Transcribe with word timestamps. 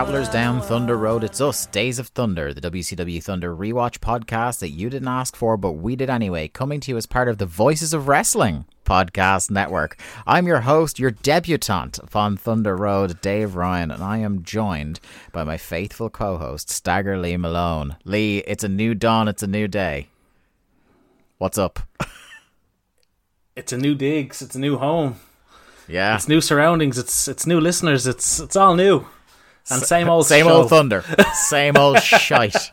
Travelers 0.00 0.30
down 0.30 0.62
Thunder 0.62 0.96
Road. 0.96 1.22
It's 1.22 1.42
us, 1.42 1.66
Days 1.66 1.98
of 1.98 2.08
Thunder, 2.08 2.54
the 2.54 2.60
WCW 2.70 3.22
Thunder 3.22 3.54
rewatch 3.54 3.98
podcast 3.98 4.60
that 4.60 4.70
you 4.70 4.88
didn't 4.88 5.08
ask 5.08 5.36
for, 5.36 5.58
but 5.58 5.72
we 5.72 5.94
did 5.94 6.08
anyway, 6.08 6.48
coming 6.48 6.80
to 6.80 6.90
you 6.90 6.96
as 6.96 7.04
part 7.04 7.28
of 7.28 7.36
the 7.36 7.44
Voices 7.44 7.92
of 7.92 8.08
Wrestling 8.08 8.64
podcast 8.86 9.50
network. 9.50 9.98
I'm 10.26 10.46
your 10.46 10.60
host, 10.60 10.98
your 10.98 11.10
debutante 11.10 11.98
upon 11.98 12.38
Thunder 12.38 12.74
Road, 12.74 13.20
Dave 13.20 13.56
Ryan, 13.56 13.90
and 13.90 14.02
I 14.02 14.16
am 14.16 14.42
joined 14.42 15.00
by 15.32 15.44
my 15.44 15.58
faithful 15.58 16.08
co 16.08 16.38
host, 16.38 16.70
Stagger 16.70 17.18
Lee 17.18 17.36
Malone. 17.36 17.96
Lee, 18.06 18.38
it's 18.46 18.64
a 18.64 18.70
new 18.70 18.94
dawn, 18.94 19.28
it's 19.28 19.42
a 19.42 19.46
new 19.46 19.68
day. 19.68 20.08
What's 21.36 21.58
up? 21.58 21.78
it's 23.54 23.70
a 23.74 23.76
new 23.76 23.94
digs, 23.94 24.40
it's 24.40 24.54
a 24.54 24.60
new 24.60 24.78
home, 24.78 25.16
Yeah. 25.86 26.14
it's 26.14 26.26
new 26.26 26.40
surroundings, 26.40 26.96
it's 26.96 27.28
it's 27.28 27.46
new 27.46 27.60
listeners, 27.60 28.06
it's 28.06 28.40
it's 28.40 28.56
all 28.56 28.74
new. 28.74 29.04
And 29.70 29.82
same 29.82 30.08
old 30.08 30.26
Same 30.26 30.46
show. 30.46 30.52
old 30.62 30.70
Thunder. 30.70 31.04
Same 31.34 31.76
old 31.76 32.02
shite. 32.02 32.70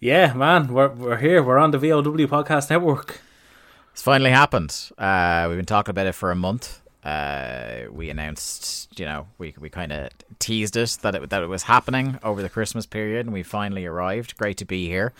Yeah, 0.00 0.32
man, 0.34 0.72
we're 0.72 0.88
we're 0.88 1.16
here. 1.16 1.42
We're 1.42 1.58
on 1.58 1.70
the 1.72 1.78
VOW 1.78 2.02
podcast 2.28 2.70
network. 2.70 3.20
It's 3.92 4.02
finally 4.02 4.30
happened. 4.30 4.90
Uh, 4.96 5.46
we've 5.48 5.58
been 5.58 5.66
talking 5.66 5.90
about 5.90 6.06
it 6.06 6.12
for 6.12 6.30
a 6.30 6.36
month. 6.36 6.80
Uh, 7.02 7.84
we 7.90 8.10
announced, 8.10 8.96
you 8.98 9.04
know, 9.06 9.26
we 9.38 9.54
we 9.58 9.68
kind 9.68 9.90
of 9.90 10.10
teased 10.38 10.76
it 10.76 10.98
that 11.02 11.14
it 11.16 11.30
that 11.30 11.42
it 11.42 11.48
was 11.48 11.64
happening 11.64 12.18
over 12.22 12.42
the 12.42 12.48
Christmas 12.48 12.86
period, 12.86 13.26
and 13.26 13.32
we 13.32 13.42
finally 13.42 13.86
arrived. 13.86 14.36
Great 14.36 14.56
to 14.58 14.64
be 14.64 14.86
here. 14.86 15.12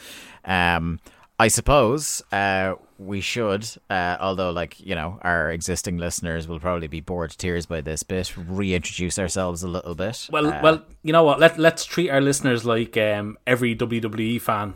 Um, 0.45 1.01
I 1.41 1.49
suppose 1.49 2.21
uh, 2.33 2.75
we 2.99 3.21
should, 3.21 3.69
uh, 3.89 4.17
although 4.19 4.51
like 4.51 4.81
you 4.81 4.95
know, 4.97 5.19
our 5.23 5.53
existing 5.53 5.97
listeners 5.99 6.49
will 6.49 6.59
probably 6.59 6.89
be 6.89 7.01
bored 7.01 7.31
to 7.31 7.37
tears 7.37 7.65
by 7.67 7.81
this 7.81 8.03
bit. 8.03 8.35
Reintroduce 8.37 9.19
ourselves 9.19 9.63
a 9.63 9.69
little 9.69 9.95
bit. 9.95 10.29
Well, 10.33 10.49
Uh, 10.49 10.61
well, 10.63 10.85
you 11.03 11.13
know 11.13 11.23
what? 11.23 11.39
Let 11.39 11.59
let's 11.59 11.85
treat 11.85 12.11
our 12.11 12.21
listeners 12.21 12.65
like 12.65 12.97
um, 12.97 13.39
every 13.47 13.77
WWE 13.77 14.41
fan 14.41 14.75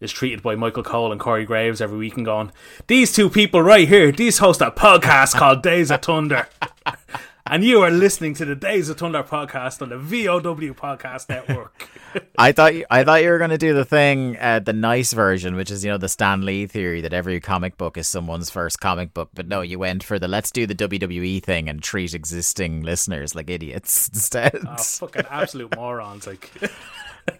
is 0.00 0.12
treated 0.12 0.42
by 0.42 0.54
Michael 0.54 0.82
Cole 0.82 1.12
and 1.12 1.20
Corey 1.20 1.46
Graves 1.46 1.80
every 1.80 1.96
week 1.96 2.16
and 2.16 2.26
going, 2.26 2.52
these 2.88 3.12
two 3.12 3.30
people 3.30 3.62
right 3.62 3.88
here, 3.88 4.12
these 4.12 4.38
host 4.38 4.60
a 4.60 4.70
podcast 4.70 5.34
called 5.34 5.62
Days 5.62 5.90
of 5.90 6.02
Thunder. 6.02 6.46
And 7.46 7.62
you 7.62 7.82
are 7.82 7.90
listening 7.90 8.32
to 8.34 8.46
the 8.46 8.54
Days 8.54 8.88
of 8.88 8.96
Thunder 8.96 9.22
podcast 9.22 9.82
on 9.82 9.90
the 9.90 9.98
VOW 9.98 10.72
Podcast 10.72 11.28
Network. 11.28 11.90
I 12.38 12.52
thought 12.52 12.74
you, 12.74 12.86
I 12.90 13.04
thought 13.04 13.22
you 13.22 13.28
were 13.28 13.36
going 13.36 13.50
to 13.50 13.58
do 13.58 13.74
the 13.74 13.84
thing, 13.84 14.38
uh, 14.38 14.60
the 14.60 14.72
nice 14.72 15.12
version, 15.12 15.54
which 15.54 15.70
is 15.70 15.84
you 15.84 15.90
know 15.90 15.98
the 15.98 16.08
Stan 16.08 16.46
Lee 16.46 16.66
theory 16.66 17.02
that 17.02 17.12
every 17.12 17.38
comic 17.40 17.76
book 17.76 17.98
is 17.98 18.08
someone's 18.08 18.48
first 18.48 18.80
comic 18.80 19.12
book. 19.12 19.28
But 19.34 19.46
no, 19.46 19.60
you 19.60 19.78
went 19.78 20.02
for 20.02 20.18
the 20.18 20.26
let's 20.26 20.50
do 20.50 20.66
the 20.66 20.74
WWE 20.74 21.42
thing 21.42 21.68
and 21.68 21.82
treat 21.82 22.14
existing 22.14 22.80
listeners 22.82 23.34
like 23.34 23.50
idiots 23.50 24.08
instead. 24.14 24.58
oh, 24.66 24.76
fucking 24.76 25.26
absolute 25.28 25.76
morons! 25.76 26.26
Like, 26.26 26.50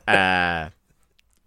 Uh, 0.08 0.68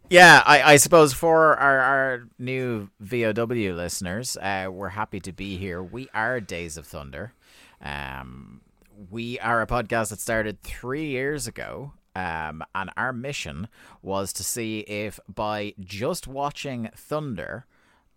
yeah, 0.09 0.41
I, 0.45 0.61
I 0.63 0.75
suppose 0.77 1.13
for 1.13 1.57
our, 1.57 1.79
our 1.79 2.27
new 2.39 2.89
VOW 2.99 3.73
listeners, 3.73 4.37
uh, 4.37 4.69
we're 4.71 4.89
happy 4.89 5.19
to 5.21 5.31
be 5.31 5.57
here. 5.57 5.81
We 5.83 6.07
are 6.13 6.39
Days 6.39 6.77
of 6.77 6.87
Thunder. 6.87 7.33
Um, 7.81 8.61
we 9.09 9.39
are 9.39 9.61
a 9.61 9.67
podcast 9.67 10.09
that 10.09 10.19
started 10.19 10.61
three 10.61 11.05
years 11.05 11.47
ago. 11.47 11.93
Um, 12.15 12.63
and 12.73 12.89
our 12.97 13.13
mission 13.13 13.67
was 14.01 14.33
to 14.33 14.43
see 14.43 14.79
if 14.79 15.19
by 15.33 15.75
just 15.79 16.25
watching 16.27 16.89
Thunder, 16.95 17.67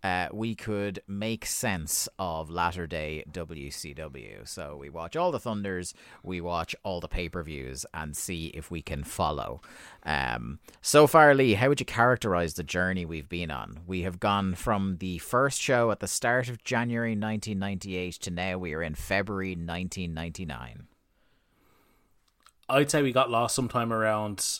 uh, 0.03 0.27
we 0.31 0.55
could 0.55 1.01
make 1.07 1.45
sense 1.45 2.09
of 2.17 2.49
latter 2.49 2.87
day 2.87 3.23
WCW. 3.31 4.47
So 4.47 4.77
we 4.79 4.89
watch 4.89 5.15
all 5.15 5.31
the 5.31 5.39
Thunders, 5.39 5.93
we 6.23 6.41
watch 6.41 6.75
all 6.83 6.99
the 6.99 7.07
pay 7.07 7.29
per 7.29 7.43
views, 7.43 7.85
and 7.93 8.15
see 8.15 8.47
if 8.47 8.71
we 8.71 8.81
can 8.81 9.03
follow. 9.03 9.61
Um, 10.03 10.59
so 10.81 11.07
far, 11.07 11.35
Lee, 11.35 11.53
how 11.53 11.69
would 11.69 11.79
you 11.79 11.85
characterize 11.85 12.55
the 12.55 12.63
journey 12.63 13.05
we've 13.05 13.29
been 13.29 13.51
on? 13.51 13.81
We 13.85 14.01
have 14.01 14.19
gone 14.19 14.55
from 14.55 14.97
the 14.97 15.19
first 15.19 15.61
show 15.61 15.91
at 15.91 15.99
the 15.99 16.07
start 16.07 16.49
of 16.49 16.63
January 16.63 17.11
1998 17.11 18.13
to 18.21 18.31
now 18.31 18.57
we 18.57 18.73
are 18.73 18.81
in 18.81 18.95
February 18.95 19.51
1999. 19.51 20.87
I'd 22.69 22.89
say 22.89 23.01
we 23.01 23.11
got 23.11 23.29
lost 23.29 23.53
sometime 23.53 23.91
around 23.91 24.59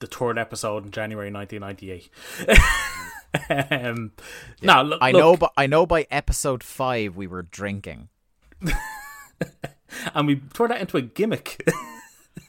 the 0.00 0.06
third 0.06 0.38
episode 0.38 0.84
in 0.84 0.90
January 0.90 1.30
1998. 1.32 2.10
um, 3.48 4.12
No, 4.62 4.82
look, 4.82 4.98
I 5.02 5.12
know, 5.12 5.36
but 5.36 5.52
I 5.56 5.66
know 5.66 5.86
by 5.86 6.06
episode 6.10 6.62
five 6.62 7.16
we 7.16 7.26
were 7.26 7.42
drinking. 7.42 8.08
and 10.14 10.26
we 10.26 10.36
turned 10.54 10.70
that 10.72 10.80
into 10.80 10.96
a 10.96 11.02
gimmick. 11.02 11.62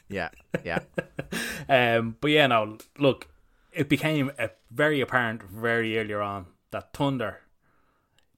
Yeah, 0.07 0.29
yeah. 0.65 0.79
Um, 1.69 2.17
but 2.19 2.31
yeah, 2.31 2.47
no, 2.47 2.77
look, 2.99 3.29
it 3.71 3.87
became 3.87 4.29
very 4.69 4.99
apparent 4.99 5.41
very 5.41 5.97
earlier 5.97 6.21
on 6.21 6.47
that 6.71 6.91
Thunder 6.93 7.37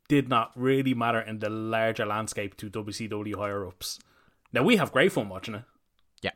did 0.08 0.30
not 0.30 0.52
really 0.56 0.94
matter 0.94 1.20
in 1.20 1.40
the 1.40 1.50
larger 1.50 2.06
landscape 2.06 2.56
to 2.58 2.70
WCW 2.70 3.36
higher 3.38 3.66
ups. 3.66 3.98
Now 4.52 4.62
we 4.62 4.76
have 4.76 4.92
great 4.92 5.12
fun 5.14 5.30
watching 5.30 5.56
it, 5.56 5.64
Yeah. 6.22 6.32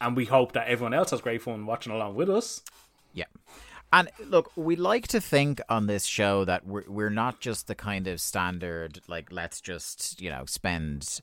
and 0.00 0.16
we 0.16 0.24
hope 0.24 0.50
that 0.52 0.66
everyone 0.66 0.94
else 0.94 1.12
has 1.12 1.20
great 1.20 1.42
fun 1.42 1.64
watching 1.64 1.92
along 1.92 2.16
with 2.16 2.28
us. 2.28 2.62
Yeah. 3.12 3.26
And 3.94 4.10
look, 4.26 4.50
we 4.56 4.74
like 4.74 5.06
to 5.08 5.20
think 5.20 5.60
on 5.68 5.86
this 5.86 6.04
show 6.04 6.44
that 6.46 6.66
we're 6.66 6.82
we're 6.88 7.10
not 7.10 7.38
just 7.38 7.68
the 7.68 7.76
kind 7.76 8.08
of 8.08 8.20
standard 8.20 9.00
like 9.06 9.30
let's 9.30 9.60
just 9.60 10.20
you 10.20 10.30
know 10.30 10.46
spend 10.46 11.20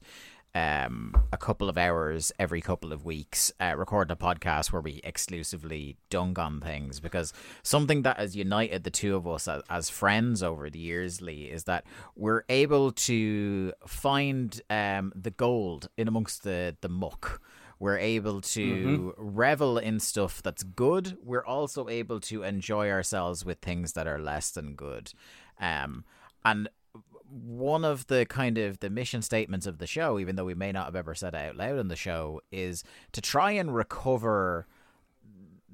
um 0.56 1.14
a 1.34 1.38
couple 1.38 1.68
of 1.68 1.78
hours 1.78 2.32
every 2.40 2.62
couple 2.62 2.94
of 2.94 3.04
weeks 3.04 3.52
uh, 3.60 3.74
recording 3.76 4.14
a 4.14 4.16
podcast 4.16 4.72
where 4.72 4.82
we 4.82 5.02
exclusively 5.04 5.98
dunk 6.10 6.40
on 6.40 6.62
things. 6.62 7.02
Because 7.02 7.34
something 7.62 8.04
that 8.04 8.18
has 8.18 8.38
united 8.38 8.86
the 8.86 8.90
two 8.90 9.18
of 9.18 9.28
us 9.28 9.50
as, 9.50 9.62
as 9.70 9.90
friends 9.90 10.42
over 10.42 10.70
the 10.70 10.80
years 10.80 11.22
lee 11.22 11.50
is 11.52 11.66
that 11.66 11.84
we're 12.16 12.44
able 12.48 12.94
to 12.94 13.74
find 13.86 14.62
um 14.70 15.12
the 15.14 15.32
gold 15.32 15.90
in 15.98 16.08
amongst 16.08 16.44
the 16.44 16.78
the 16.80 16.90
muck 16.90 17.42
we're 17.82 17.98
able 17.98 18.42
to 18.42 19.16
revel 19.18 19.80
in 19.80 20.00
stuff 20.00 20.44
that's 20.44 20.62
good. 20.62 21.18
We're 21.24 21.44
also 21.44 21.90
able 21.90 22.20
to 22.20 22.44
enjoy 22.44 22.92
ourselves 22.92 23.44
with 23.44 23.58
things 23.58 23.94
that 23.94 24.06
are 24.06 24.20
less 24.20 24.52
than 24.52 24.76
good. 24.76 25.12
Um, 25.60 26.06
and 26.46 26.70
one 27.28 27.84
of 27.84 28.06
the 28.06 28.28
kind 28.28 28.60
of 28.60 28.82
the 28.82 28.92
mission 28.92 29.24
statements 29.24 29.66
of 29.66 29.80
the 29.80 29.88
show, 29.88 30.20
even 30.20 30.36
though 30.36 30.46
we 30.46 30.54
may 30.54 30.72
not 30.72 30.86
have 30.86 30.96
ever 30.96 31.16
said 31.16 31.34
it 31.34 31.38
out 31.38 31.56
loud 31.56 31.80
on 31.80 31.88
the 31.88 31.96
show, 31.96 32.42
is 32.52 32.84
to 33.14 33.22
try 33.22 33.54
and 33.54 33.74
recover 33.74 34.68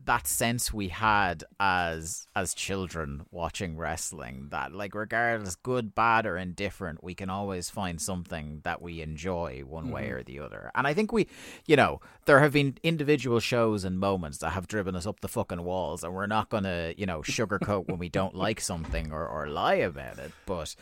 that 0.07 0.25
sense 0.25 0.73
we 0.73 0.87
had 0.87 1.43
as 1.59 2.27
as 2.35 2.53
children 2.53 3.25
watching 3.29 3.77
wrestling 3.77 4.47
that 4.49 4.73
like 4.73 4.95
regardless 4.95 5.55
good 5.55 5.93
bad 5.93 6.25
or 6.25 6.37
indifferent 6.37 7.03
we 7.03 7.13
can 7.13 7.29
always 7.29 7.69
find 7.69 8.01
something 8.01 8.61
that 8.63 8.81
we 8.81 9.01
enjoy 9.01 9.61
one 9.67 9.91
way 9.91 10.05
mm-hmm. 10.05 10.15
or 10.15 10.23
the 10.23 10.39
other. 10.39 10.71
And 10.73 10.87
i 10.87 10.93
think 10.93 11.11
we 11.11 11.27
you 11.65 11.75
know 11.75 11.99
there 12.25 12.39
have 12.39 12.53
been 12.53 12.77
individual 12.83 13.39
shows 13.39 13.83
and 13.83 13.99
moments 13.99 14.39
that 14.39 14.51
have 14.51 14.67
driven 14.67 14.95
us 14.95 15.05
up 15.05 15.19
the 15.19 15.27
fucking 15.27 15.63
walls 15.63 16.03
and 16.03 16.13
we're 16.13 16.25
not 16.25 16.49
gonna 16.49 16.93
you 16.97 17.05
know 17.05 17.19
sugarcoat 17.19 17.87
when 17.87 17.99
we 17.99 18.09
don't 18.09 18.35
like 18.35 18.61
something 18.61 19.11
or, 19.11 19.27
or 19.27 19.47
lie 19.47 19.75
about 19.75 20.19
it. 20.19 20.31
But 20.45 20.75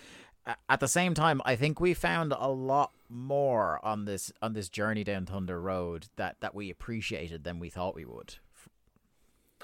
at 0.70 0.80
the 0.80 0.88
same 0.88 1.16
time 1.16 1.42
i 1.44 1.56
think 1.56 1.80
we 1.80 1.96
found 1.96 2.32
a 2.38 2.50
lot 2.50 2.92
more 3.10 3.84
on 3.84 4.06
this 4.06 4.32
on 4.42 4.54
this 4.54 4.70
journey 4.70 5.04
down 5.04 5.26
Thunder 5.26 5.60
Road 5.60 6.08
that 6.16 6.38
that 6.42 6.54
we 6.54 6.70
appreciated 6.70 7.44
than 7.44 7.60
we 7.60 7.70
thought 7.70 7.96
we 7.96 8.06
would. 8.06 8.36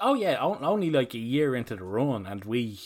Oh 0.00 0.14
yeah, 0.14 0.38
only 0.40 0.90
like 0.90 1.14
a 1.14 1.18
year 1.18 1.54
into 1.54 1.76
the 1.76 1.84
run, 1.84 2.26
and 2.26 2.44
we, 2.44 2.80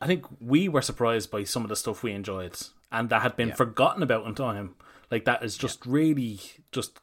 I 0.00 0.06
think 0.06 0.24
we 0.40 0.68
were 0.68 0.82
surprised 0.82 1.30
by 1.30 1.44
some 1.44 1.62
of 1.62 1.68
the 1.68 1.76
stuff 1.76 2.02
we 2.02 2.12
enjoyed, 2.12 2.56
and 2.90 3.08
that 3.10 3.22
had 3.22 3.36
been 3.36 3.48
Yeah. 3.48 3.54
forgotten 3.54 4.02
about 4.02 4.26
in 4.26 4.34
time. 4.34 4.76
Like 5.10 5.24
that 5.24 5.42
is 5.42 5.56
just 5.56 5.84
really 5.86 6.40
just 6.72 6.98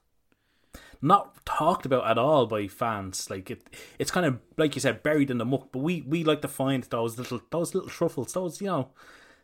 not 1.02 1.46
talked 1.46 1.86
about 1.86 2.08
at 2.10 2.18
all 2.18 2.46
by 2.48 2.68
fans. 2.68 3.30
Like 3.30 3.52
it, 3.52 3.62
it's 4.00 4.12
kind 4.12 4.26
of 4.26 4.40
like 4.58 4.76
you 4.76 4.82
said, 4.82 5.04
buried 5.04 5.30
in 5.30 5.38
the 5.38 5.46
muck. 5.46 5.72
But 5.72 5.80
we 5.80 6.02
we 6.02 6.24
like 6.24 6.42
to 6.42 6.48
find 6.48 6.84
those 6.86 7.18
little 7.18 7.42
those 7.52 7.74
little 7.76 7.90
truffles, 7.90 8.34
those 8.34 8.62
you 8.62 8.68
know 8.68 8.90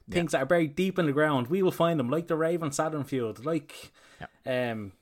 things 0.09 0.31
that 0.31 0.41
are 0.41 0.45
buried 0.45 0.75
deep 0.75 0.97
in 0.99 1.05
the 1.05 1.11
ground. 1.13 1.47
We 1.47 1.61
will 1.63 1.71
find 1.71 1.99
them, 1.99 2.09
like 2.09 2.27
the 2.27 2.37
Raven 2.37 2.71
Saturn 2.71 3.03
field, 3.03 3.45
like 3.45 3.91
um. 4.45 4.93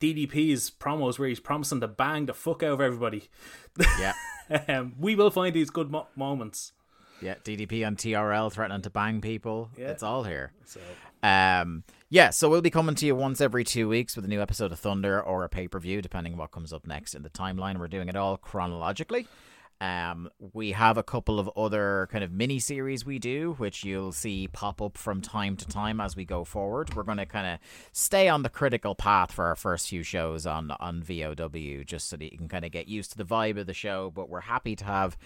DDP's 0.00 0.70
promos 0.70 1.18
where 1.18 1.28
he's 1.28 1.40
promising 1.40 1.80
to 1.80 1.88
bang 1.88 2.26
the 2.26 2.34
fuck 2.34 2.62
out 2.62 2.72
of 2.72 2.80
everybody. 2.80 3.28
Yeah. 3.98 4.12
um, 4.68 4.94
we 4.98 5.14
will 5.14 5.30
find 5.30 5.54
these 5.54 5.70
good 5.70 5.90
mo- 5.90 6.08
moments. 6.16 6.72
Yeah, 7.22 7.36
DDP 7.44 7.86
on 7.86 7.96
TRL 7.96 8.52
threatening 8.52 8.82
to 8.82 8.90
bang 8.90 9.20
people. 9.20 9.70
Yeah. 9.76 9.88
It's 9.88 10.02
all 10.02 10.24
here. 10.24 10.52
So 10.66 10.80
Um, 11.22 11.82
yeah, 12.10 12.30
so 12.30 12.48
we'll 12.48 12.60
be 12.60 12.70
coming 12.70 12.94
to 12.96 13.06
you 13.06 13.14
once 13.16 13.40
every 13.40 13.64
two 13.64 13.88
weeks 13.88 14.14
with 14.16 14.24
a 14.24 14.28
new 14.28 14.40
episode 14.40 14.70
of 14.70 14.78
Thunder 14.78 15.20
or 15.20 15.42
a 15.44 15.48
pay 15.48 15.66
per 15.66 15.80
view, 15.80 16.02
depending 16.02 16.34
on 16.34 16.38
what 16.38 16.50
comes 16.50 16.72
up 16.72 16.86
next 16.86 17.14
in 17.14 17.22
the 17.22 17.30
timeline. 17.30 17.78
We're 17.78 17.88
doing 17.88 18.08
it 18.08 18.16
all 18.16 18.36
chronologically. 18.36 19.26
Um, 19.80 20.30
we 20.52 20.72
have 20.72 20.96
a 20.96 21.02
couple 21.02 21.38
of 21.38 21.50
other 21.56 22.08
kind 22.10 22.24
of 22.24 22.32
mini 22.32 22.58
series 22.58 23.04
we 23.04 23.18
do, 23.18 23.54
which 23.58 23.84
you'll 23.84 24.12
see 24.12 24.48
pop 24.48 24.80
up 24.80 24.96
from 24.96 25.20
time 25.20 25.56
to 25.56 25.66
time 25.66 26.00
as 26.00 26.16
we 26.16 26.24
go 26.24 26.44
forward. 26.44 26.94
We're 26.94 27.02
going 27.02 27.18
to 27.18 27.26
kind 27.26 27.46
of 27.46 27.58
stay 27.92 28.28
on 28.28 28.42
the 28.42 28.48
critical 28.48 28.94
path 28.94 29.32
for 29.32 29.46
our 29.46 29.56
first 29.56 29.88
few 29.88 30.02
shows 30.02 30.46
on 30.46 30.70
on 30.80 31.02
VOW, 31.02 31.82
just 31.84 32.08
so 32.08 32.16
that 32.16 32.32
you 32.32 32.38
can 32.38 32.48
kind 32.48 32.64
of 32.64 32.70
get 32.70 32.88
used 32.88 33.12
to 33.12 33.18
the 33.18 33.24
vibe 33.24 33.58
of 33.58 33.66
the 33.66 33.74
show. 33.74 34.10
But 34.14 34.28
we're 34.28 34.40
happy 34.40 34.76
to 34.76 34.84
have 34.84 35.16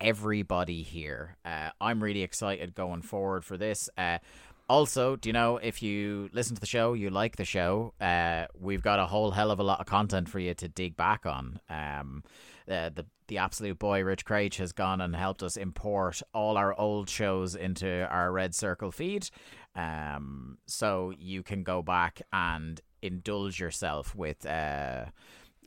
everybody 0.00 0.82
here. 0.82 1.36
Uh, 1.44 1.70
I'm 1.80 2.02
really 2.02 2.22
excited 2.22 2.74
going 2.74 3.02
forward 3.02 3.44
for 3.44 3.56
this. 3.56 3.88
Uh, 3.96 4.18
also, 4.68 5.16
do 5.16 5.28
you 5.28 5.32
know 5.32 5.56
if 5.56 5.82
you 5.82 6.30
listen 6.32 6.54
to 6.54 6.60
the 6.60 6.66
show, 6.66 6.92
you 6.92 7.10
like 7.10 7.36
the 7.36 7.44
show, 7.44 7.92
uh, 8.00 8.46
we've 8.58 8.82
got 8.82 9.00
a 9.00 9.06
whole 9.06 9.32
hell 9.32 9.50
of 9.50 9.58
a 9.58 9.64
lot 9.64 9.80
of 9.80 9.86
content 9.86 10.28
for 10.28 10.38
you 10.38 10.54
to 10.54 10.68
dig 10.68 10.96
back 10.96 11.26
on. 11.26 11.60
Um, 11.68 12.22
uh, 12.70 12.90
the 12.94 13.06
the 13.28 13.38
absolute 13.38 13.78
boy 13.78 14.02
Rich 14.02 14.24
Craich 14.24 14.56
has 14.56 14.72
gone 14.72 15.00
and 15.00 15.14
helped 15.14 15.42
us 15.42 15.56
import 15.56 16.22
all 16.34 16.56
our 16.56 16.78
old 16.78 17.08
shows 17.08 17.54
into 17.54 18.06
our 18.08 18.32
Red 18.32 18.54
Circle 18.54 18.90
feed, 18.90 19.28
um, 19.74 20.58
so 20.66 21.12
you 21.16 21.42
can 21.42 21.62
go 21.62 21.82
back 21.82 22.22
and 22.32 22.80
indulge 23.02 23.60
yourself 23.60 24.14
with 24.14 24.44
uh, 24.46 25.06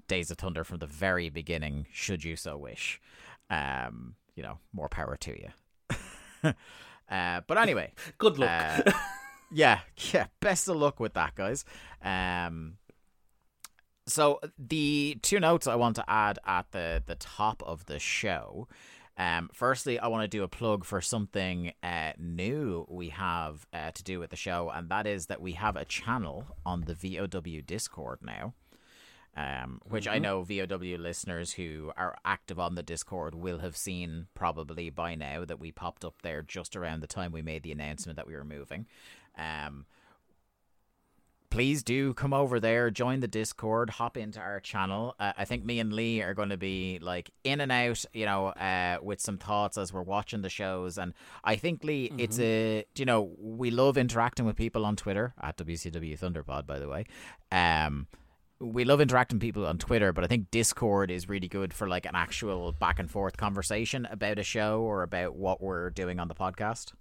Days 0.07 0.31
of 0.31 0.37
Thunder 0.37 0.63
from 0.63 0.79
the 0.79 0.87
very 0.87 1.29
beginning, 1.29 1.87
should 1.91 2.23
you 2.23 2.35
so 2.35 2.57
wish. 2.57 2.99
Um, 3.49 4.15
you 4.35 4.43
know, 4.43 4.59
more 4.73 4.89
power 4.89 5.15
to 5.17 5.31
you. 5.31 5.49
uh, 7.09 7.41
but 7.47 7.57
anyway, 7.57 7.91
good 8.17 8.37
luck. 8.37 8.49
uh, 8.85 8.91
yeah, 9.51 9.79
yeah. 10.13 10.27
Best 10.39 10.67
of 10.67 10.75
luck 10.75 10.99
with 10.99 11.13
that, 11.13 11.35
guys. 11.35 11.63
Um, 12.03 12.77
so 14.05 14.39
the 14.57 15.17
two 15.21 15.39
notes 15.39 15.67
I 15.67 15.75
want 15.75 15.95
to 15.97 16.09
add 16.09 16.39
at 16.45 16.71
the 16.71 17.03
the 17.05 17.15
top 17.15 17.63
of 17.65 17.85
the 17.85 17.99
show. 17.99 18.67
Um, 19.15 19.51
firstly, 19.53 19.99
I 19.99 20.07
want 20.07 20.23
to 20.23 20.27
do 20.27 20.43
a 20.43 20.47
plug 20.47 20.85
for 20.85 20.99
something 20.99 21.71
uh, 21.83 22.13
new 22.17 22.87
we 22.89 23.09
have 23.09 23.67
uh, 23.71 23.91
to 23.91 24.03
do 24.03 24.19
with 24.19 24.31
the 24.31 24.35
show, 24.35 24.71
and 24.73 24.89
that 24.89 25.05
is 25.05 25.27
that 25.27 25.39
we 25.39 25.51
have 25.53 25.75
a 25.75 25.85
channel 25.85 26.45
on 26.65 26.85
the 26.85 26.95
VOW 26.95 27.61
Discord 27.65 28.19
now. 28.23 28.53
Um, 29.35 29.81
which 29.85 30.07
I 30.07 30.19
know 30.19 30.43
VOW 30.43 30.97
listeners 30.99 31.53
who 31.53 31.91
are 31.97 32.15
active 32.23 32.59
on 32.59 32.75
the 32.75 32.83
Discord 32.83 33.33
will 33.33 33.59
have 33.59 33.75
seen 33.75 34.27
probably 34.35 34.91
by 34.91 35.15
now 35.15 35.43
that 35.43 35.59
we 35.59 35.71
popped 35.71 36.05
up 36.05 36.21
there 36.21 36.43
just 36.43 36.75
around 36.75 36.99
the 36.99 37.07
time 37.07 37.31
we 37.31 37.41
made 37.41 37.63
the 37.63 37.71
announcement 37.71 38.15
that 38.17 38.27
we 38.27 38.35
were 38.35 38.43
moving. 38.43 38.85
Um, 39.35 39.87
please 41.53 41.83
do 41.83 42.15
come 42.15 42.33
over 42.33 42.59
there, 42.59 42.89
join 42.89 43.19
the 43.19 43.27
Discord, 43.27 43.91
hop 43.91 44.17
into 44.17 44.39
our 44.39 44.59
channel. 44.59 45.13
Uh, 45.19 45.33
I 45.37 45.45
think 45.45 45.63
me 45.63 45.79
and 45.79 45.93
Lee 45.93 46.19
are 46.23 46.33
going 46.33 46.49
to 46.49 46.57
be 46.57 46.97
like 46.99 47.29
in 47.43 47.61
and 47.61 47.71
out, 47.71 48.03
you 48.11 48.25
know, 48.25 48.47
uh, 48.47 48.97
with 49.03 49.21
some 49.21 49.37
thoughts 49.37 49.77
as 49.77 49.93
we're 49.93 50.01
watching 50.01 50.41
the 50.41 50.49
shows. 50.49 50.97
And 50.97 51.13
I 51.43 51.55
think 51.57 51.83
Lee, 51.83 52.11
it's 52.17 52.39
a, 52.39 52.85
you 52.95 53.05
know, 53.05 53.35
we 53.37 53.69
love 53.69 53.99
interacting 53.99 54.47
with 54.47 54.55
people 54.55 54.83
on 54.83 54.95
Twitter 54.95 55.35
at 55.39 55.55
WCW 55.57 56.19
Thunderpod, 56.19 56.65
by 56.65 56.79
the 56.79 56.87
way. 56.87 57.05
Um, 57.51 58.07
we 58.59 58.83
love 58.83 58.99
interacting 58.99 59.37
with 59.37 59.43
people 59.43 59.67
on 59.67 59.77
Twitter, 59.77 60.11
but 60.11 60.23
I 60.23 60.27
think 60.27 60.49
Discord 60.49 61.11
is 61.11 61.29
really 61.29 61.47
good 61.47 61.71
for 61.71 61.87
like 61.87 62.07
an 62.07 62.15
actual 62.15 62.71
back 62.71 62.97
and 62.97 63.11
forth 63.11 63.37
conversation 63.37 64.07
about 64.09 64.39
a 64.39 64.43
show 64.43 64.81
or 64.81 65.03
about 65.03 65.35
what 65.35 65.61
we're 65.61 65.91
doing 65.91 66.19
on 66.19 66.29
the 66.29 66.35
podcast. 66.35 66.93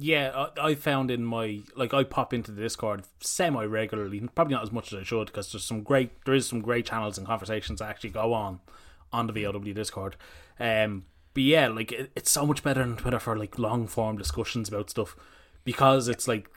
Yeah, 0.00 0.46
I, 0.60 0.76
found 0.76 1.10
in 1.10 1.24
my 1.24 1.60
like 1.74 1.92
I 1.92 2.04
pop 2.04 2.32
into 2.32 2.52
the 2.52 2.62
Discord 2.62 3.02
semi 3.20 3.64
regularly, 3.64 4.20
probably 4.34 4.54
not 4.54 4.62
as 4.62 4.70
much 4.70 4.92
as 4.92 5.00
I 5.00 5.02
should 5.02 5.26
because 5.26 5.50
there's 5.50 5.64
some 5.64 5.82
great 5.82 6.24
there 6.24 6.34
is 6.34 6.46
some 6.46 6.60
great 6.60 6.86
channels 6.86 7.18
and 7.18 7.26
conversations 7.26 7.80
that 7.80 7.88
actually 7.90 8.10
go 8.10 8.32
on 8.32 8.60
on 9.12 9.26
the 9.26 9.32
VOW 9.32 9.58
Discord. 9.72 10.14
Um, 10.60 11.06
but 11.34 11.42
yeah, 11.42 11.66
like 11.66 11.90
it, 11.90 12.12
it's 12.14 12.30
so 12.30 12.46
much 12.46 12.62
better 12.62 12.80
than 12.80 12.96
Twitter 12.96 13.18
for 13.18 13.36
like 13.36 13.58
long 13.58 13.88
form 13.88 14.16
discussions 14.16 14.68
about 14.68 14.90
stuff 14.90 15.16
because 15.64 16.06
it's 16.06 16.28
like 16.28 16.48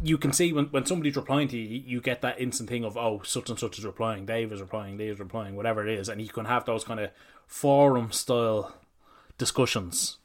you 0.00 0.16
can 0.16 0.32
see 0.32 0.52
when, 0.52 0.66
when 0.66 0.86
somebody's 0.86 1.16
replying 1.16 1.48
to 1.48 1.58
you, 1.58 1.82
you 1.84 2.00
get 2.00 2.22
that 2.22 2.40
instant 2.40 2.70
thing 2.70 2.84
of 2.84 2.96
oh 2.96 3.20
such 3.22 3.50
and 3.50 3.58
such 3.58 3.78
is 3.78 3.84
replying, 3.84 4.24
Dave 4.24 4.50
is 4.50 4.62
replying, 4.62 4.96
Dave 4.96 5.14
is 5.14 5.20
replying, 5.20 5.56
whatever 5.56 5.86
it 5.86 5.98
is, 5.98 6.08
and 6.08 6.22
you 6.22 6.28
can 6.28 6.46
have 6.46 6.64
those 6.64 6.84
kind 6.84 7.00
of 7.00 7.10
forum 7.46 8.12
style 8.12 8.74
discussions. 9.36 10.17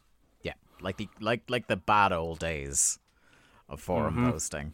Yeah, 0.84 0.86
like 0.86 0.98
the 0.98 1.10
like 1.20 1.42
like 1.50 1.68
the 1.68 1.78
bad 1.78 2.12
old 2.12 2.40
days 2.40 3.00
of 3.70 3.80
forum 3.82 4.30
posting. 4.32 4.74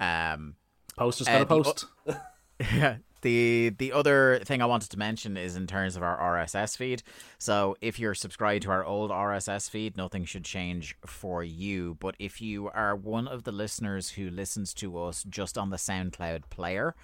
Um, 0.00 0.56
Post 0.96 1.18
just 1.18 1.30
Uh, 1.30 1.32
got 1.32 1.42
a 1.42 1.44
the 1.44 1.62
post. 1.62 1.86
the 3.22 3.70
the 3.70 3.92
other 3.92 4.40
thing 4.44 4.62
I 4.62 4.66
wanted 4.66 4.90
to 4.90 4.98
mention 4.98 5.36
is 5.36 5.56
in 5.56 5.66
terms 5.66 5.96
of 5.96 6.02
our 6.02 6.18
RSS 6.18 6.76
feed. 6.76 7.02
So 7.38 7.76
if 7.80 7.98
you're 7.98 8.14
subscribed 8.14 8.64
to 8.64 8.70
our 8.70 8.84
old 8.84 9.10
RSS 9.10 9.70
feed, 9.70 9.96
nothing 9.96 10.24
should 10.24 10.44
change 10.44 10.96
for 11.06 11.42
you. 11.44 11.96
But 12.00 12.16
if 12.18 12.40
you 12.40 12.68
are 12.70 12.96
one 12.96 13.28
of 13.28 13.44
the 13.44 13.52
listeners 13.52 14.10
who 14.10 14.30
listens 14.30 14.74
to 14.74 14.98
us 14.98 15.24
just 15.28 15.56
on 15.58 15.70
the 15.70 15.76
SoundCloud 15.76 16.50
player, 16.50 16.94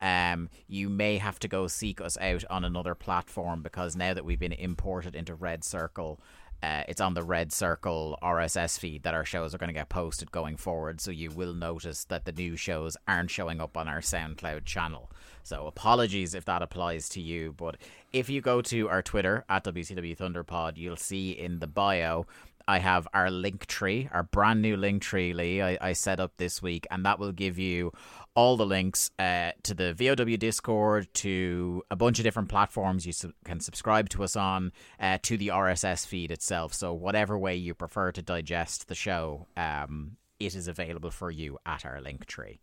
um, 0.00 0.48
you 0.66 0.88
may 0.88 1.18
have 1.18 1.38
to 1.40 1.48
go 1.48 1.66
seek 1.68 2.00
us 2.00 2.18
out 2.18 2.44
on 2.50 2.64
another 2.64 2.94
platform 2.94 3.62
because 3.62 3.94
now 3.96 4.14
that 4.14 4.24
we've 4.24 4.38
been 4.40 4.52
imported 4.52 5.14
into 5.14 5.34
Red 5.34 5.62
Circle, 5.62 6.20
uh, 6.62 6.84
it's 6.86 7.00
on 7.00 7.14
the 7.14 7.24
Red 7.24 7.52
Circle 7.52 8.18
RSS 8.22 8.78
feed 8.78 9.02
that 9.02 9.14
our 9.14 9.24
shows 9.24 9.54
are 9.54 9.58
going 9.58 9.68
to 9.68 9.74
get 9.74 9.88
posted 9.88 10.30
going 10.30 10.56
forward. 10.56 11.00
So 11.00 11.10
you 11.10 11.30
will 11.30 11.54
notice 11.54 12.04
that 12.04 12.24
the 12.24 12.32
new 12.32 12.56
shows 12.56 12.96
aren't 13.08 13.30
showing 13.30 13.60
up 13.60 13.76
on 13.76 13.88
our 13.88 14.00
SoundCloud 14.00 14.64
channel. 14.64 15.10
So 15.42 15.66
apologies 15.66 16.34
if 16.34 16.44
that 16.44 16.62
applies 16.62 17.08
to 17.10 17.20
you. 17.20 17.52
But 17.56 17.78
if 18.12 18.30
you 18.30 18.40
go 18.40 18.62
to 18.62 18.88
our 18.88 19.02
Twitter 19.02 19.44
at 19.48 19.64
WCW 19.64 20.16
Thunderpod, 20.16 20.76
you'll 20.76 20.96
see 20.96 21.32
in 21.32 21.58
the 21.58 21.66
bio. 21.66 22.26
I 22.68 22.78
have 22.78 23.08
our 23.12 23.28
link 23.28 23.66
tree, 23.66 24.08
our 24.12 24.22
brand 24.22 24.62
new 24.62 24.76
link 24.76 25.02
tree, 25.02 25.32
Lee. 25.32 25.60
I, 25.60 25.78
I 25.80 25.92
set 25.94 26.20
up 26.20 26.36
this 26.36 26.62
week, 26.62 26.86
and 26.92 27.04
that 27.04 27.18
will 27.18 27.32
give 27.32 27.58
you 27.58 27.92
all 28.34 28.56
the 28.56 28.64
links 28.66 29.10
uh, 29.18 29.52
to 29.62 29.74
the 29.74 29.92
VOW 29.94 30.36
Discord, 30.36 31.12
to 31.14 31.82
a 31.90 31.96
bunch 31.96 32.18
of 32.18 32.22
different 32.24 32.48
platforms 32.48 33.04
you 33.06 33.12
su- 33.12 33.32
can 33.44 33.60
subscribe 33.60 34.08
to 34.10 34.22
us 34.24 34.36
on, 34.36 34.72
uh, 34.98 35.18
to 35.22 35.36
the 35.36 35.48
RSS 35.48 36.06
feed 36.06 36.30
itself. 36.30 36.72
So, 36.72 36.92
whatever 36.94 37.38
way 37.38 37.56
you 37.56 37.74
prefer 37.74 38.10
to 38.12 38.22
digest 38.22 38.88
the 38.88 38.94
show, 38.94 39.46
um, 39.56 40.16
it 40.40 40.54
is 40.54 40.66
available 40.68 41.10
for 41.10 41.30
you 41.30 41.58
at 41.66 41.84
our 41.84 42.00
link 42.00 42.26
tree. 42.26 42.60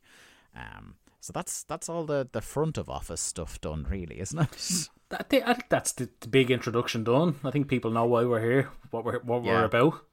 Um, 0.56 0.96
so 1.22 1.32
that's 1.34 1.64
that's 1.64 1.88
all 1.90 2.06
the, 2.06 2.28
the 2.32 2.42
front 2.42 2.78
of 2.78 2.90
office 2.90 3.22
stuff 3.22 3.60
done, 3.62 3.86
really, 3.90 4.20
isn't 4.20 4.40
it? 4.40 4.90
I 5.12 5.24
think, 5.24 5.46
that's 5.70 5.92
the, 5.94 6.10
the 6.20 6.28
big 6.28 6.50
introduction 6.52 7.04
done. 7.04 7.36
I 7.44 7.52
think 7.52 7.68
people 7.68 7.92
know 7.92 8.06
why 8.06 8.26
we're 8.26 8.42
here, 8.42 8.70
what 8.92 9.04
we're 9.06 9.20
what 9.20 9.44
Yeah. 9.44 9.54
we're 9.60 9.66
about. 9.66 10.06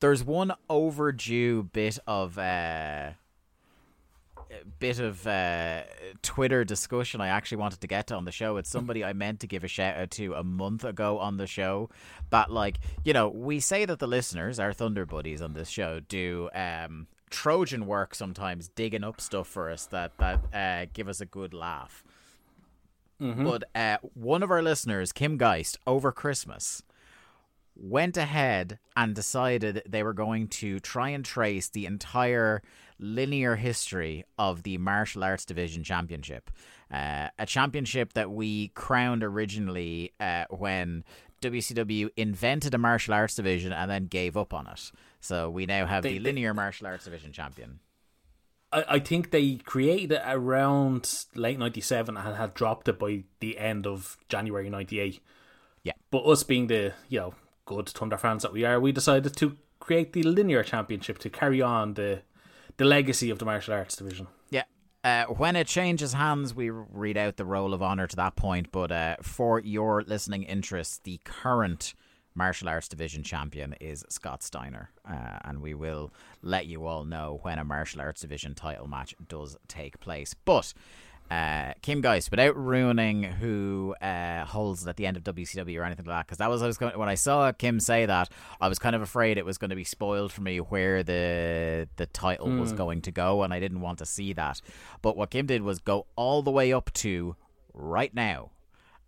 There's 0.00 0.22
one 0.22 0.52
overdue 0.68 1.64
bit 1.72 1.98
of 2.06 2.36
uh, 2.38 3.10
bit 4.78 4.98
of 4.98 5.26
uh, 5.26 5.82
Twitter 6.22 6.64
discussion 6.64 7.20
I 7.20 7.28
actually 7.28 7.58
wanted 7.58 7.80
to 7.80 7.86
get 7.86 8.06
to 8.08 8.14
on 8.14 8.24
the 8.24 8.32
show. 8.32 8.56
It's 8.56 8.70
somebody 8.70 9.04
I 9.04 9.12
meant 9.12 9.40
to 9.40 9.46
give 9.46 9.64
a 9.64 9.68
shout 9.68 9.96
out 9.96 10.10
to 10.12 10.34
a 10.34 10.42
month 10.44 10.84
ago 10.84 11.18
on 11.18 11.36
the 11.36 11.46
show. 11.46 11.90
But, 12.30 12.50
like 12.50 12.78
you 13.04 13.12
know 13.12 13.28
we 13.28 13.60
say 13.60 13.84
that 13.84 13.98
the 13.98 14.06
listeners, 14.06 14.58
our 14.58 14.72
Thunder 14.72 15.06
buddies 15.06 15.42
on 15.42 15.52
this 15.54 15.68
show, 15.68 16.00
do 16.00 16.48
um, 16.54 17.06
Trojan 17.30 17.86
work 17.86 18.14
sometimes, 18.14 18.68
digging 18.68 19.04
up 19.04 19.20
stuff 19.20 19.48
for 19.48 19.70
us 19.70 19.86
that 19.86 20.16
that 20.18 20.40
uh, 20.54 20.86
give 20.92 21.08
us 21.08 21.20
a 21.20 21.26
good 21.26 21.52
laugh. 21.54 22.04
But 23.44 23.64
uh, 23.74 23.98
one 24.14 24.42
of 24.42 24.50
our 24.50 24.62
listeners, 24.62 25.10
Kim 25.12 25.38
Geist, 25.38 25.78
over 25.86 26.12
Christmas 26.12 26.82
went 27.74 28.16
ahead 28.16 28.78
and 28.96 29.14
decided 29.14 29.82
they 29.86 30.02
were 30.02 30.12
going 30.14 30.48
to 30.48 30.80
try 30.80 31.10
and 31.10 31.24
trace 31.24 31.68
the 31.68 31.86
entire 31.86 32.62
linear 32.98 33.56
history 33.56 34.24
of 34.38 34.62
the 34.62 34.78
Martial 34.78 35.24
Arts 35.24 35.44
Division 35.44 35.82
Championship. 35.84 36.50
Uh, 36.92 37.28
a 37.38 37.46
championship 37.46 38.12
that 38.12 38.30
we 38.30 38.68
crowned 38.68 39.22
originally 39.24 40.12
uh, 40.20 40.44
when 40.50 41.04
WCW 41.42 42.08
invented 42.16 42.74
a 42.74 42.78
martial 42.78 43.12
arts 43.14 43.34
division 43.34 43.72
and 43.72 43.90
then 43.90 44.06
gave 44.06 44.36
up 44.36 44.54
on 44.54 44.66
it. 44.68 44.90
So 45.20 45.50
we 45.50 45.66
now 45.66 45.86
have 45.86 46.02
They- 46.02 46.12
the 46.12 46.18
they- 46.18 46.24
linear 46.24 46.54
martial 46.54 46.86
arts 46.86 47.04
division 47.04 47.32
champion. 47.32 47.80
I, 48.72 48.84
I 48.88 48.98
think 48.98 49.30
they 49.30 49.56
created 49.56 50.12
it 50.12 50.22
around 50.26 51.24
late 51.34 51.58
'97 51.58 52.16
and 52.16 52.36
had 52.36 52.54
dropped 52.54 52.88
it 52.88 52.98
by 52.98 53.24
the 53.40 53.58
end 53.58 53.86
of 53.86 54.16
January 54.28 54.68
'98. 54.70 55.20
Yeah. 55.84 55.92
But 56.10 56.24
us 56.24 56.42
being 56.42 56.66
the 56.66 56.92
you 57.08 57.20
know 57.20 57.34
good 57.64 57.88
Thunder 57.88 58.16
fans 58.18 58.42
that 58.42 58.52
we 58.52 58.64
are, 58.64 58.80
we 58.80 58.90
decided 58.92 59.36
to 59.36 59.56
create 59.80 60.12
the 60.14 60.22
linear 60.24 60.62
championship 60.64 61.18
to 61.18 61.30
carry 61.30 61.60
on 61.62 61.94
the 61.94 62.22
the 62.76 62.84
legacy 62.84 63.30
of 63.30 63.38
the 63.38 63.44
martial 63.44 63.74
arts 63.74 63.96
division. 63.96 64.26
Yeah. 64.50 64.64
Uh, 65.04 65.24
when 65.26 65.56
it 65.56 65.66
changes 65.66 66.12
hands, 66.12 66.54
we 66.54 66.70
read 66.70 67.16
out 67.16 67.36
the 67.36 67.44
roll 67.44 67.72
of 67.72 67.82
honor 67.82 68.06
to 68.06 68.16
that 68.16 68.36
point. 68.36 68.72
But 68.72 68.90
uh, 68.90 69.16
for 69.22 69.60
your 69.60 70.02
listening 70.06 70.42
interest, 70.42 71.04
the 71.04 71.20
current 71.24 71.94
martial 72.34 72.68
arts 72.68 72.88
division 72.88 73.22
champion 73.22 73.74
is 73.80 74.04
Scott 74.08 74.42
Steiner, 74.42 74.90
uh, 75.08 75.38
and 75.44 75.62
we 75.62 75.74
will 75.74 76.12
let 76.42 76.66
you 76.66 76.86
all 76.86 77.04
know 77.04 77.40
when 77.42 77.58
a 77.58 77.64
martial 77.64 78.00
arts 78.00 78.20
division 78.20 78.54
title 78.54 78.86
match 78.86 79.14
does 79.26 79.56
take 79.68 79.98
place. 80.00 80.34
But 80.44 80.74
uh, 81.30 81.72
Kim 81.82 82.00
Geist, 82.00 82.30
without 82.30 82.56
ruining 82.56 83.24
who 83.24 83.94
uh, 84.00 84.44
holds 84.44 84.86
it 84.86 84.88
at 84.88 84.96
the 84.96 85.06
end 85.06 85.16
of 85.16 85.24
WCW 85.24 85.80
or 85.80 85.84
anything 85.84 86.06
like 86.06 86.16
that, 86.16 86.26
because 86.26 86.38
that 86.38 86.48
was 86.48 86.62
I 86.62 86.66
was 86.66 86.78
going 86.78 86.96
when 86.98 87.08
I 87.08 87.16
saw 87.16 87.50
Kim 87.52 87.80
say 87.80 88.06
that, 88.06 88.28
I 88.60 88.68
was 88.68 88.78
kind 88.78 88.94
of 88.94 89.02
afraid 89.02 89.36
it 89.36 89.44
was 89.44 89.58
going 89.58 89.70
to 89.70 89.76
be 89.76 89.84
spoiled 89.84 90.32
for 90.32 90.42
me 90.42 90.58
where 90.58 91.02
the 91.02 91.88
the 91.96 92.06
title 92.06 92.48
was 92.50 92.72
going 92.72 93.02
to 93.02 93.10
go, 93.10 93.42
and 93.42 93.52
I 93.52 93.58
didn't 93.58 93.80
want 93.80 93.98
to 93.98 94.06
see 94.06 94.32
that. 94.34 94.60
But 95.02 95.16
what 95.16 95.30
Kim 95.30 95.46
did 95.46 95.62
was 95.62 95.80
go 95.80 96.06
all 96.14 96.42
the 96.42 96.52
way 96.52 96.72
up 96.72 96.92
to 96.94 97.34
right 97.74 98.14
now, 98.14 98.50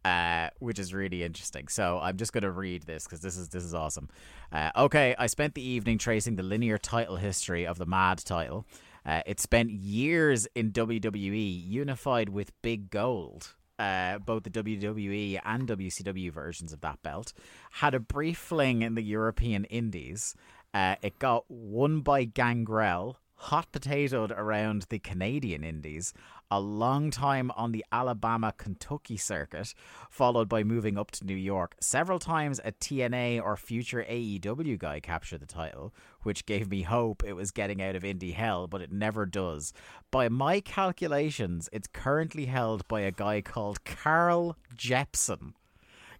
uh, 0.05 0.51
which 0.59 0.79
is 0.79 0.93
really 0.93 1.23
interesting. 1.23 1.69
So 1.69 1.99
I'm 2.03 2.17
just 2.17 2.33
going 2.33 2.43
to 2.43 2.51
read 2.51 2.83
this 2.83 3.05
because 3.05 3.21
this 3.21 3.37
is 3.37 3.49
this 3.49 3.63
is 3.63 3.75
awesome. 3.75 4.09
Uh, 4.51 4.71
okay, 4.77 5.15
I 5.19 5.27
spent 5.27 5.55
the 5.55 5.63
evening 5.63 5.99
tracing 5.99 6.37
the 6.37 6.43
linear 6.43 6.79
title 6.79 7.17
history 7.17 7.67
of 7.67 7.79
the 7.79 7.87
Mad 7.87 8.19
title. 8.19 8.67
Uh, 9.09 9.23
it 9.25 9.41
spent 9.41 9.71
years 9.71 10.47
in 10.55 10.71
WWE, 10.71 11.67
unified 11.67 12.29
with 12.29 12.53
Big 12.61 12.91
Gold. 12.91 13.55
Uh, 13.79 14.19
both 14.19 14.43
the 14.43 14.51
WWE 14.51 15.41
and 15.45 15.67
WCW 15.67 16.31
versions 16.31 16.73
of 16.73 16.81
that 16.83 17.01
belt 17.03 17.33
had 17.71 17.95
a 17.95 18.01
brief 18.01 18.37
fling 18.37 18.83
in 18.83 18.97
the 18.97 19.03
European 19.03 19.65
Indies. 19.67 20.35
Uh, 20.75 20.97
it 21.01 21.19
got 21.19 21.45
won 21.49 22.01
by 22.01 22.25
Gangrel, 22.25 23.17
hot 23.37 23.73
potatoed 23.73 24.33
around 24.33 24.87
the 24.91 24.99
Canadian 24.99 25.63
Indies, 25.65 26.13
a 26.51 26.61
long 26.61 27.11
time 27.11 27.51
on 27.57 27.73
the 27.73 27.85
Alabama 27.93 28.53
Kentucky 28.57 29.17
circuit, 29.17 29.75
followed 30.11 30.49
by 30.49 30.65
moving 30.65 30.99
up 30.99 31.11
to 31.13 31.25
New 31.25 31.37
York. 31.37 31.77
Several 31.81 32.19
times 32.19 32.61
a 32.65 32.73
TNA 32.73 33.43
or 33.43 33.57
future 33.57 34.05
AEW 34.09 34.79
guy 34.79 35.01
captured 35.01 35.41
the 35.41 35.47
title, 35.47 35.95
which 36.29 36.45
gave 36.45 36.71
me 36.71 36.83
hope 36.83 37.25
it 37.25 37.33
was 37.33 37.51
getting 37.51 37.81
out 37.81 37.97
of 37.97 38.03
indie 38.03 38.35
hell, 38.35 38.67
but 38.67 38.83
it 38.83 38.93
never 38.93 39.25
does. 39.25 39.73
By 40.11 40.29
my 40.29 40.61
calculations, 40.61 41.71
it's 41.73 41.89
currently 41.91 42.45
held 42.45 42.87
by 42.87 43.01
a 43.01 43.11
guy 43.11 43.41
called 43.41 43.83
Carl 43.87 44.55
Jepson. 44.77 45.55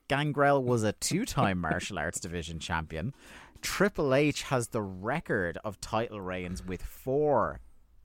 Gangrel 0.09 0.65
was 0.65 0.83
a 0.83 0.93
two 0.93 1.27
time 1.27 1.59
martial 1.61 1.99
arts 1.99 2.21
division 2.21 2.59
champion. 2.59 3.13
Triple 3.61 4.15
H 4.15 4.45
has 4.45 4.69
the 4.69 4.81
record 4.81 5.59
of 5.63 5.79
title 5.79 6.23
reigns 6.23 6.65
with 6.65 6.83
four 6.83 7.61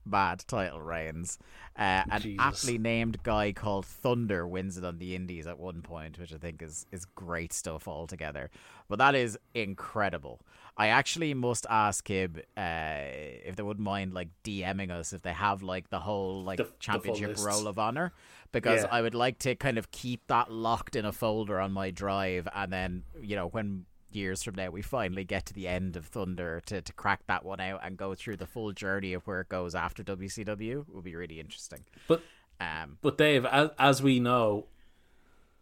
bad 0.06 0.44
title 0.46 0.82
reigns. 0.82 1.38
Uh, 1.74 2.04
an 2.10 2.20
Jesus. 2.20 2.38
aptly 2.38 2.78
named 2.78 3.22
guy 3.22 3.52
called 3.52 3.86
Thunder 3.86 4.46
wins 4.46 4.76
it 4.76 4.84
on 4.84 4.98
the 4.98 5.14
Indies 5.16 5.46
at 5.46 5.58
one 5.58 5.80
point, 5.80 6.18
which 6.18 6.34
I 6.34 6.36
think 6.36 6.60
is, 6.60 6.86
is 6.92 7.04
great 7.04 7.54
stuff 7.54 7.88
altogether. 7.88 8.50
But 8.88 8.98
that 8.98 9.14
is 9.14 9.38
incredible. 9.54 10.40
I 10.76 10.88
actually 10.88 11.32
must 11.34 11.66
ask 11.70 12.08
him 12.08 12.36
uh, 12.56 12.98
if 13.44 13.54
they 13.56 13.62
wouldn't 13.62 13.84
mind 13.84 14.12
like 14.12 14.28
DMing 14.42 14.90
us 14.90 15.12
if 15.12 15.22
they 15.22 15.32
have 15.32 15.62
like 15.62 15.88
the 15.90 16.00
whole 16.00 16.42
like 16.42 16.56
The- 16.58 16.64
the 16.64 16.72
championship 16.80 17.28
list. 17.28 17.46
roll 17.46 17.68
of 17.68 17.78
honor 17.78 18.12
because 18.50 18.82
Yeah. 18.82 18.88
I 18.90 19.00
would 19.02 19.14
like 19.14 19.38
to 19.40 19.54
kind 19.54 19.78
of 19.78 19.90
keep 19.92 20.26
that 20.26 20.50
locked 20.50 20.96
in 20.96 21.04
a 21.04 21.12
folder 21.12 21.60
on 21.60 21.72
my 21.72 21.90
drive, 21.90 22.48
and 22.54 22.72
then 22.72 23.04
you 23.20 23.36
know 23.36 23.46
when 23.48 23.86
years 24.10 24.42
from 24.44 24.54
now 24.54 24.70
we 24.70 24.80
finally 24.82 25.24
get 25.24 25.44
to 25.46 25.52
the 25.54 25.66
end 25.66 25.96
of 25.96 26.06
Thunder 26.06 26.60
to, 26.66 26.80
to 26.80 26.92
crack 26.92 27.26
that 27.26 27.44
one 27.44 27.60
out 27.60 27.80
and 27.84 27.96
go 27.96 28.14
through 28.14 28.36
the 28.36 28.46
full 28.46 28.70
journey 28.72 29.12
of 29.12 29.26
where 29.26 29.40
it 29.40 29.48
goes 29.48 29.74
after 29.74 30.04
WCW 30.04 30.88
will 30.88 31.02
be 31.02 31.16
really 31.16 31.40
interesting. 31.40 31.84
But 32.08 32.22
Um, 32.60 32.98
but 33.02 33.18
Dave, 33.18 33.44
as, 33.44 33.70
as 33.78 34.02
we 34.02 34.20
know, 34.20 34.66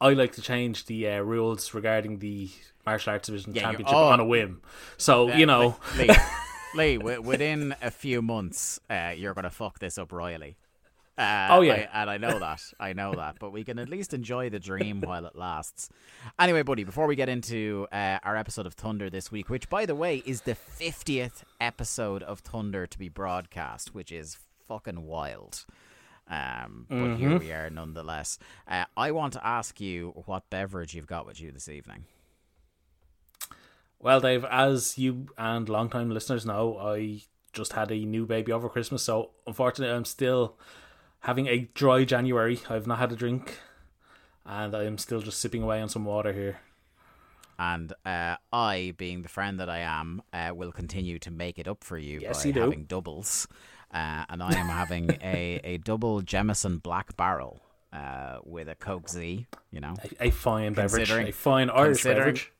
I 0.03 0.13
like 0.15 0.33
to 0.33 0.43
change 0.43 0.87
the 0.87 1.09
uh, 1.09 1.21
rules 1.21 1.75
regarding 1.75 2.19
the 2.19 2.51
martial 2.85 3.13
arts 3.13 3.27
division 3.29 3.55
Yeah, 3.55 3.63
championship 3.63 3.95
on 3.95 4.21
a 4.21 4.25
whim. 4.25 4.61
So 4.97 5.33
you 5.33 5.47
know, 5.47 5.77
Lee, 5.97 6.11
Lee, 6.75 6.97
wi- 6.99 7.19
within 7.19 7.75
a 7.81 7.91
few 7.91 8.21
months, 8.23 8.81
uh, 8.91 9.13
you're 9.17 9.35
gonna 9.35 9.51
fuck 9.51 9.79
this 9.79 9.99
up 9.99 10.13
royally. 10.13 10.57
Uh, 11.19 11.49
Oh, 11.51 11.61
yeah. 11.61 11.89
I- 11.93 12.01
and 12.03 12.11
I 12.11 12.17
know 12.17 12.39
that. 12.39 12.63
I 12.81 12.95
know 12.95 13.13
that. 13.15 13.37
But 13.39 13.53
we 13.53 13.65
can 13.65 13.79
at 13.79 13.89
least 13.91 14.15
enjoy 14.15 14.49
the 14.49 14.59
dream 14.59 15.01
while 15.05 15.27
it 15.27 15.37
lasts. 15.37 15.91
Anyway, 16.39 16.63
buddy, 16.63 16.85
before 16.85 17.07
we 17.07 17.15
get 17.17 17.29
into 17.29 17.87
uh, 17.93 18.19
our 18.25 18.35
episode 18.37 18.67
of 18.67 18.73
Thunder 18.75 19.11
this 19.11 19.31
week, 19.31 19.51
which, 19.51 19.69
by 19.69 19.85
the 19.85 19.95
way, 19.95 20.23
is 20.25 20.41
the 20.41 20.55
50th 20.55 21.43
episode 21.61 22.23
of 22.23 22.41
Thunder 22.41 22.87
to 22.87 22.99
be 22.99 23.11
broadcast, 23.11 23.95
which 23.95 24.11
is 24.11 24.39
fucking 24.67 25.07
wild. 25.07 25.67
Um, 26.33 26.87
but 26.89 26.97
Mm-hmm. 26.97 27.17
here 27.17 27.39
we 27.39 27.53
are 27.53 27.69
nonetheless. 27.69 28.39
Uh, 28.67 28.85
I 28.97 29.11
want 29.13 29.35
to 29.35 29.47
ask 29.47 29.81
you 29.81 30.13
what 30.27 30.49
beverage 30.49 30.95
you've 30.95 31.07
got 31.07 31.27
with 31.27 31.41
you 31.41 31.53
this 31.53 31.69
evening. 31.69 32.07
Well, 33.99 34.21
Dave, 34.21 34.45
as 34.47 34.99
you 34.99 35.27
and 35.39 35.69
long-time 35.69 36.11
listeners 36.11 36.45
know, 36.47 36.79
I 36.79 37.23
just 37.53 37.75
had 37.75 37.93
a 37.93 38.05
new 38.05 38.27
baby 38.27 38.51
over 38.51 38.69
Christmas, 38.69 39.03
so 39.03 39.31
unfortunately, 39.47 39.95
I'm 39.95 40.05
still 40.07 40.57
having 41.21 41.47
a 41.47 41.69
dry 41.75 42.05
January. 42.05 42.61
I've 42.69 42.87
not 42.87 42.99
had 42.99 43.13
a 43.13 43.17
drink, 43.17 43.59
and 44.45 44.75
I'm 44.75 44.99
still 44.99 45.21
just 45.21 45.39
sipping 45.39 45.63
away 45.63 45.81
on 45.81 45.89
some 45.89 46.05
water 46.05 46.33
here. 46.33 46.61
And 47.59 47.93
uh, 48.05 48.37
I, 48.53 48.95
being 48.97 49.23
the 49.23 49.29
friend 49.29 49.61
that 49.61 49.69
I 49.69 49.81
am, 49.81 50.23
uh, 50.33 50.51
will 50.55 50.73
continue 50.73 51.19
to 51.21 51.31
make 51.31 51.59
it 51.61 51.69
up 51.69 51.85
for 51.85 51.99
you 51.99 52.19
Yes, 52.21 52.43
by 52.43 52.49
you 52.49 52.55
having 52.61 52.85
doubles. 52.87 53.47
Uh, 53.93 54.25
and 54.29 54.43
I 54.43 54.55
am 54.55 54.67
having 54.69 55.11
a, 55.23 55.61
a 55.65 55.79
double 55.79 56.23
Jameson 56.23 56.79
Black 56.79 57.17
Barrel 57.17 57.61
uh, 57.93 58.39
with 58.45 58.69
a 58.69 58.75
Coke 58.75 59.09
Z, 59.09 59.47
you 59.71 59.81
know. 59.81 59.95
A, 60.21 60.29
a 60.29 60.31
fine 60.31 60.73
beverage, 60.73 61.09
Considering- 61.09 61.29
a 61.29 61.33
fine 61.33 61.69
Irish 61.69 62.05
beverage. 62.05 62.53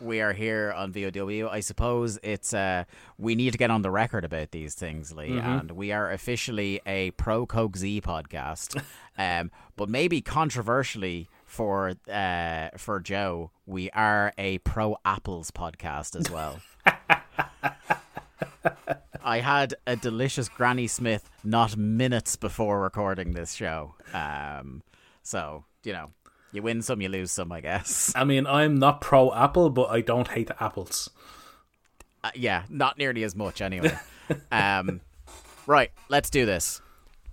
we 0.00 0.20
are 0.20 0.32
here 0.32 0.72
on 0.76 0.92
VOW, 0.92 1.48
I 1.50 1.58
suppose 1.60 2.20
it's 2.22 2.54
uh, 2.54 2.84
we 3.18 3.34
need 3.34 3.50
to 3.52 3.58
get 3.58 3.70
on 3.72 3.82
the 3.82 3.90
record 3.90 4.24
about 4.24 4.52
these 4.52 4.74
things, 4.74 5.12
Lee, 5.12 5.30
Mm-hmm. 5.30 5.48
and 5.48 5.70
we 5.72 5.90
are 5.90 6.12
officially 6.12 6.80
a 6.86 7.10
pro 7.12 7.46
Coke 7.46 7.76
Z 7.76 8.00
podcast. 8.02 8.80
um, 9.18 9.50
but 9.74 9.88
maybe 9.88 10.20
controversially 10.20 11.28
for 11.44 11.94
uh, 12.08 12.68
for 12.76 13.00
Joe, 13.00 13.50
we 13.66 13.90
are 13.90 14.32
a 14.38 14.58
pro 14.58 14.96
apples 15.04 15.50
podcast 15.50 16.14
as 16.14 16.30
well. 16.30 16.60
I 19.26 19.40
had 19.40 19.74
a 19.88 19.96
delicious 19.96 20.48
Granny 20.48 20.86
Smith 20.86 21.28
not 21.42 21.76
minutes 21.76 22.36
before 22.36 22.80
recording 22.80 23.32
this 23.32 23.54
show. 23.54 23.96
Um, 24.14 24.84
so, 25.24 25.64
you 25.82 25.92
know, 25.92 26.12
you 26.52 26.62
win 26.62 26.80
some, 26.80 27.00
you 27.00 27.08
lose 27.08 27.32
some, 27.32 27.50
I 27.50 27.60
guess. 27.60 28.12
I 28.14 28.22
mean, 28.22 28.46
I'm 28.46 28.76
not 28.76 29.00
pro 29.00 29.34
Apple, 29.34 29.70
but 29.70 29.90
I 29.90 30.00
don't 30.00 30.28
hate 30.28 30.46
the 30.46 30.62
apples. 30.62 31.10
Uh, 32.22 32.30
yeah, 32.36 32.66
not 32.70 32.98
nearly 32.98 33.24
as 33.24 33.34
much 33.34 33.60
anyway. 33.60 33.98
um, 34.52 35.00
right, 35.66 35.90
let's 36.08 36.30
do 36.30 36.46
this. 36.46 36.80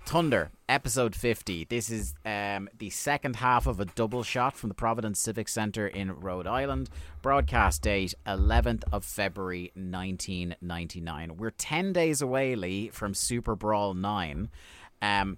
Thunder, 0.05 0.51
episode 0.69 1.15
50. 1.15 1.65
This 1.65 1.89
is 1.89 2.13
um, 2.25 2.69
the 2.77 2.89
second 2.89 3.37
half 3.37 3.65
of 3.65 3.79
a 3.79 3.85
double 3.85 4.21
shot 4.21 4.55
from 4.55 4.69
the 4.69 4.75
Providence 4.75 5.19
Civic 5.19 5.47
Center 5.47 5.87
in 5.87 6.19
Rhode 6.19 6.45
Island. 6.45 6.89
Broadcast 7.21 7.81
date 7.81 8.13
11th 8.27 8.83
of 8.91 9.05
February 9.05 9.71
1999. 9.75 11.37
We're 11.37 11.51
10 11.51 11.93
days 11.93 12.21
away, 12.21 12.55
Lee, 12.55 12.89
from 12.89 13.13
Super 13.13 13.55
Brawl 13.55 13.93
9. 13.93 14.49
Um, 15.01 15.37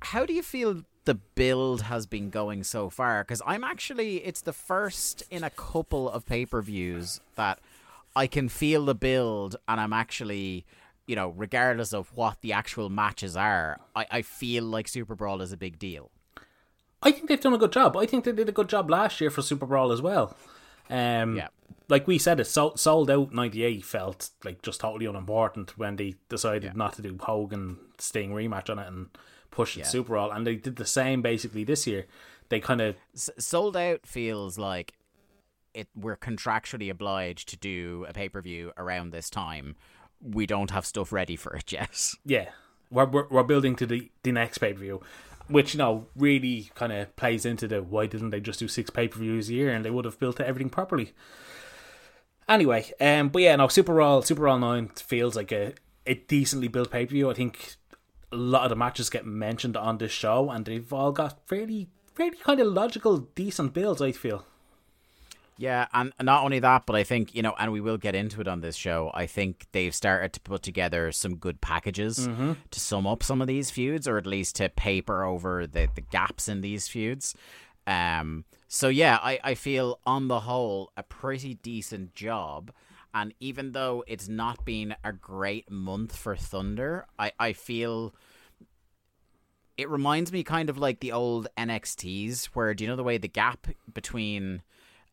how 0.00 0.24
do 0.24 0.32
you 0.32 0.42
feel 0.42 0.82
the 1.04 1.16
build 1.16 1.82
has 1.82 2.06
been 2.06 2.30
going 2.30 2.64
so 2.64 2.88
far? 2.88 3.22
Because 3.22 3.42
I'm 3.44 3.64
actually, 3.64 4.18
it's 4.18 4.42
the 4.42 4.52
first 4.52 5.24
in 5.30 5.44
a 5.44 5.50
couple 5.50 6.08
of 6.08 6.24
pay 6.24 6.46
per 6.46 6.62
views 6.62 7.20
that 7.34 7.58
I 8.16 8.28
can 8.28 8.48
feel 8.48 8.84
the 8.84 8.94
build, 8.94 9.56
and 9.66 9.80
I'm 9.80 9.92
actually, 9.92 10.64
you 11.06 11.16
know, 11.16 11.28
regardless 11.36 11.92
of 11.92 12.10
what 12.16 12.40
the 12.40 12.52
actual 12.52 12.88
matches 12.88 13.36
are, 13.36 13.78
I, 13.94 14.06
I 14.10 14.22
feel 14.22 14.64
like 14.64 14.88
Super 14.88 15.14
Brawl 15.14 15.42
is 15.42 15.52
a 15.52 15.56
big 15.56 15.78
deal. 15.78 16.10
I 17.02 17.10
think 17.12 17.28
they've 17.28 17.40
done 17.40 17.52
a 17.54 17.58
good 17.58 17.72
job. 17.72 17.96
I 17.96 18.06
think 18.06 18.24
they 18.24 18.32
did 18.32 18.48
a 18.48 18.52
good 18.52 18.68
job 18.68 18.88
last 18.88 19.20
year 19.20 19.30
for 19.30 19.42
Super 19.42 19.66
Brawl 19.66 19.92
as 19.92 20.00
well. 20.00 20.36
Um, 20.88 21.36
Yeah. 21.36 21.48
like 21.88 22.06
we 22.06 22.16
said, 22.18 22.40
it 22.40 22.46
sold, 22.46 22.80
sold 22.80 23.10
out. 23.10 23.32
Ninety 23.32 23.62
eight 23.64 23.84
felt 23.84 24.30
like 24.44 24.62
just 24.62 24.80
totally 24.80 25.04
unimportant 25.06 25.76
when 25.76 25.96
they 25.96 26.14
decided 26.30 26.74
not 26.76 26.94
to 26.94 27.02
do 27.02 27.18
Hogan 27.20 27.78
Sting 27.98 28.32
rematch 28.32 28.70
on 28.70 28.78
it 28.78 28.88
and 28.88 29.08
push 29.50 29.76
it 29.76 29.80
Yeah. 29.80 29.86
Super 29.86 30.14
Bowl, 30.14 30.30
and 30.30 30.46
they 30.46 30.56
did 30.56 30.76
the 30.76 30.86
same 30.86 31.20
basically 31.20 31.64
this 31.64 31.86
year. 31.86 32.06
They 32.48 32.60
kind 32.60 32.80
of 32.80 32.96
S- 33.14 33.30
sold 33.38 33.76
out 33.76 34.06
feels 34.06 34.58
like 34.58 34.94
it. 35.74 35.88
We're 35.94 36.16
contractually 36.16 36.90
obliged 36.90 37.48
to 37.50 37.56
do 37.58 38.06
a 38.08 38.12
pay 38.14 38.28
per 38.30 38.40
view 38.40 38.72
around 38.78 39.10
this 39.10 39.28
time. 39.28 39.76
We 40.24 40.46
don't 40.46 40.70
have 40.70 40.86
stuff 40.86 41.12
ready 41.12 41.36
for 41.36 41.54
it 41.54 41.70
yet. 41.70 42.12
yeah, 42.24 42.50
we're 42.90 43.06
we're, 43.06 43.28
we're 43.28 43.42
building 43.42 43.76
to 43.76 43.86
the 43.86 44.10
the 44.22 44.32
next 44.32 44.58
pay 44.58 44.72
per 44.72 44.80
view. 44.80 45.02
Which 45.46 45.74
you 45.74 45.78
know 45.78 46.06
really 46.16 46.70
kind 46.74 46.92
of 46.92 47.14
plays 47.16 47.44
into 47.44 47.68
the 47.68 47.82
why 47.82 48.06
didn't 48.06 48.30
they 48.30 48.40
just 48.40 48.58
do 48.58 48.68
six 48.68 48.88
pay 48.88 49.08
per 49.08 49.18
views 49.18 49.50
a 49.50 49.54
year 49.54 49.70
and 49.70 49.84
they 49.84 49.90
would 49.90 50.06
have 50.06 50.18
built 50.18 50.40
everything 50.40 50.70
properly. 50.70 51.12
Anyway, 52.48 52.90
um, 53.00 53.28
but 53.28 53.42
yeah, 53.42 53.56
no, 53.56 53.68
Super 53.68 53.92
Brawl 53.92 54.22
Super 54.22 54.40
Brawl 54.40 54.58
nine 54.58 54.88
feels 54.88 55.36
like 55.36 55.52
a 55.52 55.74
a 56.06 56.14
decently 56.14 56.68
built 56.68 56.90
pay 56.90 57.04
per 57.06 57.10
view. 57.10 57.30
I 57.30 57.34
think 57.34 57.76
a 58.32 58.36
lot 58.36 58.64
of 58.64 58.70
the 58.70 58.76
matches 58.76 59.10
get 59.10 59.26
mentioned 59.26 59.76
on 59.76 59.98
this 59.98 60.12
show, 60.12 60.50
and 60.50 60.64
they've 60.64 60.92
all 60.92 61.12
got 61.12 61.46
fairly 61.46 61.88
fairly 62.14 62.36
kind 62.38 62.60
of 62.60 62.66
logical, 62.68 63.18
decent 63.18 63.74
builds. 63.74 64.02
I 64.02 64.12
feel. 64.12 64.46
Yeah, 65.56 65.86
and 65.92 66.12
not 66.20 66.44
only 66.44 66.58
that, 66.60 66.84
but 66.84 66.96
I 66.96 67.04
think 67.04 67.34
you 67.34 67.42
know, 67.42 67.54
and 67.58 67.70
we 67.72 67.80
will 67.80 67.96
get 67.96 68.14
into 68.14 68.40
it 68.40 68.48
on 68.48 68.60
this 68.60 68.74
show. 68.76 69.10
I 69.14 69.26
think 69.26 69.66
they've 69.72 69.94
started 69.94 70.32
to 70.32 70.40
put 70.40 70.62
together 70.62 71.12
some 71.12 71.36
good 71.36 71.60
packages 71.60 72.26
to 72.70 72.80
sum 72.80 73.06
up 73.06 73.22
some 73.22 73.40
of 73.40 73.46
these 73.46 73.70
feuds, 73.70 74.08
or 74.08 74.18
at 74.18 74.26
least 74.26 74.56
to 74.56 74.68
paper 74.68 75.22
over 75.22 75.66
the 75.66 75.88
the 75.94 76.00
gaps 76.00 76.48
in 76.48 76.60
these 76.60 76.88
feuds. 76.88 77.34
Um, 77.86 78.44
so 78.66 78.88
yeah, 78.88 79.18
I 79.22 79.38
I 79.44 79.54
feel 79.54 80.00
on 80.04 80.28
the 80.28 80.40
whole 80.40 80.90
a 80.96 81.02
pretty 81.02 81.54
decent 81.54 82.14
job. 82.14 82.72
And 83.16 83.32
even 83.38 83.70
though 83.72 84.02
it's 84.08 84.28
not 84.28 84.64
been 84.64 84.96
a 85.04 85.12
great 85.12 85.70
month 85.70 86.16
for 86.16 86.34
Thunder, 86.34 87.06
I, 87.16 87.30
I 87.38 87.52
feel 87.52 88.12
it 89.76 89.88
reminds 89.88 90.32
me 90.32 90.42
kind 90.42 90.68
of 90.68 90.78
like 90.78 90.98
the 90.98 91.12
old 91.12 91.46
NXTs, 91.56 92.46
where 92.46 92.74
do 92.74 92.82
you 92.82 92.90
know 92.90 92.96
the 92.96 93.04
way 93.04 93.18
the 93.18 93.28
gap 93.28 93.68
between 93.92 94.62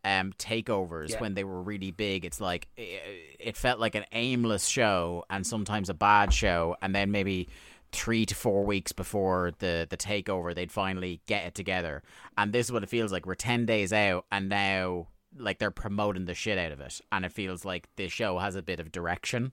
um 0.04 0.34
takeovers 0.34 1.10
Yeah. 1.12 1.20
when 1.20 1.34
they 1.36 1.44
were 1.44 1.62
really 1.62 1.92
big? 1.92 2.26
It's 2.26 2.42
like 2.42 2.68
it, 2.78 3.02
it 3.40 3.58
felt 3.58 3.80
like 3.80 3.96
an 3.96 4.06
aimless 4.12 4.68
show 4.68 5.26
and 5.30 5.46
sometimes 5.46 5.90
a 5.90 5.94
bad 5.94 6.34
show, 6.34 6.76
and 6.82 6.94
then 6.96 7.12
maybe 7.12 7.48
three 7.92 8.26
to 8.26 8.34
four 8.34 8.64
weeks 8.66 8.92
before 8.92 9.52
the 9.60 9.86
the 9.90 9.98
takeover, 9.98 10.56
they'd 10.56 10.72
finally 10.72 11.22
get 11.28 11.46
it 11.46 11.56
together. 11.56 12.02
And 12.38 12.54
this 12.54 12.68
is 12.68 12.72
what 12.72 12.84
it 12.84 12.90
feels 12.90 13.12
like. 13.12 13.26
We're 13.26 13.36
ten 13.36 13.66
days 13.66 13.92
out, 13.94 14.26
and 14.32 14.50
now 14.50 15.08
like 15.38 15.60
they're 15.60 15.72
promoting 15.72 16.26
the 16.26 16.34
shit 16.34 16.58
out 16.58 16.72
of 16.72 16.80
it, 16.82 17.00
and 17.12 17.24
it 17.26 17.32
feels 17.32 17.64
like 17.66 17.88
the 17.96 18.08
show 18.10 18.38
has 18.40 18.56
a 18.56 18.62
bit 18.62 18.80
of 18.80 18.92
direction. 18.92 19.52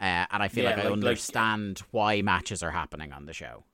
Uh, 0.00 0.26
and 0.30 0.42
I 0.42 0.48
feel 0.48 0.64
Yeah, 0.64 0.70
like 0.70 0.78
I 0.78 0.82
like- 0.82 0.84
like- 0.90 0.92
understand 0.94 1.82
why 1.92 2.20
matches 2.22 2.62
are 2.62 2.72
happening 2.72 3.12
on 3.12 3.26
the 3.26 3.32
show. 3.32 3.64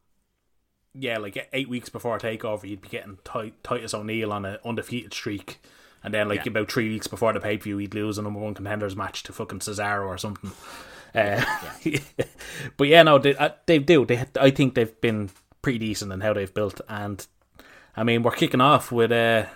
yeah, 0.95 1.17
like 1.19 1.49
eight 1.53 1.69
weeks 1.69 1.89
before 1.89 2.17
a 2.17 2.21
takeover, 2.21 2.69
you'd 2.69 2.81
be 2.83 2.89
getting 2.89 3.19
Tit- 3.25 3.63
Titus 3.63 3.95
O'Neil 3.95 4.33
on 4.33 4.45
an 4.45 4.59
undefeated 4.65 5.13
streak, 5.15 5.61
and 6.03 6.13
then 6.15 6.29
like 6.29 6.45
Yeah. 6.45 6.51
about 6.53 6.71
three 6.71 6.89
weeks 6.89 7.07
before 7.07 7.33
the 7.33 7.41
pay 7.41 7.57
per 7.59 7.65
view, 7.65 7.79
he'd 7.79 7.95
lose 7.95 8.19
a 8.19 8.23
number 8.23 8.41
one 8.41 8.55
contenders 8.55 8.97
match 8.97 9.23
to 9.25 9.33
fucking 9.33 9.61
Cesaro 9.61 10.07
or 10.07 10.19
something. 10.19 10.53
Uh, 11.15 11.43
but 12.77 12.89
yeah, 12.89 13.03
no, 13.03 13.19
they 13.19 13.35
uh, 13.37 13.51
they 13.67 13.79
do. 13.79 14.05
They 14.05 14.25
I 14.41 14.51
think 14.51 14.75
they've 14.75 15.01
been 15.01 15.31
pretty 15.63 15.79
decent 15.79 16.13
in 16.13 16.21
how 16.21 16.33
they've 16.33 16.53
built, 16.53 16.81
and 16.89 17.27
I 17.97 18.05
mean 18.05 18.23
we're 18.23 18.31
kicking 18.33 18.61
off 18.61 18.93
with 18.93 19.11
uh 19.13 19.47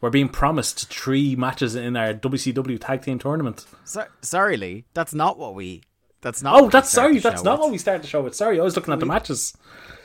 we're 0.00 0.10
being 0.10 0.28
promised 0.28 0.88
three 0.92 1.36
matches 1.36 1.74
in 1.76 1.96
our 1.96 2.12
WCW 2.12 2.80
tag 2.80 3.02
team 3.02 3.20
tournament. 3.20 3.64
So, 3.84 4.04
sorry, 4.20 4.56
Lee. 4.56 4.84
That's 4.94 5.14
not 5.14 5.38
what 5.38 5.54
we. 5.54 5.82
That's 6.22 6.42
not. 6.42 6.60
Oh, 6.60 6.68
that's 6.68 6.90
sorry, 6.90 7.18
that's 7.18 7.44
not 7.44 7.58
with. 7.58 7.60
what 7.60 7.72
we 7.72 7.78
started 7.78 8.02
the 8.02 8.08
show 8.08 8.20
with. 8.22 8.34
Sorry, 8.34 8.58
I 8.58 8.64
was 8.64 8.74
looking 8.74 8.92
at 8.92 9.00
the 9.00 9.06
matches. 9.06 9.56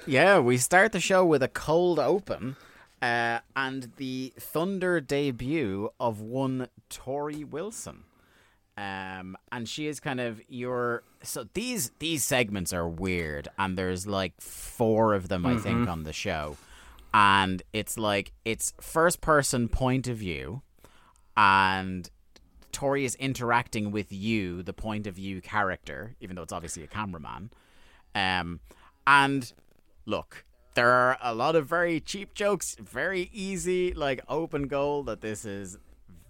Yeah, 0.06 0.40
we 0.40 0.58
start 0.58 0.92
the 0.92 1.00
show 1.00 1.26
with 1.26 1.42
a 1.44 1.48
cold 1.48 2.00
open, 2.00 2.56
uh, 3.02 3.40
and 3.56 3.92
the 3.98 4.34
Thunder 4.40 5.00
debut 5.00 5.90
of 6.00 6.22
one 6.22 6.70
Torrie 6.90 7.48
Wilson. 7.48 8.04
Um, 8.78 9.36
and 9.52 9.68
she 9.68 9.88
is 9.88 10.00
kind 10.00 10.20
of 10.20 10.40
your 10.48 11.02
so 11.24 11.48
these 11.56 11.92
these 11.98 12.24
segments 12.24 12.74
are 12.74 12.88
weird, 12.88 13.48
and 13.58 13.76
there's 13.76 14.06
like 14.06 14.40
four 14.40 15.16
of 15.16 15.30
them 15.30 15.48
I 15.48 15.58
think 15.58 15.90
on 15.90 16.04
the 16.04 16.14
show, 16.14 16.58
and 17.12 17.64
it's 17.74 17.98
like 17.98 18.34
it's 18.46 18.74
first 18.80 19.20
person 19.20 19.68
point 19.68 20.08
of 20.08 20.18
view, 20.18 20.62
and 21.36 22.08
Torrie 22.72 23.04
is 23.04 23.16
interacting 23.16 23.90
with 23.90 24.12
you, 24.12 24.62
the 24.62 24.74
point 24.74 25.08
of 25.08 25.16
view 25.16 25.42
character, 25.42 26.16
even 26.22 26.36
though 26.36 26.44
it's 26.44 26.54
obviously 26.54 26.84
a 26.84 26.88
cameraman. 26.88 27.50
Um, 28.14 28.60
and 29.08 29.52
look, 30.06 30.46
there 30.78 30.92
are 30.92 31.18
a 31.24 31.34
lot 31.34 31.56
of 31.56 31.66
very 31.66 32.00
cheap 32.00 32.36
jokes, 32.36 32.78
very 32.80 33.32
easy, 33.34 33.96
like 33.96 34.22
open 34.30 34.68
goal 34.68 35.02
that 35.06 35.22
this 35.22 35.44
is 35.44 35.80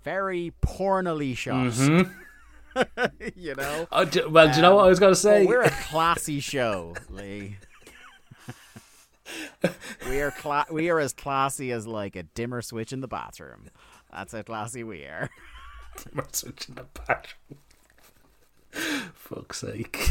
very 0.06 0.54
pornily 0.66 1.36
shot. 1.36 1.74
Mm-hmm. 1.74 2.82
you 3.36 3.56
know? 3.56 3.88
Oh, 3.92 4.06
d- 4.06 4.24
well, 4.26 4.48
do 4.48 4.56
you 4.56 4.62
know 4.62 4.76
what 4.76 4.86
I 4.86 4.88
was 4.88 5.00
going 5.00 5.14
to 5.14 5.20
um, 5.20 5.22
say? 5.22 5.44
Oh, 5.44 5.48
we're 5.48 5.64
a 5.64 5.70
classy 5.90 6.40
show, 6.40 6.94
Lee. 7.10 7.58
we 10.08 10.22
are 10.22 10.32
cla- 10.32 10.68
we 10.72 10.90
are 10.90 11.02
as 11.02 11.12
classy 11.12 11.74
as 11.74 11.86
like 11.86 12.16
a 12.16 12.24
dimmer 12.24 12.62
switch 12.62 12.94
in 12.94 13.02
the 13.02 13.08
bathroom. 13.10 13.66
That's 14.14 14.32
how 14.32 14.44
classy 14.44 14.82
we 14.82 15.04
are. 15.04 15.30
We're 16.16 16.24
switching 16.32 16.76
the 16.76 16.86
bathroom. 17.06 17.60
Fuck's 19.14 19.60
sake. 19.60 20.10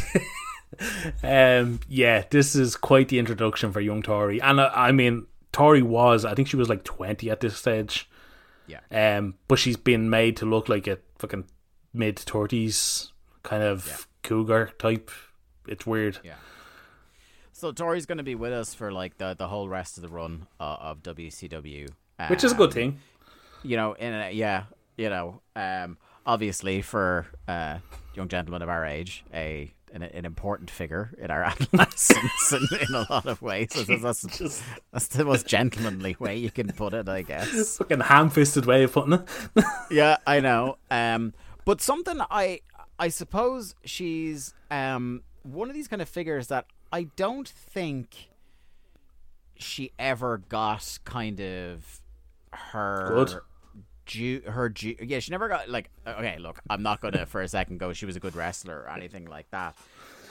Um, 1.23 1.79
yeah, 1.87 2.23
this 2.29 2.55
is 2.55 2.75
quite 2.75 3.09
the 3.09 3.19
introduction 3.19 3.71
for 3.71 3.79
young 3.81 4.01
Torrie, 4.03 4.39
and 4.43 4.59
uh, 4.59 4.71
I 4.75 4.91
mean, 4.91 5.25
Torrie 5.53 5.81
was, 5.83 6.25
I 6.25 6.33
think 6.35 6.47
she 6.47 6.55
was 6.57 6.69
like 6.69 6.83
twenty 6.83 7.29
at 7.31 7.39
this 7.39 7.57
stage. 7.57 8.09
Yeah. 8.67 8.79
Um, 8.91 9.35
but 9.47 9.59
she's 9.59 9.77
been 9.77 10.09
made 10.09 10.37
to 10.37 10.45
look 10.45 10.67
like 10.69 10.87
a 10.87 10.99
fucking 11.19 11.45
mid 11.93 12.19
thirties 12.19 13.11
kind 13.43 13.63
of 13.63 14.07
cougar 14.23 14.71
type. 14.77 15.09
It's 15.67 15.85
weird. 15.85 16.19
Yeah. 16.23 16.35
So 17.53 17.71
Torrie's 17.71 18.05
going 18.05 18.19
to 18.19 18.23
be 18.23 18.35
with 18.35 18.51
us 18.53 18.73
for 18.73 18.91
like 18.91 19.17
the 19.17 19.35
the 19.37 19.47
whole 19.47 19.67
rest 19.69 19.97
of 19.97 20.03
the 20.03 20.09
run 20.09 20.47
uh, 20.59 20.77
of 20.79 21.01
WCW, 21.01 21.89
Which 22.29 22.43
is 22.43 22.51
a 22.51 22.55
good 22.55 22.69
Um, 22.69 22.73
thing. 22.73 22.99
You 23.63 23.77
know, 23.77 23.93
in 23.93 24.13
a, 24.13 24.31
yeah, 24.31 24.65
you 24.97 25.09
know, 25.09 25.41
um, 25.55 25.97
obviously 26.25 26.81
for 26.83 27.25
uh, 27.47 27.79
young 28.13 28.27
gentlemen 28.27 28.61
of 28.61 28.69
our 28.69 28.85
age, 28.85 29.23
a 29.33 29.73
an, 29.93 30.03
an 30.03 30.25
important 30.25 30.69
figure 30.69 31.13
in 31.17 31.31
our 31.31 31.43
adolescence 31.43 32.53
in, 32.53 32.67
in 32.87 32.95
a 32.95 33.05
lot 33.09 33.25
of 33.25 33.41
ways. 33.41 33.69
That's, 33.71 34.21
that's, 34.21 34.63
that's 34.91 35.07
the 35.07 35.25
most 35.25 35.47
gentlemanly 35.47 36.15
way 36.19 36.37
you 36.37 36.51
can 36.51 36.71
put 36.71 36.93
it, 36.93 37.07
I 37.09 37.21
guess. 37.21 37.77
Fucking 37.77 38.01
ham 38.01 38.29
fisted 38.29 38.65
way 38.65 38.83
of 38.83 38.93
putting 38.93 39.13
it. 39.13 39.27
yeah, 39.91 40.17
I 40.25 40.39
know. 40.39 40.77
Um, 40.91 41.33
but 41.65 41.81
something 41.81 42.19
I 42.31 42.61
I 42.99 43.09
suppose 43.09 43.75
she's 43.83 44.53
um 44.71 45.23
one 45.43 45.69
of 45.69 45.75
these 45.75 45.87
kind 45.87 46.01
of 46.01 46.09
figures 46.09 46.47
that 46.47 46.65
I 46.91 47.03
don't 47.15 47.47
think 47.47 48.29
she 49.55 49.91
ever 49.97 50.37
got 50.37 50.99
kind 51.03 51.39
of 51.41 52.01
her 52.53 53.07
Good. 53.09 53.39
Due 54.07 54.41
her 54.47 54.69
due 54.69 54.95
yeah 55.01 55.19
she 55.19 55.31
never 55.31 55.47
got 55.47 55.69
like 55.69 55.89
okay 56.07 56.37
look 56.39 56.59
i'm 56.69 56.81
not 56.81 57.01
gonna 57.01 57.25
for 57.25 57.41
a 57.41 57.47
second 57.47 57.77
go 57.77 57.93
she 57.93 58.05
was 58.05 58.15
a 58.15 58.19
good 58.19 58.35
wrestler 58.35 58.79
or 58.79 58.89
anything 58.89 59.25
like 59.25 59.49
that. 59.51 59.75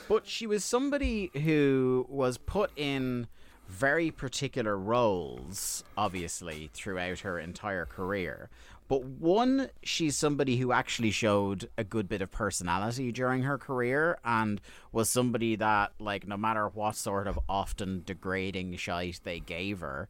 But 0.08 0.26
she 0.26 0.46
was 0.46 0.64
somebody 0.64 1.30
who 1.34 2.06
was 2.08 2.38
put 2.38 2.70
in 2.76 3.26
very 3.68 4.12
particular 4.12 4.78
roles 4.78 5.82
obviously 5.96 6.70
throughout 6.72 7.20
her 7.20 7.38
entire 7.38 7.86
career. 7.86 8.48
But 8.88 9.02
one 9.02 9.70
she's 9.82 10.16
somebody 10.16 10.58
who 10.58 10.70
actually 10.70 11.10
showed 11.10 11.68
a 11.76 11.82
good 11.82 12.08
bit 12.08 12.22
of 12.22 12.30
personality 12.30 13.10
during 13.10 13.42
her 13.42 13.58
career 13.58 14.18
and 14.24 14.60
was 14.92 15.10
somebody 15.10 15.56
that 15.56 15.92
like 15.98 16.26
no 16.26 16.36
matter 16.36 16.68
what 16.68 16.94
sort 16.94 17.26
of 17.26 17.38
often 17.48 18.02
degrading 18.06 18.76
shite 18.76 19.20
they 19.24 19.40
gave 19.40 19.80
her 19.80 20.08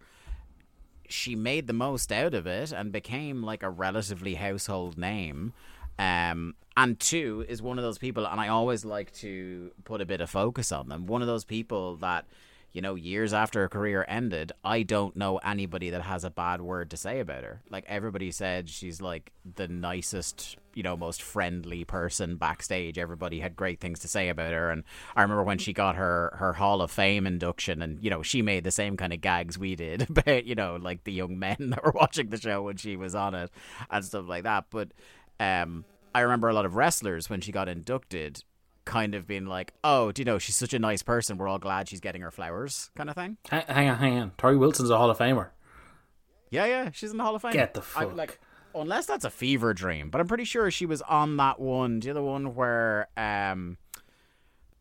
she 1.09 1.35
made 1.37 1.66
the 1.66 1.73
most 1.73 2.12
out 2.12 2.35
of 2.35 2.47
it 2.47 2.73
and 2.73 2.92
became 2.92 3.42
like 3.42 3.62
a 3.62 3.71
relatively 3.71 4.35
household 4.35 4.99
name. 4.99 5.53
Um, 5.99 6.55
and 6.77 7.01
two 7.01 7.45
is 7.49 7.62
one 7.62 7.79
of 7.79 7.85
those 7.85 7.99
people, 7.99 8.27
and 8.27 8.38
I 8.40 8.49
always 8.49 8.85
like 8.85 9.12
to 9.14 9.71
put 9.85 10.01
a 10.01 10.07
bit 10.07 10.21
of 10.21 10.29
focus 10.29 10.71
on 10.71 10.88
them. 10.88 11.07
One 11.07 11.23
of 11.23 11.29
those 11.29 11.45
people 11.45 11.97
that, 11.97 12.27
you 12.76 12.82
know, 12.82 12.94
years 12.94 13.32
after 13.32 13.60
her 13.60 13.68
career 13.70 14.04
ended, 14.06 14.52
I 14.62 14.82
don't 14.82 15.16
know 15.16 15.38
anybody 15.38 15.88
that 15.88 16.02
has 16.02 16.24
a 16.24 16.30
bad 16.30 16.60
word 16.60 16.90
to 16.90 16.98
say 16.98 17.20
about 17.20 17.42
her. 17.42 17.62
Like 17.70 17.86
everybody 17.88 18.30
said, 18.30 18.68
she's 18.68 19.00
like 19.00 19.32
the 19.54 19.66
nicest, 19.66 20.58
you 20.74 20.82
know, 20.82 20.94
most 20.94 21.22
friendly 21.22 21.86
person 21.86 22.36
backstage. 22.36 22.98
Everybody 22.98 23.40
had 23.40 23.56
great 23.56 23.80
things 23.80 24.00
to 24.00 24.08
say 24.08 24.28
about 24.28 24.52
her, 24.52 24.70
and 24.70 24.84
I 25.16 25.22
remember 25.22 25.42
when 25.42 25.56
she 25.56 25.72
got 25.72 25.96
her 25.96 26.36
her 26.36 26.52
Hall 26.52 26.82
of 26.82 26.90
Fame 26.90 27.26
induction, 27.26 27.80
and 27.80 28.04
you 28.04 28.10
know, 28.10 28.22
she 28.22 28.42
made 28.42 28.62
the 28.62 28.70
same 28.70 28.98
kind 28.98 29.14
of 29.14 29.22
gags 29.22 29.58
we 29.58 29.74
did 29.74 30.02
about 30.10 30.44
you 30.44 30.54
know, 30.54 30.76
like 30.78 31.04
the 31.04 31.14
young 31.14 31.38
men 31.38 31.70
that 31.70 31.82
were 31.82 31.92
watching 31.94 32.28
the 32.28 32.36
show 32.38 32.60
when 32.60 32.76
she 32.76 32.94
was 32.94 33.14
on 33.14 33.34
it 33.34 33.50
and 33.90 34.04
stuff 34.04 34.28
like 34.28 34.42
that. 34.42 34.66
But 34.68 34.90
um, 35.40 35.86
I 36.14 36.20
remember 36.20 36.50
a 36.50 36.52
lot 36.52 36.66
of 36.66 36.76
wrestlers 36.76 37.30
when 37.30 37.40
she 37.40 37.52
got 37.52 37.70
inducted, 37.70 38.44
kind 38.87 39.14
of 39.14 39.27
being 39.27 39.44
like, 39.44 39.75
"Oh, 39.85 40.11
do 40.12 40.22
you 40.22 40.25
know 40.25 40.38
she's 40.38 40.57
such 40.57 40.72
a 40.72 40.79
nice 40.79 41.03
person? 41.03 41.37
We're 41.37 41.49
all 41.49 41.59
glad 41.59 41.88
she's 41.90 42.01
getting 42.01 42.22
her 42.22 42.31
flowers," 42.31 42.90
kind 42.96 43.11
of 43.11 43.14
thing. 43.16 43.37
Hang, 43.51 43.90
on, 43.90 43.96
hang 43.99 44.18
on. 44.18 44.31
Torrie 44.38 44.59
Wilson's 44.59 44.88
a 44.88 44.96
Hall 44.96 45.11
of 45.11 45.18
Famer. 45.18 45.51
Yeah, 46.51 46.64
yeah, 46.64 46.90
she's 46.92 47.11
in 47.11 47.18
the 47.18 47.25
Hall 47.25 47.35
of 47.37 47.42
Fame. 47.42 47.53
Get 47.53 47.75
the 47.75 47.81
I- 47.81 48.05
fuck. 48.05 48.16
like, 48.16 48.38
unless 48.75 49.05
that's 49.07 49.25
a 49.25 49.31
fever 49.31 49.75
dream, 49.75 50.09
but 50.11 50.20
I'm 50.20 50.29
pretty 50.29 50.44
sure 50.44 50.70
she 50.70 50.87
was 50.87 51.03
on 51.03 51.37
that 51.37 51.61
one. 51.61 52.01
The 52.01 52.11
other 52.11 52.22
one 52.22 52.55
where, 52.55 53.09
um, 53.16 53.77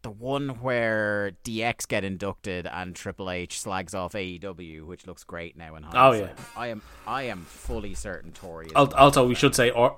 the 0.04 0.12
one 0.12 0.50
where 0.62 1.32
DX 1.44 1.88
get 1.88 2.04
inducted 2.04 2.68
and 2.68 2.96
Triple 2.96 3.32
H 3.32 3.60
slags 3.60 3.96
off 3.96 4.13
AEW, 4.13 4.84
which 4.86 5.08
looks 5.08 5.24
great 5.24 5.58
now 5.58 5.76
in 5.76 5.82
hindsight. 5.82 6.04
Oh, 6.04 6.12
yeah. 6.13 6.34
I 6.56 6.68
am, 6.68 6.82
I 7.08 7.24
am 7.24 7.41
fully 7.46 7.96
certain 7.96 8.32
Torrie. 8.32 8.72
Also, 8.76 9.26
we 9.28 9.34
should 9.34 9.56
say 9.56 9.72
R- 9.72 9.98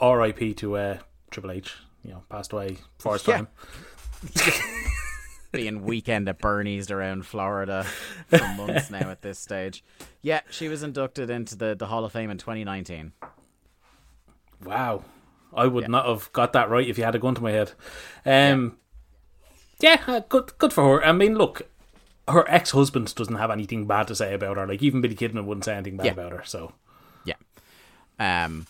R.I.P. 0.00 0.54
to 0.54 0.76
uh, 0.78 0.98
Triple 1.30 1.50
H. 1.50 1.76
You 2.02 2.12
know, 2.12 2.22
passed 2.28 2.52
away 2.52 2.78
before 2.98 3.14
his 3.14 3.26
Yeah. 3.26 3.36
time. 3.36 3.48
being 5.52 5.82
weekend 5.82 6.28
at 6.28 6.38
Bernie's 6.38 6.90
around 6.90 7.26
Florida 7.26 7.84
for 8.28 8.38
months 8.56 8.90
now 8.90 9.10
at 9.10 9.20
this 9.22 9.38
stage. 9.38 9.84
Yeah, 10.22 10.40
she 10.50 10.68
was 10.68 10.82
inducted 10.82 11.28
into 11.28 11.56
the, 11.56 11.74
the 11.74 11.86
Hall 11.86 12.04
of 12.04 12.12
Fame 12.12 12.30
in 12.30 12.38
2019. 12.38 13.12
Wow. 14.64 15.04
I 15.54 15.66
would 15.66 15.88
not 15.88 16.06
have 16.06 16.32
got 16.32 16.54
that 16.54 16.70
right 16.70 16.88
if 16.88 16.96
you 16.96 17.04
had 17.04 17.14
a 17.14 17.18
gun 17.18 17.34
to 17.34 17.42
my 17.42 17.50
head. 17.50 17.72
Um, 18.24 18.78
yeah, 19.80 20.00
uh, 20.06 20.20
good 20.28 20.56
good 20.56 20.72
for 20.72 21.00
her. 21.00 21.04
I 21.04 21.12
mean, 21.12 21.34
look, 21.36 21.62
her 22.26 22.48
ex 22.48 22.70
husband 22.70 23.14
doesn't 23.14 23.34
have 23.36 23.50
anything 23.50 23.86
bad 23.86 24.08
to 24.08 24.14
say 24.14 24.32
about 24.32 24.56
her. 24.56 24.66
Like, 24.66 24.82
even 24.82 25.02
Billy 25.02 25.14
Kidman 25.16 25.44
wouldn't 25.44 25.66
say 25.66 25.74
anything 25.74 25.98
bad 25.98 26.06
Yeah. 26.06 26.12
about 26.12 26.32
her. 26.32 26.42
So, 26.46 26.72
Yeah. 27.24 27.34
Um, 28.18 28.66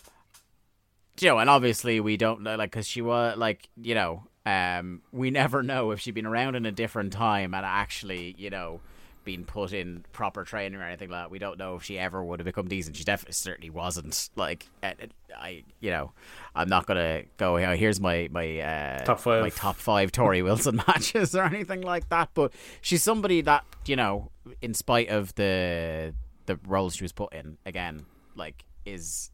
you 1.19 1.29
know, 1.29 1.39
and 1.39 1.49
obviously 1.49 1.99
we 1.99 2.17
don't 2.17 2.41
know, 2.41 2.55
like, 2.55 2.71
because 2.71 2.87
she 2.87 3.01
was, 3.01 3.37
like, 3.37 3.69
you 3.81 3.95
know, 3.95 4.23
um, 4.45 5.01
we 5.11 5.31
never 5.31 5.63
know 5.63 5.91
if 5.91 5.99
she'd 5.99 6.13
been 6.15 6.25
around 6.25 6.55
in 6.55 6.65
a 6.65 6.71
different 6.71 7.13
time 7.13 7.53
and 7.53 7.65
actually, 7.65 8.35
you 8.37 8.49
know, 8.49 8.81
been 9.23 9.45
put 9.45 9.71
in 9.71 10.03
proper 10.11 10.43
training 10.43 10.79
or 10.79 10.83
anything 10.83 11.09
like 11.09 11.23
that. 11.23 11.31
We 11.31 11.39
don't 11.39 11.57
know 11.57 11.75
if 11.75 11.83
she 11.83 11.97
ever 11.97 12.23
would 12.23 12.39
have 12.39 12.45
become 12.45 12.67
decent. 12.67 12.97
She 12.97 13.03
definitely 13.03 13.33
certainly 13.33 13.69
wasn't. 13.69 14.29
Like, 14.35 14.67
I, 14.83 15.63
you 15.79 15.91
know, 15.91 16.11
I'm 16.55 16.67
not 16.67 16.85
gonna 16.85 17.23
go. 17.37 17.57
You 17.57 17.67
know, 17.67 17.75
here's 17.75 17.99
my 18.01 18.27
my 18.31 18.59
uh, 18.59 19.05
Top 19.05 19.19
five. 19.21 19.41
my 19.41 19.49
top 19.49 19.77
five 19.77 20.11
Torrie 20.11 20.43
Wilson 20.43 20.75
matches 20.87 21.35
or 21.35 21.43
anything 21.43 21.81
like 21.81 22.09
that. 22.09 22.31
But 22.33 22.51
she's 22.81 23.03
somebody 23.03 23.41
that 23.41 23.63
you 23.85 23.95
know, 23.95 24.29
in 24.61 24.73
spite 24.73 25.09
of 25.09 25.33
the 25.35 26.13
the 26.45 26.59
roles 26.67 26.95
she 26.95 27.03
was 27.03 27.13
put 27.13 27.33
in, 27.33 27.57
again, 27.65 28.05
like 28.35 28.65
is 28.85 29.31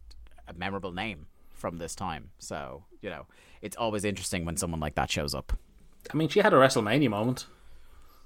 a 0.48 0.54
memorable 0.54 0.92
name 0.92 1.26
from 1.60 1.78
this 1.78 1.96
time. 1.96 2.30
So 2.40 2.84
you 3.02 3.10
know, 3.10 3.26
it's 3.62 3.78
always 3.78 4.04
interesting 4.04 4.46
when 4.46 4.58
someone 4.58 4.80
like 4.80 4.96
that 4.96 5.12
shows 5.12 5.34
up. 5.34 5.54
I 6.12 6.18
mean, 6.18 6.30
she 6.30 6.40
had 6.40 6.54
a 6.54 6.58
WrestleMania 6.58 7.10
moment. 7.10 7.46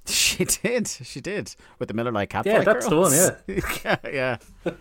She 0.06 0.44
did, 0.44 0.88
she 0.90 1.22
did 1.22 1.56
with 1.80 1.88
the 1.88 1.94
Miller 1.94 2.12
Lite 2.12 2.30
Catfight. 2.30 2.46
Yeah, 2.46 2.62
that's 2.62 2.88
the 2.88 2.98
one, 2.98 3.12
Girls. 3.12 3.32
yeah, 3.86 3.96
yeah. 4.66 4.74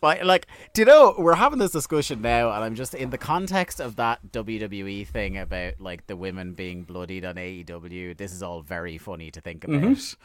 But 0.00 0.24
like, 0.24 0.46
do 0.74 0.82
you 0.82 0.86
know 0.86 1.14
we're 1.18 1.34
having 1.34 1.58
this 1.58 1.72
discussion 1.72 2.22
now, 2.22 2.50
and 2.50 2.62
I'm 2.62 2.74
just 2.74 2.94
in 2.94 3.10
the 3.10 3.18
context 3.18 3.80
of 3.80 3.96
that 3.96 4.20
WWE 4.32 5.06
thing 5.08 5.38
about 5.38 5.80
like 5.80 6.06
the 6.06 6.16
women 6.16 6.52
being 6.52 6.84
bloodied 6.84 7.24
on 7.24 7.34
AEW. 7.34 8.16
This 8.16 8.32
is 8.32 8.42
all 8.42 8.62
very 8.62 8.96
funny 8.98 9.30
to 9.32 9.40
think 9.40 9.64
about. 9.64 9.80
Mm-hmm. 9.80 10.20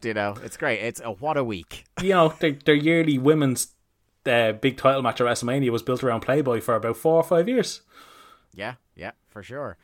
Do 0.00 0.08
you 0.08 0.14
know? 0.14 0.36
It's 0.44 0.56
great. 0.56 0.80
It's 0.80 1.00
a 1.00 1.10
what 1.10 1.36
a 1.36 1.42
week. 1.42 1.84
You 2.00 2.10
know, 2.10 2.28
their, 2.38 2.52
their 2.52 2.76
yearly 2.76 3.18
women's 3.18 3.74
uh, 4.26 4.52
big 4.52 4.76
title 4.76 5.02
match 5.02 5.20
at 5.20 5.26
WrestleMania 5.26 5.70
was 5.70 5.82
built 5.82 6.02
around 6.02 6.20
Playboy 6.20 6.60
for 6.60 6.74
about 6.74 6.96
four 6.96 7.14
or 7.16 7.22
five 7.22 7.48
years. 7.48 7.82
Yeah, 8.54 8.74
yeah, 8.96 9.12
for 9.28 9.42
sure. 9.42 9.76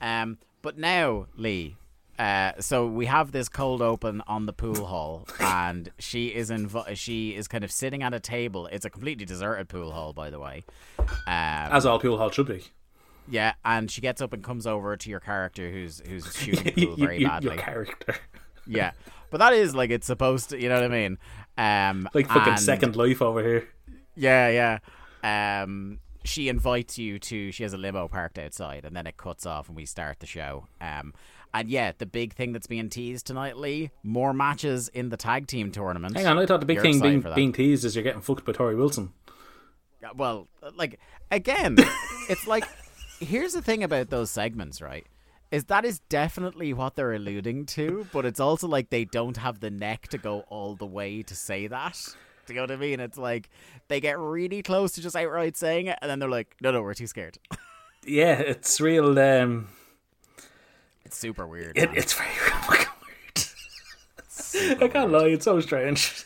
Um, 0.00 0.38
but 0.62 0.78
now, 0.78 1.26
Lee, 1.36 1.76
uh, 2.18 2.52
so 2.60 2.86
we 2.86 3.06
have 3.06 3.32
this 3.32 3.48
cold 3.48 3.82
open 3.82 4.22
on 4.26 4.46
the 4.46 4.52
pool 4.52 4.84
hall, 4.86 5.26
and 5.40 5.90
she 5.98 6.28
is 6.28 6.50
inv- 6.50 6.96
she 6.96 7.34
is 7.34 7.48
kind 7.48 7.64
of 7.64 7.72
sitting 7.72 8.02
at 8.02 8.14
a 8.14 8.20
table. 8.20 8.66
It's 8.68 8.84
a 8.84 8.90
completely 8.90 9.24
deserted 9.24 9.68
pool 9.68 9.90
hall, 9.90 10.12
by 10.12 10.30
the 10.30 10.38
way. 10.38 10.64
Um, 10.98 11.08
As 11.26 11.84
all 11.86 11.98
pool 11.98 12.18
hall 12.18 12.30
should 12.30 12.46
be. 12.48 12.64
yeah, 13.28 13.54
and 13.64 13.90
she 13.90 14.00
gets 14.00 14.20
up 14.20 14.32
and 14.32 14.42
comes 14.44 14.66
over 14.66 14.96
to 14.96 15.10
your 15.10 15.20
character, 15.20 15.70
who's 15.70 16.00
who's 16.06 16.34
shooting 16.36 16.64
the 16.64 16.72
pool 16.86 16.98
You- 16.98 17.04
very 17.06 17.20
you- 17.20 17.26
badly. 17.26 17.54
your 17.54 17.58
character. 17.62 18.16
yeah, 18.66 18.92
but 19.30 19.38
that 19.38 19.52
is 19.54 19.74
like 19.74 19.90
it's 19.90 20.06
supposed 20.06 20.50
to. 20.50 20.60
You 20.60 20.68
know 20.68 20.76
what 20.76 20.84
I 20.84 20.88
mean? 20.88 21.18
Um, 21.58 22.08
Like 22.14 22.28
fucking 22.28 22.52
and- 22.54 22.60
Second 22.60 22.96
Life 22.96 23.20
over 23.22 23.42
here. 23.42 23.68
Yeah, 24.20 24.78
yeah. 25.22 25.62
Um, 25.62 25.98
she 26.24 26.48
invites 26.48 26.98
you 26.98 27.18
to. 27.18 27.50
She 27.52 27.62
has 27.62 27.72
a 27.72 27.78
limo 27.78 28.06
parked 28.06 28.38
outside, 28.38 28.84
and 28.84 28.94
then 28.94 29.06
it 29.06 29.16
cuts 29.16 29.46
off, 29.46 29.68
and 29.68 29.76
we 29.76 29.86
start 29.86 30.20
the 30.20 30.26
show. 30.26 30.66
Um, 30.80 31.14
and 31.54 31.68
yeah, 31.68 31.92
the 31.96 32.06
big 32.06 32.34
thing 32.34 32.52
that's 32.52 32.66
being 32.66 32.90
teased 32.90 33.26
tonight, 33.26 33.56
Lee, 33.56 33.90
more 34.02 34.32
matches 34.32 34.88
in 34.88 35.08
the 35.08 35.16
tag 35.16 35.46
team 35.46 35.72
tournament. 35.72 36.16
Hang 36.16 36.26
on, 36.26 36.38
I 36.38 36.46
thought 36.46 36.60
the 36.60 36.66
big 36.66 36.76
You're 36.76 36.82
thing 36.82 37.00
being, 37.00 37.24
being 37.34 37.52
teased 37.52 37.84
is 37.84 37.96
you're 37.96 38.04
getting 38.04 38.20
fucked 38.20 38.44
by 38.44 38.52
Torrie 38.52 38.76
Wilson. 38.76 39.12
Well, 40.14 40.48
like 40.76 41.00
again, 41.30 41.76
it's 42.28 42.46
like 42.46 42.64
here's 43.20 43.54
the 43.54 43.62
thing 43.62 43.82
about 43.82 44.10
those 44.10 44.30
segments, 44.30 44.80
right? 44.80 45.06
Is 45.50 45.64
that 45.64 45.84
is 45.84 45.98
definitely 46.08 46.72
what 46.72 46.94
they're 46.94 47.12
alluding 47.12 47.66
to, 47.66 48.06
but 48.12 48.24
it's 48.24 48.38
also 48.38 48.68
like 48.68 48.90
they 48.90 49.04
don't 49.04 49.36
have 49.38 49.60
the 49.60 49.70
neck 49.70 50.06
to 50.08 50.18
go 50.18 50.40
all 50.48 50.76
the 50.76 50.86
way 50.86 51.22
to 51.22 51.34
say 51.34 51.66
that. 51.66 51.98
Do 52.54 52.60
you 52.60 52.66
know 52.66 52.72
what 52.74 52.78
I 52.82 52.88
mean? 52.88 53.00
It's 53.00 53.18
like 53.18 53.48
they 53.88 54.00
get 54.00 54.18
really 54.18 54.62
close 54.62 54.92
to 54.92 55.00
just 55.02 55.16
outright 55.16 55.56
saying 55.56 55.86
it, 55.86 55.98
and 56.02 56.10
then 56.10 56.18
they're 56.18 56.28
like, 56.28 56.54
"No, 56.60 56.70
no, 56.72 56.82
we're 56.82 56.94
too 56.94 57.06
scared." 57.06 57.38
Yeah, 58.06 58.38
it's 58.40 58.80
real. 58.80 59.18
Um, 59.18 59.68
It's 61.04 61.18
super 61.18 61.46
weird. 61.46 61.76
it, 61.76 61.90
it's 61.94 62.14
very 62.14 62.30
fucking 62.34 62.86
weird. 64.56 64.82
I 64.82 64.88
can't 64.88 65.10
lie, 65.12 65.26
it's 65.26 65.44
so 65.44 65.60
strange. 65.60 66.24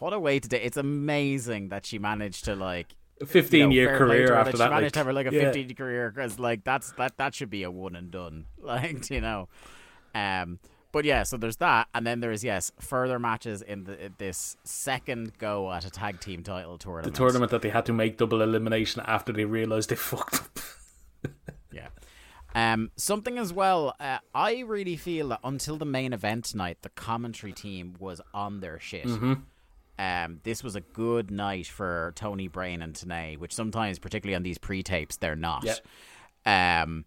What 0.00 0.12
a 0.12 0.18
way 0.18 0.38
to 0.38 0.46
do! 0.48 0.56
It's 0.56 0.76
amazing 0.76 1.70
that 1.70 1.86
she 1.86 1.98
managed 1.98 2.44
to 2.44 2.54
like 2.54 2.94
you 3.20 3.26
know, 3.26 3.32
15 3.32 3.70
year 3.72 3.86
fair 3.88 4.06
play 4.06 4.18
to 4.18 4.26
career 4.26 4.34
after 4.34 4.52
she 4.52 4.58
that. 4.58 4.70
managed 4.70 4.84
Like, 4.84 4.92
to 4.92 4.98
have 5.08 5.14
like 5.14 5.26
a 5.26 5.34
yeah. 5.34 5.52
15 5.52 5.74
career 5.74 6.10
because 6.14 6.38
like 6.38 6.62
that's 6.62 6.92
that 6.92 7.16
that 7.16 7.34
should 7.34 7.50
be 7.50 7.62
a 7.62 7.70
one 7.70 7.96
and 7.96 8.10
done. 8.10 8.44
Like 8.60 9.08
you 9.10 9.20
know, 9.22 9.48
um. 10.14 10.58
But 10.98 11.04
yeah, 11.04 11.22
so 11.22 11.36
there's 11.36 11.58
that, 11.58 11.86
and 11.94 12.04
then 12.04 12.18
there's 12.18 12.42
yes 12.42 12.72
further 12.80 13.20
matches 13.20 13.62
in 13.62 13.84
the 13.84 14.10
this 14.18 14.56
second 14.64 15.38
go 15.38 15.72
at 15.72 15.84
a 15.84 15.90
tag 15.90 16.18
team 16.18 16.42
title 16.42 16.76
tournament. 16.76 17.14
the 17.14 17.16
tournament. 17.16 17.52
that 17.52 17.62
they 17.62 17.68
had 17.68 17.86
to 17.86 17.92
make 17.92 18.16
double 18.16 18.42
elimination 18.42 19.04
after 19.06 19.32
they 19.32 19.44
realised 19.44 19.90
they 19.90 19.94
fucked 20.10 20.34
up. 20.34 20.58
Yeah. 21.70 21.86
Um, 22.52 22.90
something 22.96 23.38
as 23.38 23.52
well. 23.52 23.94
Uh, 24.00 24.18
I 24.34 24.64
really 24.66 24.96
feel 24.96 25.28
that 25.28 25.38
until 25.44 25.76
the 25.76 25.84
main 25.84 26.12
event 26.12 26.46
tonight, 26.46 26.78
the 26.82 26.88
commentary 26.88 27.52
team 27.52 27.94
was 28.00 28.20
on 28.34 28.58
their 28.58 28.80
shit. 28.80 29.06
Mm-hmm. 29.06 29.34
Um, 30.00 30.40
this 30.42 30.64
was 30.64 30.74
a 30.74 30.80
good 30.80 31.30
night 31.30 31.68
for 31.68 32.12
Tony 32.16 32.48
Brain 32.48 32.82
and 32.82 32.92
Tenay, 32.92 33.38
which 33.38 33.54
sometimes, 33.54 34.00
particularly 34.00 34.34
on 34.34 34.42
these 34.42 34.58
pre-tapes, 34.58 35.16
they're 35.18 35.36
not. 35.36 35.80
Um, 36.44 37.04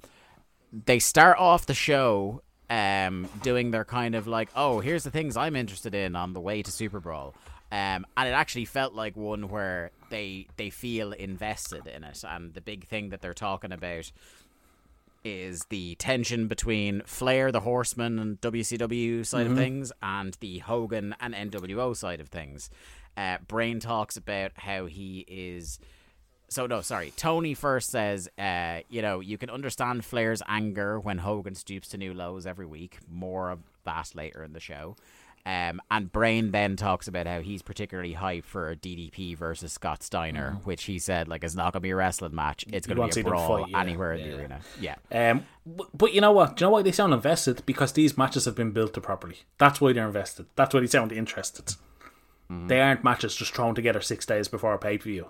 they 0.71 0.99
start 0.99 1.37
off 1.39 1.65
the 1.65 1.73
show 1.73 2.41
um, 2.71 3.27
doing 3.43 3.71
their 3.71 3.83
kind 3.83 4.15
of 4.15 4.27
like, 4.27 4.49
oh, 4.55 4.79
here's 4.79 5.03
the 5.03 5.11
things 5.11 5.35
I'm 5.35 5.57
interested 5.57 5.93
in 5.93 6.15
on 6.15 6.31
the 6.31 6.39
way 6.39 6.63
to 6.63 6.71
Super 6.71 7.01
Brawl. 7.01 7.35
Um, 7.69 8.05
and 8.15 8.29
it 8.29 8.31
actually 8.31 8.65
felt 8.65 8.93
like 8.93 9.15
one 9.15 9.49
where 9.49 9.91
they 10.09 10.47
they 10.57 10.69
feel 10.69 11.11
invested 11.11 11.85
in 11.85 12.03
it. 12.03 12.23
And 12.25 12.53
the 12.53 12.61
big 12.61 12.85
thing 12.87 13.09
that 13.09 13.21
they're 13.21 13.33
talking 13.33 13.73
about 13.73 14.11
is 15.23 15.65
the 15.69 15.95
tension 15.95 16.47
between 16.47 17.01
Flair, 17.05 17.51
the 17.51 17.59
Horseman, 17.59 18.17
and 18.17 18.41
WCW 18.41 19.25
side 19.25 19.47
of 19.47 19.55
things, 19.55 19.91
and 20.01 20.35
the 20.39 20.59
Hogan 20.59 21.13
and 21.19 21.33
NWO 21.33 21.95
side 21.95 22.19
of 22.21 22.29
things. 22.29 22.69
Uh, 23.15 23.37
Brain 23.47 23.79
talks 23.81 24.15
about 24.15 24.51
how 24.55 24.85
he 24.85 25.25
is. 25.27 25.77
So 26.51 26.67
no, 26.67 26.81
sorry. 26.81 27.13
Tony 27.15 27.53
first 27.53 27.89
says, 27.89 28.27
uh, 28.37 28.81
you 28.89 29.01
know, 29.01 29.21
you 29.21 29.37
can 29.37 29.49
understand 29.49 30.03
Flair's 30.03 30.43
anger 30.49 30.99
when 30.99 31.19
Hogan 31.19 31.55
stoops 31.55 31.87
to 31.89 31.97
new 31.97 32.13
lows 32.13 32.45
every 32.45 32.65
week. 32.65 32.97
More 33.09 33.51
of 33.51 33.59
that 33.85 34.11
later 34.15 34.43
in 34.43 34.51
the 34.51 34.59
show. 34.59 34.97
Um, 35.45 35.81
and 35.89 36.11
Brain 36.11 36.51
then 36.51 36.75
talks 36.75 37.07
about 37.07 37.25
how 37.25 37.39
he's 37.39 37.61
particularly 37.61 38.15
hyped 38.15 38.43
for 38.43 38.69
a 38.69 38.75
DDP 38.75 39.37
versus 39.37 39.71
Scott 39.71 40.03
Steiner, 40.03 40.57
which 40.65 40.83
he 40.83 40.99
said 40.99 41.29
like 41.29 41.45
is 41.45 41.55
not 41.55 41.71
going 41.71 41.79
to 41.79 41.79
be 41.79 41.91
a 41.91 41.95
wrestling 41.95 42.35
match. 42.35 42.65
It's 42.67 42.85
going 42.85 43.09
to 43.09 43.15
be 43.15 43.21
a 43.21 43.23
brawl 43.23 43.59
fight, 43.59 43.71
yeah. 43.71 43.79
anywhere 43.79 44.11
in 44.11 44.29
the 44.29 44.37
arena. 44.37 44.59
Yeah. 44.77 44.95
Um, 45.09 45.45
but, 45.65 45.87
but 45.97 46.13
you 46.13 46.19
know 46.19 46.33
what? 46.33 46.57
Do 46.57 46.65
you 46.65 46.67
know 46.67 46.71
why 46.73 46.81
they 46.81 46.91
sound 46.91 47.13
invested? 47.13 47.65
Because 47.65 47.93
these 47.93 48.17
matches 48.17 48.43
have 48.43 48.55
been 48.55 48.71
built 48.71 48.93
to 48.95 49.01
properly. 49.01 49.37
That's 49.57 49.79
why 49.79 49.93
they're 49.93 50.05
invested. 50.05 50.47
That's 50.57 50.73
why 50.73 50.81
they 50.81 50.87
sound 50.87 51.13
interested. 51.13 51.75
They 52.67 52.81
aren't 52.81 53.01
matches 53.01 53.33
just 53.33 53.55
thrown 53.55 53.75
together 53.75 54.01
six 54.01 54.25
days 54.25 54.49
before 54.49 54.73
a 54.73 54.77
pay 54.77 54.97
per 54.97 55.05
view. 55.05 55.29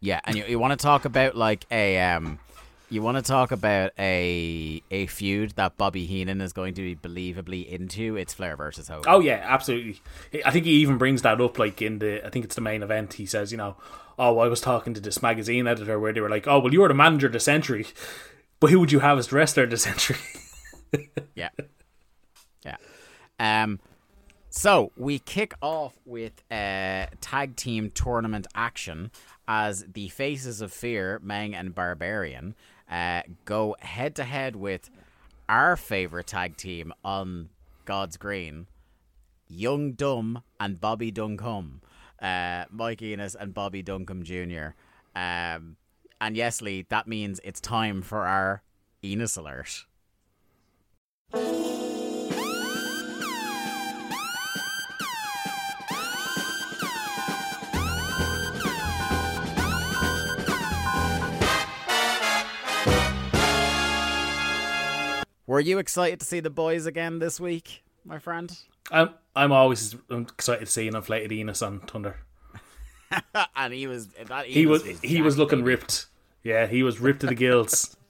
Yeah, 0.00 0.20
and 0.24 0.36
you, 0.36 0.44
you 0.46 0.58
want 0.58 0.78
to 0.78 0.82
talk 0.82 1.04
about 1.04 1.36
like 1.36 1.64
a 1.70 1.98
um 2.00 2.38
You 2.90 3.02
want 3.02 3.16
to 3.16 3.22
talk 3.22 3.50
about 3.50 3.92
a 3.98 4.82
a 4.90 5.06
feud 5.06 5.52
that 5.56 5.76
Bobby 5.76 6.06
Heenan 6.06 6.40
is 6.40 6.52
going 6.52 6.74
to 6.74 6.82
be 6.82 6.94
believably 6.94 7.66
into? 7.66 8.16
It's 8.16 8.34
Flair 8.34 8.56
versus 8.56 8.88
Hogan. 8.88 9.04
Oh 9.12 9.20
yeah, 9.20 9.42
absolutely. 9.42 10.00
I 10.44 10.50
think 10.50 10.66
he 10.66 10.72
even 10.72 10.98
brings 10.98 11.22
that 11.22 11.40
up, 11.40 11.58
like 11.58 11.82
in 11.82 11.98
the, 11.98 12.24
I 12.24 12.30
think 12.30 12.44
it's 12.44 12.54
the 12.54 12.60
main 12.60 12.82
event. 12.82 13.14
He 13.14 13.26
says, 13.26 13.50
you 13.50 13.58
know, 13.58 13.76
oh, 14.18 14.38
I 14.38 14.48
was 14.48 14.60
talking 14.60 14.94
to 14.94 15.00
this 15.00 15.20
magazine 15.22 15.66
editor 15.66 15.98
where 15.98 16.12
they 16.12 16.20
were 16.20 16.30
like, 16.30 16.46
oh, 16.46 16.58
well, 16.60 16.72
you 16.72 16.80
were 16.80 16.88
the 16.88 16.94
manager 16.94 17.26
of 17.26 17.32
the 17.32 17.40
century, 17.40 17.86
but 18.60 18.70
who 18.70 18.78
would 18.80 18.92
you 18.92 19.00
have 19.00 19.18
as 19.18 19.28
the 19.28 19.36
wrestler 19.36 19.64
of 19.64 19.70
the 19.70 19.76
century? 19.76 20.18
Yeah. 21.34 21.50
Yeah. 22.64 22.76
Um 23.40 23.80
so 24.56 24.90
we 24.96 25.18
kick 25.18 25.52
off 25.60 25.94
with 26.06 26.42
uh 26.50 27.04
tag 27.20 27.56
team 27.56 27.90
tournament 27.90 28.46
action 28.54 29.10
as 29.46 29.84
the 29.92 30.08
faces 30.08 30.62
of 30.62 30.72
fear, 30.72 31.20
Meng 31.22 31.54
and 31.54 31.74
Barbarian, 31.74 32.54
uh 32.90 33.22
go 33.44 33.76
head 33.80 34.14
to 34.16 34.24
head 34.24 34.56
with 34.56 34.88
our 35.46 35.76
favorite 35.76 36.28
tag 36.28 36.56
team 36.56 36.92
on 37.04 37.50
God's 37.84 38.16
Green, 38.16 38.66
Young 39.46 39.92
Dumb 39.92 40.42
and 40.58 40.80
Bobby 40.80 41.12
Duncum. 41.12 41.80
Uh 42.20 42.64
Mike 42.70 43.02
Enos 43.02 43.34
and 43.34 43.52
Bobby 43.52 43.82
Duncum 43.82 44.22
Jr. 44.22 44.74
Um 45.14 45.76
and 46.18 46.34
yes, 46.34 46.62
Lee, 46.62 46.86
that 46.88 47.06
means 47.06 47.40
it's 47.44 47.60
time 47.60 48.00
for 48.00 48.26
our 48.26 48.62
Enos 49.04 49.36
alert. 49.36 49.84
Were 65.46 65.60
you 65.60 65.78
excited 65.78 66.20
to 66.20 66.26
see 66.26 66.40
the 66.40 66.50
boys 66.50 66.86
again 66.86 67.18
this 67.18 67.38
week, 67.40 67.84
my 68.04 68.18
friend? 68.18 68.56
I'm, 68.90 69.10
I'm 69.34 69.52
always 69.52 69.94
excited 70.10 70.66
to 70.66 70.70
see 70.70 70.88
an 70.88 70.96
inflated 70.96 71.32
Enos 71.32 71.62
on 71.62 71.80
Thunder. 71.80 72.16
and 73.56 73.72
he 73.72 73.86
was 73.86 74.08
that 74.08 74.46
He 74.46 74.62
Enos 74.62 74.84
was, 74.84 75.00
he 75.00 75.22
was 75.22 75.38
looking 75.38 75.60
baby. 75.60 75.68
ripped. 75.76 76.06
Yeah, 76.42 76.66
he 76.66 76.82
was 76.82 77.00
ripped 77.00 77.20
to 77.20 77.26
the 77.26 77.34
gills. 77.34 77.96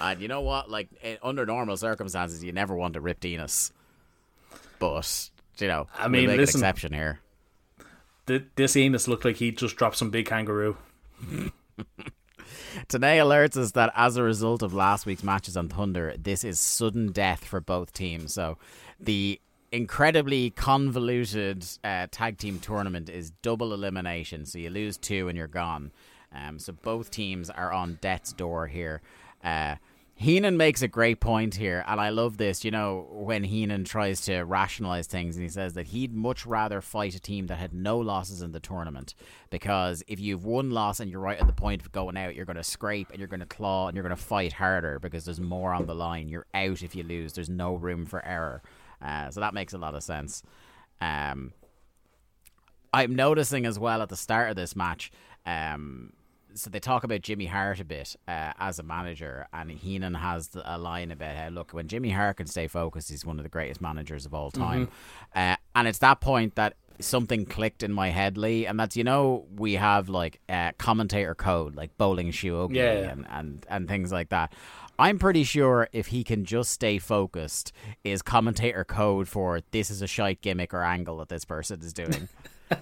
And 0.00 0.20
you 0.20 0.28
know 0.28 0.42
what? 0.42 0.70
Like 0.70 0.88
in, 1.02 1.18
under 1.24 1.44
normal 1.44 1.76
circumstances, 1.76 2.44
you 2.44 2.52
never 2.52 2.76
want 2.76 2.94
to 2.94 3.00
rip 3.00 3.24
Enos, 3.24 3.72
but 4.78 5.28
you 5.58 5.66
know, 5.66 5.88
I 5.98 6.06
mean, 6.06 6.28
make 6.28 6.36
listen. 6.36 6.60
an 6.60 6.68
exception 6.68 6.92
here. 6.92 7.18
Th- 8.28 8.44
this 8.54 8.76
Enos 8.76 9.08
looked 9.08 9.24
like 9.24 9.34
he 9.34 9.50
just 9.50 9.74
dropped 9.74 9.96
some 9.96 10.10
big 10.10 10.26
kangaroo. 10.26 10.76
Tenay 12.88 13.18
alerts 13.18 13.56
us 13.56 13.72
that 13.72 13.92
as 13.94 14.16
a 14.16 14.22
result 14.22 14.62
of 14.62 14.74
last 14.74 15.06
week's 15.06 15.22
matches 15.22 15.56
on 15.56 15.68
Thunder, 15.68 16.14
this 16.18 16.44
is 16.44 16.60
sudden 16.60 17.12
death 17.12 17.44
for 17.44 17.60
both 17.60 17.92
teams. 17.92 18.32
So 18.34 18.58
the 19.00 19.40
incredibly 19.70 20.50
convoluted 20.50 21.64
uh, 21.84 22.06
tag 22.10 22.38
team 22.38 22.58
tournament 22.58 23.08
is 23.08 23.30
double 23.42 23.74
elimination. 23.74 24.46
So 24.46 24.58
you 24.58 24.70
lose 24.70 24.96
two 24.96 25.28
and 25.28 25.36
you're 25.36 25.46
gone. 25.46 25.92
Um, 26.34 26.58
so 26.58 26.72
both 26.72 27.10
teams 27.10 27.50
are 27.50 27.72
on 27.72 27.98
death's 28.00 28.32
door 28.32 28.66
here. 28.66 29.00
Uh, 29.42 29.76
Heenan 30.20 30.56
makes 30.56 30.82
a 30.82 30.88
great 30.88 31.20
point 31.20 31.54
here, 31.54 31.84
and 31.86 32.00
I 32.00 32.08
love 32.08 32.38
this. 32.38 32.64
You 32.64 32.72
know, 32.72 33.06
when 33.12 33.44
Heenan 33.44 33.84
tries 33.84 34.22
to 34.22 34.42
rationalize 34.42 35.06
things, 35.06 35.36
and 35.36 35.44
he 35.44 35.48
says 35.48 35.74
that 35.74 35.86
he'd 35.86 36.12
much 36.12 36.44
rather 36.44 36.80
fight 36.80 37.14
a 37.14 37.20
team 37.20 37.46
that 37.46 37.58
had 37.58 37.72
no 37.72 37.98
losses 37.98 38.42
in 38.42 38.50
the 38.50 38.58
tournament 38.58 39.14
because 39.48 40.02
if 40.08 40.18
you've 40.18 40.44
one 40.44 40.72
loss 40.72 40.98
and 40.98 41.08
you're 41.08 41.20
right 41.20 41.38
at 41.38 41.46
the 41.46 41.52
point 41.52 41.82
of 41.82 41.92
going 41.92 42.16
out, 42.16 42.34
you're 42.34 42.44
going 42.44 42.56
to 42.56 42.64
scrape 42.64 43.10
and 43.10 43.20
you're 43.20 43.28
going 43.28 43.38
to 43.38 43.46
claw 43.46 43.86
and 43.86 43.94
you're 43.94 44.02
going 44.02 44.14
to 44.14 44.20
fight 44.20 44.54
harder 44.54 44.98
because 44.98 45.24
there's 45.24 45.40
more 45.40 45.72
on 45.72 45.86
the 45.86 45.94
line. 45.94 46.28
You're 46.28 46.46
out 46.52 46.82
if 46.82 46.96
you 46.96 47.04
lose. 47.04 47.34
There's 47.34 47.48
no 47.48 47.76
room 47.76 48.04
for 48.04 48.24
error. 48.26 48.60
Uh, 49.00 49.30
so 49.30 49.38
that 49.38 49.54
makes 49.54 49.72
a 49.72 49.78
lot 49.78 49.94
of 49.94 50.02
sense. 50.02 50.42
Um, 51.00 51.52
I'm 52.92 53.14
noticing 53.14 53.66
as 53.66 53.78
well 53.78 54.02
at 54.02 54.08
the 54.08 54.16
start 54.16 54.50
of 54.50 54.56
this 54.56 54.74
match. 54.74 55.12
Um, 55.46 56.12
so 56.54 56.70
they 56.70 56.80
talk 56.80 57.04
about 57.04 57.22
Jimmy 57.22 57.46
Hart 57.46 57.80
a 57.80 57.84
bit 57.84 58.16
uh, 58.26 58.52
as 58.58 58.78
a 58.78 58.82
manager, 58.82 59.46
and 59.52 59.70
Heenan 59.70 60.14
has 60.14 60.48
the, 60.48 60.62
a 60.64 60.76
line 60.78 61.10
about 61.10 61.36
how 61.36 61.48
look 61.48 61.72
when 61.72 61.88
Jimmy 61.88 62.10
Hart 62.10 62.38
can 62.38 62.46
stay 62.46 62.66
focused, 62.66 63.10
he's 63.10 63.24
one 63.24 63.38
of 63.38 63.42
the 63.42 63.48
greatest 63.48 63.80
managers 63.80 64.26
of 64.26 64.34
all 64.34 64.50
time. 64.50 64.88
Uh, 65.34 65.56
and 65.74 65.86
it's 65.88 65.98
that 65.98 66.20
point 66.20 66.54
that 66.56 66.74
something 67.00 67.46
clicked 67.46 67.82
in 67.84 67.92
my 67.92 68.08
head, 68.10 68.36
Lee, 68.36 68.66
and 68.66 68.78
that's 68.80 68.96
you 68.96 69.04
know 69.04 69.46
we 69.56 69.74
have 69.74 70.08
like 70.08 70.40
uh, 70.48 70.72
commentator 70.78 71.34
code, 71.34 71.76
like 71.76 71.96
bowling 71.96 72.30
shoe 72.32 72.60
ugly 72.60 72.78
Yeah. 72.78 73.10
and, 73.10 73.26
and 73.30 73.66
and 73.68 73.88
things 73.88 74.10
like 74.10 74.30
that. 74.30 74.52
I'm 75.00 75.20
pretty 75.20 75.44
sure 75.44 75.88
if 75.92 76.08
he 76.08 76.24
can 76.24 76.44
just 76.44 76.72
stay 76.72 76.98
focused, 76.98 77.70
is 78.02 78.20
commentator 78.20 78.84
code 78.84 79.28
for 79.28 79.60
this 79.70 79.90
is 79.90 80.02
a 80.02 80.08
shite 80.08 80.40
gimmick 80.40 80.74
or 80.74 80.82
angle 80.82 81.18
that 81.18 81.28
this 81.28 81.44
person 81.44 81.80
is 81.82 81.92
doing. 81.92 82.28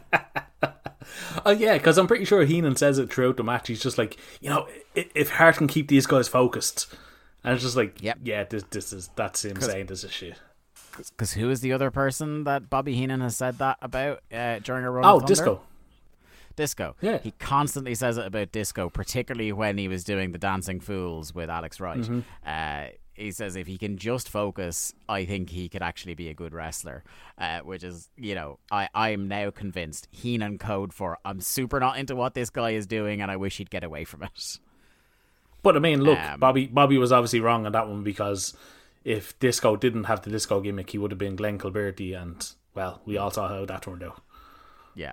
Oh 1.46 1.52
yeah, 1.52 1.74
because 1.74 1.96
I'm 1.96 2.08
pretty 2.08 2.24
sure 2.24 2.44
Heenan 2.44 2.74
says 2.74 2.98
it 2.98 3.12
throughout 3.12 3.36
the 3.36 3.44
match. 3.44 3.68
He's 3.68 3.80
just 3.80 3.98
like, 3.98 4.16
you 4.40 4.50
know, 4.50 4.66
if 4.96 5.30
Hart 5.30 5.56
can 5.56 5.68
keep 5.68 5.86
these 5.86 6.04
guys 6.04 6.26
focused, 6.26 6.92
and 7.44 7.54
it's 7.54 7.62
just 7.62 7.76
like, 7.76 8.02
Yep. 8.02 8.18
yeah, 8.24 8.42
this 8.42 8.64
this 8.70 8.92
is 8.92 9.10
that's 9.14 9.44
him 9.44 9.60
saying 9.60 9.86
this 9.86 10.02
is 10.02 10.10
shit. 10.10 10.34
Because 10.96 11.34
who 11.34 11.48
is 11.48 11.60
the 11.60 11.72
other 11.72 11.92
person 11.92 12.42
that 12.44 12.68
Bobby 12.68 12.94
Heenan 12.96 13.20
has 13.20 13.36
said 13.36 13.58
that 13.58 13.78
about 13.80 14.24
uh, 14.32 14.58
during 14.58 14.84
a 14.84 14.90
run? 14.90 15.04
Oh, 15.04 15.20
disco. 15.20 15.60
Disco. 16.56 16.96
Yeah. 17.00 17.18
He 17.18 17.30
constantly 17.38 17.94
says 17.94 18.18
it 18.18 18.26
about 18.26 18.50
disco, 18.50 18.88
particularly 18.90 19.52
when 19.52 19.78
he 19.78 19.86
was 19.86 20.02
doing 20.02 20.32
the 20.32 20.38
Dancing 20.38 20.80
Fools 20.80 21.32
with 21.32 21.48
Alex 21.48 21.78
Wright. 21.78 21.98
Mm-hmm. 21.98 22.20
Uh, 22.44 22.86
he 23.16 23.30
says 23.32 23.56
if 23.56 23.66
he 23.66 23.78
can 23.78 23.96
just 23.96 24.28
focus, 24.28 24.94
I 25.08 25.24
think 25.24 25.50
he 25.50 25.68
could 25.68 25.82
actually 25.82 26.14
be 26.14 26.28
a 26.28 26.34
good 26.34 26.52
wrestler. 26.54 27.02
Uh, 27.38 27.60
which 27.60 27.82
is, 27.82 28.08
you 28.16 28.34
know, 28.34 28.58
I 28.70 28.88
I'm 28.94 29.28
now 29.28 29.50
convinced 29.50 30.08
Heenan 30.10 30.58
code 30.58 30.92
for 30.92 31.18
I'm 31.24 31.40
super 31.40 31.80
not 31.80 31.98
into 31.98 32.14
what 32.14 32.34
this 32.34 32.50
guy 32.50 32.70
is 32.70 32.86
doing, 32.86 33.20
and 33.20 33.30
I 33.30 33.36
wish 33.36 33.56
he'd 33.58 33.70
get 33.70 33.84
away 33.84 34.04
from 34.04 34.22
it. 34.22 34.58
But 35.62 35.76
I 35.76 35.80
mean, 35.80 36.00
look, 36.02 36.18
Um, 36.18 36.38
Bobby 36.38 36.66
Bobby 36.66 36.98
was 36.98 37.10
obviously 37.10 37.40
wrong 37.40 37.66
on 37.66 37.72
that 37.72 37.88
one 37.88 38.04
because 38.04 38.54
if 39.04 39.38
Disco 39.38 39.76
didn't 39.76 40.04
have 40.04 40.22
the 40.22 40.30
disco 40.30 40.60
gimmick, 40.60 40.90
he 40.90 40.98
would 40.98 41.10
have 41.10 41.18
been 41.18 41.36
Glenn 41.36 41.58
Gilbertti, 41.58 42.20
and 42.20 42.48
well, 42.74 43.00
we 43.04 43.16
all 43.16 43.30
saw 43.30 43.48
how 43.48 43.64
that 43.64 43.82
turned 43.82 44.02
out. 44.02 44.20
Yeah. 44.94 45.12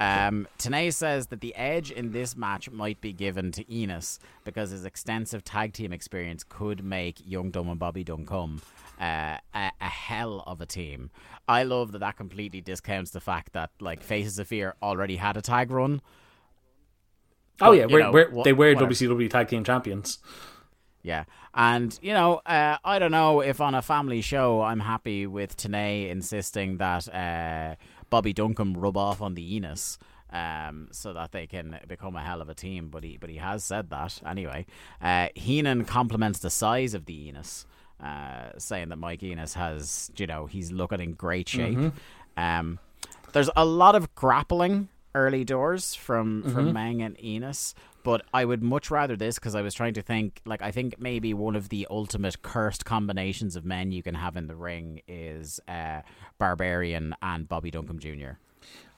Um, 0.00 0.48
Tenay 0.58 0.92
says 0.92 1.28
that 1.28 1.40
the 1.40 1.54
edge 1.54 1.90
in 1.90 2.12
this 2.12 2.36
match 2.36 2.70
might 2.70 3.00
be 3.00 3.12
given 3.12 3.52
to 3.52 3.72
Enos 3.72 4.18
because 4.44 4.70
his 4.70 4.84
extensive 4.84 5.44
tag 5.44 5.72
team 5.72 5.92
experience 5.92 6.44
could 6.48 6.84
make 6.84 7.22
Young 7.24 7.50
Dumb 7.50 7.68
and 7.68 7.78
Bobby 7.78 8.04
Duncum 8.04 8.62
uh, 9.00 9.38
a, 9.54 9.70
a 9.80 9.88
hell 9.88 10.42
of 10.46 10.60
a 10.60 10.66
team. 10.66 11.10
I 11.48 11.62
love 11.64 11.92
that 11.92 11.98
that 11.98 12.16
completely 12.16 12.60
discounts 12.60 13.10
the 13.10 13.20
fact 13.20 13.52
that 13.52 13.70
like 13.80 14.02
Faces 14.02 14.38
of 14.38 14.48
Fear 14.48 14.74
already 14.82 15.16
had 15.16 15.36
a 15.36 15.42
tag 15.42 15.70
run. 15.70 16.00
Oh 17.60 17.70
But, 17.70 17.72
yeah, 17.72 17.86
we're, 17.86 18.00
know, 18.00 18.12
we're, 18.12 18.44
they 18.44 18.52
were 18.52 18.74
whatever. 18.74 18.92
WCW 18.92 19.30
Tag 19.30 19.48
Team 19.48 19.62
Champions. 19.62 20.18
Yeah. 21.02 21.24
And, 21.54 21.98
you 22.00 22.12
know, 22.12 22.40
uh, 22.46 22.78
I 22.84 22.98
don't 22.98 23.10
know 23.10 23.40
if 23.40 23.60
on 23.60 23.74
a 23.74 23.82
family 23.82 24.20
show 24.20 24.62
I'm 24.62 24.80
happy 24.80 25.26
with 25.26 25.56
Tenay 25.56 26.08
insisting 26.08 26.78
that 26.78 27.12
uh, 27.12 27.74
Bobby 28.12 28.32
Duncum 28.34 28.74
rub 28.76 28.96
off 28.96 29.20
on 29.22 29.34
the 29.34 29.56
Enos. 29.56 29.98
Um, 30.34 30.88
so 30.92 31.12
that 31.12 31.32
they 31.32 31.46
can 31.46 31.78
become 31.86 32.16
a 32.16 32.22
hell 32.22 32.40
of 32.40 32.48
a 32.48 32.54
team, 32.54 32.88
but 32.88 33.04
he 33.04 33.18
but 33.18 33.28
he 33.28 33.36
has 33.36 33.62
said 33.64 33.90
that 33.90 34.18
anyway. 34.24 34.64
Uh, 35.02 35.28
Heenan 35.34 35.84
compliments 35.84 36.38
the 36.38 36.48
size 36.48 36.94
of 36.94 37.04
the 37.04 37.28
Enos, 37.28 37.66
uh, 38.02 38.48
saying 38.56 38.88
that 38.88 38.96
Mike 38.96 39.22
Enos 39.22 39.52
has, 39.52 40.10
you 40.16 40.26
know, 40.26 40.46
he's 40.46 40.72
looking 40.72 41.00
in 41.00 41.12
great 41.12 41.48
shape. 41.50 41.76
Um, 42.38 42.78
there's 43.34 43.50
a 43.54 43.66
lot 43.66 43.94
of 43.94 44.14
grappling 44.14 44.88
early 45.14 45.44
doors 45.44 45.94
from 45.94 46.44
from 46.44 46.72
Meng 46.72 47.02
and 47.02 47.22
Enos, 47.22 47.74
but 48.02 48.22
I 48.32 48.44
would 48.44 48.62
much 48.62 48.90
rather 48.90 49.16
this 49.16 49.36
because 49.36 49.54
I 49.54 49.62
was 49.62 49.74
trying 49.74 49.94
to 49.94 50.02
think 50.02 50.40
like 50.44 50.62
I 50.62 50.70
think 50.70 50.98
maybe 50.98 51.34
one 51.34 51.56
of 51.56 51.68
the 51.68 51.86
ultimate 51.90 52.42
cursed 52.42 52.84
combinations 52.84 53.56
of 53.56 53.64
men 53.64 53.92
you 53.92 54.02
can 54.02 54.14
have 54.14 54.36
in 54.36 54.46
the 54.46 54.56
ring 54.56 55.02
is 55.06 55.60
uh, 55.68 56.02
Barbarian 56.38 57.14
and 57.22 57.48
Bobby 57.48 57.70
Duncum 57.70 57.98
Jr. 57.98 58.38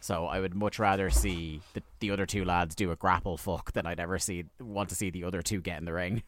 So 0.01 0.27
I 0.27 0.41
would 0.41 0.55
much 0.55 0.79
rather 0.79 1.09
see 1.09 1.61
the, 1.73 1.83
the 2.01 2.11
other 2.11 2.27
two 2.27 2.45
lads 2.45 2.75
do 2.75 2.91
a 2.91 2.97
grapple 2.97 3.37
fuck 3.37 3.73
than 3.73 3.87
I'd 3.87 4.01
ever 4.01 4.19
see 4.19 4.45
want 4.61 4.91
to 4.91 4.95
see 4.95 5.11
the 5.11 5.25
other 5.25 5.43
two 5.43 5.61
get 5.61 5.79
in 5.79 5.87
the 5.87 5.93
ring. 5.93 6.23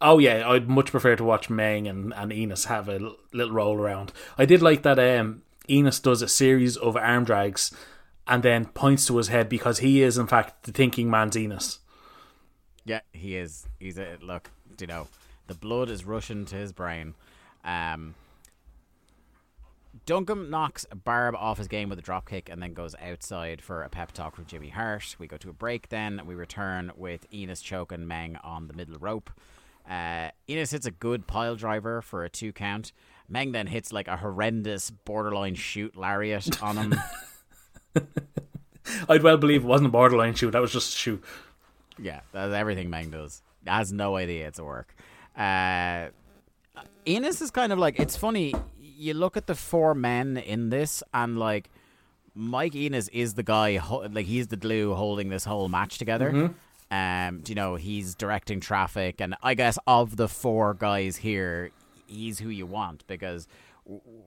Oh 0.00 0.18
yeah, 0.18 0.48
I'd 0.48 0.68
much 0.68 0.90
prefer 0.90 1.16
to 1.16 1.24
watch 1.24 1.48
Meng 1.48 1.86
and, 1.86 2.12
and 2.14 2.32
Enos 2.32 2.64
have 2.64 2.88
a 2.88 3.12
little 3.32 3.54
roll 3.54 3.76
around. 3.76 4.12
I 4.36 4.44
did 4.44 4.62
like 4.62 4.82
that 4.82 4.98
um, 4.98 5.42
Enos 5.68 6.00
does 6.00 6.22
a 6.22 6.28
series 6.28 6.76
of 6.76 6.96
arm 6.96 7.24
drags 7.24 7.72
and 8.26 8.42
then 8.42 8.66
points 8.66 9.06
to 9.06 9.16
his 9.18 9.28
head 9.28 9.48
because 9.48 9.78
he 9.78 10.02
is 10.02 10.18
in 10.18 10.26
fact 10.26 10.64
the 10.64 10.72
thinking 10.72 11.10
man's 11.10 11.36
Enos. 11.36 11.80
Yeah, 12.84 13.00
he 13.12 13.36
is. 13.36 13.66
He's 13.78 13.98
a 13.98 14.18
look. 14.20 14.50
You 14.78 14.86
know, 14.86 15.06
the 15.46 15.54
blood 15.54 15.90
is 15.90 16.04
rushing 16.04 16.44
to 16.46 16.56
his 16.56 16.72
brain. 16.72 17.14
Um, 17.64 18.14
Duncum 20.06 20.50
knocks 20.50 20.84
Barb 21.04 21.34
off 21.36 21.58
his 21.58 21.68
game 21.68 21.88
with 21.88 21.98
a 21.98 22.02
drop 22.02 22.28
kick 22.28 22.50
and 22.50 22.62
then 22.62 22.74
goes 22.74 22.94
outside 23.00 23.62
for 23.62 23.82
a 23.82 23.88
pep 23.88 24.12
talk 24.12 24.36
from 24.36 24.44
Jimmy 24.46 24.68
Hart. 24.68 25.16
We 25.18 25.26
go 25.26 25.36
to 25.38 25.48
a 25.50 25.54
break 25.54 25.88
then. 25.88 26.20
We 26.26 26.34
return 26.34 26.92
with 26.96 27.26
Enos 27.32 27.62
choking 27.62 28.06
Meng 28.06 28.36
on 28.44 28.66
the 28.66 28.74
middle 28.74 28.98
rope. 28.98 29.30
Uh, 29.88 30.30
Enos 30.48 30.72
hits 30.72 30.86
a 30.86 30.90
good 30.90 31.26
pile 31.26 31.56
driver 31.56 32.02
for 32.02 32.24
a 32.24 32.28
two 32.28 32.52
count. 32.52 32.92
Meng 33.28 33.52
then 33.52 33.66
hits 33.66 33.92
like 33.92 34.08
a 34.08 34.18
horrendous 34.18 34.90
borderline 34.90 35.54
shoot 35.54 35.96
lariat 35.96 36.62
on 36.62 36.76
him. 36.76 36.94
I'd 39.08 39.22
well 39.22 39.38
believe 39.38 39.62
it 39.62 39.66
wasn't 39.66 39.88
a 39.88 39.92
borderline 39.92 40.34
shoot. 40.34 40.50
That 40.50 40.60
was 40.60 40.72
just 40.72 40.94
a 40.94 40.98
shoot. 40.98 41.24
Yeah, 41.98 42.20
that's 42.32 42.52
everything 42.54 42.90
Meng 42.90 43.10
does. 43.10 43.42
Has 43.66 43.92
no 43.92 44.16
idea 44.16 44.46
it's 44.48 44.58
a 44.58 44.64
work. 44.64 44.94
Uh, 45.36 46.08
Enos 47.06 47.40
is 47.40 47.50
kind 47.50 47.72
of 47.72 47.78
like 47.78 47.98
it's 48.00 48.16
funny. 48.16 48.54
You 48.80 49.14
look 49.14 49.36
at 49.36 49.46
the 49.46 49.54
four 49.54 49.94
men 49.94 50.36
in 50.36 50.70
this, 50.70 51.02
and 51.12 51.38
like 51.38 51.70
Mike 52.34 52.74
Enos 52.74 53.08
is 53.08 53.34
the 53.34 53.42
guy, 53.42 53.76
ho- 53.76 54.06
like 54.10 54.26
he's 54.26 54.48
the 54.48 54.56
glue 54.56 54.94
holding 54.94 55.28
this 55.28 55.44
whole 55.44 55.68
match 55.68 55.98
together. 55.98 56.54
Um, 56.90 57.42
you 57.46 57.54
know, 57.54 57.74
he's 57.76 58.14
directing 58.14 58.60
traffic, 58.60 59.20
and 59.20 59.34
I 59.42 59.54
guess 59.54 59.78
of 59.86 60.16
the 60.16 60.28
four 60.28 60.74
guys 60.74 61.16
here, 61.16 61.70
he's 62.06 62.38
who 62.38 62.48
you 62.48 62.66
want 62.66 63.06
because 63.06 63.48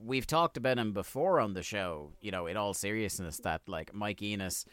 we've 0.05 0.27
talked 0.27 0.57
about 0.57 0.77
him 0.77 0.91
before 0.93 1.39
on 1.39 1.53
the 1.53 1.63
show. 1.63 2.11
You 2.21 2.31
know, 2.31 2.47
in 2.47 2.57
all 2.57 2.73
seriousness, 2.73 3.37
that 3.39 3.61
like 3.67 3.93
Mike 3.93 4.21
Enos 4.21 4.65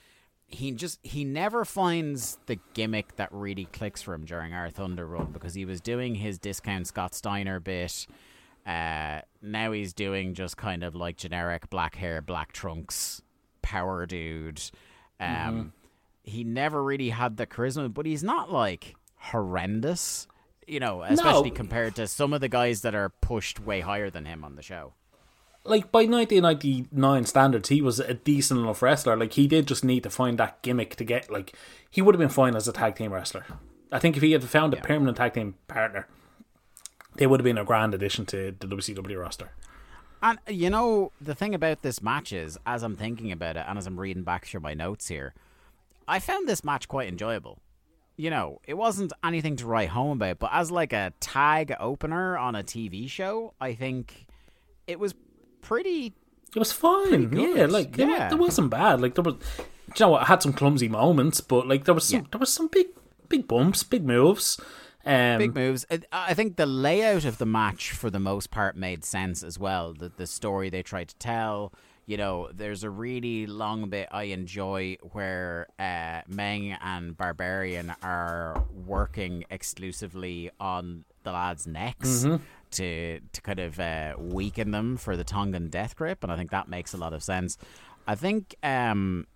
he 0.46 0.72
just 0.72 1.00
he 1.02 1.24
never 1.24 1.64
finds 1.64 2.38
the 2.46 2.59
gimmick 2.74 3.16
that 3.16 3.28
really 3.33 3.64
clicks 3.66 4.02
for 4.02 4.14
him 4.14 4.24
during 4.24 4.52
our 4.52 4.70
Thunder 4.70 5.07
run 5.07 5.33
because 5.33 5.54
he 5.54 5.64
was 5.64 5.80
doing 5.80 6.14
his 6.14 6.38
discount 6.38 6.87
Scott 6.87 7.14
Steiner 7.14 7.61
bit. 7.61 8.07
Uh, 8.66 9.20
now 9.42 9.72
he's 9.72 9.92
doing 9.92 10.35
just 10.35 10.57
kind 10.57 10.83
of 10.83 10.94
like 10.94 11.16
generic 11.16 11.68
black 11.70 11.96
hair, 11.96 12.22
black 12.22 12.52
trunks, 12.52 13.20
power 13.62 14.07
dude. 14.07 14.62
Um, 15.20 15.72
He 16.22 16.44
never 16.44 16.83
really 16.83 17.11
had 17.11 17.37
the 17.37 17.46
charisma, 17.46 17.92
but 17.92 18.07
he's 18.07 18.22
not 18.24 18.50
like 18.50 18.94
horrendous, 19.16 20.26
you 20.66 20.80
know, 20.80 21.02
especially 21.02 21.50
compared 21.50 21.94
to 21.96 22.07
some 22.07 22.33
of 22.33 22.40
the 22.40 22.48
guys 22.48 22.80
that 22.83 22.94
are 22.94 23.11
pushed 23.11 23.61
way 23.61 23.80
higher 23.80 24.09
than 24.09 24.24
him 24.24 24.44
on 24.44 24.57
the 24.57 24.62
show. 24.62 24.94
Like 25.66 25.90
by 25.90 26.05
1999 26.05 27.24
standards, 27.24 27.70
he 27.70 27.81
was 27.81 27.98
a 27.98 28.14
decent 28.14 28.61
enough 28.61 28.83
wrestler. 28.83 29.16
Like 29.16 29.33
he 29.33 29.46
did 29.46 29.66
just 29.66 29.85
need 29.85 30.03
to 30.03 30.11
find 30.11 30.38
that 30.38 30.61
gimmick 30.62 30.96
to 30.96 31.05
get. 31.05 31.31
Like 31.31 31.55
he 31.90 32.03
would 32.03 32.14
have 32.14 32.20
been 32.20 32.29
fine 32.29 32.55
as 32.55 32.68
a 32.68 32.72
tag 32.72 32.96
team 32.96 33.12
wrestler. 33.12 33.46
I 33.90 33.98
think 33.98 34.16
if 34.16 34.22
he 34.22 34.33
had 34.33 34.44
found 34.44 34.74
a 34.74 34.79
permanent 34.79 35.16
tag 35.16 35.35
team 35.35 35.55
partner, 35.68 36.07
they 37.16 37.27
would 37.27 37.40
have 37.40 37.44
been 37.44 37.59
a 37.59 37.64
grand 37.64 37.94
addition 37.94 38.27
to 38.27 38.55
the 38.59 38.66
WCW 38.66 39.20
roster. 39.20 39.53
And 40.22 40.38
you 40.48 40.70
know 40.70 41.12
the 41.20 41.35
thing 41.35 41.55
about 41.55 41.83
this 41.83 42.03
match 42.03 42.33
is, 42.33 42.59
as 42.66 42.83
I'm 42.83 42.96
thinking 42.96 43.31
about 43.31 43.57
it, 43.57 43.64
and 43.68 43.79
as 43.79 43.87
I'm 43.87 44.00
reading 44.00 44.22
back 44.22 44.46
through 44.46 44.61
my 44.61 44.74
notes 44.74 45.09
here, 45.09 45.35
I 46.09 46.18
found 46.18 46.48
this 46.48 46.64
match 46.64 46.88
quite 46.88 47.09
enjoyable. 47.09 47.59
You 48.16 48.31
know, 48.31 48.61
it 48.66 48.74
wasn't 48.74 49.12
anything 49.22 49.57
to 49.57 49.66
write 49.66 49.90
home 49.90 50.12
about, 50.12 50.38
but 50.38 50.50
as 50.53 50.70
like 50.70 50.92
a 50.92 51.12
tag 51.20 51.74
opener 51.81 52.38
on 52.38 52.55
a 52.55 52.62
TV 52.62 53.09
show, 53.09 53.55
I 53.61 53.74
think 53.74 54.27
it 54.87 54.98
was 54.98 55.14
pretty. 55.64 56.14
It 56.55 56.59
was 56.59 56.72
fine. 56.72 57.33
Yeah, 57.33 57.66
like 57.66 57.98
it 57.98 58.05
wa- 58.07 58.14
Yeah. 58.14 58.31
It, 58.33 58.38
wasn't 58.38 58.70
bad. 58.70 59.00
Like 59.00 59.14
there 59.16 59.24
was, 59.24 59.35
you 59.59 59.94
know, 60.00 60.11
what, 60.11 60.22
it 60.22 60.29
had 60.29 60.42
some 60.42 60.53
clumsy 60.53 60.88
moments, 60.88 61.40
but 61.40 61.66
like 61.66 61.85
there 61.85 61.94
was 61.94 62.05
some, 62.05 62.20
Yeah. 62.20 62.27
there 62.31 62.38
was 62.38 62.53
some 62.53 62.68
big, 62.68 62.87
big 63.29 63.48
bumps, 63.48 63.83
big 63.83 64.05
moves. 64.07 64.61
Um, 65.07 65.37
Big 65.38 65.55
moves. 65.55 65.85
I- 65.90 66.00
I 66.12 66.33
think 66.35 66.57
the 66.57 66.64
layout 66.64 67.27
of 67.27 67.37
the 67.37 67.44
match, 67.44 67.90
for 67.92 68.09
the 68.09 68.18
most 68.20 68.50
part, 68.50 68.74
made 68.74 69.05
sense 69.05 69.42
as 69.42 69.59
well. 69.59 69.92
The 69.92 70.11
the 70.16 70.27
story 70.27 70.70
they 70.70 70.83
tried 70.83 71.09
to 71.09 71.16
tell. 71.16 71.72
You 72.07 72.16
know, 72.16 72.48
there's 72.55 72.85
a 72.85 72.90
really 72.90 73.46
long 73.46 73.88
bit 73.90 74.09
I 74.12 74.24
enjoy 74.24 74.96
where 75.12 75.66
uh, 75.79 76.20
Meng 76.29 76.72
and 76.72 77.14
Barbarian 77.16 77.94
are 78.03 78.62
working 78.87 79.44
exclusively 79.50 80.50
on 80.61 81.05
the 81.22 81.33
lads' 81.33 81.66
necks 81.66 82.24
to 82.74 83.20
to 83.20 83.40
kind 83.42 83.58
of 83.58 83.80
uh, 83.80 84.14
weaken 84.18 84.70
them 84.70 84.96
for 84.96 85.16
the 85.16 85.24
Tongan 85.24 85.68
death 85.68 85.96
grip, 85.96 86.22
and 86.22 86.30
I 86.30 86.37
think 86.37 86.50
that 86.50 86.68
makes 86.68 86.94
a 86.94 86.96
lot 86.96 87.12
of 87.12 87.22
sense. 87.22 87.58
I 88.06 88.14
think 88.14 88.54
um, 88.62 89.26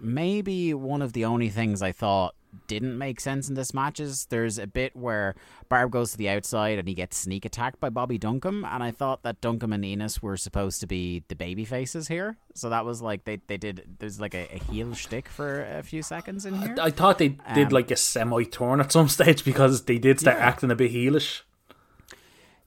maybe 0.00 0.74
one 0.74 1.02
of 1.02 1.12
the 1.12 1.24
only 1.24 1.48
things 1.48 1.82
I 1.82 1.92
thought 1.92 2.34
didn't 2.66 2.96
make 2.96 3.20
sense 3.20 3.48
in 3.48 3.54
this 3.54 3.74
match 3.74 4.00
is 4.00 4.24
there's 4.26 4.58
a 4.58 4.66
bit 4.66 4.96
where 4.96 5.34
Barb 5.68 5.90
goes 5.92 6.12
to 6.12 6.18
the 6.18 6.30
outside 6.30 6.78
and 6.78 6.88
he 6.88 6.94
gets 6.94 7.16
sneak 7.16 7.44
attacked 7.44 7.78
by 7.78 7.90
Bobby 7.90 8.18
Duncum, 8.18 8.64
and 8.66 8.82
I 8.82 8.90
thought 8.90 9.22
that 9.22 9.40
Duncum 9.40 9.74
and 9.74 9.84
Enos 9.84 10.22
were 10.22 10.36
supposed 10.36 10.80
to 10.80 10.86
be 10.86 11.22
the 11.28 11.36
baby 11.36 11.64
faces 11.64 12.08
here. 12.08 12.36
So 12.54 12.70
that 12.70 12.84
was 12.84 13.02
like 13.02 13.24
they, 13.24 13.36
they 13.46 13.58
did 13.58 13.96
there's 13.98 14.18
like 14.20 14.34
a, 14.34 14.48
a 14.54 14.58
heel 14.70 14.94
shtick 14.94 15.28
for 15.28 15.64
a 15.64 15.82
few 15.82 16.02
seconds 16.02 16.46
in 16.46 16.60
here. 16.60 16.74
I 16.80 16.90
thought 16.90 17.18
they 17.18 17.36
did 17.54 17.68
Um, 17.68 17.72
like 17.72 17.90
a 17.90 17.96
semi 17.96 18.44
turn 18.44 18.80
at 18.80 18.92
some 18.92 19.08
stage 19.16 19.44
because 19.44 19.84
they 19.84 19.98
did 19.98 20.18
start 20.20 20.38
acting 20.38 20.70
a 20.70 20.74
bit 20.76 20.92
heelish. 20.92 21.42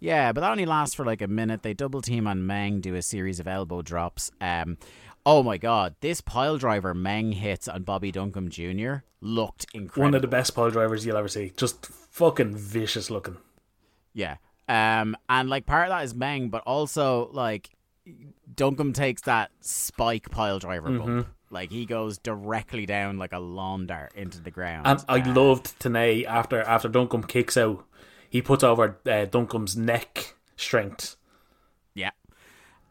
Yeah, 0.01 0.31
but 0.33 0.41
that 0.41 0.51
only 0.51 0.65
lasts 0.65 0.95
for 0.95 1.05
like 1.05 1.21
a 1.21 1.27
minute. 1.27 1.61
They 1.63 1.73
double 1.73 2.01
team 2.01 2.25
on 2.27 2.45
Meng, 2.45 2.81
do 2.81 2.95
a 2.95 3.01
series 3.03 3.39
of 3.39 3.47
elbow 3.47 3.81
drops. 3.83 4.31
Um, 4.41 4.77
oh 5.25 5.43
my 5.43 5.57
god, 5.57 5.95
this 6.01 6.19
pile 6.21 6.57
driver 6.57 6.93
Meng 6.93 7.31
hits 7.33 7.67
on 7.67 7.83
Bobby 7.83 8.11
Duncum 8.11 8.49
Jr. 8.49 9.03
looked 9.21 9.67
incredible. 9.73 10.03
One 10.03 10.15
of 10.15 10.21
the 10.23 10.27
best 10.27 10.55
pile 10.55 10.71
drivers 10.71 11.05
you'll 11.05 11.17
ever 11.17 11.27
see. 11.27 11.53
Just 11.55 11.85
fucking 11.85 12.55
vicious 12.57 13.09
looking. 13.11 13.37
Yeah. 14.13 14.37
Um, 14.67 15.15
and 15.29 15.49
like 15.49 15.65
part 15.67 15.85
of 15.87 15.89
that 15.91 16.03
is 16.03 16.15
Meng, 16.15 16.49
but 16.49 16.63
also 16.65 17.29
like 17.31 17.69
Duncum 18.55 18.93
takes 18.93 19.21
that 19.23 19.51
spike 19.61 20.31
pile 20.31 20.59
driver 20.59 20.89
Mm-hmm. 20.89 21.15
bump. 21.17 21.27
Like 21.51 21.69
he 21.69 21.85
goes 21.85 22.17
directly 22.17 22.85
down 22.85 23.17
like 23.17 23.33
a 23.33 23.39
lawn 23.39 23.85
dart 23.85 24.13
into 24.15 24.41
the 24.41 24.51
ground. 24.51 24.87
And 24.87 25.03
I 25.07 25.19
Uh, 25.19 25.33
loved 25.35 25.77
Tenay 25.79 26.25
after 26.25 26.61
after 26.61 26.89
Duncum 26.89 27.27
kicks 27.27 27.57
out, 27.57 27.85
he 28.31 28.41
puts 28.41 28.63
over 28.63 28.97
uh, 29.05 29.25
Duncum's 29.25 29.75
neck 29.75 30.35
strength. 30.55 31.17
Yeah. 31.93 32.11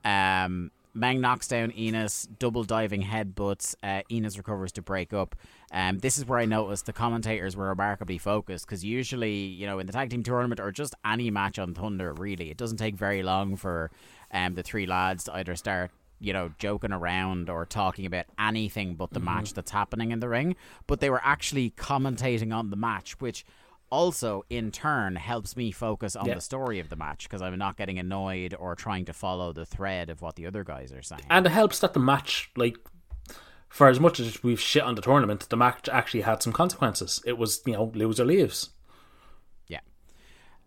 Um, 0.04 0.70
Meng 0.92 1.22
knocks 1.22 1.48
down 1.48 1.72
Enos, 1.76 2.28
double 2.38 2.62
diving 2.62 3.02
headbutts. 3.02 3.74
Uh, 3.82 4.02
Enos 4.12 4.36
recovers 4.36 4.70
to 4.72 4.82
break 4.82 5.14
up. 5.14 5.34
Um, 5.72 5.98
this 5.98 6.18
is 6.18 6.26
where 6.26 6.38
I 6.38 6.44
noticed 6.44 6.84
the 6.84 6.92
commentators 6.92 7.56
were 7.56 7.68
remarkably 7.68 8.18
focused 8.18 8.66
because 8.66 8.84
usually, 8.84 9.32
you 9.32 9.66
know, 9.66 9.78
in 9.78 9.86
the 9.86 9.94
tag 9.94 10.10
team 10.10 10.22
tournament 10.22 10.60
or 10.60 10.70
just 10.72 10.94
any 11.06 11.30
match 11.30 11.58
on 11.58 11.72
Thunder, 11.72 12.12
really, 12.12 12.50
it 12.50 12.58
doesn't 12.58 12.76
take 12.76 12.96
very 12.96 13.22
long 13.22 13.56
for 13.56 13.90
um, 14.32 14.54
the 14.54 14.62
three 14.62 14.84
lads 14.84 15.24
to 15.24 15.34
either 15.36 15.56
start, 15.56 15.90
you 16.18 16.34
know, 16.34 16.50
joking 16.58 16.92
around 16.92 17.48
or 17.48 17.64
talking 17.64 18.04
about 18.04 18.26
anything 18.38 18.94
but 18.94 19.10
the 19.10 19.20
match 19.20 19.54
that's 19.54 19.70
happening 19.70 20.10
in 20.10 20.20
the 20.20 20.28
ring. 20.28 20.54
But 20.86 21.00
they 21.00 21.08
were 21.08 21.22
actually 21.24 21.70
commentating 21.70 22.54
on 22.54 22.68
the 22.68 22.76
match, 22.76 23.18
which 23.20 23.46
also 23.90 24.44
in 24.48 24.70
turn 24.70 25.16
helps 25.16 25.56
me 25.56 25.70
focus 25.72 26.16
on 26.16 26.26
Yeah. 26.26 26.34
the 26.36 26.40
story 26.40 26.78
of 26.80 26.88
the 26.88 26.96
match 26.96 27.24
because 27.28 27.42
I'm 27.42 27.58
not 27.58 27.76
getting 27.76 27.98
annoyed 27.98 28.54
or 28.58 28.74
trying 28.76 29.04
to 29.06 29.12
follow 29.12 29.52
the 29.52 29.66
thread 29.66 30.10
of 30.10 30.22
what 30.22 30.36
the 30.36 30.46
other 30.46 30.64
guys 30.64 30.92
are 30.92 31.02
saying. 31.02 31.22
And 31.28 31.44
it 31.46 31.50
helps 31.50 31.80
that 31.80 31.92
the 31.92 32.00
match, 32.00 32.50
like, 32.56 32.76
for 33.68 33.88
as 33.88 34.00
much 34.00 34.18
as 34.20 34.42
we've 34.42 34.60
shit 34.60 34.82
on 34.82 34.94
the 34.94 35.02
tournament, 35.02 35.48
the 35.48 35.56
match 35.56 35.88
actually 35.88 36.22
had 36.22 36.42
some 36.42 36.52
consequences. 36.52 37.22
It 37.26 37.36
was, 37.38 37.62
you 37.66 37.72
know, 37.74 37.90
lose 37.94 38.18
or 38.20 38.24
leaves. 38.24 38.70
yeah. 39.68 39.80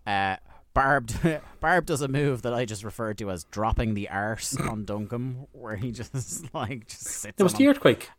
Uh, 0.05 0.37
Barb, 0.73 1.11
Barb 1.59 1.85
does 1.85 2.01
a 2.01 2.07
move 2.07 2.41
that 2.41 2.53
I 2.53 2.65
just 2.65 2.83
referred 2.83 3.17
to 3.19 3.29
as 3.29 3.43
dropping 3.45 3.93
the 3.93 4.09
arse 4.09 4.57
on 4.59 4.85
Duncum, 4.85 5.47
where 5.51 5.75
he 5.75 5.91
just 5.99 6.53
like 6.53 6.87
just 6.87 7.03
sits. 7.03 7.35
It 7.39 7.43
was 7.43 7.53
the 7.53 7.67
earthquake. 7.67 8.09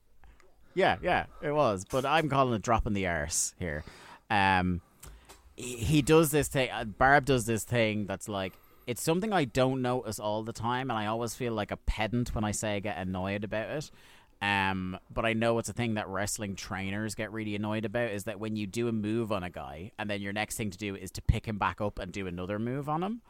Yeah, 0.74 0.96
yeah, 1.02 1.26
it 1.42 1.50
was. 1.52 1.84
But 1.90 2.04
I'm 2.06 2.28
calling 2.28 2.54
it 2.54 2.62
dropping 2.62 2.92
the 2.94 3.06
arse 3.06 3.54
here. 3.58 3.82
Um, 4.30 4.80
he, 5.56 6.02
does 6.02 6.30
this 6.30 6.48
thing. 6.48 6.70
Uh, 6.70 6.84
Barb 6.84 7.26
does 7.26 7.46
this 7.46 7.64
thing 7.64 8.06
that's 8.06 8.28
like 8.28 8.54
it's 8.86 9.02
something 9.02 9.32
I 9.32 9.44
don't 9.44 9.82
notice 9.82 10.18
all 10.18 10.42
the 10.42 10.52
time, 10.52 10.90
and 10.90 10.98
I 10.98 11.06
always 11.06 11.34
feel 11.34 11.52
like 11.52 11.70
a 11.70 11.76
pedant 11.76 12.34
when 12.34 12.44
I 12.44 12.50
say 12.50 12.76
I 12.76 12.80
get 12.80 12.98
annoyed 12.98 13.44
about 13.44 13.70
it. 13.70 13.90
Um, 14.42 14.98
but 15.12 15.24
I 15.24 15.32
know 15.32 15.58
it's 15.58 15.68
a 15.70 15.72
thing 15.72 15.94
that 15.94 16.08
wrestling 16.08 16.54
trainers 16.54 17.14
get 17.14 17.32
really 17.32 17.54
annoyed 17.54 17.84
about 17.84 18.10
is 18.10 18.24
that 18.24 18.40
when 18.40 18.56
you 18.56 18.66
do 18.66 18.88
a 18.88 18.92
move 18.92 19.32
on 19.32 19.42
a 19.42 19.50
guy, 19.50 19.92
and 19.98 20.10
then 20.10 20.20
your 20.20 20.32
next 20.32 20.56
thing 20.56 20.70
to 20.70 20.78
do 20.78 20.94
is 20.94 21.10
to 21.12 21.22
pick 21.22 21.46
him 21.46 21.56
back 21.56 21.80
up 21.80 21.98
and 21.98 22.12
do 22.12 22.26
another 22.26 22.58
move 22.58 22.88
on 22.88 23.02
him. 23.02 23.22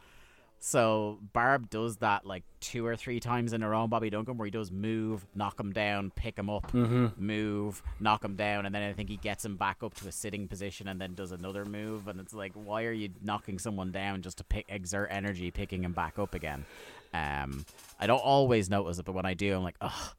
So 0.59 1.19
Barb 1.31 1.69
does 1.69 1.97
that 1.97 2.25
like 2.25 2.43
two 2.59 2.85
or 2.85 2.95
three 2.95 3.19
times 3.19 3.53
in 3.53 3.61
a 3.61 3.69
row 3.69 3.85
Bobby 3.85 4.09
Duncum, 4.09 4.37
where 4.37 4.45
he 4.45 4.51
does 4.51 4.71
move, 4.71 5.27
knock 5.35 5.59
him 5.59 5.71
down, 5.71 6.11
pick 6.15 6.39
him 6.39 6.49
up, 6.49 6.73
move, 6.73 7.83
knock 7.99 8.25
him 8.25 8.35
down, 8.35 8.65
and 8.65 8.73
then 8.73 8.81
I 8.81 8.91
think 8.93 9.09
he 9.09 9.17
gets 9.17 9.45
him 9.45 9.57
back 9.57 9.83
up 9.83 9.93
to 9.95 10.07
a 10.07 10.11
sitting 10.11 10.47
position 10.47 10.87
and 10.87 10.99
then 10.99 11.13
does 11.13 11.31
another 11.31 11.65
move. 11.65 12.07
And 12.07 12.19
it's 12.19 12.33
like, 12.33 12.53
why 12.55 12.85
are 12.85 12.91
you 12.91 13.09
knocking 13.21 13.59
someone 13.59 13.91
down 13.91 14.23
just 14.23 14.39
to 14.39 14.43
pick 14.43 14.65
exert 14.67 15.09
energy 15.11 15.51
picking 15.51 15.83
him 15.83 15.93
back 15.93 16.17
up 16.17 16.33
again? 16.33 16.65
Um, 17.13 17.63
I 17.99 18.07
don't 18.07 18.17
always 18.17 18.67
notice 18.67 18.97
it, 18.97 19.05
but 19.05 19.13
when 19.13 19.25
I 19.25 19.35
do, 19.35 19.55
I'm 19.55 19.63
like, 19.63 19.77
ugh. 19.81 20.15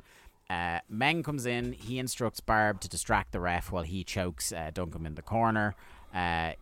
Uh, 0.48 0.78
Meng 0.88 1.24
comes 1.24 1.44
in. 1.44 1.72
He 1.72 1.98
instructs 1.98 2.38
Barb 2.38 2.80
to 2.82 2.88
distract 2.88 3.32
the 3.32 3.40
ref 3.40 3.72
while 3.72 3.82
he 3.82 4.04
chokes 4.04 4.52
uh, 4.52 4.70
Duncum 4.72 5.04
in 5.04 5.16
the 5.16 5.22
corner. 5.22 5.74
Uh, 6.14 6.52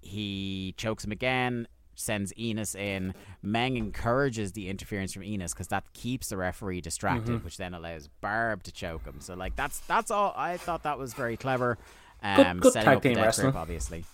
he 0.00 0.72
chokes 0.76 1.04
him 1.04 1.10
again. 1.10 1.66
Sends 1.96 2.32
Enos 2.38 2.74
in. 2.76 3.14
Meng 3.42 3.76
encourages 3.76 4.52
the 4.52 4.68
interference 4.68 5.12
from 5.12 5.24
Enos 5.24 5.52
because 5.52 5.68
that 5.68 5.92
keeps 5.92 6.28
the 6.28 6.36
referee 6.36 6.80
distracted, 6.80 7.32
Mm-hmm. 7.36 7.44
which 7.44 7.56
then 7.56 7.74
allows 7.74 8.08
Barb 8.20 8.62
to 8.64 8.72
choke 8.72 9.04
him. 9.04 9.16
So 9.20 9.34
like 9.34 9.56
that's 9.56 9.80
that's 9.80 10.10
all. 10.12 10.32
I 10.36 10.56
thought 10.58 10.84
that 10.84 10.98
was 10.98 11.12
very 11.14 11.36
clever. 11.36 11.76
Good- 12.22 12.46
Um, 12.46 12.60
good 12.60 12.72
setting 12.72 12.86
tag 12.86 12.96
up 12.98 13.02
the 13.02 13.08
team 13.08 13.16
death 13.16 13.24
wrestling. 13.26 13.44
grip, 13.50 13.56
obviously. 13.56 14.04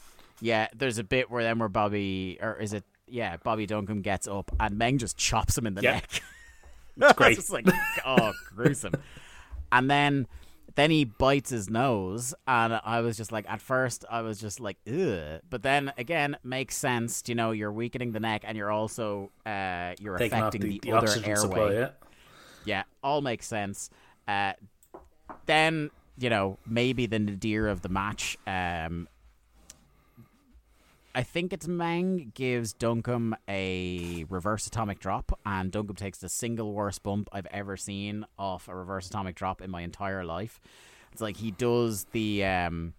Yeah, 0.41 0.69
there's 0.75 0.99
a 0.99 1.05
bit 1.05 1.31
where 1.31 1.43
then 1.43 1.59
where 1.59 1.69
Bobby 1.69 2.39
or 2.41 2.55
is 2.57 2.73
it? 2.73 2.85
Yeah, 3.07 3.37
Bobby 3.37 3.67
Duncum 3.67 4.01
gets 4.03 4.27
up 4.27 4.51
and 4.59 4.79
Meng 4.79 4.99
just 4.99 5.17
chops 5.19 5.57
him 5.59 5.67
in 5.67 5.75
the 5.75 5.83
Yeah. 5.83 5.93
neck. 5.95 6.23
It's 6.97 7.13
great. 7.17 7.37
just 7.37 7.51
like 7.53 7.67
oh 8.07 8.33
gruesome 8.55 8.95
and 9.73 9.91
then 9.91 10.27
then 10.75 10.91
he 10.91 11.05
bites 11.05 11.51
his 11.51 11.69
nose 11.69 12.35
and 12.47 12.81
i 12.85 13.01
was 13.01 13.17
just 13.17 13.33
like 13.33 13.45
at 13.49 13.61
first 13.61 14.05
i 14.11 14.21
was 14.21 14.41
just 14.41 14.61
like 14.61 14.77
Ugh. 14.87 15.41
but 15.49 15.63
then 15.63 15.93
again 15.99 16.37
makes 16.43 16.77
sense 16.77 17.23
you 17.27 17.35
know 17.35 17.51
you're 17.51 17.73
weakening 17.73 18.13
the 18.13 18.21
neck 18.21 18.43
and 18.45 18.57
you're 18.57 18.71
also 18.71 19.31
uh 19.47 19.95
you're 20.01 20.19
Taking 20.19 20.39
affecting 20.39 20.61
the, 20.63 20.69
the, 20.69 20.91
the 20.91 20.93
other 20.97 21.13
airway 21.25 21.35
supply, 21.35 21.73
yeah. 21.73 21.91
yeah 22.65 22.83
all 23.03 23.21
makes 23.21 23.47
sense 23.47 23.91
uh 24.29 24.53
then 25.47 25.91
you 26.19 26.31
know 26.31 26.59
maybe 26.67 27.07
the 27.07 27.19
nadir 27.19 27.69
of 27.69 27.83
the 27.83 27.89
match 27.89 28.37
um 28.47 29.09
I 31.15 31.23
think 31.23 31.53
it's 31.53 31.69
Meng 31.69 32.33
gives 32.35 32.73
Duncum 32.73 33.35
a 33.49 34.25
reverse 34.31 34.67
atomic 34.67 34.99
drop, 34.99 35.39
and 35.45 35.71
Duncum 35.71 35.97
takes 35.97 36.19
the 36.19 36.29
single 36.29 36.73
worst 36.73 37.03
bump 37.03 37.29
I've 37.33 37.47
ever 37.47 37.77
seen 37.77 38.25
off 38.39 38.67
a 38.69 38.75
reverse 38.75 39.09
atomic 39.09 39.35
drop 39.37 39.61
in 39.61 39.71
my 39.71 39.83
entire 39.83 40.25
life. 40.25 40.61
It's 41.13 41.21
like 41.21 41.37
he 41.37 41.51
does 41.51 42.05
the 42.13 42.45
um, 42.47 42.95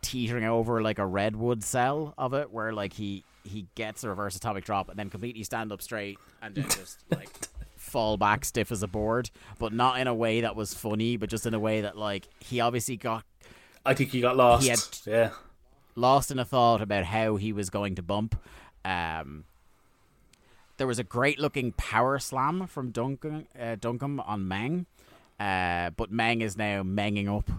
teetering 0.00 0.44
over 0.44 0.80
like 0.82 0.98
a 0.98 1.06
redwood 1.06 1.64
cell 1.64 2.14
of 2.16 2.34
it, 2.34 2.52
where 2.52 2.72
like 2.72 2.92
he 2.92 3.24
he 3.44 3.66
gets 3.74 4.04
a 4.04 4.08
reverse 4.08 4.36
atomic 4.36 4.64
drop 4.64 4.88
and 4.88 4.96
then 4.96 5.10
completely 5.10 5.42
stand 5.42 5.72
up 5.72 5.82
straight 5.82 6.16
and 6.40 6.54
then 6.54 6.64
just 6.64 6.98
like 7.10 7.28
fall 7.76 8.16
back 8.16 8.44
stiff 8.44 8.70
as 8.70 8.84
a 8.84 8.88
board, 8.88 9.28
but 9.58 9.72
not 9.72 9.98
in 9.98 10.06
a 10.06 10.14
way 10.14 10.42
that 10.42 10.54
was 10.54 10.72
funny, 10.72 11.16
but 11.16 11.28
just 11.28 11.44
in 11.46 11.52
a 11.54 11.58
way 11.58 11.80
that 11.80 11.98
like 11.98 12.28
he 12.38 12.60
obviously 12.60 12.96
got 12.96 13.24
I 13.84 13.94
think 13.94 14.10
he 14.10 14.20
got 14.20 14.36
lost. 14.36 14.62
He 14.62 14.68
had- 14.68 14.80
yeah. 15.06 15.30
Lost 15.94 16.30
in 16.30 16.38
a 16.38 16.44
thought 16.44 16.80
about 16.80 17.04
how 17.04 17.36
he 17.36 17.52
was 17.52 17.70
going 17.70 17.94
to 17.96 18.02
bump. 18.02 18.40
Um, 18.84 19.44
there 20.78 20.86
was 20.86 20.98
a 20.98 21.04
great 21.04 21.38
looking 21.38 21.72
power 21.72 22.18
slam 22.18 22.66
from 22.66 22.90
Duncan, 22.90 23.46
uh, 23.58 23.76
Duncum 23.76 24.26
on 24.26 24.48
Meng, 24.48 24.86
uh, 25.38 25.90
but 25.90 26.10
Meng 26.10 26.40
is 26.40 26.56
now 26.56 26.82
menging 26.82 27.28
up. 27.28 27.50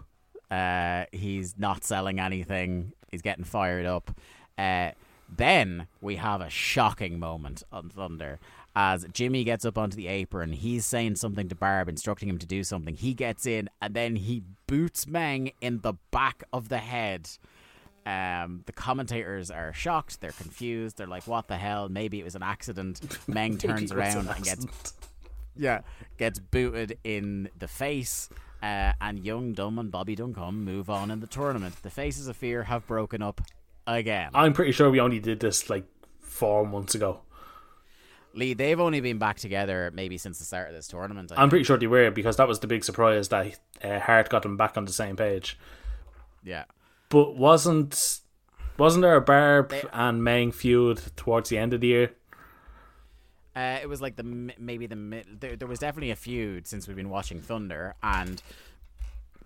Uh, 0.49 1.05
he's 1.11 1.55
not 1.57 1.83
selling 1.83 2.19
anything. 2.19 2.93
He's 3.11 3.21
getting 3.21 3.43
fired 3.43 3.85
up. 3.85 4.11
Uh, 4.57 4.91
then 5.35 5.87
we 6.01 6.17
have 6.17 6.41
a 6.41 6.49
shocking 6.49 7.19
moment 7.19 7.63
on 7.71 7.89
Thunder 7.89 8.39
as 8.75 9.05
Jimmy 9.13 9.43
gets 9.43 9.65
up 9.65 9.77
onto 9.77 9.95
the 9.95 10.07
apron. 10.07 10.53
He's 10.53 10.85
saying 10.85 11.15
something 11.15 11.47
to 11.49 11.55
Barb, 11.55 11.87
instructing 11.87 12.29
him 12.29 12.39
to 12.39 12.45
do 12.45 12.63
something. 12.63 12.95
He 12.95 13.13
gets 13.13 13.45
in 13.45 13.69
and 13.81 13.93
then 13.93 14.15
he 14.15 14.43
boots 14.67 15.07
Meng 15.07 15.51
in 15.61 15.81
the 15.81 15.93
back 16.11 16.43
of 16.51 16.69
the 16.69 16.79
head. 16.79 17.29
Um, 18.05 18.63
the 18.65 18.73
commentators 18.73 19.49
are 19.49 19.71
shocked. 19.73 20.19
They're 20.21 20.31
confused. 20.31 20.97
They're 20.97 21.07
like, 21.07 21.25
"What 21.27 21.47
the 21.47 21.57
hell? 21.57 21.87
Maybe 21.89 22.19
it 22.19 22.23
was 22.23 22.35
an 22.35 22.43
accident." 22.43 22.99
Meng 23.27 23.57
turns 23.57 23.63
Maybe 23.91 24.01
it 24.01 24.05
was 24.05 24.15
around 24.15 24.27
an 24.27 24.35
and 24.35 24.43
gets 24.45 24.93
yeah 25.55 25.81
gets 26.17 26.39
booted 26.39 26.97
in 27.03 27.49
the 27.59 27.67
face. 27.67 28.29
Uh, 28.61 28.93
and 29.01 29.19
Young 29.19 29.51
Dumb 29.53 29.77
and 29.77 29.91
Bobby 29.91 30.15
Duncum 30.15 30.53
move 30.63 30.89
on 30.89 31.11
in 31.11 31.19
the 31.19 31.27
tournament. 31.27 31.75
The 31.83 31.89
Faces 31.89 32.27
of 32.29 32.37
Fear 32.37 32.63
have 32.63 32.87
broken 32.87 33.21
up 33.21 33.41
again. 33.85 34.29
I'm 34.33 34.53
pretty 34.53 34.71
sure 34.71 34.89
we 34.89 35.01
only 35.01 35.19
did 35.19 35.41
this 35.41 35.69
like 35.69 35.83
four 36.21 36.65
months 36.65 36.95
ago. 36.95 37.19
Lee, 38.33 38.53
they've 38.53 38.79
only 38.79 38.99
been 39.01 39.17
back 39.19 39.37
together 39.37 39.91
maybe 39.93 40.17
since 40.17 40.39
the 40.39 40.45
start 40.45 40.69
of 40.69 40.73
this 40.75 40.87
tournament. 40.87 41.31
I 41.31 41.35
I'm 41.35 41.41
think. 41.41 41.49
pretty 41.51 41.63
sure 41.65 41.77
they 41.77 41.87
were 41.87 42.09
because 42.09 42.37
that 42.37 42.47
was 42.47 42.59
the 42.61 42.67
big 42.67 42.83
surprise 42.83 43.27
that 43.29 43.59
uh, 43.83 43.99
Hart 43.99 44.29
got 44.29 44.41
them 44.43 44.57
back 44.57 44.77
on 44.77 44.85
the 44.85 44.93
same 44.93 45.15
page. 45.15 45.57
yeah. 46.43 46.63
But 47.13 47.35
wasn't 47.37 48.19
wasn't 48.79 49.03
there 49.03 49.15
a 49.15 49.21
Barb 49.21 49.71
and 49.93 50.23
Meng 50.23 50.51
feud 50.51 50.99
towards 51.15 51.49
the 51.49 51.59
end 51.59 51.71
of 51.75 51.81
the 51.81 51.87
year? 51.87 52.11
Uh, 53.55 53.77
it 53.83 53.87
was 53.87 54.01
like 54.01 54.15
the 54.15 54.23
maybe 54.57 54.87
the 54.87 54.95
mid. 54.95 55.39
There, 55.39 55.55
there 55.55 55.67
was 55.67 55.77
definitely 55.77 56.09
a 56.09 56.15
feud 56.15 56.65
since 56.65 56.87
we've 56.87 56.97
been 56.97 57.11
watching 57.11 57.39
Thunder, 57.39 57.93
and 58.01 58.41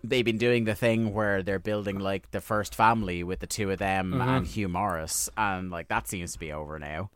they've 0.02 0.24
been 0.24 0.38
doing 0.38 0.64
the 0.64 0.76
thing 0.76 1.14
where 1.14 1.44
they're 1.44 1.60
building 1.60 2.00
like 2.00 2.32
the 2.32 2.40
first 2.40 2.74
family 2.74 3.22
with 3.22 3.42
the 3.42 3.48
two 3.48 3.70
of 3.70 3.80
them 3.80 4.14
and 4.22 4.48
Hugh 4.48 4.70
Morrus, 4.70 5.28
and 5.36 5.70
like 5.70 5.90
that 5.90 6.08
seems 6.08 6.32
to 6.32 6.40
be 6.40 6.54
over 6.54 6.80
now. 6.80 7.10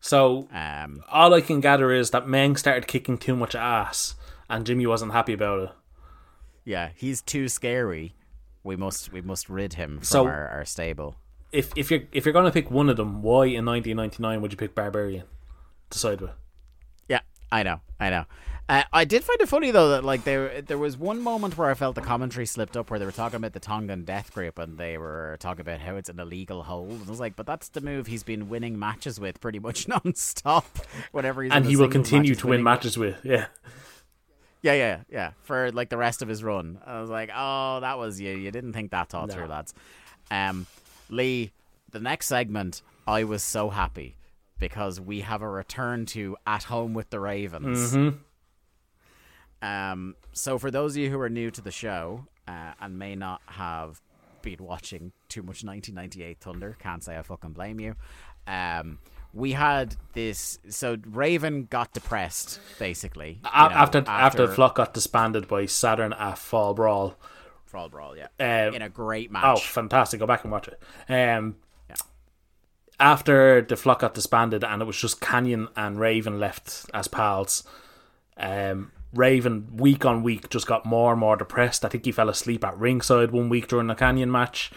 So 0.00 0.48
Um, 0.50 1.02
all 1.10 1.34
I 1.34 1.42
can 1.42 1.60
gather 1.60 1.92
is 1.92 2.08
that 2.10 2.26
Meng 2.26 2.56
started 2.56 2.86
kicking 2.86 3.18
too 3.18 3.36
much 3.36 3.54
ass, 3.54 4.14
and 4.48 4.64
Jimmy 4.64 4.86
wasn't 4.86 5.12
happy 5.12 5.34
about 5.34 5.60
it. 5.60 5.70
yeah, 6.64 6.88
he's 6.96 7.20
too 7.20 7.48
scary. 7.50 8.14
We 8.66 8.76
must 8.76 9.12
we 9.12 9.22
must 9.22 9.48
rid 9.48 9.74
him 9.74 9.98
from 9.98 10.04
So- 10.04 10.26
our, 10.26 10.48
our 10.48 10.64
stable. 10.64 11.16
If 11.52 11.70
if 11.76 11.90
you're 11.90 12.02
if 12.12 12.26
you're 12.26 12.32
gonna 12.34 12.50
pick 12.50 12.70
one 12.70 12.88
of 12.90 12.96
them, 12.96 13.22
why 13.22 13.46
in 13.46 13.64
1999 13.64 14.42
would 14.42 14.50
you 14.52 14.58
pick 14.58 14.74
Barbarian 14.74 15.24
to 15.90 15.98
side 15.98 16.20
with? 16.20 16.32
Yeah, 17.08 17.20
I 17.52 17.62
know, 17.62 17.80
I 18.00 18.10
know. 18.10 18.24
Uh, 18.68 18.82
I 18.92 19.04
did 19.04 19.22
find 19.22 19.40
it 19.40 19.48
funny 19.48 19.70
though 19.70 19.90
that 19.90 20.02
like 20.04 20.24
there 20.24 20.60
there 20.60 20.76
was 20.76 20.96
one 20.98 21.22
moment 21.22 21.56
where 21.56 21.70
I 21.70 21.74
felt 21.74 21.94
the 21.94 22.00
commentary 22.00 22.46
slipped 22.46 22.76
up 22.76 22.90
where 22.90 22.98
they 22.98 23.04
were 23.06 23.12
talking 23.12 23.36
about 23.36 23.52
the 23.52 23.60
Tongan 23.60 24.02
death 24.04 24.32
grip 24.34 24.58
and 24.58 24.76
they 24.76 24.98
were 24.98 25.36
talking 25.38 25.60
about 25.60 25.78
how 25.80 25.94
it's 25.94 26.08
an 26.08 26.18
illegal 26.18 26.64
hold. 26.64 26.90
And 26.90 27.06
I 27.06 27.10
was 27.10 27.20
like, 27.20 27.36
but 27.36 27.46
that's 27.46 27.68
the 27.68 27.80
move 27.80 28.08
he's 28.08 28.24
been 28.24 28.48
winning 28.48 28.76
matches 28.76 29.20
with 29.20 29.40
pretty 29.40 29.60
much 29.60 29.86
non-stop. 29.94 30.66
Whenever 31.12 31.44
he's 31.44 31.52
And 31.52 31.64
he 31.64 31.76
will 31.76 31.88
continue 31.88 32.34
to 32.34 32.46
win 32.48 32.64
matches 32.64 32.98
with. 32.98 33.24
Yeah. 33.24 33.46
Yeah, 34.62 34.72
yeah, 34.74 35.00
yeah. 35.08 35.30
For 35.42 35.70
like 35.72 35.90
the 35.90 35.96
rest 35.96 36.22
of 36.22 36.28
his 36.28 36.42
run, 36.42 36.78
I 36.84 37.00
was 37.00 37.10
like, 37.10 37.30
oh, 37.34 37.80
that 37.80 37.98
was 37.98 38.20
you. 38.20 38.30
You 38.36 38.50
didn't 38.50 38.72
think 38.72 38.90
that 38.90 39.14
all 39.14 39.26
No. 39.26 39.34
through, 39.34 39.46
lads. 39.46 39.74
Um, 40.30 40.66
Lee, 41.08 41.52
the 41.90 42.00
next 42.00 42.26
segment, 42.26 42.82
I 43.06 43.24
was 43.24 43.42
so 43.42 43.70
happy 43.70 44.16
because 44.58 45.00
we 45.00 45.20
have 45.20 45.42
a 45.42 45.48
return 45.48 46.06
to 46.06 46.36
At 46.46 46.64
Home 46.64 46.94
with 46.94 47.10
the 47.10 47.20
Ravens. 47.20 47.92
Mm-hmm. 47.94 48.16
Um, 49.62 50.16
so 50.32 50.58
for 50.58 50.70
those 50.70 50.92
of 50.92 50.98
you 51.02 51.10
who 51.10 51.20
are 51.20 51.28
new 51.28 51.50
to 51.50 51.60
the 51.60 51.70
show 51.70 52.26
uh, 52.46 52.72
and 52.80 52.98
may 52.98 53.14
not 53.14 53.40
have 53.46 54.00
been 54.42 54.58
watching 54.60 55.12
too 55.28 55.42
much 55.42 55.64
1998 55.64 56.38
Thunder, 56.40 56.76
can't 56.78 57.02
say 57.02 57.16
I 57.16 57.22
fucking 57.22 57.52
blame 57.52 57.80
you. 57.80 57.94
Um, 58.46 58.98
we 59.36 59.52
had 59.52 59.94
this. 60.14 60.58
So 60.68 60.96
Raven 61.06 61.66
got 61.66 61.92
depressed, 61.92 62.58
basically. 62.78 63.40
you 63.42 63.42
know, 63.42 63.50
after, 63.52 64.02
after 64.06 64.46
the 64.46 64.52
flock 64.54 64.76
got 64.76 64.94
disbanded 64.94 65.46
by 65.46 65.66
Saturn 65.66 66.12
at 66.14 66.38
Fall 66.38 66.74
Brawl. 66.74 67.16
Brawl 67.70 67.88
Brawl, 67.90 68.16
yeah, 68.16 68.28
Um, 68.40 68.74
in 68.74 68.82
a 68.82 68.88
great 68.88 69.30
match. 69.30 69.44
Oh, 69.44 69.56
fantastic! 69.56 70.18
Go 70.20 70.26
back 70.26 70.44
and 70.44 70.52
watch 70.52 70.68
it. 70.68 70.80
Um, 71.12 71.56
Yeah. 71.90 71.96
After 72.98 73.60
the 73.60 73.76
flock 73.76 74.00
got 74.00 74.14
disbanded 74.14 74.64
and 74.64 74.80
it 74.80 74.86
was 74.86 74.98
just 74.98 75.20
Kanyon 75.20 75.68
and 75.76 76.00
Raven 76.00 76.40
left 76.40 76.86
as 76.94 77.06
pals, 77.08 77.64
um, 78.38 78.92
Raven 79.12 79.76
week 79.76 80.06
on 80.06 80.22
week 80.22 80.48
just 80.48 80.66
got 80.66 80.86
more 80.86 81.10
and 81.12 81.20
more 81.20 81.36
depressed. 81.36 81.84
I 81.84 81.88
think 81.88 82.04
he 82.06 82.12
fell 82.12 82.30
asleep 82.30 82.64
at 82.64 82.78
ringside 82.78 83.30
one 83.30 83.48
week 83.50 83.68
during 83.68 83.88
the 83.88 83.94
Kanyon 83.94 84.30
match. 84.30 84.70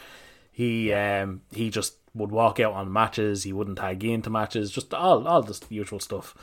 He 0.51 0.91
um, 0.91 1.41
he 1.53 1.70
just 1.70 1.99
would 2.14 2.32
walk 2.32 2.60
out 2.60 2.74
on 2.74 2.91
matches. 2.91 3.43
He 3.43 3.53
wouldn't 3.53 3.78
tag 3.78 4.03
into 4.03 4.30
matches. 4.30 4.72
Just 4.72 4.93
all 4.93 5.28
all 5.28 5.41
the 5.41 5.60
usual 5.70 5.99
stuff. 5.99 6.36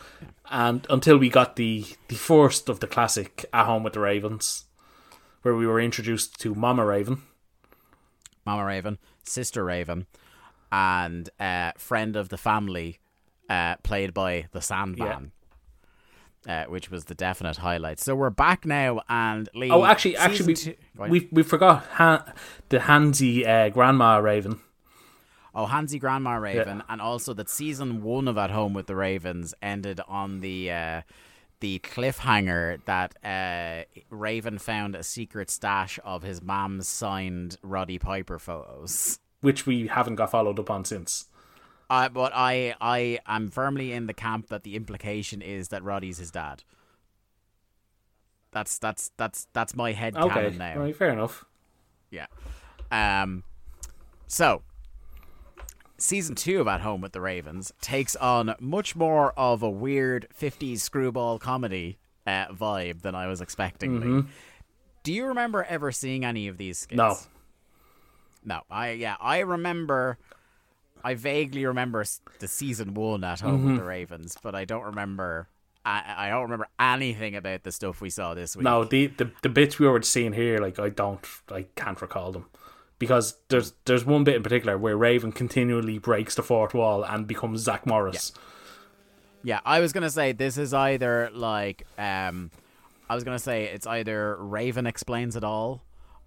And 0.50 0.86
until 0.88 1.18
we 1.18 1.28
got 1.28 1.56
the 1.56 1.84
the 2.08 2.14
first 2.14 2.68
of 2.68 2.80
the 2.80 2.86
classic 2.86 3.44
at 3.52 3.66
home 3.66 3.82
with 3.82 3.94
the 3.94 4.00
Ravens, 4.00 4.64
where 5.42 5.54
we 5.54 5.66
were 5.66 5.80
introduced 5.80 6.40
to 6.40 6.54
Mama 6.54 6.84
Raven. 6.84 7.22
Mama 8.44 8.64
Raven, 8.64 8.98
Sister 9.24 9.64
Raven, 9.64 10.06
and 10.70 11.28
uh, 11.40 11.72
friend 11.76 12.14
of 12.14 12.28
the 12.28 12.36
family, 12.36 13.00
uh, 13.50 13.76
played 13.82 14.14
by 14.14 14.46
the 14.52 14.60
Sandman. 14.60 15.32
Uh, 16.48 16.64
which 16.66 16.92
was 16.92 17.06
the 17.06 17.14
definite 17.16 17.56
highlight. 17.56 17.98
So 17.98 18.14
we're 18.14 18.30
back 18.30 18.64
now, 18.64 19.00
and 19.08 19.48
Lee. 19.52 19.68
Oh, 19.68 19.84
actually, 19.84 20.16
actually, 20.16 20.54
two- 20.54 20.74
we 20.96 21.08
we 21.10 21.28
we 21.32 21.42
forgot 21.42 21.84
Han, 21.94 22.22
the 22.68 22.78
Hansy 22.78 23.44
uh, 23.44 23.68
Grandma 23.70 24.18
Raven. 24.18 24.60
Oh, 25.58 25.64
Hansi 25.64 25.98
Grandma 25.98 26.34
Raven, 26.34 26.82
and 26.86 27.00
also 27.00 27.32
that 27.32 27.48
season 27.48 28.02
one 28.02 28.28
of 28.28 28.36
At 28.36 28.50
Home 28.50 28.74
with 28.74 28.86
the 28.86 28.94
Ravens 28.94 29.54
ended 29.62 30.00
on 30.06 30.40
the 30.40 30.70
uh, 30.70 31.02
the 31.60 31.78
cliffhanger 31.78 32.84
that 32.84 33.14
uh, 33.24 33.84
Raven 34.10 34.58
found 34.58 34.94
a 34.94 35.02
secret 35.02 35.48
stash 35.48 35.98
of 36.04 36.22
his 36.22 36.42
mom's 36.42 36.86
signed 36.86 37.56
Roddy 37.62 37.98
Piper 37.98 38.38
photos. 38.38 39.18
which 39.40 39.64
we 39.64 39.86
haven't 39.86 40.16
got 40.16 40.30
followed 40.30 40.58
up 40.58 40.68
on 40.70 40.84
since. 40.84 41.24
Uh, 41.88 42.10
but 42.10 42.32
I 42.34 42.74
I 42.78 43.20
am 43.26 43.48
firmly 43.48 43.92
in 43.92 44.08
the 44.08 44.12
camp 44.14 44.48
that 44.48 44.62
the 44.62 44.76
implication 44.76 45.40
is 45.40 45.68
that 45.68 45.82
Roddy's 45.82 46.18
his 46.18 46.30
dad. 46.30 46.64
That's 48.50 48.78
that's 48.78 49.10
that's 49.16 49.46
that's 49.54 49.74
my 49.74 49.92
head 49.92 50.16
Okay, 50.16 50.54
now. 50.58 50.78
right, 50.80 50.94
fair 50.94 51.10
enough. 51.10 51.46
Yeah. 52.10 52.26
Um. 52.90 53.44
So 54.26 54.62
season 55.98 56.34
two 56.34 56.60
of 56.60 56.68
At 56.68 56.80
Home 56.80 57.00
with 57.00 57.12
the 57.12 57.20
Ravens 57.20 57.72
takes 57.80 58.16
on 58.16 58.54
much 58.60 58.96
more 58.96 59.32
of 59.32 59.62
a 59.62 59.70
weird 59.70 60.26
50s 60.38 60.80
screwball 60.80 61.38
comedy 61.38 61.98
uh, 62.26 62.46
vibe 62.48 63.02
than 63.02 63.14
I 63.14 63.26
was 63.26 63.40
expecting. 63.40 64.00
Lee. 64.00 64.24
Do 65.02 65.12
you 65.12 65.26
remember 65.26 65.64
ever 65.64 65.92
seeing 65.92 66.24
any 66.24 66.48
of 66.48 66.58
these 66.58 66.78
skits? 66.78 66.96
No. 66.96 67.16
No, 68.44 68.60
I 68.70 68.90
yeah, 68.90 69.16
I 69.20 69.40
remember. 69.40 70.18
I 71.02 71.14
vaguely 71.14 71.66
remember 71.66 72.04
the 72.38 72.48
season 72.48 72.94
one 72.94 73.22
at 73.22 73.40
home 73.40 73.64
with 73.66 73.76
the 73.76 73.84
Ravens, 73.84 74.36
but 74.42 74.54
I 74.54 74.64
don't 74.64 74.82
remember. 74.84 75.48
I, 75.84 76.02
I 76.16 76.28
don't 76.30 76.42
remember 76.42 76.68
anything 76.80 77.36
about 77.36 77.62
the 77.62 77.70
stuff 77.70 78.00
we 78.00 78.10
saw 78.10 78.34
this 78.34 78.56
week. 78.56 78.64
No, 78.64 78.84
the, 78.84 79.08
the 79.08 79.30
the 79.42 79.48
bits 79.48 79.78
we 79.78 79.86
were 79.86 80.02
seeing 80.02 80.32
here, 80.32 80.58
like 80.58 80.78
I 80.80 80.88
don't, 80.88 81.20
I 81.50 81.66
can't 81.76 82.00
recall 82.00 82.32
them, 82.32 82.46
because 82.98 83.36
there's 83.48 83.74
there's 83.84 84.04
one 84.04 84.24
bit 84.24 84.36
in 84.36 84.42
particular 84.42 84.76
where 84.78 84.96
Raven 84.96 85.32
continually 85.32 85.98
breaks 85.98 86.34
the 86.34 86.42
fourth 86.42 86.74
wall 86.74 87.02
and 87.04 87.26
becomes 87.26 87.60
Zach 87.60 87.86
Morris. 87.86 88.32
Yeah, 89.42 89.60
I 89.64 89.80
was 89.80 89.92
gonna 89.92 90.10
say 90.10 90.32
this 90.32 90.58
is 90.58 90.74
either 90.74 91.30
like 91.32 91.86
um, 91.98 92.50
I 93.08 93.14
was 93.14 93.22
gonna 93.24 93.38
say 93.38 93.64
it's 93.64 93.86
either 93.86 94.36
Raven 94.36 94.86
explains 94.86 95.36
it 95.36 95.44
all, 95.44 95.82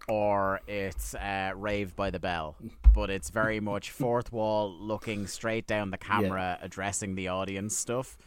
or 0.08 0.62
it's 0.68 1.16
uh, 1.16 1.52
Raved 1.56 1.96
by 1.96 2.10
the 2.12 2.20
Bell. 2.20 2.56
But 2.94 3.10
it's 3.10 3.30
very 3.30 3.60
much 3.72 3.92
fourth 3.92 4.32
wall, 4.32 4.72
looking 4.72 5.28
straight 5.28 5.68
down 5.68 5.92
the 5.92 5.98
camera, 5.98 6.58
addressing 6.62 7.16
the 7.16 7.28
audience 7.30 7.76
stuff. 7.78 8.18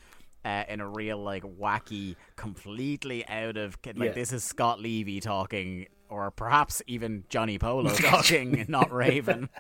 Uh, 0.45 0.64
in 0.68 0.80
a 0.80 0.88
real 0.88 1.18
like 1.22 1.45
wacky, 1.45 2.16
completely 2.34 3.24
out 3.28 3.57
of 3.57 3.76
like 3.86 3.97
Yeah. 3.97 4.11
this 4.12 4.32
is 4.32 4.43
Scott 4.43 4.80
Levy 4.80 5.20
talking, 5.20 5.86
or 6.12 6.30
perhaps 6.30 6.82
even 6.86 7.24
Johnny 7.28 7.58
Polo 7.58 7.90
talking, 7.94 8.64
not 8.68 8.92
Raven. 8.92 9.48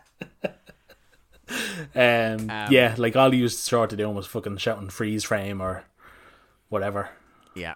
Um, 1.94 2.48
yeah, 2.70 2.94
like 2.96 3.14
all 3.14 3.30
he 3.30 3.40
used 3.40 3.58
sort 3.58 3.90
to 3.90 3.96
do 3.96 4.08
was 4.08 4.26
fucking 4.26 4.56
shouting 4.56 4.88
freeze 4.88 5.24
frame 5.24 5.60
or 5.60 5.84
whatever. 6.70 7.10
Yeah, 7.54 7.74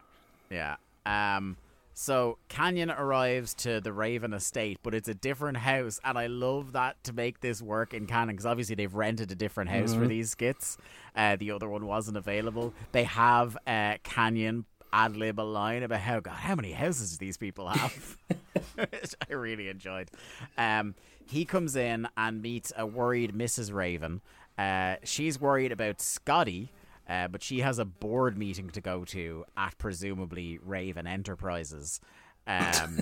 yeah. 0.51 0.77
Um, 1.05 1.59
so 1.93 2.39
Kanyon 2.49 2.91
arrives 2.91 3.55
to 3.55 3.81
the 3.81 3.93
Raven 3.93 4.33
estate, 4.33 4.79
but 4.83 4.95
it's 4.95 5.09
a 5.09 5.15
different 5.15 5.59
house, 5.59 6.01
and 6.05 6.19
I 6.19 6.27
love 6.27 6.73
that 6.73 7.03
to 7.05 7.13
make 7.13 7.41
this 7.41 7.61
work 7.61 7.93
in 7.93 8.07
canon 8.07 8.35
because 8.35 8.47
obviously 8.47 8.75
they've 8.77 8.95
rented 8.95 9.31
a 9.33 9.35
different 9.35 9.71
house 9.71 9.95
for 9.95 10.07
these 10.07 10.31
skits. 10.31 10.79
Uh, 11.15 11.37
the 11.37 11.51
other 11.51 11.69
one 11.69 11.87
wasn't 11.87 12.17
available. 12.17 12.73
They 12.93 13.05
have 13.05 13.57
uh, 13.67 13.97
Kanyon 14.05 14.65
ad 14.97 15.15
lib 15.17 15.39
a 15.39 15.43
line 15.43 15.83
about 15.83 16.01
how 16.01 16.21
God, 16.21 16.35
how 16.35 16.55
many 16.55 16.73
houses 16.73 17.13
do 17.13 17.25
these 17.25 17.37
people 17.37 17.69
have? 17.69 18.17
Which 18.75 19.15
I 19.29 19.35
really 19.35 19.69
enjoyed. 19.69 20.11
Um, 20.57 20.95
he 21.27 21.45
comes 21.45 21.77
in 21.77 22.09
and 22.17 22.41
meets 22.41 22.73
a 22.77 22.87
worried 22.87 23.35
Mrs. 23.35 23.73
Raven. 23.73 24.23
Uh, 24.57 24.97
she's 25.05 25.39
worried 25.39 25.71
about 25.71 26.01
Scotty, 26.01 26.73
uh, 27.09 27.29
but 27.29 27.43
she 27.43 27.61
has 27.61 27.79
a 27.79 27.85
board 27.85 28.39
meeting 28.39 28.71
to 28.71 28.81
go 28.81 29.05
to 29.05 29.45
at 29.57 29.77
presumably 29.77 30.59
Raven 30.65 31.07
Enterprises. 31.07 32.01
Um, 32.47 33.01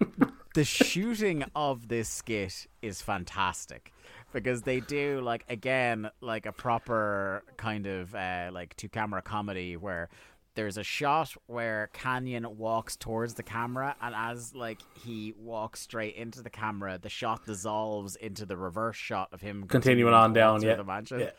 the 0.54 0.64
shooting 0.64 1.44
of 1.56 1.88
this 1.88 2.08
skit 2.08 2.68
is 2.80 3.02
fantastic 3.02 3.92
because 4.32 4.62
they 4.62 4.80
do 4.80 5.20
like 5.20 5.44
again 5.48 6.10
like 6.20 6.44
a 6.44 6.52
proper 6.52 7.44
kind 7.56 7.86
of 7.86 8.14
uh, 8.14 8.50
like 8.52 8.76
two 8.76 8.88
camera 8.88 9.22
comedy 9.22 9.76
where 9.76 10.10
there's 10.54 10.76
a 10.78 10.82
shot 10.84 11.32
where 11.46 11.90
Kanyon 11.94 12.56
walks 12.56 12.96
towards 12.96 13.34
the 13.34 13.42
camera 13.42 13.96
and 14.00 14.14
as 14.14 14.54
like 14.54 14.80
he 15.04 15.34
walks 15.38 15.80
straight 15.80 16.14
into 16.16 16.42
the 16.42 16.50
camera 16.50 16.98
the 17.00 17.08
shot 17.08 17.44
dissolves 17.44 18.16
into 18.16 18.46
the 18.46 18.56
reverse 18.56 18.96
shot 18.96 19.28
of 19.32 19.40
him 19.40 19.64
Continuing 19.68 20.14
on 20.14 20.32
down, 20.32 20.62
yeah. 20.62 20.74
the 20.76 20.84
mansion. 20.84 21.20
Yeah. 21.20 21.30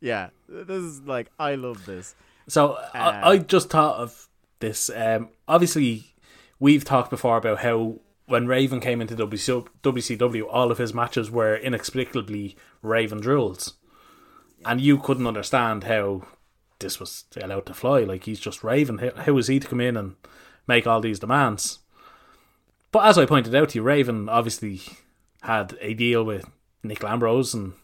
yeah 0.00 0.28
this 0.48 0.82
is 0.82 1.00
like 1.02 1.30
I 1.38 1.54
love 1.56 1.84
this 1.86 2.14
So 2.48 2.74
Uh, 2.74 2.88
I, 2.94 3.30
I 3.30 3.38
just 3.38 3.70
thought 3.70 3.96
of 3.96 4.28
this. 4.60 4.90
Um, 4.94 5.30
obviously, 5.48 6.14
we've 6.58 6.84
talked 6.84 7.10
before 7.10 7.36
about 7.38 7.60
how 7.60 7.98
when 8.26 8.46
Raven 8.46 8.78
came 8.80 9.00
into 9.00 9.16
WC, 9.16 9.66
WCW, 9.82 10.44
all 10.48 10.70
of 10.70 10.78
his 10.78 10.94
matches 10.94 11.30
were 11.30 11.56
inexplicably 11.56 12.56
Raven 12.82 13.20
drills, 13.20 13.74
and 14.64 14.80
you 14.80 14.98
couldn't 14.98 15.26
understand 15.26 15.84
how 15.84 16.22
this 16.80 16.98
was 16.98 17.24
allowed 17.40 17.66
to 17.66 17.74
fly. 17.74 18.00
Like 18.00 18.24
he's 18.24 18.40
just. 18.40 18.60
How, 18.62 19.12
how 19.16 19.32
was 19.32 19.46
he 19.46 19.60
to 19.60 19.68
come 19.68 19.80
in 19.80 19.96
and 19.96 20.16
make 20.66 20.86
all 20.86 21.00
these 21.00 21.18
demands? 21.20 21.78
But 22.92 23.06
as 23.06 23.18
I 23.18 23.26
pointed 23.26 23.54
out 23.54 23.70
to 23.70 23.78
you, 23.78 23.82
Raven 23.82 24.28
obviously 24.28 24.80
had 25.42 25.78
a 25.80 25.94
deal 25.94 26.24
with 26.24 26.50
Nick 26.82 27.00
Lambros 27.00 27.54
and 27.54 27.74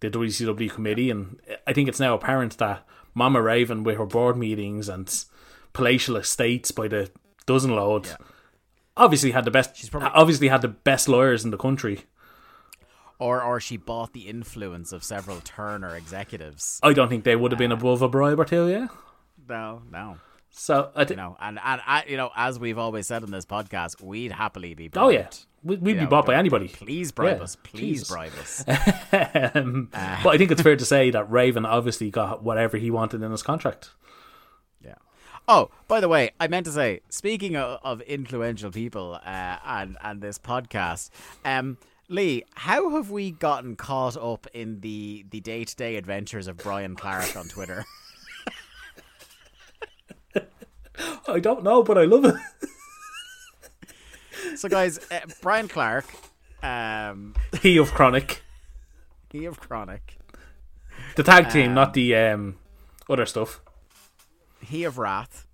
the 0.00 0.10
WCW 0.10 0.70
committee, 0.70 1.10
and 1.10 1.40
I 1.66 1.72
think 1.72 1.88
it's 1.88 1.98
now 2.00 2.14
apparent 2.14 2.56
that 2.58 2.86
Mama 3.14 3.42
Raven, 3.42 3.82
with 3.82 3.98
her 3.98 4.06
board 4.06 4.36
meetings 4.36 4.88
and 4.88 5.12
palatial 5.72 6.16
estates 6.16 6.70
by 6.70 6.86
the 6.86 7.10
dozen 7.46 7.74
load, 7.74 8.10
obviously 8.96 9.32
had 9.32 9.44
the 9.44 9.50
best. 9.50 9.76
She's 9.76 9.90
probably- 9.90 10.10
obviously 10.14 10.48
had 10.48 10.62
the 10.62 10.68
best 10.68 11.08
lawyers 11.08 11.44
in 11.44 11.50
the 11.50 11.56
country. 11.56 12.04
Or 13.18 13.42
or 13.42 13.60
she 13.60 13.76
bought 13.76 14.12
the 14.12 14.28
influence 14.28 14.92
of 14.92 15.02
several 15.04 15.40
Turner 15.40 15.94
executives 15.96 16.78
I 16.82 16.92
don't 16.92 17.08
think 17.08 17.24
they 17.24 17.36
would 17.36 17.52
have 17.52 17.58
been 17.58 17.72
above 17.72 18.02
a 18.02 18.08
bribe 18.08 18.38
or 18.40 18.44
two, 18.44 18.68
yeah. 18.68 18.88
no 19.48 19.82
no 19.90 20.16
So 20.50 20.90
I 20.94 21.00
you 21.00 21.06
think, 21.06 21.18
know, 21.18 21.36
and 21.40 21.58
and 21.62 21.80
uh, 21.86 22.02
you 22.06 22.16
know, 22.16 22.30
as 22.36 22.58
we've 22.58 22.78
always 22.78 23.06
said 23.06 23.22
in 23.22 23.30
this 23.30 23.44
podcast, 23.46 24.02
we'd 24.02 24.32
happily 24.32 24.74
be. 24.74 24.88
Bribed. 24.88 25.04
oh 25.06 25.08
yeah, 25.10 25.22
bribed. 25.22 25.44
we- 25.62 25.76
we'd 25.76 25.94
be 25.94 26.00
know, 26.04 26.06
bought 26.06 26.26
by 26.26 26.34
anybody. 26.36 26.68
Please 26.68 27.12
bribe 27.12 27.36
Yeah, 27.38 27.42
us. 27.44 27.56
Please 27.56 28.08
Jesus. 28.08 28.08
bribe 28.08 28.32
us. 28.40 28.64
um, 29.54 29.88
but 29.92 30.30
I 30.30 30.38
think 30.38 30.50
it's 30.50 30.62
fair 30.62 30.76
to 30.76 30.84
say 30.84 31.10
that 31.10 31.30
Raven 31.30 31.64
obviously 31.66 32.10
got 32.10 32.42
whatever 32.42 32.76
he 32.76 32.90
wanted 32.90 33.22
in 33.22 33.30
his 33.30 33.42
contract. 33.42 33.90
yeah. 34.84 34.94
Oh, 35.46 35.70
by 35.86 36.00
the 36.00 36.08
way, 36.08 36.30
I 36.40 36.46
meant 36.48 36.66
to 36.66 36.72
say, 36.72 37.00
speaking 37.08 37.56
of, 37.56 37.80
of 37.82 38.00
influential 38.02 38.70
people 38.70 39.18
uh, 39.24 39.56
and 39.66 39.96
and 40.02 40.20
this 40.20 40.38
podcast, 40.38 41.10
um, 41.44 41.78
Lee, 42.10 42.42
how 42.54 42.88
have 42.90 43.10
we 43.10 43.30
gotten 43.30 43.76
caught 43.76 44.16
up 44.16 44.46
in 44.54 44.80
the 44.80 45.26
the 45.28 45.40
day 45.40 45.64
to 45.64 45.76
day 45.76 45.96
adventures 45.96 46.46
of 46.46 46.56
Brian 46.56 46.96
Clark 46.96 47.36
on 47.36 47.48
Twitter? 47.48 47.84
I 51.28 51.38
don't 51.38 51.62
know, 51.62 51.82
but 51.82 51.98
I 51.98 52.04
love 52.04 52.24
it. 52.24 52.34
so, 54.56 54.70
guys, 54.70 54.98
uh, 55.10 55.20
Brian 55.42 55.68
Clark, 55.68 56.06
um, 56.62 57.34
he 57.60 57.76
of 57.76 57.90
KroniK, 57.90 58.38
he 59.30 59.44
of 59.44 59.60
KroniK, 59.60 60.00
the 61.16 61.22
tag 61.22 61.50
team, 61.50 61.74
not 61.74 61.92
the 61.92 62.16
um, 62.16 62.56
other 63.10 63.26
stuff. 63.26 63.60
he 64.62 64.84
of 64.84 64.96
Wrath. 64.96 65.46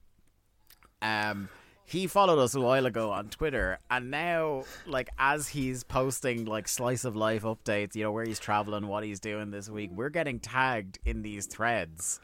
Um, 1.03 1.49
he 1.87 2.07
followed 2.07 2.39
us 2.39 2.55
a 2.55 2.61
while 2.61 2.87
ago 2.87 3.11
on 3.11 3.29
Twitter, 3.29 3.79
and 3.91 4.11
now, 4.11 4.65
like, 4.87 5.11
as 5.19 5.49
he's 5.49 5.85
posting 5.85 6.45
like 6.47 6.67
slice 6.69 7.05
of 7.05 7.15
life 7.17 7.43
updates, 7.43 7.95
you 7.95 8.05
know, 8.05 8.13
where 8.13 8.25
he's 8.25 8.39
traveling, 8.39 8.87
what 8.87 9.05
he's 9.05 9.21
doing 9.21 9.51
this 9.51 9.69
week, 9.69 9.91
we're 9.93 10.09
getting 10.11 10.39
tagged 10.41 10.99
in 11.05 11.23
these 11.23 11.47
threads. 11.47 12.21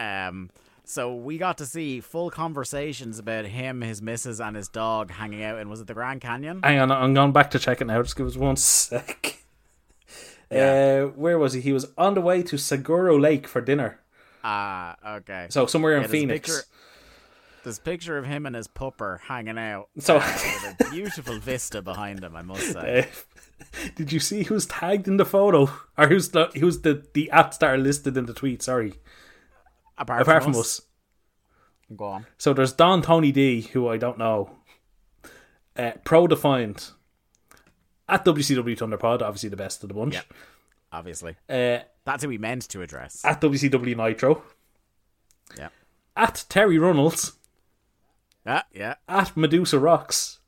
Um, 0.00 0.50
so 0.84 1.14
we 1.14 1.36
got 1.36 1.58
to 1.58 1.66
see 1.66 2.00
full 2.00 2.30
conversations 2.30 3.18
about 3.18 3.44
him, 3.46 3.80
his 3.80 4.00
missus, 4.00 4.40
and 4.40 4.54
his 4.56 4.68
dog 4.68 5.10
hanging 5.10 5.42
out 5.42 5.58
in 5.58 5.68
was 5.68 5.80
it 5.80 5.86
the 5.88 5.94
Grand 5.94 6.20
Canyon? 6.20 6.60
Hang 6.62 6.78
on, 6.78 6.92
I'm 6.92 7.12
going 7.12 7.32
back 7.32 7.50
to 7.52 7.58
check 7.58 7.80
it 7.80 7.86
now. 7.86 8.02
Just 8.02 8.16
give 8.16 8.26
us 8.26 8.36
one 8.36 8.56
sec. 8.56 9.42
Uh, 10.48 11.06
where 11.16 11.40
was 11.40 11.54
he? 11.54 11.60
He 11.60 11.72
was 11.72 11.86
on 11.98 12.14
the 12.14 12.20
way 12.20 12.40
to 12.40 12.56
Saguaro 12.56 13.18
Lake 13.18 13.48
for 13.48 13.60
dinner. 13.60 13.98
Ah, 14.44 14.94
okay. 15.16 15.48
So 15.50 15.66
somewhere 15.66 15.96
Yeah, 15.96 16.04
in 16.04 16.08
Phoenix. 16.08 16.66
A 17.66 17.80
picture 17.80 18.16
of 18.16 18.24
him 18.26 18.46
and 18.46 18.54
his 18.54 18.68
pupper 18.68 19.20
hanging 19.20 19.58
out. 19.58 19.88
So- 19.98 20.18
uh, 20.18 20.38
with 20.62 20.86
a 20.86 20.90
beautiful 20.90 21.38
vista 21.38 21.82
behind 21.82 22.22
him, 22.22 22.36
I 22.36 22.42
must 22.42 22.72
say. 22.72 23.08
Uh, 23.60 23.88
did 23.96 24.12
you 24.12 24.20
see 24.20 24.44
who's 24.44 24.66
tagged 24.66 25.08
in 25.08 25.16
the 25.16 25.24
photo, 25.24 25.70
or 25.98 26.06
who's 26.08 26.30
the 26.30 26.46
who's 26.58 26.82
the 26.82 27.06
the 27.14 27.30
apps 27.32 27.58
that 27.58 27.70
are 27.70 27.78
listed 27.78 28.16
in 28.16 28.26
the 28.26 28.34
tweet? 28.34 28.62
Sorry, 28.62 28.94
apart, 29.98 30.22
apart 30.22 30.42
from, 30.44 30.52
from 30.52 30.60
us. 30.60 30.78
us. 30.80 30.86
Go 31.96 32.04
on. 32.04 32.26
So 32.38 32.52
there's 32.52 32.72
Don 32.72 33.02
Tony 33.02 33.32
D, 33.32 33.62
who 33.62 33.88
I 33.88 33.96
don't 33.96 34.18
know. 34.18 34.50
Uh, 35.76 35.92
Pro 36.04 36.26
defined 36.26 36.90
at 38.08 38.24
WCW 38.24 38.76
Thunderpod, 38.78 39.20
obviously 39.22 39.48
the 39.50 39.56
best 39.56 39.82
of 39.82 39.88
the 39.88 39.94
bunch. 39.94 40.14
Yeah. 40.14 40.22
Obviously. 40.92 41.36
Uh, 41.48 41.78
That's 42.04 42.22
who 42.22 42.28
we 42.28 42.38
meant 42.38 42.68
to 42.70 42.80
address. 42.82 43.24
at 43.24 43.40
WCW 43.40 43.96
Nitro, 43.96 44.42
Yeah. 45.58 45.68
at 46.16 46.44
Terri 46.48 46.80
Runnels, 46.80 47.32
Yeah, 48.46 48.62
yeah. 48.72 48.94
at 49.08 49.36
Medusa 49.36 49.78
Rocks, 49.78 50.38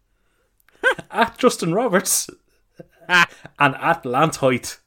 at 1.11 1.37
Justin 1.37 1.75
Roberts, 1.75 2.31
and 3.09 3.27
at 3.59 4.07
Lance 4.07 4.37
Hoyt. 4.37 4.79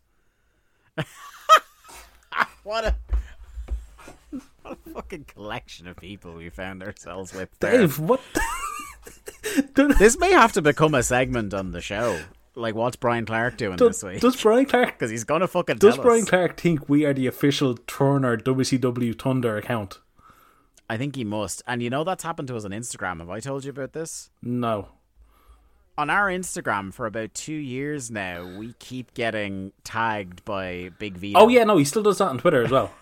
What 2.63 2.85
a 2.85 2.95
what 4.61 4.77
a 4.85 4.89
fucking 4.91 5.25
collection 5.25 5.87
of 5.87 5.97
people 5.97 6.33
we 6.33 6.49
found 6.49 6.83
ourselves 6.83 7.33
with. 7.33 7.49
there. 7.59 7.79
Dave, 7.79 7.97
what? 7.99 8.21
This 9.75 10.17
may 10.19 10.31
have 10.31 10.53
to 10.53 10.61
become 10.61 10.93
a 10.93 11.01
segment 11.01 11.53
on 11.55 11.71
the 11.71 11.81
show. 11.81 12.19
Like, 12.53 12.75
what's 12.75 12.95
Brian 12.95 13.25
Clark 13.25 13.57
doing 13.57 13.77
Does, 13.77 14.01
this 14.01 14.03
week? 14.03 14.21
does 14.21 14.39
Brian 14.41 14.65
Clark 14.65 14.89
Because 14.99 15.09
he's 15.09 15.23
gonna 15.23 15.47
fucking 15.47 15.77
does 15.77 15.97
Brian 15.97 16.23
us. 16.23 16.29
Clark 16.29 16.59
think 16.59 16.87
we 16.87 17.03
are 17.03 17.13
the 17.13 17.25
official 17.27 17.75
Turner 17.75 18.37
WCW 18.37 19.19
Thunder 19.19 19.57
account? 19.57 19.99
I 20.91 20.97
think 20.97 21.15
he 21.15 21.23
must. 21.23 21.63
And 21.65 21.81
you 21.81 21.89
know 21.89 22.03
that's 22.03 22.21
happened 22.25 22.49
to 22.49 22.57
us 22.57 22.65
on 22.65 22.71
Instagram. 22.71 23.19
Have 23.19 23.29
I 23.29 23.39
told 23.39 23.63
you 23.63 23.69
about 23.69 23.93
this? 23.93 24.29
No. 24.43 24.89
On 25.97 26.09
our 26.09 26.27
Instagram 26.27 26.93
for 26.93 27.05
about 27.05 27.33
two 27.33 27.53
years 27.53 28.11
now, 28.11 28.43
we 28.57 28.73
keep 28.77 29.13
getting 29.13 29.71
tagged 29.85 30.43
by 30.43 30.89
Big 30.99 31.15
Vito. 31.15 31.39
Oh 31.39 31.47
yeah, 31.47 31.63
no, 31.63 31.77
he 31.77 31.85
still 31.85 32.03
does 32.03 32.17
that 32.17 32.27
on 32.27 32.39
Twitter 32.39 32.63
as 32.63 32.71
well. 32.71 32.91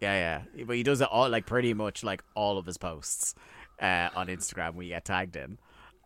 Yeah, 0.00 0.42
yeah. 0.54 0.64
But 0.64 0.76
he 0.76 0.82
does 0.82 1.00
it 1.00 1.08
all 1.10 1.28
like 1.28 1.46
pretty 1.46 1.72
much 1.74 2.04
like 2.04 2.22
all 2.34 2.58
of 2.58 2.66
his 2.66 2.76
posts 2.76 3.34
uh, 3.80 4.10
on 4.14 4.26
Instagram 4.28 4.74
we 4.74 4.88
get 4.88 5.04
tagged 5.06 5.36
in. 5.36 5.58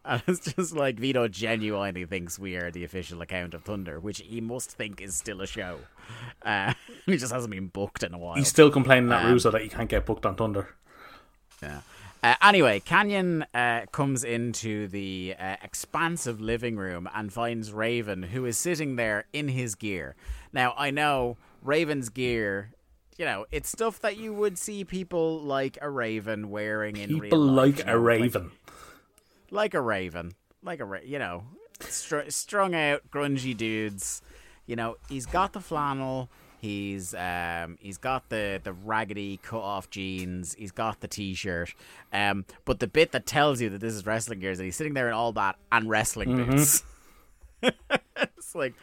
And 0.05 0.22
it's 0.28 0.55
just 0.55 0.74
like 0.76 0.99
Vito 0.99 1.26
genuinely 1.26 2.05
thinks 2.07 2.38
we 2.38 2.55
are 2.57 2.70
the 2.70 2.84
official 2.84 3.20
account 3.20 3.53
of 3.53 3.64
Thunder, 3.64 3.99
which 3.99 4.20
he 4.20 4.41
must 4.41 4.70
think 4.70 5.01
is 5.01 5.16
still 5.16 5.41
a 5.41 5.47
show. 5.47 5.80
Uh, 6.43 6.72
he 7.07 7.16
just 7.16 7.32
hasn't 7.32 7.53
been 7.53 7.66
booked 7.66 8.05
in 8.05 8.14
a 8.14 8.18
while. 8.18 8.36
He's 8.36 8.47
still 8.49 8.70
complaining 8.70 9.11
at 9.12 9.24
Um, 9.24 9.32
Russo 9.32 9.51
that 9.51 9.62
he 9.62 9.68
can't 9.68 9.88
get 9.91 10.07
booked 10.07 10.24
on 10.24 10.36
Thunder. 10.36 10.68
Yeah. 11.63 11.81
Uh, 12.23 12.35
anyway, 12.43 12.81
Kanyon 12.81 13.47
uh, 13.55 13.87
comes 13.93 14.25
into 14.25 14.89
the 14.89 15.35
uh, 15.41 15.57
expansive 15.63 16.39
living 16.41 16.77
room 16.77 17.09
and 17.15 17.33
finds 17.33 17.73
Raven, 17.73 18.23
who 18.25 18.45
is 18.45 18.59
sitting 18.59 18.97
there 18.97 19.25
in 19.33 19.49
his 19.49 19.75
gear. 19.75 20.17
Now, 20.53 20.75
I 20.77 20.91
know 20.91 21.39
Raven's 21.63 22.11
gear, 22.11 22.73
you 23.17 23.25
know, 23.25 23.47
it's 23.51 23.71
stuff 23.71 24.01
that 24.01 24.19
you 24.19 24.35
would 24.35 24.59
see 24.59 24.85
people 24.85 25.41
like 25.41 25.79
a 25.81 25.89
Raven 25.89 26.51
wearing 26.51 26.97
in 26.99 27.11
real 27.13 27.21
People 27.23 27.39
life, 27.41 27.77
like 27.79 27.79
you 27.79 27.83
a 27.85 27.87
know, 27.95 27.99
Raven. 27.99 28.51
like 29.51 29.75
a 29.75 29.81
raven, 29.81 30.33
like 30.63 30.81
a 30.81 30.85
ra- 30.85 31.01
you 31.05 31.19
know, 31.19 31.45
str- 31.81 32.29
strung 32.29 32.75
out, 32.75 33.03
grungy 33.11 33.57
dudes. 33.57 34.21
You 34.67 34.77
know, 34.77 34.97
he's 35.09 35.27
got 35.27 35.53
the 35.55 35.61
flannel. 35.61 36.29
He's 36.61 37.15
um 37.15 37.79
he's 37.81 37.97
got 37.97 38.29
the 38.29 38.61
the 38.63 38.75
raggedy 38.75 39.39
cut 39.43 39.63
off 39.63 39.89
jeans. 39.89 40.55
He's 40.59 40.73
got 40.73 41.01
the 41.01 41.09
t-shirt. 41.09 41.75
Um, 42.13 42.45
but 42.67 42.81
the 42.81 42.87
bit 42.87 43.13
that 43.13 43.25
tells 43.25 43.63
you 43.63 43.71
that 43.71 43.81
this 43.81 43.95
is 43.95 44.05
wrestling 44.05 44.41
gear 44.41 44.51
is 44.51 44.59
that 44.59 44.65
he's 44.65 44.77
sitting 44.77 44.93
there 44.93 45.09
in 45.09 45.15
all 45.15 45.33
that 45.33 45.57
and 45.73 45.89
wrestling 45.89 46.37
boots. 46.37 46.83
it's 47.63 48.55
like, 48.55 48.75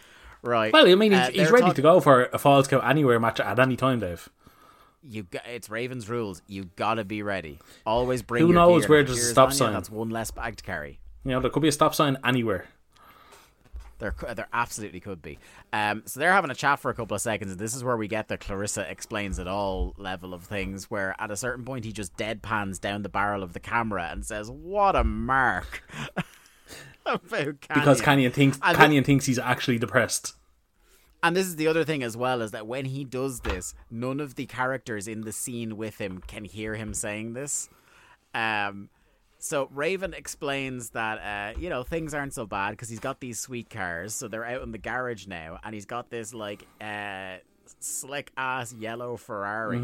right. 0.42 0.74
Well, 0.74 0.88
I 0.88 0.96
mean, 0.96 1.12
he's, 1.12 1.22
uh, 1.22 1.30
he's 1.32 1.52
ready 1.52 1.72
to 1.72 1.82
go 1.84 2.00
for 2.00 2.26
a 2.34 2.40
Falls 2.40 2.68
Count 2.68 2.84
Anywhere 2.84 3.20
match 3.20 3.40
at 3.40 3.60
any 3.60 3.76
time, 3.76 4.00
Dave. 4.00 4.28
You 5.04 5.24
got, 5.24 5.44
it's 5.46 5.70
Ravens 5.70 6.10
rules. 6.10 6.42
You 6.48 6.72
gotta 6.78 7.06
be 7.06 7.22
ready. 7.22 7.60
Always 7.86 8.24
bring. 8.24 8.42
Who 8.42 8.48
your 8.48 8.56
knows 8.56 8.84
gear. 8.84 8.90
where 8.90 9.04
there's 9.04 9.20
a 9.20 9.30
stop 9.30 9.50
you, 9.52 9.56
sign? 9.56 9.74
That's 9.74 9.92
one 9.92 10.10
less 10.10 10.32
bag 10.32 10.58
to 10.58 10.64
carry. 10.64 11.00
You 11.24 11.32
know, 11.32 11.42
there 11.42 11.52
could 11.52 11.62
be 11.62 11.68
a 11.68 11.72
stop 11.72 11.94
sign 11.94 12.18
anywhere. 12.26 12.66
There, 14.00 14.14
there 14.36 14.48
absolutely 14.54 15.00
could 15.00 15.22
be. 15.22 15.40
Um, 15.74 16.04
so 16.06 16.20
they're 16.20 16.34
having 16.34 16.52
a 16.52 16.56
chat 16.56 16.80
for 16.80 16.92
a 16.92 16.94
couple 16.94 17.16
of 17.16 17.22
seconds, 17.22 17.52
and 17.52 17.60
this 17.60 17.76
is 17.76 17.84
where 17.84 17.98
we 17.98 18.08
get 18.08 18.28
the 18.28 18.38
Clarissa 18.38 18.90
explains 18.90 19.40
it 19.40 19.48
all 19.48 19.94
level 19.98 20.34
of 20.34 20.44
things. 20.44 20.90
Where 20.90 21.16
at 21.20 21.32
a 21.32 21.38
certain 21.38 21.66
point 21.66 21.86
he 21.86 21.92
just 21.92 22.16
deadpans 22.16 22.80
down 22.80 23.02
the 23.02 23.10
barrel 23.10 23.44
of 23.44 23.54
the 23.54 23.60
camera 23.60 24.10
and 24.12 24.26
says, 24.26 24.52
"What 24.52 24.96
a 24.96 25.04
mark!" 25.04 25.84
About 27.06 27.30
Kanyon. 27.30 27.58
Because 27.74 28.02
Kanyon 28.02 28.34
thinks 28.34 28.60
And 28.62 28.78
Kanyon 28.78 29.06
thinks 29.06 29.26
he's 29.26 29.40
actually 29.40 29.80
depressed. 29.80 30.36
And 31.24 31.36
this 31.36 31.48
is 31.48 31.56
the 31.56 31.68
other 31.68 31.84
thing 31.84 32.04
as 32.04 32.16
well 32.16 32.42
is 32.42 32.52
that 32.52 32.68
when 32.68 32.86
he 32.86 33.04
does 33.04 33.40
this, 33.42 33.74
none 33.90 34.20
of 34.20 34.36
the 34.36 34.46
characters 34.46 35.08
in 35.08 35.22
the 35.22 35.32
scene 35.32 35.76
with 35.78 36.00
him 36.00 36.22
can 36.28 36.46
hear 36.46 36.76
him 36.76 36.94
saying 36.94 37.34
this. 37.34 37.70
Um, 38.36 38.90
so 39.40 39.70
Raven 39.74 40.14
explains 40.14 40.92
that 40.92 41.56
uh, 41.56 41.60
you 41.60 41.70
know 41.70 41.84
things 41.84 42.14
aren't 42.14 42.34
so 42.34 42.46
bad 42.46 42.72
because 42.72 42.90
he's 42.90 43.00
got 43.00 43.20
these 43.20 43.40
sweet 43.40 43.70
cars, 43.70 44.14
so 44.14 44.28
they're 44.28 44.46
out 44.46 44.64
in 44.64 44.72
the 44.72 44.78
garage 44.78 45.28
now, 45.28 45.60
and 45.64 45.74
he's 45.74 45.86
got 45.86 46.10
this 46.10 46.34
like 46.34 46.66
uh, 46.82 47.38
slick 47.80 48.32
ass 48.38 48.74
yellow 48.74 49.18
Ferrari. 49.18 49.78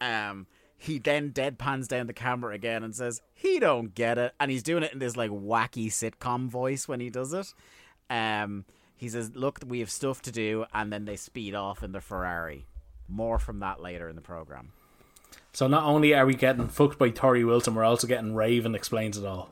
Um, 0.00 0.46
he 0.78 0.98
then 0.98 1.30
deadpans 1.32 1.88
down 1.88 2.06
the 2.06 2.12
camera 2.12 2.54
again 2.54 2.84
and 2.84 2.94
says 2.94 3.22
he 3.32 3.58
don't 3.58 3.94
get 3.94 4.18
it, 4.18 4.34
and 4.38 4.50
he's 4.50 4.62
doing 4.62 4.82
it 4.82 4.92
in 4.92 4.98
this 4.98 5.16
like 5.16 5.30
wacky 5.30 5.86
sitcom 5.86 6.48
voice 6.48 6.86
when 6.86 7.00
he 7.00 7.08
does 7.10 7.32
it. 7.32 7.54
Um, 8.10 8.66
he 8.94 9.08
says, 9.08 9.32
"Look, 9.34 9.60
we 9.66 9.80
have 9.80 9.90
stuff 9.90 10.20
to 10.22 10.32
do," 10.32 10.66
and 10.74 10.92
then 10.92 11.06
they 11.06 11.16
speed 11.16 11.54
off 11.54 11.82
in 11.82 11.92
the 11.92 12.00
Ferrari. 12.00 12.66
More 13.08 13.38
from 13.38 13.60
that 13.60 13.80
later 13.80 14.08
in 14.08 14.16
the 14.16 14.22
program. 14.22 14.72
So 15.56 15.66
not 15.66 15.84
only 15.84 16.12
are 16.14 16.26
we 16.26 16.34
getting 16.34 16.68
fucked 16.68 16.98
by 16.98 17.08
Torrie 17.08 17.46
Wilson, 17.46 17.74
we're 17.74 17.82
also 17.82 18.06
getting 18.06 18.34
Raven 18.34 18.74
explains 18.74 19.16
it 19.16 19.24
all. 19.24 19.48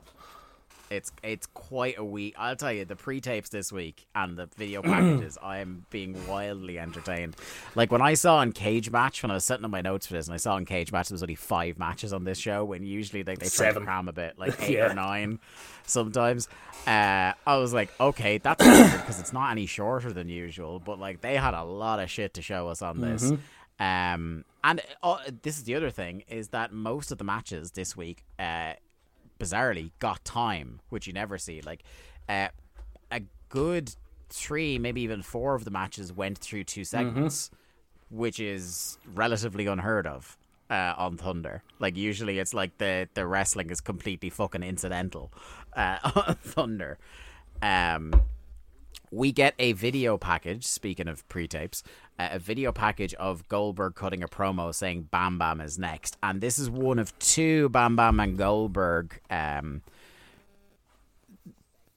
It's 0.91 1.11
it's 1.23 1.47
quite 1.47 1.97
a 1.97 2.05
week. 2.05 2.35
I'll 2.37 2.55
tell 2.55 2.71
you, 2.71 2.85
the 2.85 2.95
pre-tapes 2.95 3.49
this 3.49 3.71
week 3.71 4.05
and 4.13 4.37
the 4.37 4.45
video 4.55 4.81
packages, 4.83 5.35
I 5.41 5.57
am 5.57 5.87
being 5.89 6.27
wildly 6.27 6.77
entertained. 6.77 7.35
Like 7.73 7.91
when 7.91 8.03
I 8.03 8.13
saw 8.13 8.35
on 8.35 8.53
Cagematch, 8.53 9.23
when 9.23 9.31
I 9.31 9.33
was 9.33 9.45
setting 9.45 9.65
up 9.65 9.71
my 9.71 9.81
notes 9.81 10.05
for 10.05 10.13
this, 10.13 10.27
and 10.27 10.35
I 10.35 10.37
saw 10.37 10.53
on 10.53 10.67
Cagematch 10.67 11.07
there 11.07 11.15
was 11.15 11.23
only 11.23 11.33
five 11.33 11.79
matches 11.79 12.13
on 12.13 12.23
this 12.23 12.37
show, 12.37 12.63
when 12.63 12.83
usually 12.85 13.23
they, 13.23 13.33
they 13.33 13.47
try 13.47 13.65
to 13.69 13.73
Seven. 13.73 13.83
cram 13.85 14.07
a 14.07 14.13
bit, 14.13 14.37
like 14.37 14.61
eight 14.61 14.75
Yeah. 14.75 14.91
or 14.91 14.93
nine 14.93 15.39
sometimes. 15.87 16.47
Uh, 16.85 17.33
I 17.47 17.57
was 17.57 17.73
like, 17.73 17.89
okay, 17.99 18.37
that's 18.37 18.63
because 18.99 19.19
it's 19.19 19.33
not 19.33 19.49
any 19.49 19.65
shorter 19.65 20.13
than 20.13 20.29
usual, 20.29 20.77
but 20.79 20.99
like 20.99 21.21
they 21.21 21.35
had 21.35 21.55
a 21.55 21.63
lot 21.63 21.99
of 21.99 22.11
shit 22.11 22.35
to 22.35 22.43
show 22.43 22.67
us 22.67 22.83
on 22.83 23.01
this. 23.01 23.33
Um, 23.79 24.45
and 24.63 24.81
uh, 25.03 25.17
this 25.41 25.57
is 25.57 25.63
the 25.65 25.75
other 25.75 25.91
thing 25.91 26.23
is 26.27 26.49
that 26.49 26.71
most 26.71 27.11
of 27.11 27.17
the 27.17 27.23
matches 27.23 27.71
this 27.71 27.95
week, 27.95 28.23
uh, 28.39 28.73
bizarrely 29.39 29.91
got 29.99 30.23
time, 30.23 30.79
which 30.89 31.07
you 31.07 31.13
never 31.13 31.37
see. 31.37 31.61
Like 31.61 31.83
uh, 32.29 32.47
a 33.11 33.21
good 33.49 33.93
three, 34.29 34.79
maybe 34.79 35.01
even 35.01 35.21
four 35.21 35.55
of 35.55 35.65
the 35.65 35.71
matches 35.71 36.11
went 36.13 36.37
through 36.37 36.63
two 36.63 36.83
segments, 36.85 37.51
which 38.09 38.39
is 38.39 38.97
relatively 39.13 39.67
unheard 39.67 40.07
of 40.07 40.37
uh, 40.69 40.93
on 40.97 41.17
Thunder. 41.17 41.61
Like 41.79 41.97
usually, 41.97 42.39
it's 42.39 42.53
like 42.53 42.77
the 42.77 43.09
the 43.13 43.27
wrestling 43.27 43.69
is 43.69 43.81
completely 43.81 44.29
fucking 44.29 44.63
incidental 44.63 45.31
uh, 45.75 45.97
on 46.27 46.35
Thunder. 46.35 46.97
Um, 47.61 48.13
we 49.15 49.31
get 49.31 49.55
a 49.57 49.71
video 49.71 50.17
package. 50.17 50.65
Speaking 50.65 51.07
of 51.07 51.27
pre-tapes, 51.29 51.83
uh, 52.19 52.29
a 52.31 52.39
video 52.39 52.71
package 52.71 53.13
of 53.15 53.47
Goldberg 53.47 53.95
cutting 53.95 54.21
a 54.21 54.27
promo 54.27 54.73
saying 54.73 55.07
"Bam 55.11 55.39
Bam 55.39 55.61
is 55.61 55.79
next," 55.79 56.17
and 56.21 56.41
this 56.41 56.59
is 56.59 56.69
one 56.69 56.99
of 56.99 57.17
two 57.19 57.69
Bam 57.69 57.95
Bam 57.95 58.19
and 58.19 58.37
Goldberg 58.37 59.19
um, 59.29 59.81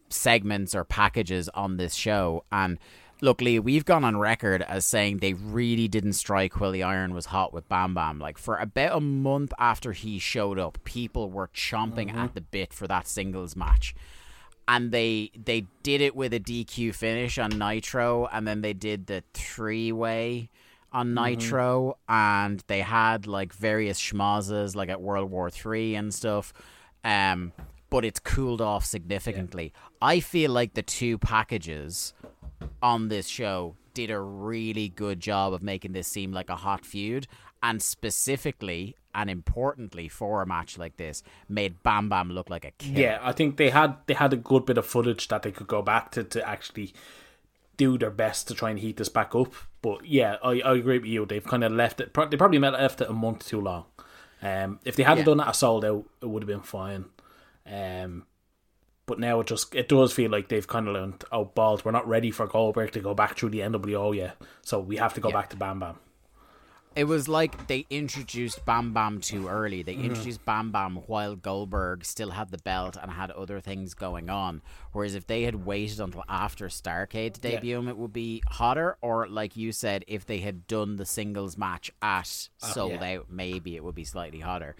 segments 0.08 0.74
or 0.74 0.84
packages 0.84 1.48
on 1.50 1.76
this 1.76 1.94
show. 1.94 2.44
And 2.52 2.78
look, 3.20 3.40
Lee, 3.40 3.58
we've 3.58 3.84
gone 3.84 4.04
on 4.04 4.16
record 4.16 4.62
as 4.62 4.86
saying 4.86 5.18
they 5.18 5.32
really 5.32 5.88
didn't 5.88 6.12
strike 6.14 6.60
while 6.60 6.72
the 6.72 6.82
iron 6.82 7.14
was 7.14 7.26
hot 7.26 7.52
with 7.52 7.68
Bam 7.68 7.94
Bam. 7.94 8.18
Like 8.18 8.38
for 8.38 8.56
about 8.56 8.96
a 8.96 9.00
month 9.00 9.52
after 9.58 9.92
he 9.92 10.18
showed 10.18 10.58
up, 10.58 10.78
people 10.84 11.30
were 11.30 11.50
chomping 11.54 12.14
at 12.14 12.34
the 12.34 12.40
bit 12.40 12.72
for 12.72 12.86
that 12.86 13.08
singles 13.08 13.56
match 13.56 13.94
and 14.68 14.92
they 14.92 15.30
they 15.34 15.64
did 15.82 16.02
it 16.02 16.14
with 16.14 16.34
a 16.34 16.38
DQ 16.38 16.94
finish 16.94 17.38
on 17.38 17.58
Nitro, 17.58 18.26
and 18.30 18.46
then 18.46 18.60
they 18.60 18.74
did 18.74 19.06
the 19.06 19.24
three 19.32 19.90
way 19.90 20.50
on 20.92 21.14
Nitro, 21.14 21.96
and 22.08 22.62
they 22.66 22.80
had 22.80 23.26
like 23.26 23.52
various 23.54 23.98
schmazzes 23.98 24.76
like 24.76 24.90
at 24.90 25.00
World 25.00 25.30
War 25.30 25.50
Three 25.50 25.94
and 25.94 26.12
stuff. 26.12 26.52
Um, 27.02 27.52
but 27.90 28.04
it's 28.04 28.20
cooled 28.20 28.60
off 28.60 28.84
significantly. 28.84 29.72
I 30.02 30.20
feel 30.20 30.50
like 30.50 30.74
the 30.74 30.82
two 30.82 31.16
packages 31.16 32.12
on 32.82 33.08
this 33.08 33.26
show 33.26 33.76
did 33.94 34.10
a 34.10 34.20
really 34.20 34.90
good 34.90 35.18
job 35.18 35.54
of 35.54 35.62
making 35.62 35.92
this 35.92 36.06
seem 36.06 36.30
like 36.32 36.50
a 36.50 36.56
hot 36.56 36.84
feud 36.84 37.26
and 37.62 37.82
specifically 37.82 38.96
and 39.14 39.28
importantly 39.30 40.08
for 40.08 40.42
a 40.42 40.46
match 40.46 40.78
like 40.78 40.96
this 40.96 41.22
made 41.48 41.82
Bam 41.82 42.08
Bam 42.08 42.30
look 42.30 42.50
like 42.50 42.64
a 42.64 42.70
killer. 42.72 43.00
Yeah, 43.00 43.18
I 43.22 43.32
think 43.32 43.56
they 43.56 43.70
had 43.70 43.96
they 44.06 44.14
had 44.14 44.32
a 44.32 44.36
good 44.36 44.66
bit 44.66 44.78
of 44.78 44.86
footage 44.86 45.28
that 45.28 45.42
they 45.42 45.50
could 45.52 45.66
go 45.66 45.82
back 45.82 46.10
to 46.12 46.24
to 46.24 46.46
actually 46.48 46.92
do 47.76 47.96
their 47.96 48.10
best 48.10 48.48
to 48.48 48.54
try 48.54 48.70
and 48.70 48.78
heat 48.78 48.96
this 48.96 49.08
back 49.08 49.34
up. 49.34 49.52
But 49.82 50.04
yeah, 50.04 50.36
I, 50.42 50.60
I 50.60 50.74
agree 50.76 50.98
with 50.98 51.06
you. 51.08 51.24
They've 51.26 51.44
kind 51.44 51.62
of 51.64 51.72
left 51.72 52.00
it. 52.00 52.12
They 52.12 52.36
probably 52.36 52.58
left 52.58 53.00
it 53.00 53.08
a 53.08 53.12
month 53.12 53.46
too 53.46 53.60
long. 53.60 53.84
Um, 54.42 54.80
if 54.84 54.96
they 54.96 55.02
hadn't 55.04 55.18
Yeah. 55.18 55.24
done 55.24 55.36
that, 55.38 55.48
a 55.50 55.54
sold 55.54 55.84
out, 55.84 56.04
it 56.20 56.26
would 56.26 56.42
have 56.42 56.48
been 56.48 56.60
fine. 56.60 57.06
Um, 57.66 58.26
but 59.06 59.18
now 59.18 59.40
it 59.40 59.46
just 59.46 59.74
it 59.74 59.88
does 59.88 60.12
feel 60.12 60.30
like 60.30 60.48
they've 60.48 60.66
kind 60.66 60.86
of 60.88 60.94
learned. 60.94 61.24
Oh 61.32 61.44
balls, 61.46 61.84
we're 61.84 61.92
not 61.92 62.06
ready 62.06 62.30
for 62.30 62.46
Goldberg 62.46 62.92
to 62.92 63.00
go 63.00 63.14
back 63.14 63.36
through 63.38 63.50
the 63.50 63.60
NWO 63.60 64.14
yet, 64.14 64.36
so 64.62 64.78
we 64.80 64.96
have 64.96 65.14
to 65.14 65.20
go 65.20 65.28
Yeah. 65.28 65.34
back 65.34 65.50
to 65.50 65.56
Bam 65.56 65.80
Bam. 65.80 65.96
It 66.96 67.04
was 67.04 67.28
like 67.28 67.68
they 67.68 67.86
introduced 67.90 68.64
Bam 68.64 68.92
Bam 68.92 69.20
too 69.20 69.48
early. 69.48 69.82
They 69.82 69.94
mm-hmm. 69.94 70.06
introduced 70.06 70.44
Bam 70.44 70.72
Bam 70.72 70.96
while 71.06 71.36
Goldberg 71.36 72.04
still 72.04 72.30
had 72.30 72.50
the 72.50 72.58
belt 72.58 72.96
and 73.00 73.10
had 73.10 73.30
other 73.30 73.60
things 73.60 73.94
going 73.94 74.28
on. 74.28 74.62
Whereas 74.92 75.14
if 75.14 75.26
they 75.26 75.42
had 75.42 75.64
waited 75.64 76.00
until 76.00 76.24
after 76.28 76.66
Starcade 76.66 77.34
to 77.34 77.40
debut 77.40 77.78
him, 77.78 77.88
it 77.88 77.96
would 77.96 78.12
be 78.12 78.42
hotter. 78.48 78.96
Or 79.00 79.28
like 79.28 79.56
you 79.56 79.70
said, 79.70 80.04
if 80.08 80.26
they 80.26 80.38
had 80.38 80.66
done 80.66 80.96
the 80.96 81.06
singles 81.06 81.56
match 81.56 81.92
at 82.02 82.48
uh, 82.62 82.66
Sold 82.66 82.92
yeah. 83.00 83.18
Out, 83.18 83.26
maybe 83.30 83.76
it 83.76 83.84
would 83.84 83.94
be 83.94 84.04
slightly 84.04 84.40
hotter. 84.40 84.74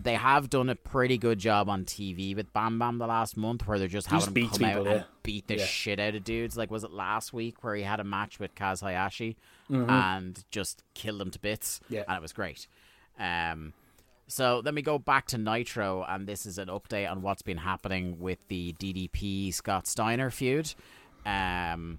They 0.00 0.14
have 0.14 0.48
done 0.48 0.68
a 0.70 0.74
pretty 0.74 1.18
good 1.18 1.38
job 1.38 1.68
on 1.68 1.84
TV 1.84 2.34
with 2.34 2.52
Bam 2.52 2.78
Bam 2.78 2.98
the 2.98 3.06
last 3.06 3.36
month, 3.36 3.66
where 3.66 3.78
they're 3.78 3.88
just 3.88 4.08
He 4.08 4.16
just 4.16 4.26
having 4.28 4.44
him 4.44 4.48
come 4.50 4.58
people, 4.58 4.80
out 4.80 4.86
yeah. 4.86 4.92
and 4.92 5.04
beat 5.22 5.46
the 5.48 5.58
Yeah. 5.58 5.64
shit 5.66 6.00
out 6.00 6.14
of 6.14 6.24
dudes. 6.24 6.56
Like, 6.56 6.70
was 6.70 6.82
it 6.82 6.90
last 6.92 7.32
week 7.32 7.62
where 7.62 7.74
he 7.74 7.82
had 7.82 8.00
a 8.00 8.04
match 8.04 8.38
with 8.38 8.54
Kaz 8.54 8.80
Hayashi 8.80 9.36
and 9.68 10.42
just 10.50 10.82
killed 10.94 11.20
them 11.20 11.30
to 11.30 11.38
bits? 11.38 11.80
Mm-hmm. 11.84 11.94
Yeah. 11.94 12.04
and 12.08 12.16
it 12.16 12.22
was 12.22 12.32
great. 12.32 12.66
Um, 13.18 13.74
so 14.26 14.62
then 14.62 14.74
we 14.74 14.80
go 14.82 14.98
back 14.98 15.26
to 15.26 15.38
Nitro, 15.38 16.04
and 16.08 16.26
this 16.26 16.46
is 16.46 16.56
an 16.56 16.68
update 16.68 17.10
on 17.10 17.20
what's 17.20 17.42
been 17.42 17.58
happening 17.58 18.18
with 18.18 18.38
the 18.48 18.72
DDP 18.78 19.52
Scott 19.52 19.86
Steiner 19.86 20.30
feud. 20.30 20.72
Um, 21.26 21.98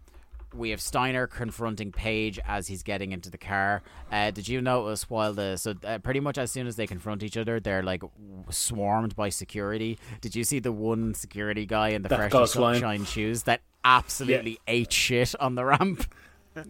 we 0.56 0.70
have 0.72 0.80
Steiner 0.82 1.28
confronting 1.28 1.92
Page 1.92 2.40
as 2.48 2.68
he's 2.68 2.84
getting 2.84 3.12
into 3.12 3.30
the 3.30 3.38
car. 3.38 3.82
Uh, 4.12 4.32
did 4.32 4.48
you 4.48 4.62
notice 4.62 5.10
while 5.10 5.34
the 5.34 5.58
so 5.58 5.74
uh, 5.86 5.98
pretty 6.00 6.20
much 6.20 6.38
as 6.38 6.52
soon 6.52 6.68
as 6.68 6.76
they 6.76 6.88
confront 6.88 7.24
each 7.24 7.38
other, 7.38 7.60
they're 7.60 7.84
like 7.84 8.02
w- 8.02 8.20
swarmed 8.50 9.16
by 9.16 9.30
security. 9.30 9.98
Did 10.22 10.36
you 10.36 10.44
see 10.44 10.60
the 10.60 10.72
one 10.72 11.14
security 11.14 11.66
guy 11.66 11.90
in 11.90 12.02
the 12.04 12.10
That 12.10 12.18
freshly 12.18 12.40
goes 12.40 12.54
flying. 12.54 12.76
sunshine 12.82 13.06
shoes 13.06 13.44
that 13.44 13.62
absolutely 13.84 14.60
ate 14.68 14.92
shit 14.94 15.34
on 15.40 15.56
the 15.56 15.66
ramp? 15.66 16.06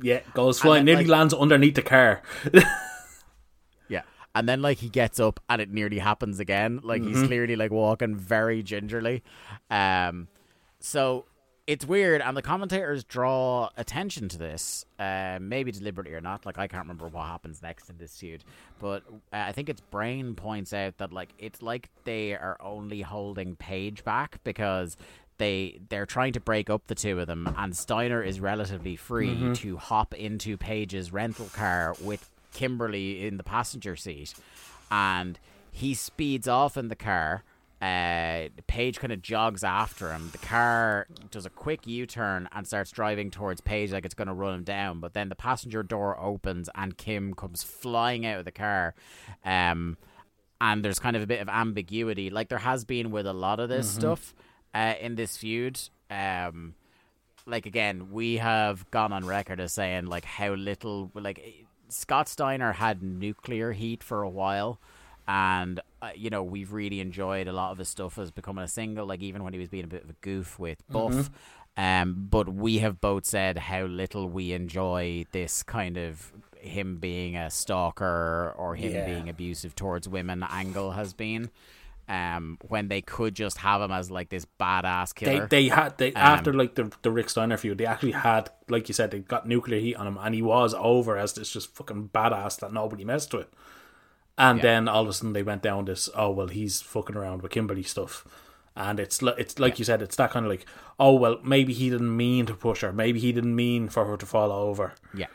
Yeah, 0.02 0.22
goes 0.34 0.62
flying, 0.62 0.86
then, 0.86 0.96
nearly 0.96 1.04
like- 1.04 1.12
lands 1.20 1.34
underneath 1.34 1.76
the 1.76 1.82
car. 1.82 2.22
Yeah. 3.90 4.02
And 4.36 4.48
then 4.48 4.62
like 4.62 4.78
he 4.80 4.90
gets 4.90 5.20
up 5.20 5.40
and 5.50 5.62
it 5.62 5.70
nearly 5.72 6.00
happens 6.00 6.40
again. 6.40 6.80
Like 6.84 7.02
Mm-hmm. 7.02 7.20
he's 7.20 7.28
clearly 7.28 7.56
like 7.56 7.72
walking 7.72 8.16
very 8.16 8.64
gingerly. 8.64 9.24
Um 9.70 10.28
so 10.80 11.26
it's 11.66 11.86
weird 11.86 12.22
and 12.22 12.36
the 12.36 12.42
commentators 12.42 13.04
draw 13.06 13.70
attention 13.78 14.28
to 14.28 14.38
this, 14.38 14.86
uh, 15.00 15.38
maybe 15.40 15.72
deliberately 15.72 16.14
or 16.14 16.22
not. 16.22 16.46
Like 16.46 16.58
I 16.58 16.68
can't 16.68 16.84
remember 16.84 17.08
what 17.08 17.26
happens 17.26 17.62
next 17.62 17.90
in 17.90 17.98
this 17.98 18.18
feud, 18.18 18.44
but 18.80 19.04
uh, 19.32 19.38
I 19.48 19.52
think 19.54 19.70
it's 19.70 19.82
Brain 19.82 20.36
points 20.36 20.74
out 20.74 20.98
that 20.98 21.14
like 21.14 21.30
it's 21.40 21.62
like 21.62 21.90
they 22.04 22.34
are 22.34 22.58
only 22.60 23.02
holding 23.02 23.56
Page 23.56 24.04
back 24.04 24.40
because 24.44 24.98
they 25.38 25.80
they're 25.90 26.06
trying 26.06 26.34
to 26.34 26.40
break 26.40 26.70
up 26.70 26.88
the 26.88 26.96
two 26.96 27.20
of 27.20 27.28
them, 27.28 27.54
and 27.58 27.76
Steiner 27.76 28.22
is 28.22 28.40
relatively 28.40 28.96
free 28.96 29.54
to 29.56 29.78
hop 29.78 30.14
into 30.14 30.58
Page's 30.58 31.14
rental 31.14 31.48
car 31.54 31.96
with 32.02 32.30
Kimberly 32.54 33.26
in 33.26 33.38
the 33.38 33.44
passenger 33.44 33.96
seat, 33.96 34.34
and 34.92 35.40
he 35.72 35.94
speeds 35.94 36.48
off 36.48 36.76
in 36.78 36.90
the 36.90 36.96
car. 36.96 37.44
Uh, 37.84 38.48
Page 38.68 39.00
kind 39.00 39.12
of 39.12 39.22
jogs 39.22 39.64
after 39.64 40.12
him. 40.14 40.30
The 40.32 40.38
car 40.38 41.06
does 41.32 41.46
a 41.46 41.50
quick 41.50 41.86
U 41.86 42.06
turn 42.06 42.48
and 42.54 42.66
starts 42.66 42.92
driving 42.92 43.30
towards 43.30 43.60
Page 43.60 43.92
like 43.92 44.06
it's 44.06 44.14
going 44.14 44.30
to 44.30 44.34
run 44.34 44.56
him 44.56 44.64
down. 44.64 45.02
But 45.02 45.14
then 45.14 45.28
the 45.28 45.36
passenger 45.36 45.84
door 45.84 46.18
opens 46.18 46.70
and 46.76 46.98
Kim 46.98 47.34
comes 47.34 47.62
flying 47.62 48.26
out 48.26 48.40
of 48.40 48.46
the 48.46 48.52
car. 48.54 48.96
Um, 49.44 49.98
and 50.62 50.84
there's 50.84 51.00
kind 51.00 51.18
of 51.18 51.22
a 51.22 51.28
bit 51.28 51.42
of 51.42 51.50
ambiguity, 51.50 52.30
like 52.30 52.48
there 52.48 52.60
has 52.60 52.86
been 52.86 53.12
with 53.12 53.28
a 53.28 53.34
lot 53.34 53.60
of 53.60 53.68
this 53.68 53.90
stuff 53.90 54.34
uh, 54.74 54.94
in 55.02 55.16
this 55.16 55.36
feud. 55.36 55.78
Um, 56.10 56.76
like 57.46 57.66
again, 57.66 58.12
we 58.12 58.38
have 58.38 58.90
gone 58.92 59.12
on 59.12 59.26
record 59.26 59.60
as 59.60 59.74
saying 59.74 60.06
like 60.06 60.24
how 60.24 60.54
little 60.54 61.12
like 61.14 61.66
Scott 61.90 62.30
Steiner 62.30 62.72
had 62.72 63.04
nuclear 63.04 63.74
heat 63.74 64.02
for 64.02 64.22
a 64.24 64.30
while, 64.30 64.80
and 65.28 65.82
uh, 66.04 66.10
you 66.16 66.30
know 66.30 66.44
we've 66.44 66.74
really 66.74 67.00
enjoyed 67.00 67.48
a 67.48 67.54
lot 67.54 67.72
of 67.72 67.78
his 67.78 67.90
stuff 67.90 68.18
as 68.20 68.32
becoming 68.32 68.64
a 68.64 68.68
single. 68.68 69.06
Like 69.06 69.22
even 69.22 69.44
when 69.44 69.54
he 69.54 69.60
was 69.60 69.70
being 69.70 69.86
a 69.86 69.88
bit 69.88 70.04
of 70.04 70.10
a 70.10 70.16
goof 70.22 70.60
with 70.60 70.80
Buff. 70.90 71.30
Um, 71.76 72.28
but 72.30 72.48
we 72.54 72.78
have 72.80 73.02
both 73.02 73.26
said 73.26 73.58
how 73.58 73.86
little 73.86 74.30
we 74.30 74.52
enjoy 74.54 75.26
this 75.32 75.64
kind 75.64 75.98
of 75.98 76.32
him 76.60 76.98
being 76.98 77.36
a 77.36 77.50
stalker 77.50 78.54
or 78.58 78.76
him 78.76 78.92
Yeah. 78.94 79.06
being 79.06 79.28
abusive 79.28 79.74
towards 79.76 80.08
women 80.08 80.44
angle 80.48 80.92
has 80.92 81.14
been. 81.14 81.50
Um, 82.08 82.58
when 82.68 82.90
they 82.90 83.02
could 83.02 83.34
just 83.34 83.58
have 83.60 83.82
him 83.82 83.92
as 83.92 84.12
like 84.12 84.30
this 84.30 84.46
badass 84.60 85.14
They 85.16 85.26
killer. 85.26 85.48
they 85.48 85.70
had 85.70 85.98
they 85.98 86.10
Um, 86.10 86.22
after 86.22 86.54
like 86.54 86.76
the 86.76 86.92
the 87.02 87.10
Rick 87.12 87.30
Steiner 87.30 87.58
feud, 87.58 87.78
they 87.78 87.86
actually 87.86 88.12
had 88.12 88.50
like 88.70 88.88
you 88.90 88.94
said, 88.94 89.12
they 89.12 89.20
got 89.20 89.48
nuclear 89.48 89.80
heat 89.80 89.96
on 89.96 90.06
him, 90.06 90.18
and 90.22 90.36
he 90.36 90.42
was 90.42 90.74
over 90.78 91.18
as 91.18 91.34
this 91.34 91.50
just 91.50 91.74
fucking 91.76 92.10
badass 92.10 92.60
that 92.60 92.74
nobody 92.74 93.04
messed 93.06 93.34
with. 93.34 93.48
And 94.38 94.58
Yeah. 94.58 94.64
then 94.64 94.88
all 94.88 95.04
of 95.04 95.10
a 95.10 95.14
sudden 95.14 95.34
they 95.34 95.44
went 95.44 95.62
down 95.62 95.86
this 95.86 96.10
oh 96.16 96.32
well 96.32 96.48
he's 96.48 96.82
fucking 96.82 97.16
around 97.16 97.42
with 97.44 97.52
Kimberly 97.52 97.84
stuff, 97.84 98.26
and 98.76 99.00
it's 99.00 99.22
it's 99.22 99.60
like 99.60 99.78
you 99.80 99.86
said 99.86 100.02
it's 100.02 100.16
that 100.16 100.32
kind 100.32 100.46
of 100.46 100.50
like 100.52 100.66
oh 101.00 101.14
well 101.14 101.38
maybe 101.44 101.72
he 101.74 101.90
didn't 101.90 102.16
mean 102.18 102.46
to 102.48 102.54
push 102.56 102.82
her, 102.82 102.92
maybe 102.92 103.20
he 103.20 103.32
didn't 103.32 103.56
mean 103.56 103.90
for 103.90 104.06
her 104.06 104.18
to 104.18 104.26
fall 104.26 104.52
over. 104.52 104.94
Yeah. 105.16 105.28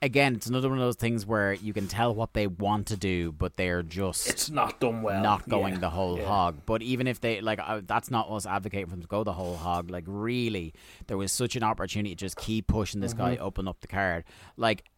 Again, 0.00 0.34
it's 0.34 0.46
another 0.48 0.68
one 0.68 0.78
of 0.78 0.84
those 0.84 0.96
things 0.96 1.24
where 1.24 1.52
you 1.52 1.72
can 1.72 1.86
tell 1.86 2.12
what 2.12 2.34
they 2.34 2.48
want 2.48 2.88
to 2.88 2.96
do, 2.96 3.30
but 3.30 3.56
they're 3.56 3.84
just 3.84 4.28
It's 4.28 4.50
not 4.50 4.80
done 4.80 5.02
well, 5.02 5.22
not 5.22 5.48
going 5.48 5.74
Yeah. 5.74 5.78
the 5.78 5.90
whole 5.90 6.18
Yeah. 6.18 6.26
hog. 6.26 6.56
But 6.66 6.82
even 6.82 7.06
if 7.06 7.20
they 7.20 7.40
like, 7.40 7.60
uh, 7.60 7.82
that's 7.86 8.10
not 8.10 8.28
us 8.28 8.44
advocating 8.44 8.86
for 8.86 8.90
them 8.96 9.02
to 9.02 9.06
go 9.06 9.22
the 9.22 9.34
whole 9.34 9.56
hog. 9.56 9.90
Like, 9.92 10.02
really, 10.08 10.74
there 11.06 11.16
was 11.16 11.30
such 11.30 11.54
an 11.54 11.62
opportunity 11.62 12.16
to 12.16 12.18
just 12.18 12.36
keep 12.36 12.66
pushing 12.66 13.00
this 13.00 13.12
guy 13.14 13.36
Mm-hmm. 13.36 13.46
up 13.46 13.58
and 13.58 13.68
up 13.68 13.80
the 13.80 13.86
card. 13.86 14.24
Like, 14.56 14.90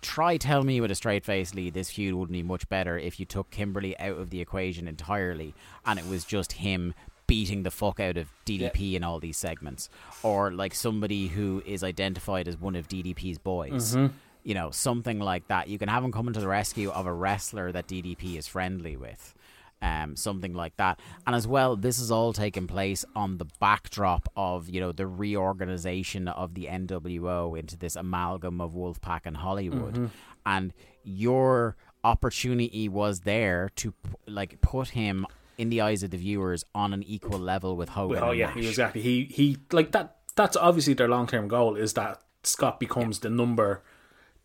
try 0.00 0.36
tell 0.36 0.62
me 0.62 0.80
with 0.80 0.90
a 0.90 0.94
straight 0.94 1.24
face, 1.24 1.54
Lee, 1.54 1.70
this 1.70 1.90
feud 1.90 2.14
wouldn't 2.14 2.32
be 2.32 2.42
much 2.42 2.68
better 2.68 2.98
if 2.98 3.20
you 3.20 3.26
took 3.26 3.50
Kimberly 3.50 3.98
out 3.98 4.18
of 4.18 4.30
the 4.30 4.40
equation 4.40 4.88
entirely, 4.88 5.54
and 5.84 5.98
it 5.98 6.06
was 6.06 6.24
just 6.24 6.52
him 6.52 6.94
beating 7.26 7.62
the 7.62 7.70
fuck 7.70 8.00
out 8.00 8.16
of 8.16 8.28
DDP 8.44 8.94
in 8.94 9.04
all 9.04 9.20
these 9.20 9.36
segments, 9.36 9.88
or 10.22 10.50
like 10.50 10.74
somebody 10.74 11.28
who 11.28 11.62
is 11.64 11.84
identified 11.84 12.48
as 12.48 12.60
one 12.60 12.74
of 12.74 12.88
DDP's 12.88 13.38
boys. 13.38 13.94
Mm-hmm. 13.94 14.14
You 14.42 14.54
know, 14.54 14.70
something 14.70 15.20
like 15.20 15.46
that. 15.48 15.68
You 15.68 15.78
can 15.78 15.88
have 15.88 16.02
him 16.02 16.12
coming 16.12 16.32
to 16.32 16.40
the 16.40 16.48
rescue 16.48 16.90
of 16.90 17.06
a 17.06 17.12
wrestler 17.12 17.72
that 17.72 17.86
DDP 17.86 18.36
is 18.36 18.48
friendly 18.48 18.96
with. 18.96 19.34
Um, 19.82 20.14
something 20.14 20.52
like 20.52 20.76
that. 20.76 21.00
And 21.26 21.34
as 21.34 21.48
well, 21.48 21.74
this 21.74 21.98
is 21.98 22.10
all 22.10 22.34
taking 22.34 22.66
place 22.66 23.02
on 23.16 23.38
the 23.38 23.46
backdrop 23.60 24.28
of, 24.36 24.68
you 24.68 24.78
know, 24.78 24.92
the 24.92 25.06
reorganization 25.06 26.28
of 26.28 26.52
the 26.52 26.66
NWO 26.66 27.58
into 27.58 27.78
this 27.78 27.96
amalgam 27.96 28.60
of 28.60 28.72
Wolfpack 28.74 29.22
and 29.24 29.38
Hollywood. 29.38 29.94
Mm-hmm. 29.94 30.06
And 30.44 30.74
your 31.02 31.76
opportunity 32.04 32.90
was 32.90 33.20
there 33.20 33.70
to, 33.76 33.94
like, 34.26 34.60
put 34.60 34.88
him 34.90 35.26
in 35.60 35.68
the 35.68 35.82
eyes 35.82 36.02
of 36.02 36.10
the 36.10 36.16
viewers 36.16 36.64
on 36.74 36.94
an 36.94 37.02
equal 37.02 37.38
level 37.38 37.76
with 37.76 37.90
Hogan. 37.90 38.22
Oh 38.22 38.32
yeah, 38.32 38.56
exactly. 38.56 39.02
He 39.02 39.24
he 39.24 39.58
like 39.72 39.92
that. 39.92 40.16
That's 40.34 40.56
obviously 40.56 40.94
their 40.94 41.08
long 41.08 41.26
term 41.26 41.48
goal 41.48 41.76
is 41.76 41.92
that 41.94 42.22
Scott 42.42 42.80
becomes 42.80 43.18
the 43.18 43.28
number 43.28 43.82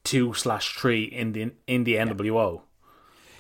two 0.04 0.34
slash 0.34 0.78
three 0.78 1.06
in 1.06 1.32
the 1.32 1.54
in 1.68 1.86
the 1.86 1.96
NWO. 1.96 2.64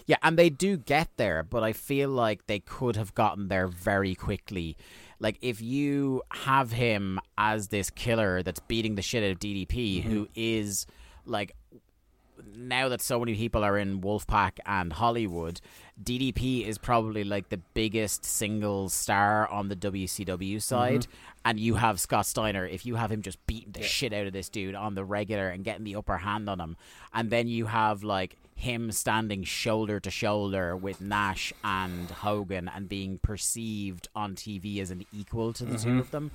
Yeah, 0.08 0.18
and 0.22 0.38
they 0.38 0.49
do 0.49 0.78
get 0.78 1.10
there, 1.18 1.43
but 1.43 1.64
I 1.64 1.74
feel 1.74 2.10
like 2.10 2.45
they 2.45 2.60
could 2.60 2.95
have 2.95 3.16
gotten 3.16 3.47
there 3.47 3.68
very 3.68 4.14
quickly. 4.14 4.78
Like 5.20 5.38
if 5.41 5.62
you 5.62 6.22
have 6.32 6.72
him 6.72 7.20
as 7.38 7.70
this 7.70 7.89
killer 7.89 8.43
that's 8.43 8.60
beating 8.60 8.95
the 8.95 9.01
shit 9.01 9.24
out 9.24 9.32
of 9.32 9.39
DDP, 9.39 9.68
mm-hmm. 10.01 10.12
who 10.12 10.28
is 10.36 10.86
like 11.26 11.56
now 12.56 12.89
that 12.89 13.01
so 13.01 13.20
many 13.20 13.36
people 13.36 13.64
are 13.64 13.78
in 13.78 14.01
Wolfpack 14.01 14.60
and 14.66 14.93
Hollywood, 14.93 15.62
DDP 16.01 16.68
is 16.68 16.78
probably 16.78 17.24
like 17.24 17.49
the 17.49 17.58
biggest 17.74 18.26
single 18.26 18.89
star 18.89 19.47
on 19.49 19.70
the 19.70 19.76
WCW 19.76 20.38
mm-hmm. 20.38 20.58
side. 20.60 21.08
And 21.43 21.60
you 21.60 21.76
have 21.76 21.99
Scott 21.99 22.26
Steiner, 22.26 22.66
if 22.66 22.86
you 22.86 22.95
have 22.95 23.12
him 23.12 23.22
just 23.22 23.43
beating 23.45 23.72
the 23.72 23.84
shit 23.84 24.14
out 24.14 24.28
of 24.28 24.34
this 24.34 24.49
dude 24.49 24.76
on 24.76 24.95
the 24.95 25.06
regular 25.06 25.49
and 25.49 25.64
getting 25.64 25.84
the 25.84 25.95
upper 25.95 26.18
hand 26.18 26.49
on 26.49 26.60
him, 26.60 26.78
and 27.14 27.30
then 27.30 27.47
you 27.47 27.68
have 27.68 28.03
like 28.03 28.38
him 28.56 28.91
standing 28.91 29.43
shoulder 29.43 29.99
to 29.99 30.10
shoulder 30.10 30.76
with 30.76 31.01
Nash 31.01 31.53
and 31.64 32.10
Hogan 32.10 32.70
and 32.74 32.88
being 32.89 33.20
perceived 33.20 34.08
on 34.16 34.36
TV 34.36 34.80
as 34.80 34.91
an 34.91 35.06
equal 35.14 35.53
to 35.53 35.66
the 35.66 35.78
two 35.78 35.99
of 35.99 36.12
them. 36.12 36.32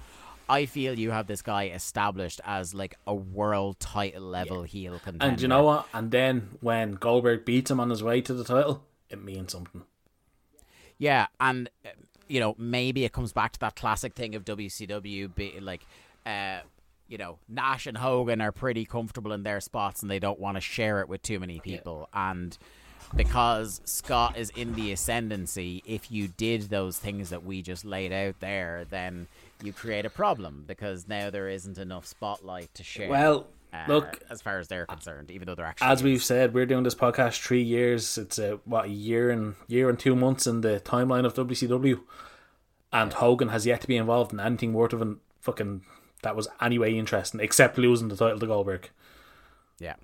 I 0.48 0.66
feel 0.66 0.98
you 0.98 1.12
have 1.12 1.28
this 1.28 1.42
guy 1.42 1.68
established 1.68 2.40
as 2.44 2.74
like 2.74 2.96
a 3.06 3.14
world 3.14 3.78
title 3.78 4.22
level 4.22 4.64
heel 4.64 4.98
contender. 4.98 5.26
And 5.26 5.40
you 5.40 5.48
know 5.48 5.62
what? 5.62 5.86
And 5.94 6.10
then 6.10 6.48
when 6.60 6.94
Goldberg 6.94 7.44
beats 7.44 7.70
him 7.70 7.78
on 7.78 7.88
his 7.88 8.02
way 8.02 8.20
to 8.22 8.34
the 8.34 8.44
title, 8.44 8.82
it 9.08 9.22
means 9.22 9.52
something. 9.52 9.82
Yeah, 10.98 11.28
and 11.40 11.70
uh, 11.86 11.90
you 12.28 12.40
know 12.40 12.54
maybe 12.58 13.04
it 13.04 13.12
comes 13.12 13.32
back 13.32 13.52
to 13.52 13.60
that 13.60 13.76
classic 13.76 14.14
thing 14.14 14.34
of 14.34 14.44
WCW, 14.44 15.34
be 15.34 15.58
like, 15.60 15.86
uh, 16.26 16.60
you 17.10 17.18
know, 17.18 17.38
Nash 17.48 17.86
and 17.86 17.98
Hogan 17.98 18.40
are 18.40 18.52
pretty 18.52 18.86
comfortable 18.86 19.32
in 19.32 19.42
their 19.42 19.60
spots, 19.60 20.00
and 20.00 20.10
they 20.10 20.20
don't 20.20 20.38
want 20.38 20.56
to 20.56 20.60
share 20.60 21.00
it 21.00 21.08
with 21.08 21.22
too 21.22 21.38
many 21.38 21.60
people, 21.60 22.08
and. 22.14 22.56
Because 23.16 23.80
Scott 23.86 24.36
is 24.36 24.50
in 24.50 24.76
the 24.76 24.92
ascendancy, 24.92 25.82
if 25.84 26.12
you 26.12 26.28
did 26.28 26.70
those 26.70 26.96
things 26.96 27.30
that 27.30 27.42
we 27.42 27.60
just 27.60 27.84
laid 27.84 28.12
out 28.12 28.38
there, 28.38 28.86
then 28.88 29.26
you 29.64 29.72
create 29.72 30.06
a 30.06 30.10
problem 30.10 30.62
because 30.64 31.08
now 31.08 31.28
there 31.28 31.48
isn't 31.48 31.76
enough 31.76 32.06
spotlight 32.06 32.72
to 32.74 32.84
share. 32.84 33.08
Well, 33.08 33.48
uh, 33.72 33.84
look, 33.88 34.20
as 34.30 34.42
far 34.42 34.58
as 34.58 34.68
they're 34.68 34.86
concerned, 34.86 35.30
even 35.30 35.46
though 35.46 35.54
they're 35.54 35.66
actually 35.66 35.88
as 35.88 36.02
we've 36.02 36.22
said, 36.22 36.54
we're 36.54 36.66
doing 36.66 36.84
this 36.84 36.94
podcast 36.94 37.40
three 37.40 37.62
years. 37.62 38.18
It's 38.18 38.38
a 38.38 38.60
what 38.64 38.86
a 38.86 38.90
year 38.90 39.30
and 39.30 39.54
year 39.66 39.88
and 39.88 39.98
two 39.98 40.14
months 40.14 40.46
in 40.46 40.60
the 40.60 40.80
timeline 40.80 41.24
of 41.24 41.34
WCW, 41.34 42.00
and 42.92 43.12
Hogan 43.12 43.48
has 43.48 43.66
yet 43.66 43.80
to 43.80 43.88
be 43.88 43.96
involved 43.96 44.32
in 44.32 44.40
anything 44.40 44.72
worth 44.72 44.92
of 44.92 45.02
an 45.02 45.18
fucking 45.40 45.82
that 46.22 46.36
was 46.36 46.48
anyway 46.60 46.94
interesting, 46.94 47.40
except 47.40 47.78
losing 47.78 48.08
the 48.08 48.16
title 48.16 48.38
to 48.38 48.46
Goldberg. 48.46 48.90
Yeah. 49.78 49.94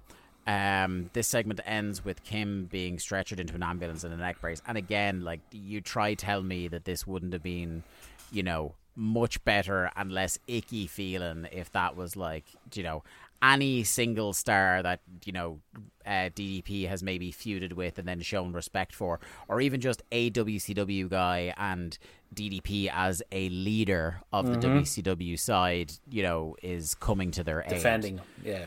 Um, 0.46 1.10
this 1.12 1.26
segment 1.26 1.60
ends 1.66 2.04
with 2.04 2.22
Kim 2.22 2.66
being 2.66 2.98
stretchered 2.98 3.40
into 3.40 3.54
an 3.54 3.62
ambulance 3.62 4.04
in 4.04 4.12
a 4.12 4.16
neck 4.16 4.40
brace. 4.40 4.62
And 4.66 4.78
again, 4.78 5.22
like 5.22 5.40
you 5.50 5.80
try 5.80 6.14
tell 6.14 6.42
me 6.42 6.68
that 6.68 6.84
this 6.84 7.06
wouldn't 7.06 7.32
have 7.32 7.42
been, 7.42 7.82
you 8.30 8.42
know, 8.42 8.74
much 8.96 9.44
better 9.44 9.90
and 9.94 10.10
less 10.10 10.38
icky 10.48 10.86
feeling 10.86 11.46
if 11.52 11.70
that 11.72 11.94
was 11.94 12.16
like 12.16 12.44
you 12.72 12.82
know 12.82 13.04
any 13.42 13.84
single 13.84 14.32
star 14.32 14.82
that 14.82 15.00
you 15.24 15.32
know 15.32 15.60
uh, 16.04 16.30
DDP 16.34 16.88
has 16.88 17.02
maybe 17.02 17.32
feuded 17.32 17.72
with 17.72 17.98
and 17.98 18.06
then 18.06 18.20
shown 18.20 18.52
respect 18.52 18.94
for, 18.94 19.20
or 19.48 19.60
even 19.60 19.80
just 19.80 20.02
a 20.12 20.30
WCW 20.30 21.08
guy 21.08 21.54
and 21.56 21.98
DDP 22.34 22.90
as 22.92 23.22
a 23.32 23.48
leader 23.48 24.20
of 24.32 24.46
the 24.46 24.58
WCW 24.58 25.38
side, 25.38 25.92
you 26.10 26.22
know, 26.22 26.56
is 26.62 26.94
coming 26.94 27.30
to 27.32 27.44
their 27.44 27.62
aid. 27.62 27.70
Defending. 27.70 28.20
Yeah. 28.44 28.66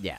Yeah. 0.00 0.18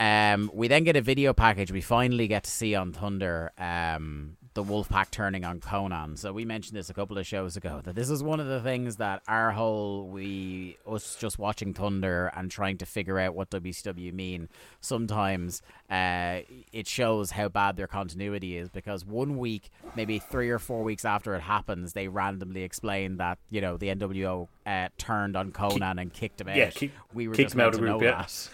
Um, 0.00 0.50
we 0.54 0.68
then 0.68 0.84
get 0.84 0.96
a 0.96 1.00
video 1.00 1.32
package. 1.32 1.72
We 1.72 1.80
finally 1.80 2.28
get 2.28 2.44
to 2.44 2.50
see 2.50 2.74
on 2.74 2.92
Thunder 2.92 3.52
um, 3.58 4.36
the 4.58 4.64
Wolfpack 4.72 5.12
turning 5.12 5.44
on 5.44 5.60
Konnan. 5.60 6.18
So 6.18 6.32
we 6.32 6.44
mentioned 6.44 6.76
this 6.76 6.90
a 6.90 6.94
couple 6.94 7.16
of 7.16 7.24
shows 7.24 7.56
ago 7.56 7.80
that 7.84 7.94
this 7.94 8.10
is 8.10 8.24
one 8.24 8.40
of 8.40 8.48
the 8.48 8.60
things 8.60 8.96
that 8.96 9.22
our 9.28 9.52
whole 9.52 10.08
we 10.08 10.76
us 10.84 11.14
just 11.14 11.38
watching 11.38 11.72
Thunder 11.74 12.32
and 12.34 12.50
trying 12.50 12.76
to 12.78 12.86
figure 12.86 13.20
out 13.20 13.36
what 13.36 13.50
WCW 13.50 14.12
mean. 14.12 14.48
Sometimes 14.80 15.62
uh, 15.88 16.40
it 16.72 16.88
shows 16.88 17.30
how 17.30 17.48
bad 17.48 17.76
their 17.76 17.86
continuity 17.86 18.56
is 18.56 18.68
because 18.68 19.04
one 19.06 19.38
week, 19.38 19.70
maybe 19.94 20.18
three 20.18 20.50
or 20.50 20.58
four 20.58 20.82
weeks 20.82 21.04
after 21.04 21.36
it 21.36 21.40
happens, 21.42 21.92
they 21.92 22.08
randomly 22.08 22.64
explain 22.64 23.18
that 23.18 23.38
you 23.50 23.60
know 23.60 23.76
the 23.76 23.88
NWO 23.94 24.48
uh, 24.66 24.88
turned 24.98 25.36
on 25.36 25.52
Konnan 25.52 26.00
and 26.00 26.12
kicked 26.12 26.40
him 26.40 26.48
out. 26.48 26.56
Yeah, 26.56 26.70
kick- 26.70 26.90
we 27.14 27.28
were 27.28 27.34
kicked 27.34 27.50
just 27.50 27.54
him 27.54 27.60
out 27.60 27.68
of 27.68 27.74
to 27.74 27.80
the 27.80 27.86
know 27.86 27.98
group, 27.98 28.10
yeah. 28.10 28.22
that. 28.22 28.48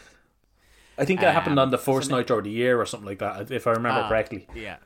I 0.98 1.06
think 1.06 1.20
that 1.20 1.32
happened 1.32 1.58
Um, 1.58 1.64
on 1.64 1.70
the 1.70 1.78
first 1.78 2.10
so 2.10 2.16
night 2.16 2.30
of 2.30 2.44
the 2.44 2.50
year 2.50 2.78
or 2.78 2.84
something 2.84 3.06
like 3.08 3.18
that, 3.20 3.50
if 3.50 3.66
I 3.66 3.70
remember 3.72 4.02
Ah, 4.02 4.08
correctly. 4.08 4.46
Yeah. 4.54 4.76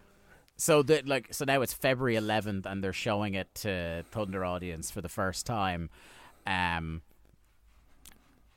So 0.58 0.82
the 0.82 1.02
like 1.06 1.32
so 1.32 1.44
now 1.44 1.62
it's 1.62 1.72
February 1.72 2.16
11th 2.16 2.66
and 2.66 2.82
they're 2.82 2.92
showing 2.92 3.34
it 3.34 3.54
to 3.56 4.04
Thunder 4.10 4.44
audience 4.44 4.90
for 4.90 5.00
the 5.00 5.08
first 5.08 5.46
time. 5.46 5.88
Um 6.46 7.02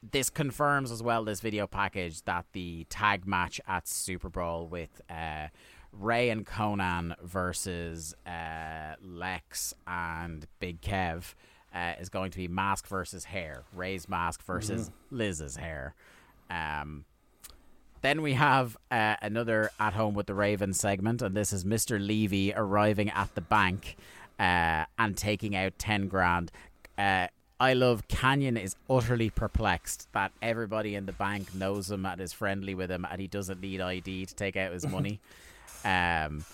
this 0.04 0.32
confirms 0.32 0.92
as 0.92 1.04
well 1.04 1.24
this 1.24 1.42
video 1.42 1.68
package 1.68 2.24
that 2.24 2.46
the 2.54 2.86
tag 2.90 3.28
match 3.28 3.62
at 3.68 3.88
Super 3.88 4.30
Brawl 4.30 4.68
with 4.68 5.00
uh 5.10 5.48
Ray 5.92 6.30
and 6.30 6.46
Konnan 6.46 7.16
versus 7.22 8.16
uh, 8.26 8.96
Lex 9.04 9.74
and 9.86 10.48
Big 10.60 10.82
Kev 10.82 11.34
uh, 11.76 11.94
is 12.00 12.10
going 12.10 12.32
to 12.32 12.38
be 12.38 12.48
mask 12.48 12.88
versus 12.88 13.26
hair. 13.26 13.64
Ray's 13.74 14.08
mask 14.08 14.44
versus 14.44 14.90
Liz's 15.10 15.58
hair. 15.58 15.96
Um, 16.50 17.06
then 18.02 18.22
we 18.22 18.34
have 18.34 18.78
uh, 18.90 19.16
another 19.22 19.72
at 19.80 19.94
home 19.94 20.14
with 20.14 20.28
the 20.28 20.34
Raven 20.34 20.74
segment, 20.74 21.22
and 21.22 21.36
this 21.36 21.54
is 21.54 21.64
Mr. 21.64 22.06
Levy 22.06 22.54
arriving 22.54 23.10
at 23.10 23.34
the 23.36 23.42
bank 23.42 23.98
uh, 24.40 24.86
and 24.98 25.16
taking 25.16 25.56
out 25.56 25.78
ten 25.78 26.08
grand. 26.08 26.52
Uh, 26.98 27.28
I 27.60 27.74
love 27.74 28.08
Kanyon 28.08 28.58
is 28.58 28.76
utterly 28.90 29.30
perplexed 29.30 30.08
that 30.14 30.32
everybody 30.42 30.96
in 30.96 31.06
the 31.06 31.14
bank 31.14 31.54
knows 31.54 31.92
him 31.92 32.08
and 32.08 32.20
is 32.20 32.34
friendly 32.34 32.74
with 32.74 32.90
him, 32.90 33.06
and 33.10 33.22
he 33.22 33.28
doesn't 33.28 33.62
need 33.62 33.82
ID 33.82 34.26
to 34.26 34.36
take 34.36 34.58
out 34.58 34.74
his 34.74 34.88
money. 34.88 35.20
Um, 35.84 36.46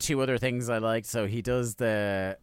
two 0.00 0.20
other 0.20 0.38
things 0.38 0.68
I 0.68 0.78
liked. 0.78 1.06
So 1.06 1.26
he 1.26 1.42
does 1.42 1.76
the, 1.76 2.36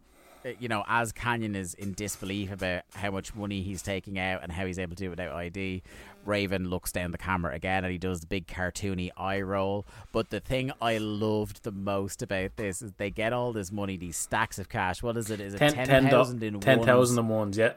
Uh, 0.44 0.50
you 0.58 0.68
know, 0.68 0.84
as 0.88 1.12
Kanyon 1.12 1.54
is 1.54 1.74
in 1.74 1.92
disbelief 1.92 2.50
about 2.52 2.82
how 2.94 3.10
much 3.10 3.34
money 3.34 3.62
he's 3.62 3.82
taking 3.82 4.18
out 4.18 4.42
and 4.42 4.50
how 4.52 4.66
he's 4.66 4.78
able 4.78 4.96
to 4.96 5.00
do 5.02 5.06
it 5.06 5.10
without 5.10 5.32
ID. 5.32 5.82
Raven 6.24 6.68
looks 6.70 6.92
down 6.92 7.10
the 7.10 7.18
camera 7.18 7.54
again 7.54 7.84
and 7.84 7.90
he 7.92 7.98
does 7.98 8.20
the 8.20 8.26
big 8.26 8.46
cartoony 8.46 9.10
eye 9.16 9.40
roll. 9.40 9.84
But 10.12 10.30
the 10.30 10.40
thing 10.40 10.72
I 10.80 10.98
loved 10.98 11.64
the 11.64 11.72
most 11.72 12.22
about 12.22 12.56
this 12.56 12.80
is 12.82 12.92
they 12.96 13.10
get 13.10 13.32
all 13.32 13.52
this 13.52 13.72
money, 13.72 13.96
these 13.96 14.16
stacks 14.16 14.58
of 14.58 14.68
cash. 14.68 15.02
What 15.02 15.16
is 15.16 15.30
it? 15.30 15.40
Is 15.40 15.54
it 15.54 15.58
Ten, 15.58 15.72
ten 15.74 15.86
ten, 15.86 16.04
do- 16.04 16.10
thousand 16.10 16.42
in 16.42 16.60
10,000 16.60 16.86
ones? 16.96 17.18
in 17.18 17.28
ones, 17.28 17.58
yeah. 17.58 17.72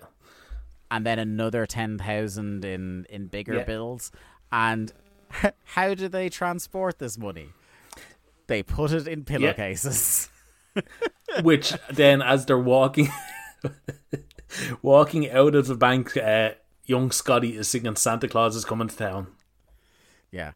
and 0.92 1.06
then 1.06 1.18
another 1.20 1.66
10,000 1.66 2.64
in 2.66 3.06
in 3.10 3.28
bigger 3.28 3.56
Yeah. 3.56 3.64
bills 3.64 4.12
and 4.52 4.94
how 5.64 5.94
do 5.96 6.08
they 6.08 6.30
transport 6.30 7.00
this 7.00 7.18
money 7.18 7.50
they 8.48 8.62
put 8.62 8.92
it 8.92 9.08
in 9.08 9.24
pillowcases 9.26 10.30
Which 11.42 11.74
then, 11.90 12.22
as 12.22 12.46
they're 12.46 12.58
walking, 12.58 13.10
walking 14.82 15.30
out 15.30 15.56
of 15.56 15.68
the 15.68 15.76
bank, 15.76 16.16
uh, 16.18 16.52
young 16.86 17.12
Scotty 17.12 17.58
is 17.58 17.68
singing 17.68 17.96
"Santa 17.96 18.28
Claus 18.28 18.56
is 18.56 18.66
coming 18.66 18.88
to 18.88 18.96
town." 18.96 19.28
yeah 20.32 20.52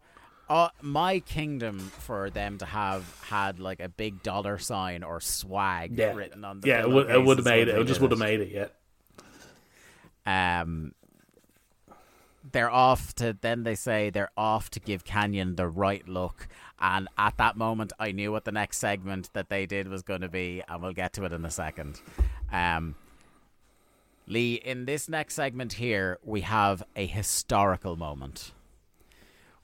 uh, 0.49 0.69
my 0.81 1.19
kingdom 1.19 1.77
for 1.77 2.31
them 2.31 2.57
to 2.57 2.65
have 2.65 3.21
had 3.27 3.59
like 3.59 3.79
a 3.79 3.87
big 3.87 4.23
dollar 4.23 4.57
sign 4.57 5.03
or 5.03 5.21
swag 5.21 5.95
Yeah, 5.95 6.13
written 6.13 6.43
on 6.43 6.59
the 6.59 6.67
yeah, 6.67 6.81
it 6.81 6.89
would, 6.89 7.09
it 7.09 7.23
would 7.23 7.37
have 7.37 7.45
made 7.45 7.67
it. 7.67 7.77
It 7.77 7.83
just 7.85 8.01
would 8.01 8.09
have 8.11 8.19
made 8.19 8.41
it. 8.41 8.71
Yeah, 10.25 10.63
um 10.63 10.93
they're 12.51 12.71
off 12.71 13.13
to 13.15 13.37
then 13.39 13.63
they 13.63 13.75
say 13.75 14.09
they're 14.09 14.31
off 14.35 14.71
to 14.71 14.79
give 14.79 15.03
Kanyon 15.03 15.55
the 15.55 15.67
right 15.67 16.07
look 16.07 16.47
and 16.79 17.07
at 17.17 17.37
that 17.37 17.57
moment 17.57 17.93
I 17.99 18.11
knew 18.11 18.31
what 18.31 18.45
the 18.45 18.51
next 18.51 18.77
segment 18.77 19.29
that 19.33 19.49
they 19.49 19.65
did 19.65 19.87
was 19.87 20.01
going 20.01 20.21
to 20.21 20.29
be 20.29 20.63
and 20.67 20.81
we'll 20.81 20.93
get 20.93 21.13
to 21.13 21.25
it 21.25 21.33
in 21.33 21.45
a 21.45 21.51
second 21.51 22.01
um 22.51 22.95
Lee 24.27 24.55
in 24.55 24.85
this 24.85 25.09
next 25.09 25.35
segment 25.35 25.73
here 25.73 26.19
we 26.23 26.41
have 26.41 26.83
a 26.95 27.05
historical 27.05 27.95
moment 27.95 28.51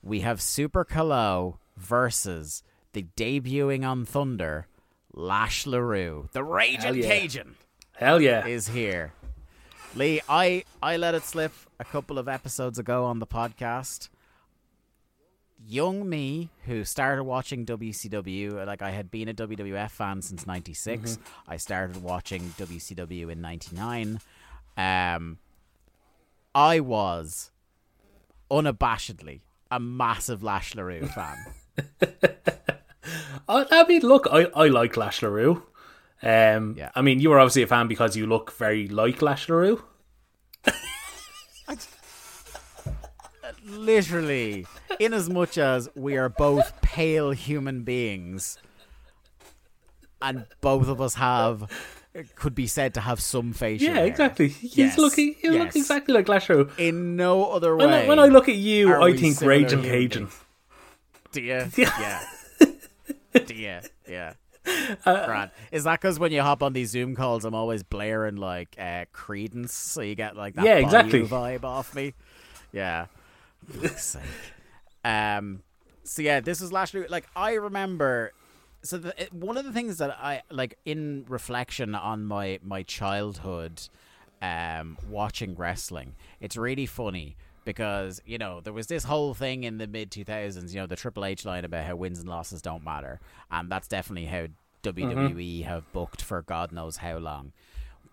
we 0.02 0.20
have 0.20 0.40
Super 0.40 0.84
Calo 0.84 1.58
versus 1.76 2.62
the 2.92 3.06
debuting 3.16 3.86
on 3.86 4.04
Thunder 4.04 4.66
Lash 5.12 5.66
LaRue 5.66 6.28
the 6.32 6.44
Raging 6.44 6.96
yeah. 6.96 7.08
Cajun 7.08 7.56
hell 7.96 8.20
yeah. 8.20 8.46
is 8.46 8.68
here. 8.68 9.12
Lee, 9.94 10.20
I 10.28 10.64
I 10.82 10.96
let 10.96 11.14
it 11.14 11.24
slip 11.24 11.52
a 11.80 11.84
couple 11.84 12.18
of 12.18 12.28
episodes 12.28 12.78
ago 12.78 13.04
on 13.04 13.18
the 13.18 13.26
podcast. 13.26 14.08
Young 15.64 16.08
me, 16.08 16.50
who 16.64 16.84
started 16.84 17.24
watching 17.24 17.64
WCW, 17.66 18.66
like 18.66 18.82
I 18.82 18.90
had 18.90 19.10
been 19.10 19.28
a 19.28 19.34
WWF 19.34 19.90
fan 19.90 20.22
since 20.22 20.46
'96. 20.46 21.18
I 21.48 21.56
started 21.56 22.02
watching 22.02 22.42
WCW 22.58 23.30
in 23.32 23.40
'99. 23.40 24.20
Um, 24.76 25.38
I 26.54 26.80
was 26.80 27.50
unabashedly 28.50 29.40
a 29.70 29.80
massive 29.80 30.42
Lash 30.42 30.74
LaRue 30.74 31.06
fan. 31.06 31.36
I, 33.48 33.66
I 33.70 33.84
mean, 33.88 34.02
look, 34.02 34.26
I, 34.30 34.44
I 34.54 34.68
like 34.68 34.96
Lash 34.96 35.22
LaRue. 35.22 35.62
Um, 36.22 36.74
Yeah. 36.76 36.90
I 36.94 37.02
mean, 37.02 37.20
you 37.20 37.30
were 37.30 37.38
obviously 37.40 37.62
a 37.62 37.66
fan 37.66 37.88
because 37.88 38.16
you 38.16 38.26
look 38.26 38.52
very 38.52 38.88
like 38.88 39.22
Lash 39.22 39.48
LaRue. 39.48 39.82
Literally 43.66 44.66
in 45.00 45.12
as 45.12 45.28
much 45.28 45.58
as 45.58 45.88
we 45.94 46.16
are 46.16 46.28
both 46.28 46.80
pale 46.82 47.32
human 47.32 47.82
beings 47.82 48.58
and 50.22 50.46
both 50.60 50.88
of 50.88 51.00
us 51.00 51.14
have 51.14 51.70
could 52.34 52.54
be 52.54 52.66
said 52.66 52.94
to 52.94 53.00
have 53.00 53.20
some 53.20 53.52
facial 53.52 53.88
Yeah, 53.88 53.94
hair. 53.96 54.06
exactly. 54.06 54.48
He's 54.48 54.76
Yes, 54.76 54.98
looking, 54.98 55.34
He 55.40 55.50
look 55.50 55.66
yes. 55.66 55.76
exactly 55.76 56.14
like 56.14 56.28
Lash 56.28 56.48
LaRue. 56.48 56.70
in 56.78 57.16
no 57.16 57.50
other 57.50 57.76
When 57.76 57.90
way 57.90 58.04
I, 58.04 58.08
when 58.08 58.18
I 58.18 58.26
look 58.26 58.48
at 58.48 58.54
you, 58.54 58.94
I 58.94 59.14
think 59.16 59.40
Raging 59.42 59.82
human 59.82 60.08
Cajun. 60.08 60.28
do 61.32 61.42
you 61.42 61.66
Yeah. 61.76 62.22
do 63.46 63.54
you 63.54 63.80
yeah 64.08 64.32
Grant. 65.04 65.52
Is 65.70 65.84
that 65.84 66.00
because 66.00 66.18
when 66.18 66.32
you 66.32 66.40
hop 66.42 66.62
on 66.62 66.72
these 66.72 66.90
Zoom 66.90 67.14
calls, 67.14 67.44
I'm 67.44 67.54
always 67.54 67.82
blaring 67.82 68.36
like 68.36 68.74
uh, 68.78 69.04
Creedence, 69.14 69.70
so 69.70 70.00
you 70.00 70.14
get 70.14 70.34
like 70.36 70.54
that 70.54 70.64
Yeah, 70.64 70.76
exactly. 70.76 71.22
vibe 71.22 71.62
off 71.64 71.94
me? 71.94 72.14
Yeah. 72.72 73.06
Sake. 73.96 74.22
Um. 75.04 75.62
So 76.04 76.22
yeah, 76.22 76.40
this 76.40 76.60
is 76.60 76.72
last 76.72 76.94
week. 76.94 77.10
Like 77.10 77.26
I 77.34 77.54
remember. 77.54 78.32
So 78.82 78.98
the, 78.98 79.14
one 79.32 79.56
of 79.56 79.64
the 79.64 79.72
things 79.72 79.98
that 79.98 80.10
I 80.10 80.42
like 80.50 80.78
in 80.84 81.24
reflection 81.28 81.94
on 81.94 82.24
my 82.24 82.60
my 82.62 82.82
childhood, 82.82 83.82
um, 84.40 84.96
watching 85.08 85.56
wrestling, 85.56 86.14
it's 86.40 86.56
really 86.56 86.86
funny 86.86 87.36
because 87.66 88.22
you 88.24 88.38
know 88.38 88.60
there 88.60 88.72
was 88.72 88.86
this 88.86 89.04
whole 89.04 89.34
thing 89.34 89.64
in 89.64 89.76
the 89.76 89.86
mid 89.86 90.10
2000s 90.10 90.70
you 90.72 90.80
know 90.80 90.86
the 90.86 90.96
triple 90.96 91.24
h 91.24 91.44
line 91.44 91.64
about 91.64 91.84
how 91.84 91.96
wins 91.96 92.20
and 92.20 92.28
losses 92.28 92.62
don't 92.62 92.84
matter 92.84 93.20
and 93.50 93.70
that's 93.70 93.88
definitely 93.88 94.24
how 94.24 94.46
wwe 94.84 95.64
have 95.64 95.92
booked 95.92 96.22
for 96.22 96.40
god 96.42 96.70
knows 96.72 96.98
how 96.98 97.18
long 97.18 97.52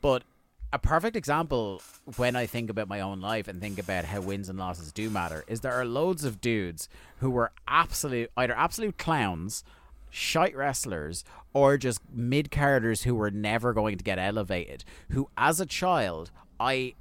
but 0.01 0.23
a 0.73 0.79
perfect 0.79 1.15
example 1.15 1.83
when 2.17 2.35
I 2.35 2.47
think 2.47 2.71
about 2.71 2.87
my 2.87 2.99
own 2.99 3.21
life 3.21 3.47
and 3.47 3.61
think 3.61 3.77
about 3.77 4.05
how 4.05 4.21
wins 4.21 4.49
and 4.49 4.57
losses 4.57 4.91
do 4.91 5.07
matter 5.07 5.45
is 5.47 5.61
there 5.61 5.71
are 5.71 5.85
loads 5.85 6.25
of 6.25 6.41
dudes 6.41 6.89
who 7.17 7.29
were 7.29 7.51
absolute 7.67 8.31
either 8.35 8.57
absolute 8.57 8.97
clowns, 8.97 9.63
shite 10.09 10.55
wrestlers, 10.55 11.23
or 11.53 11.77
just 11.77 12.01
mid 12.11 12.49
carders 12.49 13.03
who 13.03 13.13
were 13.13 13.29
never 13.29 13.71
going 13.71 13.99
to 13.99 14.03
get 14.03 14.17
elevated. 14.17 14.83
Who, 15.11 15.29
as 15.37 15.59
a 15.59 15.67
child, 15.67 16.31
I 16.59 16.95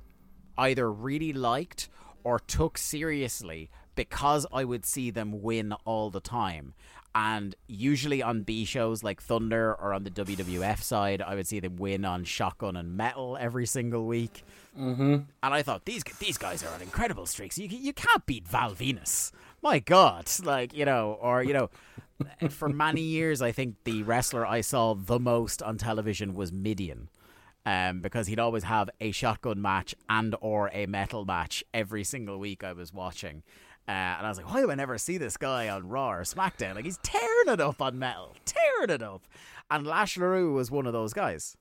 either 0.59 0.93
really 0.93 1.33
liked 1.33 1.89
or 2.25 2.39
took 2.39 2.77
seriously 2.77 3.71
because 3.95 4.47
I 4.53 4.65
would 4.65 4.85
see 4.85 5.11
them 5.11 5.41
win 5.41 5.73
all 5.87 6.11
the 6.11 6.21
time. 6.21 6.75
And 7.15 7.55
usually 7.67 8.23
on 8.23 8.43
B 8.43 8.65
shows 8.65 9.03
like 9.03 9.21
Thunder 9.21 9.75
or 9.75 9.93
on 9.93 10.05
the 10.05 10.11
WWF 10.11 10.83
side, 10.83 11.21
I 11.21 11.35
would 11.35 11.47
see 11.47 11.61
them 11.61 11.77
win 11.77 12.05
on 12.05 12.25
Shotgun 12.25 12.75
and 12.75 12.97
Metal 12.97 13.37
every 13.39 13.67
single 13.67 14.07
week. 14.07 14.45
Mm-hmm. 14.79 15.15
And 15.43 15.55
I 15.55 15.63
thought 15.63 15.85
these 15.85 16.03
these 16.19 16.39
guys 16.39 16.65
are 16.65 16.73
on 16.73 16.81
incredible 16.81 17.27
streaks. 17.27 17.59
You 17.59 17.69
you 17.69 17.93
can't 17.93 18.25
beat 18.25 18.49
Val 18.49 18.75
Venis. 18.75 19.31
My 19.63 19.79
God, 19.79 20.31
like 20.43 20.75
you 20.75 20.87
know, 20.87 21.19
or 21.21 21.43
you 21.43 21.53
know, 21.53 21.71
for 22.49 22.71
many 22.71 23.03
years, 23.03 23.43
I 23.43 23.53
think 23.53 23.77
the 23.85 24.03
wrestler 24.05 24.47
I 24.47 24.63
saw 24.63 24.95
the 24.95 25.21
most 25.21 25.63
on 25.63 25.77
television 25.77 26.35
was 26.35 26.51
Mideon. 26.51 27.09
Um, 27.65 28.01
because 28.01 28.27
he'd 28.27 28.41
always 28.41 28.65
have 28.65 28.91
a 29.01 29.13
shotgun 29.13 29.63
match 29.63 29.95
and 30.09 30.35
or 30.41 30.69
a 30.73 30.87
metal 30.87 31.25
match 31.25 31.63
every 31.73 32.03
single 32.03 32.39
week 32.39 32.65
I 32.65 32.73
was 32.73 32.93
watching. 32.93 33.45
Uh, 33.89 33.91
and 33.91 34.27
I 34.27 34.29
was 34.29 34.39
like, 34.39 34.53
why 34.53 34.61
do 34.61 34.71
I 34.71 34.75
never 34.75 34.97
see 34.97 35.19
this 35.19 35.37
guy 35.37 35.69
on 35.69 35.89
Raw 35.89 36.13
or 36.13 36.23
SmackDown? 36.23 36.77
Like, 36.77 36.85
he's 36.85 36.99
tearing 37.03 37.49
it 37.49 37.61
up 37.61 37.83
on 37.83 37.99
metal, 37.99 38.37
tearing 38.45 38.91
it 38.91 39.03
up. 39.03 39.23
And 39.71 39.87
Lash 39.87 40.17
LaRue 40.17 40.53
was 40.53 40.71
one 40.71 40.87
of 40.87 40.93
those 40.93 41.13
guys. 41.13 41.57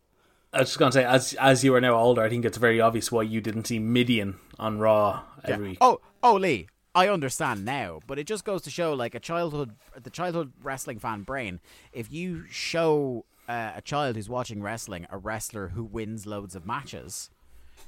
I 0.54 0.60
was 0.60 0.70
just 0.70 0.80
gonna 0.80 0.92
say, 0.92 1.06
as 1.06 1.34
as 1.36 1.64
you 1.64 1.74
are 1.76 1.82
now 1.82 1.96
older, 1.96 2.22
I 2.22 2.30
think 2.30 2.44
it's 2.44 2.58
very 2.58 2.82
obvious 2.82 3.10
why 3.12 3.22
you 3.24 3.40
didn't 3.40 3.68
see 3.68 3.80
Mideon 3.80 4.36
on 4.60 4.80
Raw 4.80 5.24
every 5.46 5.70
week. 5.70 5.78
Oh, 5.80 6.02
oh, 6.22 6.36
Lee, 6.36 6.68
I 6.94 7.08
understand 7.08 7.64
now, 7.64 8.02
but 8.06 8.20
it 8.20 8.28
just 8.28 8.44
goes 8.44 8.62
to 8.64 8.70
show, 8.70 8.94
like 8.94 9.16
a 9.16 9.20
childhood, 9.20 9.72
the 10.02 10.10
childhood 10.10 10.52
wrestling 10.62 11.00
fan 11.00 11.22
brain. 11.24 11.62
If 11.94 12.12
you 12.12 12.46
show 12.50 13.24
uh, 13.48 13.72
a 13.76 13.82
child 13.82 14.18
who's 14.18 14.28
watching 14.28 14.62
wrestling 14.62 15.08
a 15.10 15.18
wrestler 15.18 15.70
who 15.70 15.86
wins 15.86 16.26
loads 16.26 16.54
of 16.54 16.66
matches, 16.66 17.30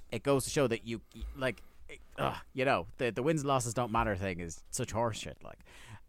it 0.09 0.23
goes 0.23 0.45
to 0.45 0.49
show 0.49 0.67
that 0.67 0.87
you 0.87 1.01
like, 1.35 1.61
uh, 2.17 2.35
you 2.53 2.65
know, 2.65 2.87
the 2.97 3.11
the 3.11 3.23
wins 3.23 3.41
and 3.41 3.47
losses 3.47 3.73
don't 3.73 3.91
matter 3.91 4.15
thing 4.15 4.39
is 4.39 4.63
such 4.71 4.93
horseshit. 4.93 5.43
Like, 5.43 5.59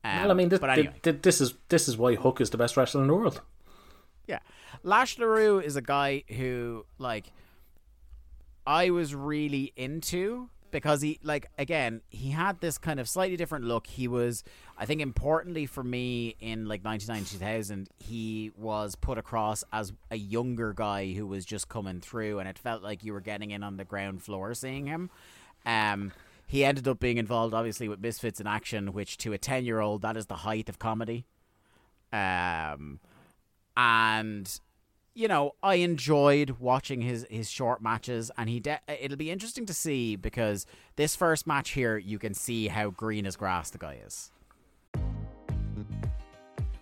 um, 0.04 0.22
well, 0.22 0.30
I 0.30 0.34
mean, 0.34 0.48
this, 0.48 0.60
but 0.60 0.70
anyway, 0.70 0.94
th- 1.02 1.22
this 1.22 1.40
is 1.40 1.54
this 1.68 1.88
is 1.88 1.96
why 1.96 2.14
Hook 2.14 2.40
is 2.40 2.50
the 2.50 2.58
best 2.58 2.76
wrestler 2.76 3.02
in 3.02 3.08
the 3.08 3.14
world. 3.14 3.40
yeah, 4.26 4.40
Lash 4.82 5.18
LaRue 5.18 5.60
is 5.60 5.76
a 5.76 5.82
guy 5.82 6.24
who 6.28 6.84
like 6.98 7.32
I 8.66 8.90
was 8.90 9.14
really 9.14 9.72
into 9.76 10.50
because 10.74 11.02
he 11.02 11.20
like 11.22 11.48
again 11.56 12.00
he 12.08 12.30
had 12.30 12.60
this 12.60 12.78
kind 12.78 12.98
of 12.98 13.08
slightly 13.08 13.36
different 13.36 13.64
look 13.64 13.86
he 13.86 14.08
was 14.08 14.42
i 14.76 14.84
think 14.84 15.00
importantly 15.00 15.66
for 15.66 15.84
me 15.84 16.34
in 16.40 16.66
like 16.66 16.82
99 16.82 17.24
2000 17.26 17.88
he 18.00 18.50
was 18.56 18.96
put 18.96 19.16
across 19.16 19.62
as 19.72 19.92
a 20.10 20.16
younger 20.16 20.72
guy 20.72 21.12
who 21.12 21.28
was 21.28 21.44
just 21.44 21.68
coming 21.68 22.00
through 22.00 22.40
and 22.40 22.48
it 22.48 22.58
felt 22.58 22.82
like 22.82 23.04
you 23.04 23.12
were 23.12 23.20
getting 23.20 23.52
in 23.52 23.62
on 23.62 23.76
the 23.76 23.84
ground 23.84 24.20
floor 24.20 24.52
seeing 24.52 24.86
him 24.86 25.10
um 25.66 26.12
he 26.46 26.64
ended 26.64 26.86
up 26.86 27.00
being 27.00 27.16
involved 27.16 27.54
obviously 27.54 27.88
with 27.88 28.00
misfits 28.00 28.40
in 28.40 28.46
action 28.46 28.92
which 28.92 29.16
to 29.16 29.32
a 29.32 29.38
10 29.38 29.64
year 29.64 29.80
old 29.80 30.02
that 30.02 30.16
is 30.16 30.26
the 30.26 30.36
height 30.36 30.68
of 30.68 30.78
comedy 30.78 31.24
um 32.12 33.00
and 33.76 34.60
you 35.14 35.28
know, 35.28 35.54
I 35.62 35.76
enjoyed 35.76 36.58
watching 36.58 37.00
his 37.00 37.24
his 37.30 37.48
short 37.48 37.80
matches, 37.80 38.30
and 38.36 38.50
he 38.50 38.60
de- 38.60 38.80
it'll 38.88 39.16
be 39.16 39.30
interesting 39.30 39.64
to 39.66 39.74
see 39.74 40.16
because 40.16 40.66
this 40.96 41.14
first 41.14 41.46
match 41.46 41.70
here, 41.70 41.96
you 41.96 42.18
can 42.18 42.34
see 42.34 42.68
how 42.68 42.90
green 42.90 43.24
as 43.24 43.36
grass 43.36 43.70
the 43.70 43.78
guy 43.78 44.00
is. 44.04 44.32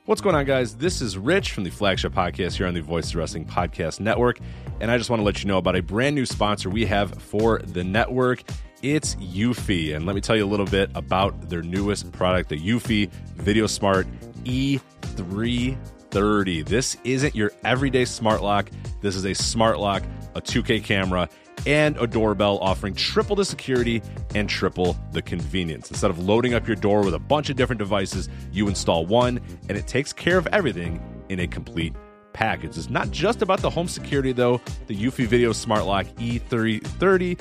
What's 0.07 0.21
going 0.21 0.35
on, 0.35 0.47
guys? 0.47 0.77
This 0.77 1.01
is 1.01 1.17
Rich 1.17 1.53
from 1.53 1.63
the 1.63 1.71
flagship 1.71 2.13
podcast 2.13 2.55
here 2.55 2.67
on 2.67 2.75
the 2.75 2.81
Voice 2.81 3.11
of 3.11 3.17
Wrestling 3.17 3.45
Podcast 3.45 4.01
Network. 4.01 4.41
And 4.81 4.91
I 4.91 4.99
just 4.99 5.11
want 5.11 5.21
to 5.21 5.25
let 5.25 5.43
you 5.43 5.49
know 5.49 5.59
about 5.59 5.77
a 5.77 5.83
brand 5.83 6.17
new 6.17 6.27
sponsor 6.27 6.69
we 6.69 6.87
have 6.87 7.23
for 7.23 7.61
the 7.61 7.85
network. 7.85 8.43
It's 8.83 9.15
Eufy. 9.15 9.95
And 9.95 10.05
let 10.07 10.17
me 10.17 10.21
tell 10.21 10.37
you 10.37 10.45
a 10.45 10.51
little 10.51 10.67
bit 10.67 10.91
about 10.97 11.49
their 11.49 11.63
newest 11.63 12.11
product, 12.11 12.49
the 12.49 12.59
Eufy 12.59 13.09
Video 13.37 13.69
Smart 13.69 14.09
E330. 14.45 16.67
This 16.67 16.97
isn't 17.05 17.37
your 17.37 17.53
everyday 17.65 18.05
smart 18.05 18.43
lock. 18.43 18.71
This 19.01 19.15
is 19.15 19.25
a 19.25 19.35
smart 19.35 19.79
lock, 19.79 20.03
a 20.35 20.43
2K 20.43 20.83
camera, 20.83 21.29
and 21.65 21.97
a 21.99 22.09
doorbell 22.09 22.59
offering 22.59 22.95
triple 22.95 23.37
the 23.37 23.45
security 23.45 24.03
and 24.35 24.49
triple 24.49 24.97
the 25.13 25.23
convenience. 25.23 25.89
Instead 25.89 26.11
of 26.11 26.19
loading 26.19 26.55
up 26.55 26.67
your 26.67 26.75
door 26.75 27.05
with 27.05 27.15
a 27.15 27.21
bunch 27.21 27.51
of 27.51 27.57
different 27.57 27.79
devices, 27.79 28.29
you 28.51 28.67
install 28.67 29.07
one 29.07 29.39
and 29.69 29.79
it 29.79 29.87
takes 29.87 30.13
care 30.13 30.39
of 30.39 30.49
everything 30.49 31.01
in 31.29 31.39
a 31.39 31.47
complete 31.47 31.95
package. 32.33 32.77
It's 32.77 32.91
not 32.91 33.13
just 33.13 33.43
about 33.43 33.61
the 33.61 33.71
home 33.71 33.87
security 33.87 34.33
though. 34.33 34.61
The 34.89 34.97
Eufy 34.97 35.27
Video 35.27 35.53
Smart 35.53 35.85
Lock 35.85 36.07
E330 36.17 37.41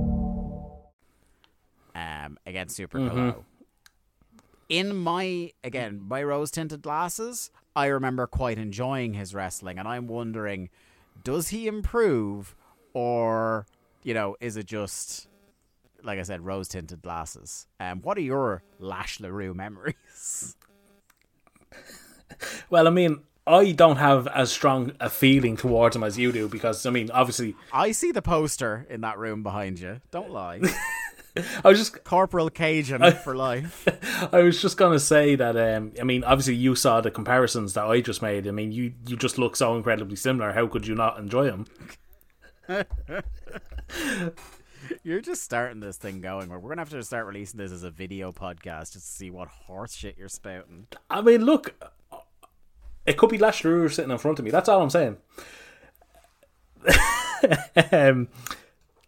Um, 2.31 2.37
against 2.45 2.75
Super 2.75 2.99
Pillow. 2.99 3.45
In 4.69 4.95
my 4.95 5.51
again 5.63 6.01
my 6.07 6.23
rose 6.23 6.49
tinted 6.51 6.81
glasses, 6.81 7.51
I 7.75 7.87
remember 7.87 8.25
quite 8.27 8.57
enjoying 8.57 9.13
his 9.13 9.33
wrestling, 9.33 9.77
and 9.77 9.87
I'm 9.87 10.07
wondering, 10.07 10.69
does 11.23 11.49
he 11.49 11.67
improve, 11.67 12.55
or 12.93 13.65
you 14.03 14.13
know, 14.13 14.37
is 14.39 14.55
it 14.55 14.65
just 14.65 15.27
like 16.03 16.19
I 16.19 16.23
said, 16.23 16.41
rose 16.41 16.67
tinted 16.69 17.01
glasses? 17.01 17.67
Um, 17.79 18.01
what 18.01 18.17
are 18.17 18.21
your 18.21 18.63
Lash 18.79 19.19
Larue 19.19 19.53
memories? 19.53 20.55
Well, 22.69 22.87
I 22.87 22.89
mean, 22.89 23.19
I 23.45 23.71
don't 23.71 23.97
have 23.97 24.27
as 24.27 24.51
strong 24.51 24.93
a 24.99 25.09
feeling 25.09 25.57
towards 25.57 25.95
him 25.95 26.03
as 26.03 26.17
you 26.17 26.31
do 26.31 26.47
because 26.47 26.85
I 26.85 26.89
mean, 26.89 27.11
obviously, 27.11 27.55
I 27.71 27.91
see 27.91 28.11
the 28.11 28.21
poster 28.21 28.85
in 28.89 29.01
that 29.01 29.17
room 29.17 29.43
behind 29.43 29.79
you. 29.79 30.01
Don't 30.11 30.31
lie. 30.31 30.61
I 31.35 31.69
was 31.69 31.79
just 31.79 32.03
Corporal 32.03 32.49
Cajun 32.49 33.11
for 33.23 33.35
life. 33.35 33.87
I 34.33 34.39
was 34.41 34.61
just 34.61 34.77
gonna 34.77 34.99
say 34.99 35.35
that. 35.35 35.55
Um, 35.55 35.93
I 35.99 36.03
mean, 36.03 36.23
obviously, 36.23 36.55
you 36.55 36.75
saw 36.75 36.99
the 37.01 37.11
comparisons 37.11 37.73
that 37.73 37.85
I 37.85 38.01
just 38.01 38.21
made. 38.21 38.47
I 38.47 38.51
mean, 38.51 38.71
you 38.71 38.93
you 39.07 39.15
just 39.15 39.37
look 39.37 39.55
so 39.55 39.75
incredibly 39.77 40.15
similar. 40.17 40.51
How 40.51 40.67
could 40.67 40.87
you 40.87 40.95
not 40.95 41.17
enjoy 41.17 41.45
him? 41.45 41.65
You're 45.03 45.21
just 45.21 45.43
starting 45.43 45.79
this 45.79 45.97
thing 45.97 46.21
going. 46.21 46.49
Where 46.49 46.59
we're 46.59 46.69
gonna 46.69 46.81
have 46.81 46.89
to 46.89 47.03
start 47.03 47.25
releasing 47.25 47.59
this 47.59 47.71
as 47.71 47.83
a 47.83 47.91
video 47.91 48.31
podcast 48.31 48.93
just 48.93 49.05
to 49.05 49.11
see 49.13 49.29
what 49.29 49.47
horse 49.47 49.95
shit 49.95 50.17
you're 50.17 50.27
spouting. 50.27 50.87
I 51.09 51.21
mean, 51.21 51.45
look, 51.45 51.73
it 53.05 53.17
could 53.17 53.29
be 53.29 53.37
Lash 53.37 53.63
LaRue 53.63 53.89
sitting 53.89 54.11
in 54.11 54.17
front 54.17 54.39
of 54.39 54.45
me. 54.45 54.51
That's 54.51 54.67
all 54.67 54.81
I'm 54.81 54.89
saying. 54.89 55.17
um, 57.91 58.27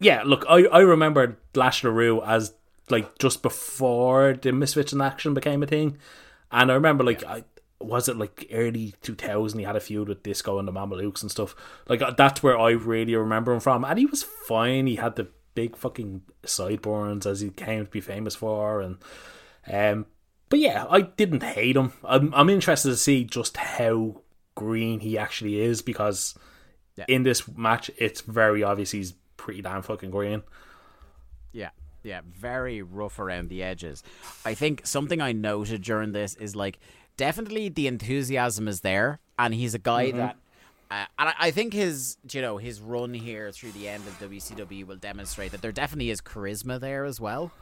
yeah, 0.00 0.22
look, 0.24 0.44
I, 0.48 0.64
I 0.66 0.80
remember 0.80 1.38
Lash 1.54 1.84
LaRue 1.84 2.22
as 2.22 2.54
like 2.90 3.18
just 3.18 3.42
before 3.42 4.34
the 4.34 4.52
Misfits 4.52 4.92
in 4.92 5.00
Action 5.00 5.34
became 5.34 5.62
a 5.62 5.66
thing, 5.66 5.96
and 6.52 6.70
I 6.70 6.74
remember 6.74 7.04
like 7.04 7.24
I 7.24 7.44
was 7.80 8.08
it 8.08 8.16
like 8.16 8.46
early 8.52 8.94
2000 9.02 9.58
he 9.58 9.64
had 9.64 9.76
a 9.76 9.80
feud 9.80 10.08
with 10.08 10.22
Disco 10.22 10.58
and 10.58 10.66
the 10.66 10.72
Mamalukes 10.72 11.20
and 11.22 11.30
stuff. 11.30 11.54
Like 11.88 12.00
uh, 12.02 12.12
that's 12.16 12.42
where 12.42 12.58
I 12.58 12.70
really 12.70 13.14
remember 13.14 13.52
him 13.52 13.60
from, 13.60 13.84
and 13.84 13.98
he 13.98 14.06
was 14.06 14.22
fine. 14.22 14.86
He 14.86 14.96
had 14.96 15.16
the 15.16 15.28
big 15.54 15.76
fucking 15.76 16.22
sideburns 16.44 17.26
as 17.26 17.40
he 17.40 17.50
came 17.50 17.84
to 17.84 17.90
be 17.90 18.00
famous 18.00 18.34
for, 18.34 18.80
and 18.80 18.98
um, 19.70 20.06
but 20.48 20.58
yeah, 20.58 20.84
I 20.90 21.02
didn't 21.02 21.42
hate 21.42 21.76
him. 21.76 21.92
I'm 22.04 22.32
I'm 22.34 22.50
interested 22.50 22.90
to 22.90 22.96
see 22.96 23.24
just 23.24 23.56
how 23.56 24.20
green 24.54 25.00
he 25.00 25.18
actually 25.18 25.60
is 25.60 25.82
because 25.82 26.34
Yeah. 26.96 27.06
in 27.08 27.24
this 27.24 27.48
match 27.56 27.90
it's 27.98 28.20
very 28.20 28.62
obvious 28.62 28.92
he's 28.92 29.14
pretty 29.44 29.60
damn 29.60 29.82
fucking 29.82 30.10
green. 30.10 30.42
Yeah, 31.52 31.68
yeah, 32.02 32.22
very 32.26 32.80
rough 32.80 33.18
around 33.18 33.50
the 33.50 33.62
edges. 33.62 34.02
I 34.44 34.54
think 34.54 34.86
something 34.86 35.20
I 35.20 35.32
noted 35.32 35.82
during 35.82 36.12
this 36.12 36.34
is 36.36 36.56
like 36.56 36.80
definitely 37.18 37.68
the 37.68 37.86
enthusiasm 37.86 38.66
is 38.66 38.80
there, 38.80 39.20
and 39.38 39.54
he's 39.54 39.74
a 39.74 39.78
guy 39.78 40.10
that. 40.12 40.36
Uh, 40.90 41.04
and 41.18 41.28
I, 41.30 41.34
I 41.40 41.50
think 41.50 41.72
his, 41.72 42.16
you 42.30 42.40
know, 42.40 42.56
his 42.56 42.80
run 42.80 43.14
here 43.14 43.50
through 43.52 43.72
the 43.72 43.88
end 43.88 44.04
of 44.06 44.18
WCW 44.18 44.86
will 44.86 44.96
demonstrate 44.96 45.52
that 45.52 45.62
there 45.62 45.72
definitely 45.72 46.10
is 46.10 46.20
charisma 46.20 46.78
there 46.78 47.04
as 47.04 47.20
well. 47.20 47.52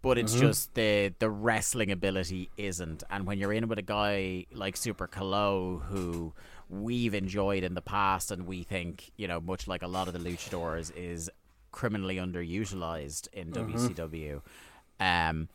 But 0.00 0.16
it's 0.16 0.34
just 0.34 0.74
the 0.74 1.12
the 1.18 1.28
wrestling 1.28 1.90
ability 1.90 2.50
isn't, 2.56 3.02
and 3.10 3.26
when 3.26 3.38
you're 3.38 3.52
in 3.52 3.66
with 3.66 3.78
a 3.78 3.82
guy 3.82 4.46
like 4.52 4.76
Super 4.76 5.08
Calo, 5.08 5.82
who 5.82 6.34
we've 6.68 7.14
enjoyed 7.14 7.64
in 7.64 7.74
the 7.74 7.82
past, 7.82 8.30
and 8.30 8.46
we 8.46 8.62
think, 8.62 9.10
you 9.16 9.28
know, 9.28 9.40
much 9.40 9.66
like 9.66 9.82
a 9.82 9.86
lot 9.86 10.08
of 10.08 10.14
the 10.14 10.20
luchadors, 10.20 10.92
is 10.96 11.30
criminally 11.72 12.16
underutilized 12.16 13.28
in 13.32 13.52
WCW. 13.52 14.42
Um, 15.00 15.48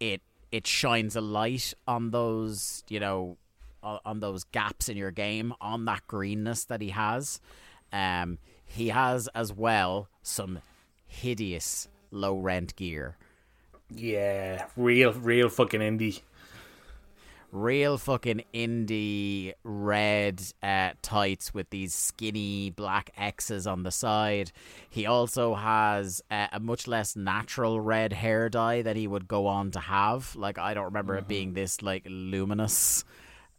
it 0.00 0.22
it 0.50 0.66
shines 0.66 1.16
a 1.16 1.20
light 1.20 1.74
on 1.86 2.10
those, 2.10 2.84
you 2.88 3.00
know, 3.00 3.36
on 3.82 4.20
those 4.20 4.44
gaps 4.44 4.88
in 4.88 4.96
your 4.96 5.10
game, 5.10 5.52
on 5.60 5.84
that 5.84 6.06
greenness 6.06 6.64
that 6.64 6.80
he 6.80 6.90
has. 6.90 7.40
Um, 7.92 8.38
he 8.64 8.88
has 8.88 9.28
as 9.28 9.52
well 9.52 10.08
some 10.22 10.60
hideous 11.06 11.88
low 12.10 12.38
rent 12.38 12.76
gear. 12.76 13.16
Yeah, 13.90 14.66
real 14.76 15.12
real 15.12 15.48
fucking 15.48 15.80
indie. 15.80 16.20
Real 17.50 17.98
fucking 17.98 18.42
indie 18.52 19.54
red 19.64 20.42
uh, 20.62 20.90
tights 21.02 21.54
with 21.54 21.70
these 21.70 21.94
skinny 21.94 22.70
black 22.70 23.10
X's 23.16 23.66
on 23.66 23.82
the 23.82 23.90
side. 23.90 24.52
He 24.88 25.06
also 25.06 25.54
has 25.54 26.22
uh, 26.30 26.48
a 26.52 26.60
much 26.60 26.86
less 26.86 27.16
natural 27.16 27.80
red 27.80 28.12
hair 28.12 28.48
dye 28.48 28.82
that 28.82 28.96
he 28.96 29.06
would 29.06 29.28
go 29.28 29.46
on 29.46 29.70
to 29.72 29.80
have. 29.80 30.34
Like 30.36 30.58
I 30.58 30.74
don't 30.74 30.86
remember 30.86 31.16
it 31.16 31.28
being 31.28 31.54
this 31.54 31.82
like 31.82 32.04
luminous 32.08 33.04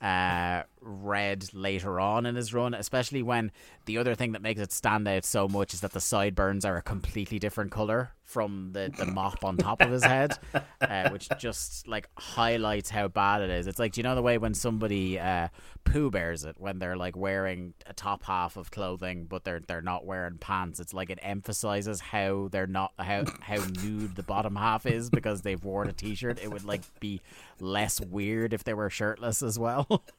uh, 0.01 0.63
red 0.81 1.53
later 1.53 1.99
on 1.99 2.25
in 2.25 2.35
his 2.35 2.53
run, 2.53 2.73
especially 2.73 3.21
when 3.21 3.51
the 3.85 3.97
other 3.97 4.15
thing 4.15 4.33
that 4.33 4.41
makes 4.41 4.61
it 4.61 4.71
stand 4.71 5.07
out 5.07 5.25
so 5.25 5.47
much 5.47 5.73
is 5.73 5.81
that 5.81 5.91
the 5.91 6.01
sideburns 6.01 6.65
are 6.65 6.77
a 6.77 6.81
completely 6.81 7.39
different 7.39 7.71
color 7.71 8.11
from 8.29 8.69
the, 8.73 8.91
the 8.95 9.05
mop 9.11 9.43
on 9.43 9.57
top 9.57 9.81
of 9.81 9.89
his 9.89 10.03
head, 10.03 10.37
uh, 10.81 11.09
which 11.09 11.27
just 11.39 11.87
like 11.87 12.07
highlights 12.17 12.89
how 12.89 13.07
bad 13.07 13.41
it 13.41 13.49
is. 13.49 13.65
It's 13.67 13.79
like, 13.79 13.93
do 13.93 13.99
you 13.99 14.03
know 14.03 14.15
the 14.15 14.21
way 14.21 14.37
when 14.37 14.53
somebody 14.53 15.19
uh, 15.19 15.47
poo 15.83 16.11
bears 16.11 16.45
it 16.45 16.55
when 16.59 16.77
they're 16.77 16.95
like 16.95 17.17
wearing 17.17 17.73
a 17.87 17.93
top 17.93 18.23
half 18.23 18.55
of 18.55 18.69
clothing 18.69 19.25
but 19.25 19.43
they're 19.43 19.61
they're 19.67 19.81
not 19.81 20.05
wearing 20.05 20.37
pants? 20.37 20.79
It's 20.79 20.93
like 20.93 21.09
it 21.09 21.19
emphasizes 21.21 21.99
how 21.99 22.49
they're 22.51 22.67
not 22.67 22.93
how 22.99 23.25
how 23.41 23.57
nude 23.81 24.15
the 24.15 24.23
bottom 24.23 24.55
half 24.55 24.85
is 24.85 25.09
because 25.09 25.41
they've 25.41 25.63
worn 25.63 25.89
a 25.89 25.93
t-shirt. 25.93 26.39
It 26.41 26.51
would 26.51 26.65
like 26.65 26.83
be 26.99 27.21
less 27.59 27.99
weird 27.99 28.53
if 28.53 28.63
they 28.63 28.73
were 28.75 28.89
shirtless 28.89 29.41
as 29.41 29.57
well. 29.57 30.03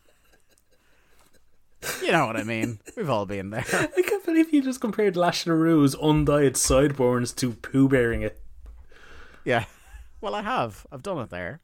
You 2.02 2.12
know 2.12 2.26
what 2.26 2.36
I 2.36 2.44
mean? 2.44 2.78
We've 2.96 3.08
all 3.08 3.26
been 3.26 3.50
there. 3.50 3.64
I 3.72 4.02
can't 4.02 4.24
believe 4.24 4.52
you 4.52 4.62
just 4.62 4.80
compared 4.80 5.16
Lash 5.16 5.44
LaRue's 5.44 5.94
undyed 5.94 6.56
sideburns 6.56 7.32
to 7.34 7.52
poo 7.52 7.88
bearing 7.88 8.22
it. 8.22 8.40
Yeah. 9.44 9.64
Well, 10.20 10.34
I 10.34 10.42
have. 10.42 10.86
I've 10.92 11.02
done 11.02 11.18
it 11.18 11.30
there. 11.30 11.60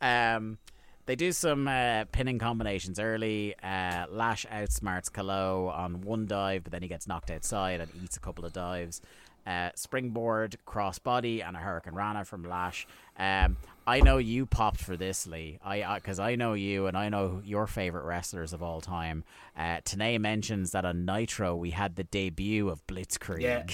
Um, 0.00 0.58
they 1.06 1.16
do 1.16 1.32
some 1.32 1.66
uh, 1.66 2.04
pinning 2.12 2.38
combinations 2.38 2.98
early. 2.98 3.54
Uh, 3.62 4.04
Lash 4.10 4.44
outsmarts 4.52 5.10
Calo 5.10 5.74
on 5.74 6.02
one 6.02 6.26
dive, 6.26 6.64
but 6.64 6.72
then 6.72 6.82
he 6.82 6.88
gets 6.88 7.06
knocked 7.06 7.30
outside 7.30 7.80
and 7.80 7.90
eats 8.02 8.18
a 8.18 8.20
couple 8.20 8.44
of 8.44 8.52
dives. 8.52 9.00
Uh, 9.48 9.70
springboard, 9.74 10.58
crossbody, 10.66 11.42
and 11.42 11.56
a 11.56 11.60
Hurricanrana 11.60 12.26
from 12.26 12.44
Lash. 12.44 12.86
Um, 13.18 13.56
I 13.86 14.00
know 14.00 14.18
you 14.18 14.44
popped 14.44 14.80
for 14.80 14.94
this, 14.94 15.26
Lee. 15.26 15.58
I 15.64 15.94
because 15.94 16.18
I, 16.18 16.34
know 16.34 16.52
you 16.52 16.86
and 16.86 16.98
I 16.98 17.08
know 17.08 17.40
your 17.42 17.66
favorite 17.66 18.04
wrestlers 18.04 18.52
of 18.52 18.62
all 18.62 18.82
time. 18.82 19.24
Uh, 19.56 19.80
Tenay 19.86 20.20
mentions 20.20 20.72
that 20.72 20.84
on 20.84 21.06
Nitro 21.06 21.56
we 21.56 21.70
had 21.70 21.96
the 21.96 22.04
debut 22.04 22.68
of 22.68 22.86
Blitzkrieg. 22.86 23.40
Yeah. 23.40 23.64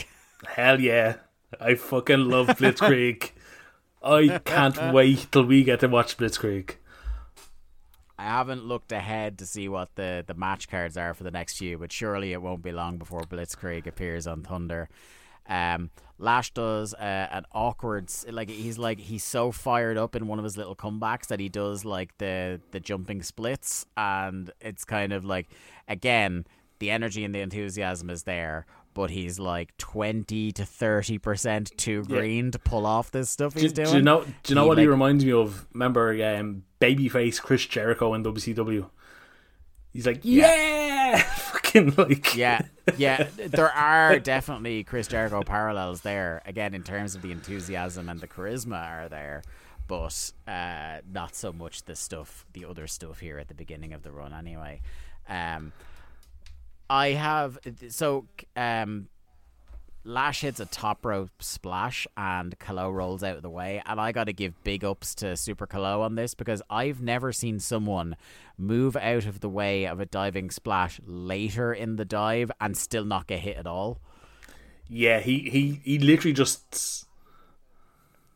Hell 0.46 0.80
yeah. 0.80 1.16
I 1.60 1.74
fucking 1.74 2.20
love 2.20 2.46
Blitzkrieg. 2.58 3.32
I 4.00 4.40
can't 4.44 4.94
wait 4.94 5.26
till 5.32 5.44
we 5.44 5.64
get 5.64 5.80
to 5.80 5.88
watch 5.88 6.16
Blitzkrieg. 6.16 6.76
I 8.16 8.22
haven't 8.22 8.64
looked 8.64 8.92
ahead 8.92 9.38
to 9.38 9.46
see 9.46 9.68
what 9.68 9.96
the, 9.96 10.22
the 10.24 10.34
match 10.34 10.68
cards 10.68 10.96
are 10.96 11.14
for 11.14 11.24
the 11.24 11.32
next 11.32 11.58
few, 11.58 11.78
but 11.78 11.90
surely 11.90 12.32
it 12.32 12.40
won't 12.40 12.62
be 12.62 12.70
long 12.70 12.96
before 12.96 13.22
Blitzkrieg 13.22 13.88
appears 13.88 14.28
on 14.28 14.42
Thunder. 14.42 14.88
Um, 15.48 15.90
Lash 16.18 16.52
does 16.52 16.94
uh, 16.94 17.28
an 17.32 17.44
awkward, 17.52 18.08
like 18.30 18.48
he's 18.48 18.78
like 18.78 18.98
he's 19.00 19.24
so 19.24 19.50
fired 19.50 19.98
up 19.98 20.14
in 20.14 20.26
one 20.28 20.38
of 20.38 20.44
his 20.44 20.56
little 20.56 20.76
comebacks 20.76 21.26
that 21.26 21.40
he 21.40 21.48
does 21.48 21.84
like 21.84 22.16
the 22.18 22.60
the 22.70 22.80
jumping 22.80 23.22
splits, 23.22 23.84
and 23.96 24.50
it's 24.60 24.84
kind 24.84 25.12
of 25.12 25.24
like 25.24 25.48
again 25.88 26.46
the 26.78 26.90
energy 26.90 27.24
and 27.24 27.34
the 27.34 27.40
enthusiasm 27.40 28.10
is 28.10 28.22
there, 28.22 28.64
but 28.94 29.10
he's 29.10 29.38
like 29.40 29.76
twenty 29.76 30.52
to 30.52 30.64
thirty 30.64 31.18
percent 31.18 31.72
too 31.76 32.04
Yeah. 32.08 32.18
green 32.18 32.50
to 32.52 32.58
pull 32.60 32.86
off 32.86 33.10
this 33.10 33.28
stuff 33.28 33.54
Do, 33.54 33.60
he's 33.60 33.72
do 33.72 33.82
doing. 33.84 33.96
you 33.96 34.02
know? 34.02 34.22
Do 34.22 34.30
you 34.48 34.54
know 34.54 34.62
He, 34.62 34.68
what 34.68 34.78
he 34.78 34.86
reminds 34.86 35.24
me 35.24 35.32
of? 35.32 35.66
Remember, 35.74 36.10
um, 36.24 36.62
babyface 36.80 37.40
Chris 37.42 37.66
Jericho 37.66 38.14
in 38.14 38.22
WCW. 38.22 38.88
He's 39.92 40.06
like, 40.06 40.20
yeah, 40.22 41.22
fucking 41.74 41.94
like, 41.96 42.34
yeah, 42.34 42.62
yeah. 42.96 43.28
There 43.36 43.70
are 43.70 44.18
definitely 44.20 44.84
Chris 44.84 45.08
Jericho 45.08 45.42
parallels 45.42 46.02
there. 46.02 46.42
Again, 46.46 46.74
in 46.74 46.82
terms 46.82 47.14
of 47.14 47.22
the 47.22 47.32
enthusiasm 47.32 48.08
and 48.08 48.20
the 48.20 48.28
charisma 48.28 48.88
are 48.88 49.08
there, 49.08 49.42
but 49.88 50.32
uh, 50.46 50.98
not 51.10 51.34
so 51.34 51.52
much 51.52 51.84
the 51.84 51.96
stuff, 51.96 52.46
the 52.52 52.64
other 52.64 52.86
stuff 52.86 53.20
here 53.20 53.38
at 53.38 53.48
the 53.48 53.54
beginning 53.54 53.92
of 53.92 54.02
the 54.02 54.12
run. 54.12 54.32
Anyway, 54.32 54.80
um, 55.28 55.72
I 56.88 57.08
have 57.08 57.58
so 57.88 58.26
um. 58.56 59.08
Lash 60.06 60.42
hits 60.42 60.60
a 60.60 60.66
top 60.66 61.04
rope 61.06 61.30
splash 61.40 62.06
and 62.16 62.58
Calo 62.58 62.92
rolls 62.92 63.22
out 63.22 63.36
of 63.36 63.42
the 63.42 63.48
way. 63.48 63.82
And 63.86 63.98
I 63.98 64.12
got 64.12 64.24
to 64.24 64.34
give 64.34 64.62
big 64.62 64.84
ups 64.84 65.14
to 65.16 65.34
Super 65.36 65.66
Calo 65.66 66.00
on 66.00 66.14
this 66.14 66.34
because 66.34 66.60
I've 66.68 67.00
never 67.00 67.32
seen 67.32 67.58
someone 67.58 68.16
move 68.58 68.96
out 68.96 69.24
of 69.24 69.40
the 69.40 69.48
way 69.48 69.86
of 69.86 70.00
a 70.00 70.06
diving 70.06 70.50
splash 70.50 71.00
later 71.06 71.72
in 71.72 71.96
the 71.96 72.04
dive 72.04 72.52
and 72.60 72.76
still 72.76 73.04
not 73.06 73.26
get 73.26 73.40
hit 73.40 73.56
at 73.56 73.66
all. 73.66 73.98
yeah. 74.88 75.20
He 75.20 75.48
he 75.50 75.80
he 75.84 75.98
literally 75.98 76.34
just 76.34 77.06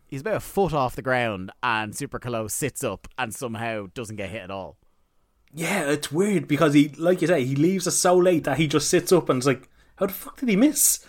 He's 0.06 0.22
about 0.22 0.36
a 0.36 0.40
foot 0.40 0.72
off 0.72 0.96
the 0.96 1.02
ground 1.02 1.50
and 1.62 1.94
Super 1.94 2.18
Calo 2.18 2.50
sits 2.50 2.82
up 2.82 3.08
and 3.18 3.34
somehow 3.34 3.88
doesn't 3.92 4.16
get 4.16 4.30
hit 4.30 4.40
at 4.42 4.50
all. 4.50 4.78
yeah. 5.52 5.82
It's 5.90 6.10
weird 6.10 6.48
because 6.48 6.72
he, 6.72 6.88
like 6.96 7.20
you 7.20 7.28
say, 7.28 7.44
he 7.44 7.54
leaves 7.54 7.86
us 7.86 7.96
so 7.96 8.16
late 8.16 8.44
that 8.44 8.56
he 8.56 8.66
just 8.66 8.88
sits 8.88 9.12
up 9.12 9.28
and 9.28 9.36
it's 9.36 9.46
like, 9.46 9.68
how 9.96 10.06
the 10.06 10.14
fuck 10.14 10.38
did 10.40 10.48
he 10.48 10.56
miss? 10.56 11.04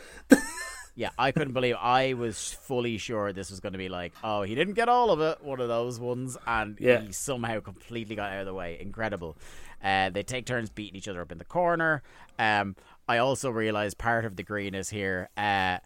Yeah, 0.96 1.12
I 1.18 1.32
couldn't 1.32 1.54
believe 1.54 1.76
I 1.80 2.14
was 2.14 2.52
fully 2.52 2.98
sure 2.98 3.32
this 3.32 3.50
was 3.50 3.62
going 3.62 3.72
to 3.72 3.80
be 3.80 3.88
like, 3.88 4.12
oh, 4.22 4.42
he 4.42 4.54
didn't 4.54 4.74
get 4.74 4.90
all 4.90 5.12
of 5.12 5.22
it, 5.22 5.42
one 5.42 5.62
of 5.62 5.70
those 5.70 5.98
ones, 5.98 6.36
and 6.46 6.78
Yeah. 6.78 7.00
he 7.00 7.14
somehow 7.14 7.62
completely 7.62 8.16
got 8.18 8.34
out 8.34 8.42
of 8.42 8.46
the 8.48 8.54
way. 8.54 8.78
Incredible. 8.82 9.38
Uh, 9.82 10.10
they 10.10 10.24
take 10.24 10.46
turns 10.46 10.70
beating 10.70 10.98
each 10.98 11.08
other 11.08 11.22
up 11.22 11.32
in 11.32 11.38
the 11.38 11.46
corner. 11.46 12.04
Um, 12.38 12.76
I 13.08 13.18
also 13.20 13.50
realized 13.50 13.98
part 13.98 14.26
of 14.26 14.36
the 14.36 14.44
green 14.44 14.76
is 14.76 14.90
here. 14.90 15.30
Uh, 15.38 15.78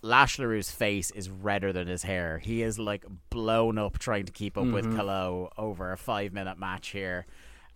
Lash 0.00 0.38
LaRue's 0.38 0.70
face 0.70 1.10
is 1.10 1.28
redder 1.28 1.70
than 1.72 1.86
his 1.86 2.04
hair. 2.04 2.38
He 2.38 2.62
is 2.62 2.78
like 2.78 3.04
blown 3.28 3.76
up 3.76 3.98
trying 3.98 4.24
to 4.24 4.32
keep 4.32 4.56
up 4.56 4.66
with 4.68 4.86
Calo 4.86 5.50
over 5.58 5.92
a 5.92 5.98
five 5.98 6.32
minute 6.32 6.58
match 6.58 6.88
here. 6.88 7.26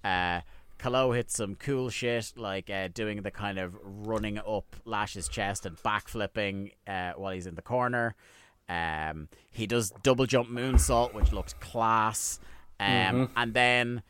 Uh, 0.03 0.41
Calo 0.81 1.15
hits 1.15 1.37
some 1.37 1.55
cool 1.57 1.91
shit 1.91 2.33
like 2.37 2.71
uh, 2.71 2.89
doing 2.93 3.23
the 3.23 3.31
kind 3.31 3.59
of 3.59 3.77
running 3.83 4.39
up 4.39 4.77
Lash's 4.85 5.29
chest 5.29 5.67
and 5.67 5.77
backflipping 5.79 6.73
uh, 6.87 7.13
while 7.17 7.33
he's 7.33 7.47
in 7.47 7.55
the 7.55 7.63
corner. 7.63 8.15
Um, 8.69 9.29
he 9.51 9.67
does 9.67 9.91
double 10.03 10.27
jump 10.27 10.49
moonsault, 10.49 11.13
which 11.13 11.33
looks 11.33 11.55
class. 11.55 12.39
Um, 12.79 12.87
And 13.37 13.55
then 13.55 14.03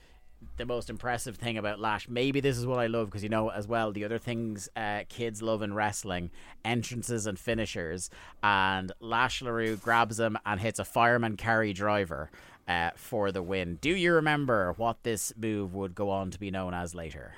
the 0.57 0.65
most 0.67 0.91
impressive 0.91 1.37
thing 1.37 1.59
about 1.59 1.81
Lash, 1.81 2.09
maybe 2.09 2.41
this 2.41 2.57
is 2.57 2.67
what 2.67 2.79
I 2.79 2.87
love 2.87 3.09
because 3.09 3.23
you 3.23 3.29
know 3.29 3.51
as 3.51 3.67
well 3.67 3.93
the 3.93 4.05
other 4.05 4.19
things 4.19 4.69
uh, 4.77 5.01
kids 5.09 5.43
love 5.43 5.63
in 5.63 5.75
wrestling, 5.75 6.31
entrances 6.65 7.27
and 7.27 7.39
finishers. 7.39 8.11
And 8.43 8.93
Lash 9.01 9.43
LaRue 9.43 9.77
grabs 9.77 10.21
him 10.21 10.39
and 10.47 10.61
hits 10.61 10.79
a 10.79 10.85
fireman 10.85 11.37
carry 11.37 11.73
driver 11.73 12.31
uh, 12.71 12.91
for 12.95 13.33
the 13.33 13.43
win. 13.43 13.79
Do 13.81 13.91
you 13.91 14.13
remember 14.15 14.75
what 14.77 15.03
this 15.03 15.33
move 15.37 15.75
would 15.75 15.95
go 15.95 16.09
on 16.11 16.31
to 16.31 16.39
be 16.39 16.53
known 16.53 16.73
as 16.73 16.95
later? 16.95 17.35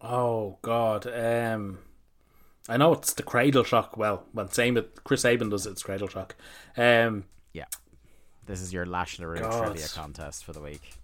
Oh 0.00 0.58
God. 0.62 1.06
Um, 1.06 1.78
I 2.68 2.76
know 2.76 2.92
it's 2.94 3.12
the 3.14 3.22
cradle 3.22 3.62
shock. 3.62 3.96
Well, 3.96 4.26
when 4.32 4.48
same 4.50 4.74
with 4.74 5.04
Chris 5.04 5.22
Sabin 5.22 5.48
does 5.48 5.64
it, 5.66 5.70
it's 5.70 5.82
cradle 5.84 6.08
shock. 6.08 6.34
Um, 6.76 7.24
Yeah. 7.52 7.66
This 8.46 8.60
is 8.60 8.72
your 8.72 8.84
Lash 8.84 9.20
LaRue 9.20 9.38
God. 9.38 9.64
trivia 9.66 9.86
contest 9.88 10.44
for 10.44 10.52
the 10.52 10.60
week. 10.60 10.94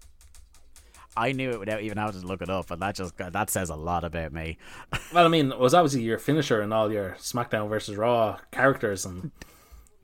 I 1.17 1.33
knew 1.33 1.51
it 1.51 1.61
without 1.61 1.83
even 1.83 1.99
having 1.99 2.21
to 2.21 2.27
look 2.27 2.43
it 2.43 2.51
up, 2.51 2.71
and 2.73 2.83
that 2.83 2.97
just 2.97 3.17
that 3.17 3.51
says 3.51 3.71
a 3.71 3.77
lot 3.77 4.03
about 4.05 4.33
me. 4.33 4.59
well, 5.13 5.25
I 5.25 5.29
mean, 5.29 5.53
it 5.53 5.59
was 5.59 5.75
obviously 5.75 6.03
your 6.03 6.19
finisher 6.19 6.61
and 6.61 6.73
all 6.75 6.93
your 6.93 7.17
SmackDown 7.21 7.69
versus 7.69 7.97
Raw 7.97 8.39
characters, 8.51 9.05
and 9.05 9.31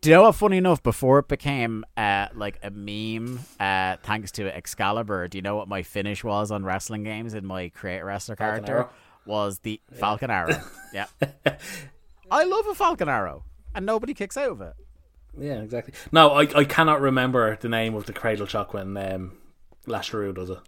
Do 0.04 0.10
you 0.10 0.16
know 0.16 0.24
what? 0.24 0.34
Funny 0.34 0.58
enough, 0.58 0.82
before 0.82 1.20
it 1.20 1.28
became 1.28 1.82
uh, 1.96 2.28
like 2.34 2.58
a 2.62 2.70
meme, 2.70 3.40
uh, 3.58 3.96
thanks 4.02 4.32
to 4.32 4.54
Excalibur, 4.54 5.28
do 5.28 5.38
you 5.38 5.40
know 5.40 5.56
what 5.56 5.66
my 5.66 5.82
finish 5.82 6.22
was 6.22 6.50
on 6.50 6.62
wrestling 6.62 7.04
games 7.04 7.32
in 7.32 7.46
my 7.46 7.70
create 7.70 8.02
wrestler 8.02 8.36
Falcon 8.36 8.64
character? 8.66 8.76
Arrow? 8.80 8.90
Was 9.24 9.60
the 9.60 9.80
Falcon 9.94 10.30
Arrow? 10.30 10.60
yeah, 10.92 11.06
I 12.30 12.44
love 12.44 12.66
a 12.66 12.74
Falcon 12.74 13.08
Arrow, 13.08 13.44
and 13.74 13.86
nobody 13.86 14.12
kicks 14.12 14.36
out 14.36 14.50
of 14.50 14.60
it. 14.60 14.74
yeah, 15.38 15.62
exactly. 15.62 15.94
No, 16.12 16.32
I 16.32 16.50
I 16.54 16.64
cannot 16.64 17.00
remember 17.00 17.56
the 17.56 17.70
name 17.70 17.94
of 17.94 18.04
the 18.04 18.12
cradle 18.12 18.44
shock 18.44 18.74
when 18.74 18.94
um, 18.98 19.38
Lash 19.86 20.12
LaRue 20.12 20.34
does 20.34 20.50
it. 20.50 20.58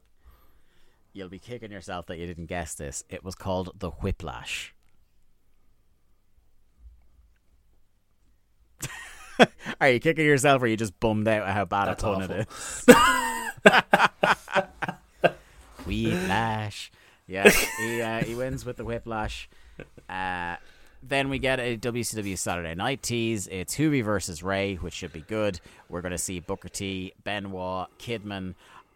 You'll 1.12 1.28
be 1.28 1.38
kicking 1.38 1.70
yourself 1.70 2.06
that 2.06 2.16
you 2.16 2.26
didn't 2.26 2.46
guess 2.46 2.72
this. 2.72 3.04
It 3.10 3.22
was 3.22 3.34
called 3.34 3.78
the 3.78 3.90
Whiplash. 3.90 4.74
Are 9.80 9.88
you 9.88 10.00
kicking 10.00 10.24
yourself, 10.24 10.62
or 10.62 10.64
are 10.64 10.68
you 10.68 10.76
just 10.76 10.98
bummed 11.00 11.28
out 11.28 11.46
at 11.46 11.54
how 11.54 11.64
bad 11.64 11.88
That's 11.88 12.02
a 12.02 12.06
pun 12.06 12.22
awful. 12.22 12.36
it 12.36 12.48
is? 12.48 12.86
Whiplash. 15.86 16.90
Yeah, 17.26 17.50
he 17.78 18.02
uh, 18.02 18.24
he 18.24 18.34
wins 18.34 18.64
with 18.64 18.76
the 18.76 18.84
Whiplash. 18.84 19.48
Uh, 20.08 20.56
then 21.02 21.28
we 21.28 21.38
get 21.38 21.60
a 21.60 21.76
WCW 21.76 22.38
Saturday 22.38 22.74
Night 22.74 23.02
tease. 23.02 23.46
It's 23.48 23.76
Hoovy 23.76 24.04
versus 24.04 24.42
Ray, 24.42 24.76
which 24.76 24.94
should 24.94 25.12
be 25.12 25.20
good. 25.20 25.60
We're 25.88 26.02
going 26.02 26.12
to 26.12 26.18
see 26.18 26.40
Booker 26.40 26.68
T, 26.68 27.12
Benoit, 27.24 27.88
Kidman. 27.98 28.54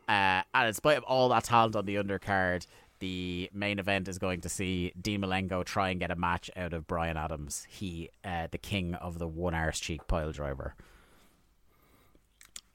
Uh, 0.09 0.43
and 0.55 0.69
in 0.69 0.75
spite 0.75 0.99
of 0.99 1.05
all 1.05 1.29
that 1.29 1.45
talent 1.45 1.77
on 1.77 1.87
the 1.87 1.97
undercard, 1.97 2.67
the 3.01 3.51
main 3.53 3.79
event 3.79 4.09
is 4.09 4.19
going 4.19 4.43
to 4.43 4.49
see 4.49 4.93
Dean 5.01 5.23
Malenko 5.23 5.65
try 5.65 5.91
and 5.91 5.99
get 5.99 6.11
a 6.11 6.17
match 6.17 6.51
out 6.57 6.73
of 6.73 6.87
Brian 6.87 7.17
Adams. 7.17 7.67
He, 7.69 8.11
uh, 8.25 8.49
the 8.51 8.59
king 8.59 8.95
of 8.95 9.19
the 9.19 9.27
one 9.27 9.55
arse 9.55 9.81
cheek 9.81 10.07
pile 10.07 10.33
driver. 10.33 10.75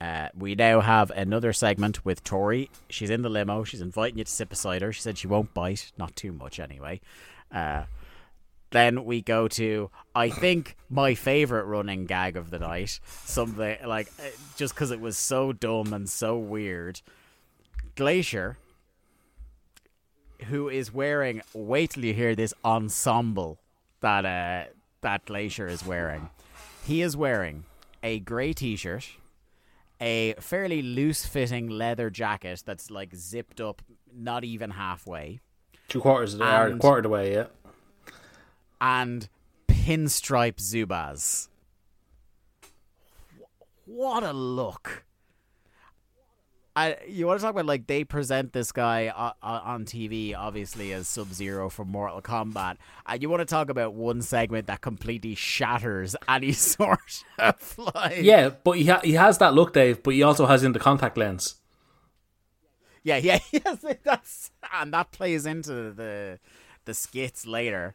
Uh, 0.01 0.27
we 0.37 0.55
now 0.55 0.81
have 0.81 1.09
another 1.11 1.53
segment 1.53 2.03
with 2.03 2.23
Torrie. 2.23 2.69
She's 2.89 3.09
in 3.09 3.21
the 3.21 3.29
limo. 3.29 3.63
She's 3.63 3.81
inviting 3.81 4.17
you 4.17 4.25
to 4.25 4.31
sit 4.31 4.49
beside 4.49 4.81
her. 4.81 4.91
She 4.91 5.01
said 5.01 5.17
she 5.17 5.27
won't 5.27 5.53
bite, 5.53 5.91
not 5.97 6.15
too 6.15 6.33
much 6.33 6.59
anyway. 6.59 6.99
Uh, 7.51 7.83
then 8.71 9.05
we 9.05 9.21
go 9.21 9.47
to, 9.47 9.89
I 10.13 10.29
think, 10.29 10.75
my 10.89 11.15
favorite 11.15 11.63
running 11.63 12.07
gag 12.07 12.35
of 12.35 12.49
the 12.49 12.59
night. 12.59 12.99
Something 13.23 13.77
like, 13.85 14.11
uh, 14.19 14.23
just 14.57 14.73
because 14.73 14.91
it 14.91 14.99
was 14.99 15.17
so 15.17 15.53
dumb 15.53 15.93
and 15.93 16.09
so 16.09 16.37
weird. 16.37 17.01
Glacier, 17.95 18.57
who 20.49 20.69
is 20.69 20.93
wearing, 20.93 21.41
wait 21.53 21.91
till 21.91 22.05
you 22.05 22.13
hear 22.13 22.35
this 22.35 22.53
ensemble 22.63 23.59
that 24.01 24.25
uh, 24.25 24.69
that 25.01 25.25
Glacier 25.25 25.67
is 25.67 25.85
wearing. 25.85 26.29
He 26.85 27.01
is 27.01 27.15
wearing 27.17 27.65
a 28.03 28.19
grey 28.19 28.53
t 28.53 28.75
shirt, 28.75 29.07
a 29.99 30.33
fairly 30.39 30.81
loose 30.81 31.25
fitting 31.25 31.67
leather 31.69 32.09
jacket 32.09 32.63
that's 32.65 32.89
like 32.91 33.15
zipped 33.15 33.59
up, 33.61 33.81
not 34.13 34.43
even 34.43 34.71
halfway 34.71 35.39
Two 35.87 36.01
quarters 36.01 36.33
of 36.33 36.39
the 36.39 36.45
And- 36.45 36.79
quarter 36.79 36.97
of 36.99 37.03
the 37.03 37.09
way, 37.09 37.33
yeah. 37.33 37.45
and 38.81 39.27
pinstripe 39.67 40.55
Zubaz. 40.57 41.47
What 43.85 44.23
a 44.23 44.33
look! 44.33 45.05
I, 46.75 46.97
you 47.07 47.25
want 47.25 47.39
to 47.39 47.43
talk 47.43 47.51
about 47.51 47.65
like 47.65 47.87
they 47.87 48.03
present 48.03 48.51
this 48.51 48.73
guy 48.73 49.07
uh, 49.07 49.31
uh, 49.41 49.61
on 49.63 49.85
TV, 49.85 50.35
obviously 50.35 50.91
as 50.91 51.07
Sub 51.07 51.31
Zero 51.31 51.69
from 51.69 51.89
Mortal 51.89 52.21
Kombat, 52.21 52.75
and 53.05 53.21
you 53.21 53.29
want 53.29 53.39
to 53.39 53.45
talk 53.45 53.69
about 53.69 53.93
one 53.93 54.21
segment 54.21 54.67
that 54.67 54.81
completely 54.81 55.35
shatters 55.35 56.17
any 56.27 56.51
sort 56.53 57.23
of 57.39 57.79
like 57.95 58.17
Yeah, 58.21 58.49
but 58.49 58.71
he 58.77 58.85
ha- 58.87 58.99
he 59.03 59.13
has 59.13 59.37
that 59.37 59.53
look, 59.53 59.73
Dave. 59.73 60.03
But 60.03 60.15
he 60.15 60.23
also 60.23 60.47
has 60.47 60.63
in 60.63 60.73
the 60.73 60.79
contact 60.79 61.17
lens. 61.17 61.55
Yeah, 63.03 63.17
yeah, 63.17 63.39
yes, 63.51 63.85
that's 64.03 64.51
and 64.73 64.93
that 64.93 65.11
plays 65.11 65.45
into 65.45 65.91
the 65.91 66.39
the 66.83 66.93
skits 66.93 67.45
later. 67.45 67.93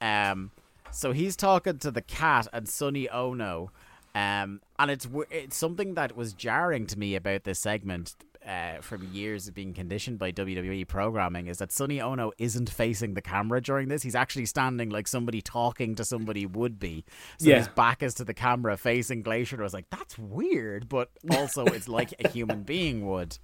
Um, 0.00 0.52
so 0.90 1.12
he's 1.12 1.36
talking 1.36 1.78
to 1.80 1.90
the 1.90 2.00
cat 2.02 2.48
and 2.52 2.66
Sonny 2.68 3.08
Onoo, 3.08 3.68
um, 4.16 4.60
and 4.78 4.90
it's 4.90 5.06
it's 5.30 5.56
something 5.56 5.94
that 5.94 6.16
was 6.16 6.32
jarring 6.32 6.86
to 6.86 6.98
me 6.98 7.14
about 7.14 7.44
this 7.44 7.58
segment. 7.60 8.14
Uh, 8.46 8.80
from 8.80 9.02
years 9.12 9.48
of 9.48 9.54
being 9.54 9.74
conditioned 9.74 10.20
by 10.20 10.30
WWE 10.30 10.86
programming, 10.86 11.48
is 11.48 11.58
that 11.58 11.72
Sonny 11.72 11.98
Onoo 12.00 12.30
isn't 12.38 12.70
facing 12.70 13.14
the 13.14 13.20
camera 13.20 13.60
during 13.60 13.88
this. 13.88 14.04
He's 14.04 14.14
actually 14.14 14.46
standing 14.46 14.88
like 14.88 15.08
somebody 15.08 15.42
talking 15.42 15.96
to 15.96 16.04
somebody 16.04 16.46
would 16.46 16.78
be. 16.78 17.04
So 17.40 17.48
Yeah. 17.48 17.56
his 17.58 17.66
back 17.66 18.04
is 18.04 18.14
to 18.14 18.24
the 18.24 18.34
camera 18.34 18.76
facing 18.76 19.22
Glacier. 19.22 19.58
I 19.58 19.64
was 19.64 19.74
like, 19.74 19.90
that's 19.90 20.16
weird, 20.16 20.88
but 20.88 21.10
also 21.32 21.64
it's 21.64 21.88
like 21.88 22.14
a 22.24 22.28
human 22.28 22.62
being 22.72 23.04
would. 23.08 23.36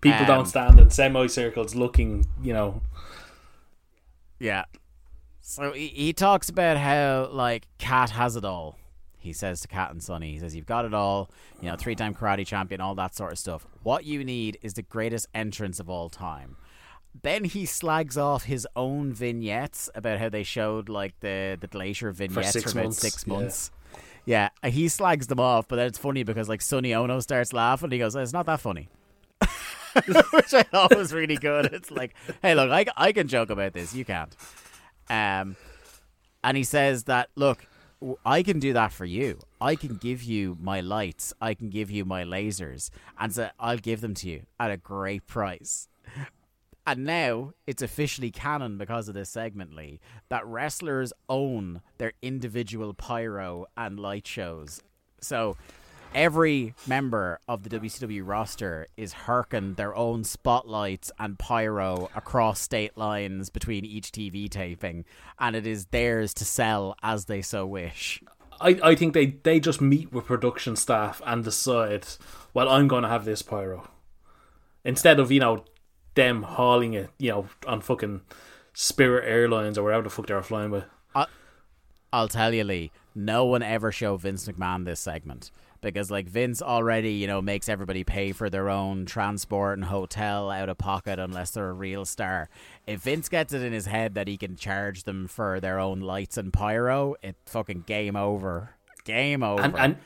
People 0.00 0.22
Um, 0.22 0.26
don't 0.26 0.46
stand 0.46 0.80
in 0.80 0.90
semicircles 0.90 1.76
looking, 1.76 2.26
you 2.42 2.52
know. 2.52 2.82
Yeah. 4.40 4.64
So 5.40 5.70
he, 5.72 5.86
he 5.86 6.12
talks 6.12 6.48
about 6.48 6.76
how 6.76 7.28
like 7.32 7.68
Cat 7.78 8.10
has 8.10 8.34
it 8.34 8.44
all. 8.44 8.76
He 9.18 9.32
says 9.32 9.60
to 9.60 9.68
Cat 9.68 9.90
and 9.90 10.02
Sonny, 10.02 10.32
he 10.32 10.38
says, 10.38 10.54
"You've 10.54 10.66
got 10.66 10.84
it 10.84 10.94
all. 10.94 11.30
You 11.60 11.70
know, 11.70 11.76
three-time 11.76 12.14
karate 12.14 12.46
champion, 12.46 12.80
all 12.80 12.94
that 12.94 13.14
sort 13.14 13.32
of 13.32 13.38
stuff. 13.38 13.66
What 13.82 14.04
you 14.04 14.24
need 14.24 14.58
is 14.62 14.74
the 14.74 14.82
greatest 14.82 15.26
entrance 15.34 15.80
of 15.80 15.90
all 15.90 16.08
time." 16.08 16.56
Then 17.22 17.44
he 17.44 17.66
slags 17.66 18.16
off 18.16 18.44
his 18.44 18.66
own 18.76 19.12
vignettes 19.12 19.90
about 19.94 20.18
how 20.18 20.28
they 20.28 20.42
showed 20.42 20.88
like 20.88 21.18
the 21.20 21.58
the 21.60 21.66
glacier 21.66 22.12
vignettes 22.12 22.48
for, 22.48 22.60
six 22.60 22.72
about 22.72 22.84
months, 22.84 22.98
six 22.98 23.24
yeah. 23.26 23.32
months. 23.32 23.70
Yeah, 24.24 24.50
he 24.62 24.88
slags 24.88 25.26
them 25.26 25.40
off, 25.40 25.68
but 25.68 25.76
then 25.76 25.86
it's 25.86 25.98
funny 25.98 26.22
because 26.22 26.48
like 26.48 26.60
Sonny 26.60 26.92
Onoo 26.92 27.20
starts 27.20 27.52
laughing. 27.52 27.90
He 27.90 27.98
goes, 27.98 28.14
"It's 28.14 28.32
not 28.32 28.46
that 28.46 28.60
funny." 28.60 28.88
Which 30.32 30.54
I 30.54 30.62
thought 30.62 30.96
was 30.96 31.12
really 31.12 31.36
good. 31.36 31.66
It's 31.66 31.90
like, 31.90 32.14
hey, 32.42 32.54
look, 32.54 32.70
I, 32.70 32.84
I 32.96 33.12
can 33.12 33.26
joke 33.26 33.50
about 33.50 33.72
this. 33.72 33.94
You 33.94 34.04
can't. 34.04 34.34
Um, 35.08 35.56
and 36.44 36.56
he 36.56 36.64
says 36.64 37.04
that, 37.04 37.30
look, 37.34 37.66
I 38.24 38.42
can 38.42 38.60
do 38.60 38.72
that 38.74 38.92
for 38.92 39.04
you. 39.04 39.40
I 39.60 39.74
can 39.74 39.96
give 39.96 40.22
you 40.22 40.56
my 40.60 40.80
lights. 40.80 41.32
I 41.40 41.54
can 41.54 41.68
give 41.68 41.90
you 41.90 42.04
my 42.04 42.22
lasers. 42.24 42.90
And 43.18 43.34
so 43.34 43.50
I'll 43.58 43.78
give 43.78 44.00
them 44.00 44.14
to 44.14 44.28
you 44.28 44.42
at 44.60 44.70
a 44.70 44.76
great 44.76 45.26
price. 45.26 45.88
And 46.86 47.04
now 47.04 47.52
it's 47.66 47.82
officially 47.82 48.30
canon 48.30 48.78
because 48.78 49.08
of 49.08 49.14
this 49.14 49.28
segment, 49.28 49.74
Lee, 49.74 50.00
that 50.30 50.46
wrestlers 50.46 51.12
own 51.28 51.82
their 51.98 52.12
individual 52.22 52.94
pyro 52.94 53.66
and 53.76 54.00
light 54.00 54.26
shows. 54.26 54.80
So 55.20 55.56
every 56.14 56.74
member 56.86 57.40
of 57.48 57.62
the 57.62 57.78
WCW 57.78 58.22
roster 58.26 58.86
is 58.96 59.14
herking 59.26 59.76
their 59.76 59.94
own 59.94 60.24
spotlights 60.24 61.10
and 61.18 61.38
pyro 61.38 62.10
across 62.14 62.60
state 62.60 62.96
lines 62.96 63.50
between 63.50 63.84
each 63.84 64.10
TV 64.12 64.48
taping, 64.48 65.04
and 65.38 65.56
it 65.56 65.66
is 65.66 65.86
theirs 65.86 66.34
to 66.34 66.44
sell 66.44 66.96
as 67.02 67.26
they 67.26 67.42
so 67.42 67.66
wish. 67.66 68.22
I, 68.60 68.78
I 68.82 68.94
think 68.94 69.14
they, 69.14 69.26
they 69.26 69.60
just 69.60 69.80
meet 69.80 70.12
with 70.12 70.26
production 70.26 70.76
staff 70.76 71.22
and 71.24 71.44
decide, 71.44 72.06
well, 72.52 72.68
I'm 72.68 72.88
going 72.88 73.04
to 73.04 73.08
have 73.08 73.24
this 73.24 73.42
pyro. 73.42 73.88
instead 74.84 75.20
of 75.20 75.30
you 75.30 75.40
know 75.40 75.64
them 76.14 76.42
hauling 76.42 76.94
it, 76.94 77.10
you 77.18 77.30
know, 77.30 77.48
on 77.66 77.80
fucking 77.80 78.22
Spirit 78.72 79.24
Airlines 79.28 79.78
or 79.78 79.84
wherever 79.84 80.02
the 80.02 80.10
fuck 80.10 80.26
they're 80.26 80.42
flying 80.42 80.70
with. 80.70 80.84
I'll 82.12 82.28
tell 82.28 82.54
you, 82.54 82.64
Lee. 82.64 82.90
No 83.14 83.44
one 83.44 83.62
ever 83.62 83.92
showed 83.92 84.22
Vince 84.22 84.48
McMahon 84.48 84.84
this 84.84 85.00
segment 85.00 85.50
because, 85.80 86.10
like, 86.10 86.28
Vince 86.28 86.60
already, 86.60 87.12
you 87.12 87.26
know, 87.26 87.40
makes 87.40 87.68
everybody 87.68 88.04
pay 88.04 88.32
for 88.32 88.50
their 88.50 88.68
own 88.68 89.06
transport 89.06 89.78
and 89.78 89.86
hotel 89.86 90.50
out 90.50 90.68
of 90.68 90.78
pocket 90.78 91.18
unless 91.18 91.50
they're 91.52 91.70
a 91.70 91.72
real 91.72 92.04
star. 92.04 92.48
If 92.86 93.02
Vince 93.02 93.28
gets 93.28 93.52
it 93.52 93.62
in 93.62 93.72
his 93.72 93.86
head 93.86 94.14
that 94.14 94.28
he 94.28 94.36
can 94.36 94.56
charge 94.56 95.04
them 95.04 95.28
for 95.28 95.60
their 95.60 95.78
own 95.78 96.00
lights 96.00 96.36
and 96.36 96.52
pyro, 96.52 97.14
it 97.22 97.36
fucking 97.46 97.84
game 97.86 98.16
over. 98.16 98.74
Game 99.04 99.42
over. 99.42 99.62
And 99.62 99.76
and 99.76 99.96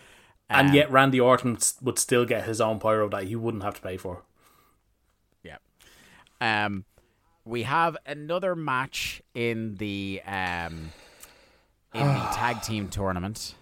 and 0.49 0.69
Um, 0.69 0.74
yet 0.74 0.90
Randy 0.90 1.19
Orton 1.19 1.59
would 1.81 1.99
still 1.99 2.24
get 2.27 2.44
his 2.44 2.61
own 2.61 2.78
pyro 2.78 3.09
that 3.09 3.24
he 3.24 3.35
wouldn't 3.36 3.62
have 3.62 3.74
to 3.77 3.81
pay 3.81 3.97
for. 3.97 4.23
Yeah. 5.43 5.57
Um, 6.40 6.85
we 7.44 7.62
have 7.62 7.97
another 8.07 8.55
match 8.55 9.23
in 9.35 9.77
the 9.77 10.20
um 10.27 10.93
in 11.94 12.07
the 12.07 12.28
tag 12.35 12.62
team 12.62 12.89
tournament. 12.89 13.55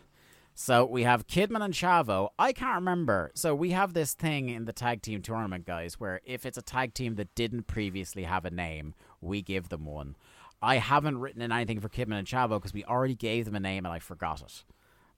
So 0.63 0.85
we 0.85 1.05
have 1.05 1.27
Kidman 1.27 1.65
and 1.65 1.73
Chavo. 1.73 2.29
I 2.39 2.53
can't 2.53 2.75
remember. 2.75 3.31
So 3.35 3.55
we 3.55 3.71
have 3.71 3.95
this 3.95 4.13
thing 4.13 4.51
in 4.51 4.67
the 4.67 4.75
tag 4.75 5.01
team 5.01 5.23
tournament, 5.23 5.65
guys, 5.65 5.99
where 5.99 6.21
if 6.27 6.45
it's 6.45 6.59
a 6.59 6.63
tag 6.63 6.93
team 6.93 7.15
that 7.15 7.35
didn't 7.35 7.63
previously 7.67 8.25
have 8.25 8.45
a 8.45 8.51
name, 8.51 8.93
we 9.23 9.41
give 9.41 9.71
them 9.71 9.87
one. 9.87 10.17
I 10.61 10.77
haven't 10.77 11.17
written 11.19 11.41
in 11.41 11.51
anything 11.51 11.81
for 11.81 11.89
Kidman 11.89 12.19
and 12.19 12.29
Chavo 12.29 12.51
because 12.59 12.75
we 12.75 12.85
already 12.85 13.15
gave 13.15 13.47
them 13.47 13.55
a 13.55 13.61
name 13.61 13.87
and 13.87 13.95
I 13.95 14.01
forgot 14.01 14.43
it. 14.43 14.65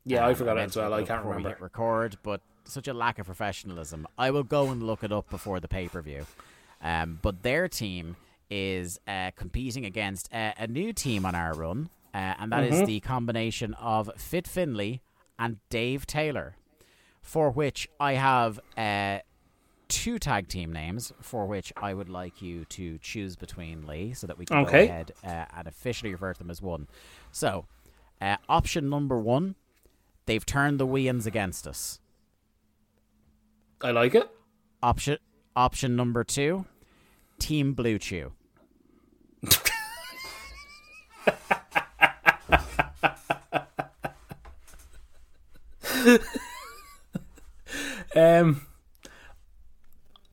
Yeah, 0.04 0.24
I 0.24 0.28
Um, 0.30 0.36
forgot 0.36 0.58
it 0.58 0.60
as 0.60 0.76
well. 0.76 0.94
I 0.94 1.02
can't 1.02 1.24
we 1.24 1.30
remember. 1.30 1.48
hit 1.48 1.60
record, 1.60 2.18
but 2.22 2.40
such 2.64 2.86
a 2.86 2.94
lack 2.94 3.18
of 3.18 3.26
professionalism. 3.26 4.06
I 4.16 4.30
will 4.30 4.44
go 4.44 4.70
and 4.70 4.80
look 4.80 5.02
it 5.02 5.10
up 5.10 5.28
before 5.28 5.58
the 5.58 5.66
pay 5.66 5.88
per 5.88 6.02
view. 6.02 6.24
Um, 6.80 7.18
but 7.20 7.42
their 7.42 7.66
team 7.66 8.14
is 8.48 9.00
uh, 9.08 9.32
competing 9.34 9.84
against 9.86 10.32
uh, 10.32 10.52
a 10.56 10.68
new 10.68 10.92
team 10.92 11.26
on 11.26 11.34
our 11.34 11.52
run, 11.54 11.90
uh, 12.14 12.34
and 12.38 12.52
that 12.52 12.62
is 12.62 12.74
Mm-hmm. 12.76 12.84
the 12.84 13.00
combination 13.00 13.74
of 13.74 14.08
Fit 14.16 14.46
Finlay 14.46 15.00
and 15.42 15.56
Dave 15.70 16.06
Taylor, 16.06 16.54
for 17.20 17.50
which 17.50 17.88
I 17.98 18.12
have 18.14 18.60
uh, 18.76 19.18
two 19.88 20.18
tag 20.20 20.46
team 20.48 20.72
names, 20.72 21.12
for 21.20 21.46
which 21.46 21.72
I 21.76 21.92
would 21.94 22.08
like 22.08 22.40
you 22.40 22.64
to 22.66 22.98
choose 22.98 23.34
between 23.36 23.84
Lee, 23.86 24.14
so 24.14 24.26
that 24.28 24.38
we 24.38 24.46
can 24.46 24.58
Okay. 24.58 24.86
go 24.86 24.92
ahead 24.92 25.12
uh, 25.24 25.44
and 25.56 25.66
officially 25.66 26.12
refer 26.12 26.32
to 26.32 26.38
them 26.38 26.50
as 26.50 26.62
one. 26.62 26.86
So, 27.32 27.66
uh, 28.20 28.36
option 28.48 28.88
number 28.88 29.18
one, 29.18 29.56
they've 30.26 30.46
turned 30.46 30.78
the 30.78 30.86
Weans 30.86 31.26
against 31.26 31.66
us. 31.66 31.98
I 33.82 33.90
like 33.90 34.14
it. 34.14 34.30
Option 34.80 35.18
option 35.56 35.96
number 35.96 36.22
two, 36.24 36.64
Team 37.40 37.74
BlueChew. 37.74 38.30
Um, 48.14 48.66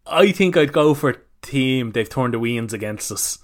I 0.05 0.31
think 0.31 0.57
I'd 0.57 0.73
go 0.73 0.93
for 0.93 1.23
team. 1.41 1.91
They've 1.91 2.09
turned 2.09 2.33
the 2.33 2.39
weans 2.39 2.73
against 2.73 3.11
us. 3.11 3.39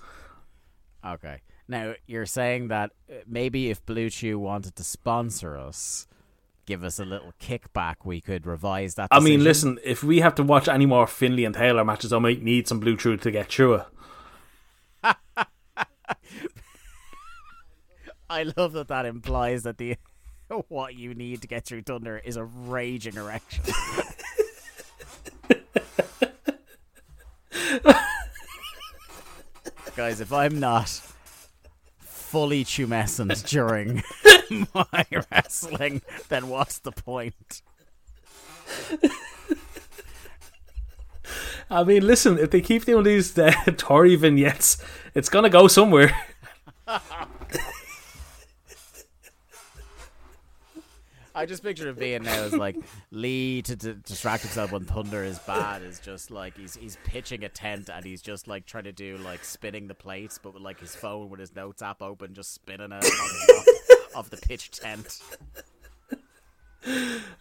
Okay. 1.05 1.41
Now 1.67 1.95
you're 2.05 2.25
saying 2.25 2.69
that 2.69 2.91
uh, 3.09 3.15
maybe 3.27 3.69
if 3.69 3.85
BlueChew 3.85 4.35
wanted 4.35 4.75
to 4.75 4.83
sponsor 4.83 5.57
us, 5.57 6.07
give 6.65 6.83
us 6.83 6.99
a 6.99 7.05
little 7.05 7.33
kickback, 7.39 7.95
we 8.03 8.21
could 8.21 8.45
revise 8.45 8.95
that. 8.95 9.07
I 9.11 9.19
mean, 9.19 9.43
listen, 9.43 9.79
if 9.83 10.03
we 10.03 10.19
have 10.19 10.35
to 10.35 10.43
watch 10.43 10.67
any 10.67 10.85
more 10.85 11.07
Finlay 11.07 11.45
and 11.45 11.55
Taylor 11.55 11.83
matches, 11.83 12.13
I 12.13 12.19
might 12.19 12.43
need 12.43 12.67
some 12.67 12.81
BlueChew 12.81 13.21
to 13.21 13.31
get 13.31 13.51
through 13.51 13.75
it. 13.75 13.85
I 18.29 18.43
love 18.57 18.73
that 18.73 18.87
that 18.89 19.05
implies 19.05 19.63
that 19.63 19.77
the 19.77 19.95
what 20.69 20.95
you 20.95 21.13
need 21.13 21.41
to 21.41 21.47
get 21.47 21.65
through 21.65 21.81
Thunder 21.83 22.21
is 22.23 22.37
a 22.37 22.45
raging 22.45 23.15
erection. 23.15 23.63
Guys, 29.95 30.19
if 30.19 30.33
I'm 30.33 30.59
not 30.59 30.89
fully 31.99 32.65
tumescent 32.65 33.47
during 33.49 34.03
my 34.73 35.05
wrestling, 35.31 36.01
then 36.27 36.49
what's 36.49 36.79
the 36.79 36.91
point? 36.91 37.61
I 41.69 41.83
mean, 41.85 42.05
listen, 42.05 42.37
if 42.37 42.51
they 42.51 42.59
keep 42.61 42.83
doing 42.85 43.05
these 43.05 43.37
uh, 43.39 43.51
Torrie 43.67 44.17
vignettes, 44.17 44.83
it's 45.13 45.29
gonna 45.29 45.49
go 45.49 45.69
somewhere. 45.69 46.13
I 51.35 51.45
just 51.45 51.61
picture 51.61 51.89
it 51.89 51.99
being 51.99 52.23
now 52.23 52.43
as 52.43 52.53
like 52.53 52.77
Lee 53.11 53.61
to, 53.63 53.75
to 53.75 53.93
distract 53.95 54.43
himself 54.43 54.71
when 54.71 54.85
Thunder 54.85 55.23
is 55.23 55.37
bad 55.39 55.81
is 55.83 55.99
just 55.99 56.31
like 56.31 56.57
he's 56.57 56.75
he's 56.75 56.97
pitching 57.03 57.43
a 57.43 57.49
tent 57.49 57.89
and 57.89 58.05
he's 58.05 58.21
just 58.21 58.47
like 58.47 58.65
trying 58.65 58.85
to 58.85 58.93
do 58.93 59.17
like 59.17 59.43
spinning 59.43 59.87
the 59.87 59.93
plates, 59.93 60.39
but 60.41 60.53
with 60.53 60.63
like 60.63 60.79
his 60.79 60.95
phone 60.95 61.29
with 61.29 61.41
his 61.41 61.53
notes 61.53 61.81
app 61.81 62.01
open, 62.01 62.33
just 62.33 62.53
spinning 62.53 62.91
it 62.91 62.93
on 62.93 63.01
top 63.01 63.65
of 64.15 64.29
the 64.29 64.37
pitch 64.37 64.71
tent. 64.71 65.21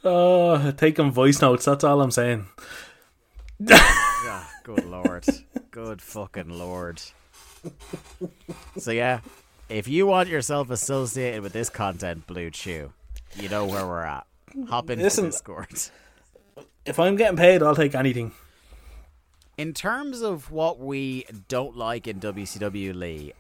Oh, 0.03 0.71
taking 0.73 1.11
voice 1.11 1.41
notes. 1.41 1.65
That's 1.67 1.85
all 1.85 2.01
I'm 2.01 2.11
saying. 2.11 2.47
Ah, 4.27 4.51
good 4.65 4.85
lord, 4.87 5.25
good 5.71 6.01
fucking 6.03 6.49
lord. 6.49 7.01
So 8.79 8.91
yeah, 8.91 9.21
if 9.69 9.87
you 9.87 10.07
want 10.07 10.29
yourself 10.29 10.71
associated 10.71 11.43
with 11.43 11.53
this 11.53 11.69
content, 11.69 12.27
BlueChew, 12.27 12.91
you 13.37 13.49
know 13.49 13.65
where 13.67 13.87
we're 13.87 14.03
at. 14.05 14.27
Hop 14.69 14.91
into 14.91 15.03
Listen- 15.05 15.27
Discord. 15.27 15.69
If 16.87 16.99
I'm 16.99 17.17
getting 17.17 17.37
paid, 17.37 17.63
I'll 17.63 17.75
take 17.75 17.95
anything. 17.95 18.33
In 19.57 19.73
terms 19.73 20.21
of 20.21 20.51
what 20.51 20.79
we 20.79 21.25
don't 21.49 21.77
like 21.77 22.07
in 22.07 22.21
WCW, 22.21 22.95
Lee, 22.95 23.33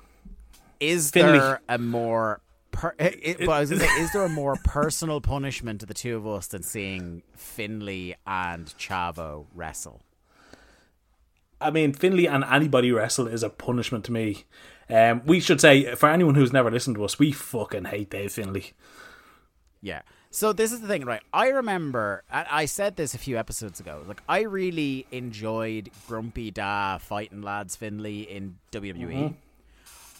is 0.80 1.10
Finlay. 1.10 1.38
there 1.38 1.60
a 1.68 1.76
more 1.78 2.40
per- 2.70 2.94
it, 2.98 3.38
but 3.40 3.50
I 3.50 3.60
was 3.60 3.70
gonna 3.70 3.82
say, 3.82 4.00
is 4.00 4.12
there 4.12 4.22
a 4.24 4.28
more 4.30 4.56
personal 4.64 5.20
punishment 5.20 5.80
to 5.80 5.86
the 5.86 5.94
two 5.94 6.16
of 6.16 6.26
us 6.26 6.46
than 6.46 6.62
seeing 6.62 7.22
Finlay 7.36 8.16
and 8.26 8.66
Chavo 8.78 9.46
wrestle? 9.54 10.00
I 11.60 11.70
mean, 11.70 11.92
Finlay 11.92 12.26
and 12.26 12.44
anybody 12.44 12.92
wrestle 12.92 13.26
is 13.28 13.42
a 13.42 13.50
punishment 13.50 14.04
to 14.06 14.12
me. 14.12 14.44
Um, 14.88 15.22
we 15.24 15.40
should 15.40 15.60
say 15.60 15.94
for 15.94 16.08
anyone 16.08 16.34
who's 16.34 16.52
never 16.52 16.70
listened 16.70 16.96
to 16.96 17.04
us, 17.04 17.18
we 17.18 17.32
fucking 17.32 17.86
hate 17.86 18.10
Dave 18.10 18.32
Finlay. 18.32 18.72
Yeah. 19.84 20.00
So 20.30 20.52
this 20.52 20.72
is 20.72 20.80
the 20.80 20.88
thing, 20.88 21.04
right? 21.04 21.20
I 21.32 21.48
remember, 21.48 22.24
I 22.28 22.64
said 22.64 22.96
this 22.96 23.14
a 23.14 23.18
few 23.18 23.36
episodes 23.38 23.78
ago. 23.78 24.02
Like, 24.08 24.22
I 24.28 24.40
really 24.40 25.06
enjoyed 25.12 25.90
Grumpy 26.08 26.50
Da 26.50 26.98
fighting 26.98 27.42
lads 27.42 27.76
Finlay 27.76 28.22
in 28.22 28.56
WWE. 28.72 29.34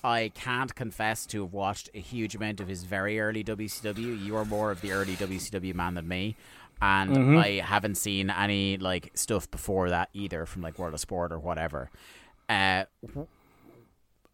I 0.04 0.30
can't 0.34 0.72
confess 0.74 1.24
to 1.26 1.42
have 1.42 1.54
watched 1.54 1.88
a 1.94 1.98
huge 1.98 2.34
amount 2.36 2.60
of 2.60 2.68
his 2.68 2.84
very 2.84 3.18
early 3.18 3.42
WCW. 3.42 4.22
You 4.22 4.36
are 4.36 4.44
more 4.44 4.70
of 4.70 4.82
the 4.82 4.92
early 4.92 5.14
WCW 5.14 5.74
man 5.74 5.94
than 5.94 6.06
me, 6.06 6.36
and 6.82 7.38
I 7.38 7.60
haven't 7.60 7.94
seen 7.96 8.28
any 8.28 8.76
like 8.76 9.12
stuff 9.14 9.50
before 9.50 9.88
that 9.88 10.10
either 10.12 10.44
from 10.44 10.60
like 10.60 10.78
World 10.78 10.92
of 10.92 11.00
Sport 11.00 11.32
or 11.32 11.38
whatever. 11.38 11.90
Uh, 12.50 12.84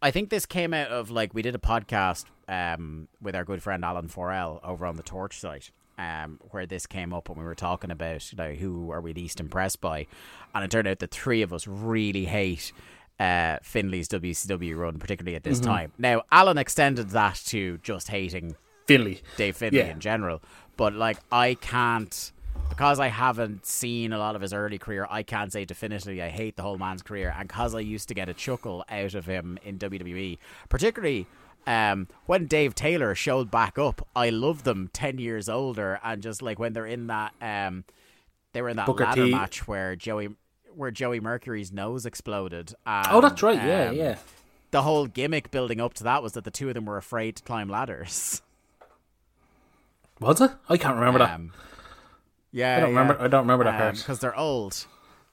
I 0.01 0.11
think 0.11 0.29
this 0.29 0.45
came 0.45 0.73
out 0.73 0.89
of 0.89 1.09
like 1.09 1.33
we 1.33 1.41
did 1.41 1.55
a 1.55 1.59
podcast 1.59 2.25
um, 2.51 3.07
with 3.21 3.35
our 3.35 3.43
good 3.45 3.63
friend 3.63 3.81
Alan4L 3.83 4.59
over 4.63 4.85
on 4.85 4.97
the 4.97 5.03
Torch 5.03 5.39
site, 5.39 5.71
um, 5.97 6.39
where 6.51 6.65
this 6.65 6.85
came 6.85 7.13
up 7.13 7.29
when 7.29 7.37
we 7.39 7.45
were 7.45 7.55
talking 7.55 7.89
about 7.91 8.31
you 8.31 8.37
know, 8.37 8.51
who 8.53 8.91
are 8.91 9.01
we 9.01 9.13
least 9.13 9.39
impressed 9.39 9.81
by, 9.81 10.05
and 10.53 10.63
it 10.63 10.69
turned 10.69 10.87
out 10.87 10.99
the 10.99 11.07
three 11.07 11.41
of 11.41 11.53
us 11.53 11.65
really 11.67 12.25
hate 12.25 12.71
uh, 13.19 13.57
Finlay's 13.63 14.07
WCW 14.09 14.75
run, 14.77 14.99
particularly 14.99 15.35
at 15.35 15.43
this 15.43 15.59
time. 15.59 15.91
Now 15.97 16.23
Alan 16.31 16.57
extended 16.57 17.09
that 17.11 17.35
to 17.47 17.77
just 17.79 18.07
hating 18.09 18.55
Finlay. 18.87 19.21
Dave 19.37 19.55
Finlay 19.55 19.79
Yeah. 19.79 19.91
in 19.91 19.99
general. 19.99 20.41
But 20.75 20.93
like 20.93 21.17
I 21.31 21.53
can't 21.55 22.31
because 22.69 22.99
I 22.99 23.07
haven't 23.09 23.65
seen 23.65 24.11
a 24.11 24.17
lot 24.17 24.35
of 24.35 24.41
his 24.41 24.53
early 24.53 24.77
career, 24.79 25.05
I 25.09 25.21
can't 25.23 25.51
say 25.53 25.65
definitively 25.65 26.21
I 26.21 26.29
hate 26.29 26.55
the 26.55 26.63
whole 26.63 26.77
man's 26.79 27.01
career 27.03 27.33
and 27.37 27.47
because 27.47 27.75
I 27.75 27.79
used 27.81 28.07
to 28.07 28.13
get 28.15 28.27
a 28.27 28.33
chuckle 28.33 28.83
out 28.89 29.13
of 29.13 29.25
him 29.27 29.59
in 29.63 29.77
WWE, 29.77 30.37
particularly 30.69 31.27
um, 31.67 32.07
when 32.25 32.47
Dave 32.47 32.73
Taylor 32.75 33.13
showed 33.15 33.51
back 33.51 33.77
up, 33.77 34.07
I 34.15 34.29
love 34.29 34.63
them 34.63 34.89
ten 34.93 35.17
years 35.17 35.47
older 35.49 35.99
and 36.03 36.21
just 36.21 36.41
like 36.41 36.59
when 36.59 36.73
they're 36.73 36.85
in 36.85 37.07
that 37.07 37.33
um, 37.41 37.83
they 38.53 38.61
were 38.61 38.69
in 38.69 38.77
that 38.77 38.85
Booker 38.87 39.03
ladder 39.05 39.25
T. 39.25 39.31
match 39.31 39.67
where 39.67 39.95
Joey 39.95 40.29
where 40.75 40.91
Joey 40.91 41.19
Mercury's 41.19 41.71
nose 41.71 42.05
exploded. 42.05 42.73
And, 42.85 43.07
Oh, 43.11 43.21
that's 43.21 43.43
right. 43.43 43.55
Yeah, 43.61 43.89
um, 43.89 43.95
yeah. 43.95 44.17
The 44.71 44.81
whole 44.83 45.05
gimmick 45.05 45.51
building 45.51 45.81
up 45.81 45.93
to 45.95 46.03
that 46.05 46.23
was 46.23 46.33
that 46.33 46.43
the 46.45 46.51
two 46.51 46.67
of 46.69 46.73
them 46.75 46.85
were 46.85 46.97
afraid 46.97 47.35
to 47.37 47.43
climb 47.43 47.67
ladders. 47.69 48.41
Was 50.19 50.39
it? 50.41 50.51
I 50.69 50.77
can't 50.77 50.95
remember 50.95 51.19
that. 51.19 51.35
Um, 51.35 51.51
yeah, 52.51 52.77
I 52.77 52.79
don't 52.81 52.89
remember- 52.89 53.19
I 53.21 53.27
don't 53.27 53.41
remember 53.41 53.63
that 53.65 53.77
part. 53.77 53.95
because 53.97 54.19
they're 54.19 54.37
old. 54.37 54.85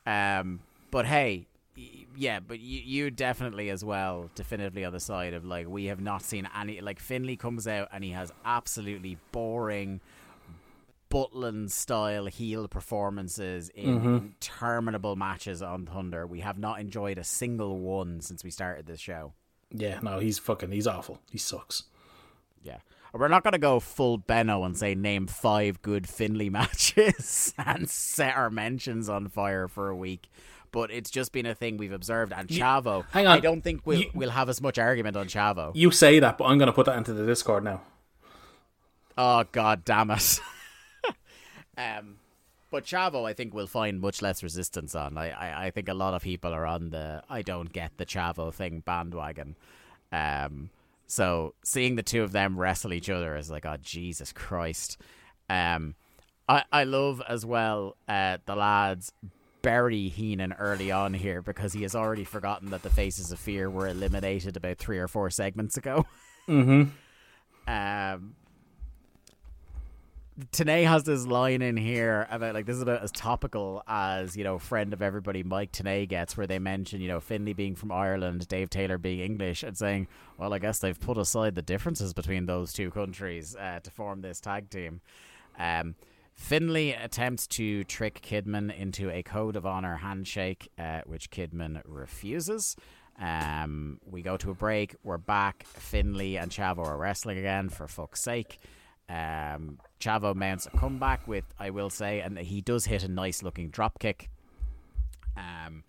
Um, 0.06 0.60
but 0.90 1.06
hey, 1.06 1.46
yeah, 2.18 2.40
but 2.40 2.58
you, 2.58 2.80
you 2.84 3.10
definitely 3.12 3.70
as 3.70 3.84
well, 3.84 4.28
definitively 4.34 4.84
on 4.84 4.92
the 4.92 4.98
side 4.98 5.34
of 5.34 5.44
like 5.44 5.68
we 5.68 5.86
have 5.86 6.00
not 6.00 6.22
seen 6.22 6.48
any. 6.56 6.80
Like 6.80 6.98
Finlay 6.98 7.36
comes 7.36 7.68
out 7.68 7.88
and 7.92 8.02
he 8.02 8.10
has 8.10 8.32
absolutely 8.44 9.18
boring. 9.30 10.00
Butland 11.10 11.70
style 11.70 12.26
heel 12.26 12.68
performances 12.68 13.70
in 13.70 13.98
mm-hmm. 13.98 14.16
interminable 14.26 15.16
matches 15.16 15.62
on 15.62 15.86
Thunder. 15.86 16.26
We 16.26 16.40
have 16.40 16.58
not 16.58 16.80
enjoyed 16.80 17.16
a 17.16 17.24
single 17.24 17.78
one 17.78 18.20
since 18.20 18.44
we 18.44 18.50
started 18.50 18.84
this 18.86 19.00
show. 19.00 19.32
Yeah, 19.70 20.00
no, 20.02 20.18
he's 20.18 20.38
fucking. 20.38 20.72
He's 20.72 20.86
awful. 20.86 21.20
He 21.30 21.38
sucks. 21.38 21.84
Yeah. 22.62 22.78
We're 23.14 23.28
not 23.28 23.42
going 23.42 23.52
to 23.52 23.58
go 23.58 23.80
full 23.80 24.18
Benno 24.18 24.64
and 24.64 24.76
say 24.76 24.94
name 24.94 25.28
five 25.28 25.80
good 25.80 26.06
Finlay 26.06 26.48
matches 26.50 27.54
and 27.56 27.88
set 27.88 28.36
our 28.36 28.50
mentions 28.50 29.08
on 29.08 29.28
fire 29.28 29.68
for 29.68 29.88
a 29.88 29.96
week. 29.96 30.28
But 30.70 30.90
it's 30.90 31.10
just 31.10 31.32
been 31.32 31.46
a 31.46 31.54
thing 31.54 31.76
we've 31.76 31.92
observed. 31.92 32.32
And 32.36 32.48
Chavo, 32.48 33.04
hang 33.10 33.26
on. 33.26 33.38
I 33.38 33.40
don't 33.40 33.62
think 33.62 33.82
we'll, 33.86 34.00
You- 34.00 34.10
we'll 34.14 34.30
have 34.30 34.48
as 34.48 34.60
much 34.60 34.78
argument 34.78 35.16
on 35.16 35.26
Chavo. 35.26 35.72
You 35.74 35.90
say 35.90 36.18
that, 36.20 36.38
but 36.38 36.44
I'm 36.44 36.58
going 36.58 36.66
to 36.68 36.72
put 36.72 36.86
that 36.86 36.96
into 36.96 37.12
the 37.12 37.24
Discord 37.26 37.64
now. 37.64 37.82
Oh, 39.16 39.44
god 39.50 39.84
damn 39.84 40.10
it. 40.10 40.40
um, 41.76 42.16
but 42.70 42.84
Chavo, 42.84 43.26
I 43.28 43.32
think, 43.32 43.54
we'll 43.54 43.66
find 43.66 44.00
much 44.00 44.22
less 44.22 44.42
resistance 44.42 44.94
on. 44.94 45.16
I, 45.16 45.30
I, 45.30 45.66
I 45.66 45.70
think 45.70 45.88
a 45.88 45.94
lot 45.94 46.14
of 46.14 46.22
people 46.22 46.52
are 46.52 46.66
on 46.66 46.90
the 46.90 47.22
I 47.28 47.42
don't 47.42 47.72
get 47.72 47.92
the 47.96 48.06
Chavo 48.06 48.52
thing 48.52 48.80
bandwagon. 48.84 49.56
Um, 50.12 50.70
so 51.06 51.54
seeing 51.64 51.96
the 51.96 52.02
two 52.02 52.22
of 52.22 52.32
them 52.32 52.58
wrestle 52.58 52.92
each 52.92 53.08
other 53.10 53.36
is 53.36 53.50
like, 53.50 53.64
oh, 53.66 53.76
Jesus 53.82 54.32
Christ. 54.32 54.98
Um, 55.48 55.94
I, 56.48 56.64
I 56.70 56.84
love 56.84 57.22
as 57.28 57.44
well 57.44 57.96
uh, 58.08 58.38
the 58.44 58.54
lads 58.54 59.12
bury 59.68 60.08
Heenan 60.08 60.54
early 60.54 60.90
on 60.90 61.12
here 61.12 61.42
because 61.42 61.74
he 61.74 61.82
has 61.82 61.94
already 61.94 62.24
forgotten 62.24 62.70
that 62.70 62.82
the 62.82 62.88
Faces 62.88 63.32
of 63.32 63.38
Fear 63.38 63.68
were 63.68 63.86
eliminated 63.86 64.56
about 64.56 64.78
three 64.78 64.96
or 64.96 65.08
four 65.08 65.28
segments 65.28 65.76
ago. 65.76 66.06
Mm-hmm. 66.48 66.84
Um, 67.70 68.34
Tenay 70.52 70.86
has 70.86 71.04
this 71.04 71.26
line 71.26 71.60
in 71.60 71.76
here 71.76 72.26
about 72.30 72.54
like 72.54 72.64
this 72.64 72.76
is 72.76 72.80
about 72.80 73.02
as 73.02 73.12
topical 73.12 73.82
as 73.86 74.38
you 74.38 74.42
know 74.42 74.58
friend 74.58 74.94
of 74.94 75.02
everybody 75.02 75.42
Mike 75.42 75.72
Tenay 75.72 76.08
gets, 76.08 76.34
where 76.34 76.46
they 76.46 76.58
mention 76.58 77.02
you 77.02 77.08
know 77.08 77.20
Finlay 77.20 77.52
being 77.52 77.74
from 77.74 77.92
Ireland, 77.92 78.48
Dave 78.48 78.70
Taylor 78.70 78.96
being 78.96 79.20
English, 79.20 79.62
and 79.62 79.76
saying, 79.76 80.08
well, 80.38 80.54
I 80.54 80.58
guess 80.58 80.78
they've 80.78 80.98
put 80.98 81.18
aside 81.18 81.54
the 81.56 81.60
differences 81.60 82.14
between 82.14 82.46
those 82.46 82.72
two 82.72 82.90
countries 82.90 83.54
uh, 83.54 83.80
to 83.82 83.90
form 83.90 84.22
this 84.22 84.40
tag 84.40 84.70
team. 84.70 85.02
Um, 85.58 85.94
Finlay 86.38 86.92
attempts 86.92 87.48
to 87.48 87.82
trick 87.84 88.22
Kidman 88.22 88.74
into 88.74 89.10
a 89.10 89.24
code 89.24 89.56
of 89.56 89.66
honor 89.66 89.96
handshake, 89.96 90.70
uh, 90.78 91.00
which 91.04 91.30
Kidman 91.30 91.82
refuses. 91.84 92.76
Um, 93.20 93.98
we 94.06 94.22
go 94.22 94.36
to 94.38 94.52
a 94.52 94.54
break. 94.54 94.94
We're 95.02 95.18
back. 95.18 95.66
Finlay 95.66 96.36
and 96.36 96.50
Chavo 96.50 96.86
are 96.86 96.96
wrestling 96.96 97.38
again, 97.38 97.68
for 97.68 97.88
fuck's 97.88 98.22
sake. 98.22 98.58
Um, 99.10 99.80
Chavo 100.00 100.34
mounts 100.34 100.66
a 100.66 100.70
comeback 100.70 101.26
with, 101.26 101.44
I 101.58 101.70
will 101.70 101.90
say, 101.90 102.20
and 102.20 102.38
he 102.38 102.60
does 102.60 102.86
hit 102.86 103.02
a 103.02 103.08
nice 103.08 103.42
looking 103.42 103.68
drop 103.68 103.98
kick. 103.98 104.30
Um, 105.36 105.82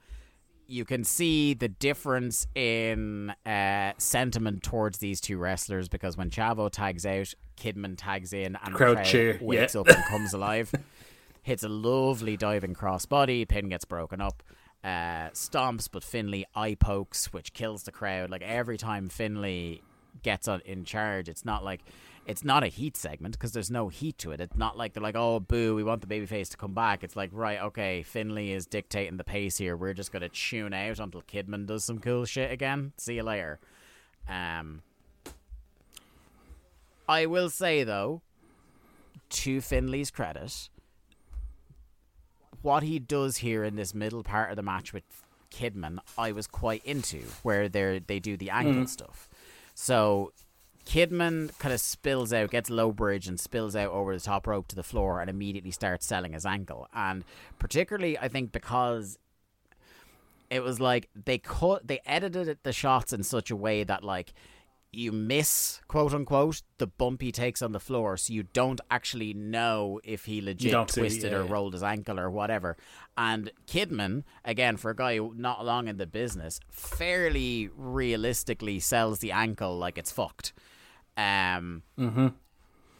you 0.65 0.83
can 0.83 1.03
see 1.03 1.53
the 1.53 1.67
difference 1.67 2.47
in 2.55 3.33
uh, 3.45 3.93
sentiment 3.99 4.63
towards 4.63 4.97
these 4.97 5.21
two 5.21 5.37
wrestlers 5.37 5.87
because 5.87 6.17
when 6.17 6.31
Chavo 6.31 6.71
tags 6.71 7.05
out, 7.05 7.35
Kidman 7.59 7.95
tags 7.97 8.33
in, 8.33 8.57
and 8.63 8.73
Crowd 8.73 9.03
cheer, 9.05 9.37
wakes 9.41 9.75
yeah. 9.75 9.81
up 9.81 9.87
and 9.87 10.03
comes 10.05 10.33
alive. 10.33 10.71
Hits 11.43 11.63
a 11.63 11.69
lovely 11.69 12.37
diving 12.37 12.75
crossbody. 12.75 13.47
Pin 13.47 13.69
gets 13.69 13.85
broken 13.85 14.21
up. 14.21 14.43
Uh, 14.83 15.29
stomps, 15.31 15.89
but 15.91 16.03
Finlay 16.03 16.45
eye 16.55 16.75
pokes, 16.75 17.33
which 17.33 17.53
kills 17.53 17.83
the 17.83 17.91
crowd. 17.91 18.29
Like 18.29 18.41
every 18.41 18.77
time 18.77 19.09
Finlay 19.09 19.81
gets 20.23 20.47
on 20.47 20.61
in 20.61 20.85
charge, 20.85 21.27
it's 21.27 21.43
not 21.43 21.63
like 21.63 21.81
it's 22.25 22.43
not 22.43 22.63
a 22.63 22.67
heat 22.67 22.95
segment 22.95 23.33
because 23.33 23.51
there's 23.51 23.71
no 23.71 23.89
heat 23.89 24.17
to 24.19 24.31
it. 24.31 24.39
It's 24.39 24.55
not 24.55 24.77
like 24.77 24.93
they're 24.93 25.03
like, 25.03 25.15
oh, 25.15 25.39
boo, 25.39 25.75
we 25.75 25.83
want 25.83 26.01
the 26.01 26.07
babyface 26.07 26.49
to 26.51 26.57
come 26.57 26.73
back. 26.73 27.03
It's 27.03 27.15
like, 27.15 27.31
right, 27.33 27.59
okay, 27.59 28.03
Finlay 28.03 28.51
is 28.51 28.67
dictating 28.67 29.17
the 29.17 29.23
pace 29.23 29.57
here. 29.57 29.75
We're 29.75 29.93
just 29.93 30.11
gonna 30.11 30.29
tune 30.29 30.73
out 30.73 30.99
until 30.99 31.23
Kidman 31.23 31.65
does 31.65 31.83
some 31.83 31.99
cool 31.99 32.25
shit 32.25 32.51
again. 32.51 32.93
See 32.97 33.15
you 33.15 33.23
later. 33.23 33.59
Um, 34.29 34.81
I 37.09 37.25
will 37.25 37.49
say 37.49 37.83
though, 37.83 38.21
to 39.29 39.61
Finlay's 39.61 40.11
credit, 40.11 40.69
what 42.61 42.83
he 42.83 42.99
does 42.99 43.37
here 43.37 43.63
in 43.63 43.75
this 43.75 43.95
middle 43.95 44.23
part 44.23 44.51
of 44.51 44.55
the 44.55 44.61
match 44.61 44.93
with 44.93 45.03
Kidman, 45.51 45.97
I 46.17 46.31
was 46.31 46.45
quite 46.45 46.85
into, 46.85 47.23
where 47.41 47.67
they 47.67 47.99
they 48.05 48.19
do 48.19 48.37
the 48.37 48.51
ankle 48.51 48.83
mm. 48.83 48.89
stuff. 48.89 49.27
So 49.73 50.33
Kidman 50.85 51.57
kind 51.57 51.73
of 51.73 51.79
spills 51.79 52.31
out, 52.31 52.51
gets 52.51 52.69
low 52.69 52.91
bridge 52.91 53.27
and 53.27 53.39
spills 53.39 53.75
out 53.75 53.91
over 53.91 54.13
the 54.13 54.21
top 54.21 54.45
rope 54.45 54.67
to 54.67 54.75
the 54.75 54.83
floor, 54.83 55.19
and 55.19 55.31
immediately 55.31 55.71
starts 55.71 56.05
selling 56.05 56.33
his 56.33 56.45
ankle. 56.45 56.87
And 56.93 57.23
particularly, 57.57 58.19
I 58.19 58.27
think 58.27 58.51
because 58.51 59.17
it 60.51 60.61
was 60.61 60.79
like 60.79 61.09
they 61.15 61.39
cut, 61.39 61.87
they 61.87 62.01
edited 62.05 62.59
the 62.61 62.73
shots 62.73 63.13
in 63.13 63.23
such 63.23 63.49
a 63.49 63.55
way 63.55 63.83
that 63.83 64.03
like 64.03 64.33
you 64.91 65.11
miss 65.11 65.81
quote 65.87 66.13
unquote 66.13 66.63
the 66.77 66.87
bump 66.87 67.21
he 67.21 67.31
takes 67.31 67.61
on 67.61 67.71
the 67.71 67.79
floor, 67.79 68.17
so 68.17 68.33
you 68.33 68.43
don't 68.53 68.81
actually 68.89 69.33
know 69.33 69.99
if 70.03 70.25
he 70.25 70.41
legit 70.41 70.71
see, 70.89 71.01
twisted 71.01 71.31
yeah, 71.31 71.39
or 71.39 71.45
yeah. 71.45 71.51
rolled 71.51 71.73
his 71.73 71.83
ankle 71.83 72.19
or 72.19 72.29
whatever. 72.29 72.75
And 73.17 73.51
Kidman, 73.67 74.23
again, 74.43 74.77
for 74.77 74.91
a 74.91 74.95
guy 74.95 75.19
not 75.35 75.65
long 75.65 75.87
in 75.87 75.97
the 75.97 76.07
business, 76.07 76.59
fairly 76.69 77.69
realistically 77.75 78.79
sells 78.79 79.19
the 79.19 79.31
ankle 79.31 79.77
like 79.77 79.97
it's 79.97 80.11
fucked. 80.11 80.53
Um, 81.17 81.83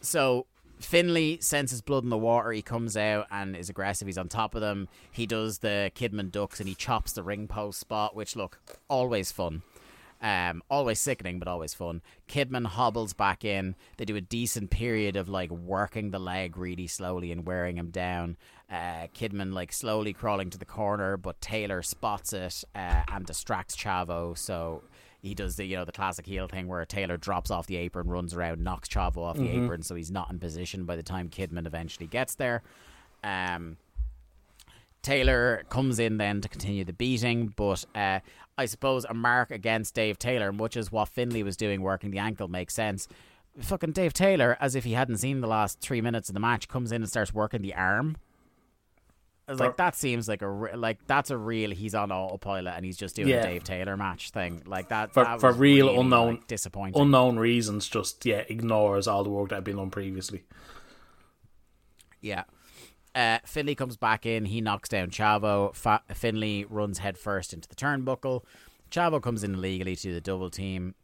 so 0.00 0.46
Finlay 0.78 1.38
senses 1.40 1.80
blood 1.80 2.04
in 2.04 2.10
the 2.10 2.18
water. 2.18 2.52
He 2.52 2.62
comes 2.62 2.96
out 2.96 3.26
and 3.30 3.56
is 3.56 3.68
aggressive. 3.68 4.06
He's 4.06 4.18
on 4.18 4.28
top 4.28 4.54
of 4.54 4.60
them. 4.60 4.88
He 5.10 5.26
does 5.26 5.58
the 5.58 5.90
Kidman 5.94 6.30
ducks 6.30 6.60
and 6.60 6.68
he 6.68 6.74
chops 6.74 7.12
the 7.12 7.22
ring 7.22 7.48
post 7.48 7.80
spot, 7.80 8.14
which 8.14 8.36
look 8.36 8.60
always 8.88 9.32
fun. 9.32 9.62
Um, 10.22 10.62
always 10.68 11.00
sickening, 11.00 11.38
but 11.38 11.48
always 11.48 11.72
fun. 11.72 12.02
Kidman 12.28 12.66
hobbles 12.66 13.14
back 13.14 13.42
in. 13.42 13.74
They 13.96 14.04
do 14.04 14.16
a 14.16 14.20
decent 14.20 14.70
period 14.70 15.16
of 15.16 15.30
like 15.30 15.50
working 15.50 16.10
the 16.10 16.18
leg 16.18 16.58
really 16.58 16.86
slowly 16.86 17.32
and 17.32 17.46
wearing 17.46 17.78
him 17.78 17.90
down. 17.90 18.36
Uh, 18.70 19.08
Kidman 19.14 19.52
like 19.54 19.72
slowly 19.72 20.12
crawling 20.12 20.50
to 20.50 20.58
the 20.58 20.66
corner, 20.66 21.16
but 21.16 21.40
Taylor 21.40 21.82
spots 21.82 22.32
it 22.34 22.64
uh, 22.74 23.02
and 23.08 23.24
distracts 23.24 23.74
Chavo. 23.74 24.36
So 24.36 24.82
he 25.22 25.34
does 25.34 25.56
the 25.56 25.64
you 25.64 25.76
know 25.76 25.84
the 25.84 25.92
classic 25.92 26.26
heel 26.26 26.46
thing 26.48 26.68
where 26.68 26.84
Taylor 26.84 27.16
drops 27.16 27.50
off 27.50 27.66
the 27.66 27.76
apron, 27.76 28.08
runs 28.08 28.34
around, 28.34 28.62
knocks 28.62 28.88
Chavo 28.88 29.18
off 29.18 29.36
the 29.36 29.48
apron, 29.48 29.82
so 29.82 29.94
he's 29.94 30.10
not 30.10 30.30
in 30.30 30.38
position 30.38 30.84
by 30.84 30.96
the 30.96 31.02
time 31.02 31.30
Kidman 31.30 31.66
eventually 31.66 32.06
gets 32.06 32.34
there. 32.34 32.62
Um, 33.24 33.76
Taylor 35.02 35.64
comes 35.70 35.98
in 35.98 36.18
then 36.18 36.40
to 36.42 36.48
continue 36.48 36.84
the 36.84 36.92
beating, 36.92 37.54
but 37.56 37.84
uh, 37.94 38.20
I 38.60 38.66
suppose 38.66 39.06
a 39.06 39.14
mark 39.14 39.50
against 39.50 39.94
Dave 39.94 40.18
Taylor, 40.18 40.52
much 40.52 40.76
as 40.76 40.92
what 40.92 41.08
Finlay 41.08 41.42
was 41.42 41.56
doing 41.56 41.80
working 41.80 42.10
the 42.10 42.18
ankle, 42.18 42.46
makes 42.46 42.74
sense. 42.74 43.08
Fucking 43.58 43.92
Dave 43.92 44.12
Taylor, 44.12 44.56
as 44.60 44.74
if 44.74 44.84
he 44.84 44.92
hadn't 44.92 45.16
seen 45.16 45.40
the 45.40 45.46
last 45.46 45.80
three 45.80 46.02
minutes 46.02 46.28
of 46.28 46.34
the 46.34 46.40
match, 46.40 46.68
comes 46.68 46.92
in 46.92 47.00
and 47.00 47.08
starts 47.08 47.32
working 47.32 47.62
the 47.62 47.74
arm. 47.74 48.16
I 49.48 49.52
was 49.52 49.60
like, 49.60 49.78
that 49.78 49.96
seems 49.96 50.28
like 50.28 50.42
a 50.42 50.48
re- 50.48 50.76
like 50.76 50.98
that's 51.08 51.30
a 51.30 51.36
real 51.36 51.70
he's 51.72 51.94
on 51.94 52.12
autopilot 52.12 52.74
and 52.76 52.84
he's 52.84 52.96
just 52.96 53.16
doing 53.16 53.28
Yeah. 53.28 53.38
a 53.40 53.42
Dave 53.42 53.64
Taylor 53.64 53.96
match 53.96 54.30
thing 54.30 54.62
like 54.66 54.90
that. 54.90 55.12
For, 55.12 55.24
that 55.24 55.40
for 55.40 55.50
real 55.52 55.86
really, 55.88 55.98
unknown 55.98 56.34
like, 56.34 56.46
disappointing. 56.46 57.00
unknown 57.02 57.36
reasons, 57.38 57.88
just 57.88 58.24
yeah, 58.26 58.42
ignores 58.48 59.08
all 59.08 59.24
the 59.24 59.30
work 59.30 59.48
that 59.48 59.56
had 59.56 59.64
been 59.64 59.76
done 59.76 59.90
previously. 59.90 60.44
Yeah. 62.20 62.44
Uh, 63.14 63.38
Finlay 63.44 63.74
comes 63.74 63.96
back 63.96 64.24
in. 64.24 64.44
He 64.46 64.60
knocks 64.60 64.88
down 64.88 65.10
Chavo. 65.10 65.74
Fa- 65.74 66.02
Finlay 66.14 66.64
runs 66.64 66.98
headfirst 66.98 67.52
into 67.52 67.68
the 67.68 67.74
turnbuckle. 67.74 68.44
Chavo 68.90 69.22
comes 69.22 69.44
in 69.44 69.54
illegally 69.54 69.96
to 69.96 70.12
the 70.12 70.20
double 70.20 70.50
team. 70.50 70.94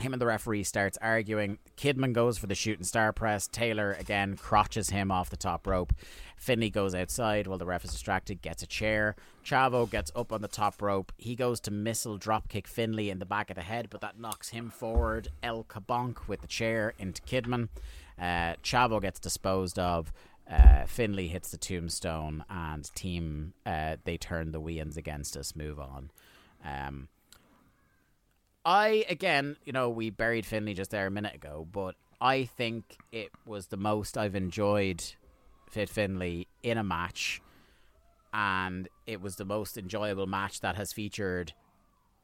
Him 0.00 0.12
and 0.12 0.22
the 0.22 0.26
referee 0.26 0.62
starts 0.62 0.96
arguing. 1.02 1.58
Kidman 1.76 2.12
goes 2.12 2.38
for 2.38 2.46
the 2.46 2.54
shooting 2.54 2.84
star 2.84 3.12
press. 3.12 3.48
Taylor 3.48 3.96
again 3.98 4.36
crotches 4.36 4.90
him 4.90 5.10
off 5.10 5.30
the 5.30 5.36
top 5.36 5.66
rope. 5.66 5.92
Finlay 6.36 6.70
goes 6.70 6.94
outside 6.94 7.48
while 7.48 7.58
the 7.58 7.66
ref 7.66 7.84
is 7.84 7.90
distracted, 7.90 8.40
gets 8.40 8.62
a 8.62 8.66
chair. 8.66 9.16
Chavo 9.44 9.90
gets 9.90 10.12
up 10.14 10.32
on 10.32 10.40
the 10.40 10.46
top 10.46 10.80
rope. 10.80 11.12
He 11.16 11.34
goes 11.34 11.58
to 11.60 11.72
missile 11.72 12.16
dropkick 12.16 12.68
Finlay 12.68 13.10
in 13.10 13.18
the 13.18 13.26
back 13.26 13.50
of 13.50 13.56
the 13.56 13.62
head, 13.62 13.88
but 13.90 14.00
that 14.02 14.20
knocks 14.20 14.50
him 14.50 14.70
forward. 14.70 15.28
El 15.42 15.64
Kabonk 15.64 16.28
with 16.28 16.42
the 16.42 16.46
chair 16.46 16.94
into 17.00 17.20
Kidman. 17.22 17.68
Uh, 18.20 18.54
Chavo 18.62 19.02
gets 19.02 19.18
disposed 19.18 19.80
of. 19.80 20.12
Uh, 20.50 20.86
Finlay 20.86 21.28
hits 21.28 21.50
the 21.50 21.58
tombstone, 21.58 22.44
and 22.48 22.90
team 22.94 23.52
uh, 23.66 23.96
they 24.04 24.16
turn 24.16 24.52
the 24.52 24.60
Weans 24.60 24.96
against 24.96 25.36
us. 25.36 25.54
Move 25.54 25.78
on. 25.78 26.10
Um, 26.64 27.08
I 28.64 29.04
again, 29.08 29.56
you 29.64 29.72
know, 29.72 29.90
we 29.90 30.10
buried 30.10 30.46
Finlay 30.46 30.74
just 30.74 30.90
there 30.90 31.06
a 31.06 31.10
minute 31.10 31.34
ago, 31.34 31.66
but 31.70 31.96
I 32.20 32.44
think 32.44 32.96
it 33.12 33.30
was 33.46 33.66
the 33.66 33.76
most 33.76 34.16
I've 34.16 34.34
enjoyed 34.34 35.04
Fit 35.70 35.88
Finlay 35.88 36.46
in 36.62 36.78
a 36.78 36.84
match, 36.84 37.42
and 38.32 38.88
it 39.06 39.20
was 39.20 39.36
the 39.36 39.44
most 39.44 39.76
enjoyable 39.76 40.26
match 40.26 40.60
that 40.60 40.76
has 40.76 40.92
featured 40.92 41.52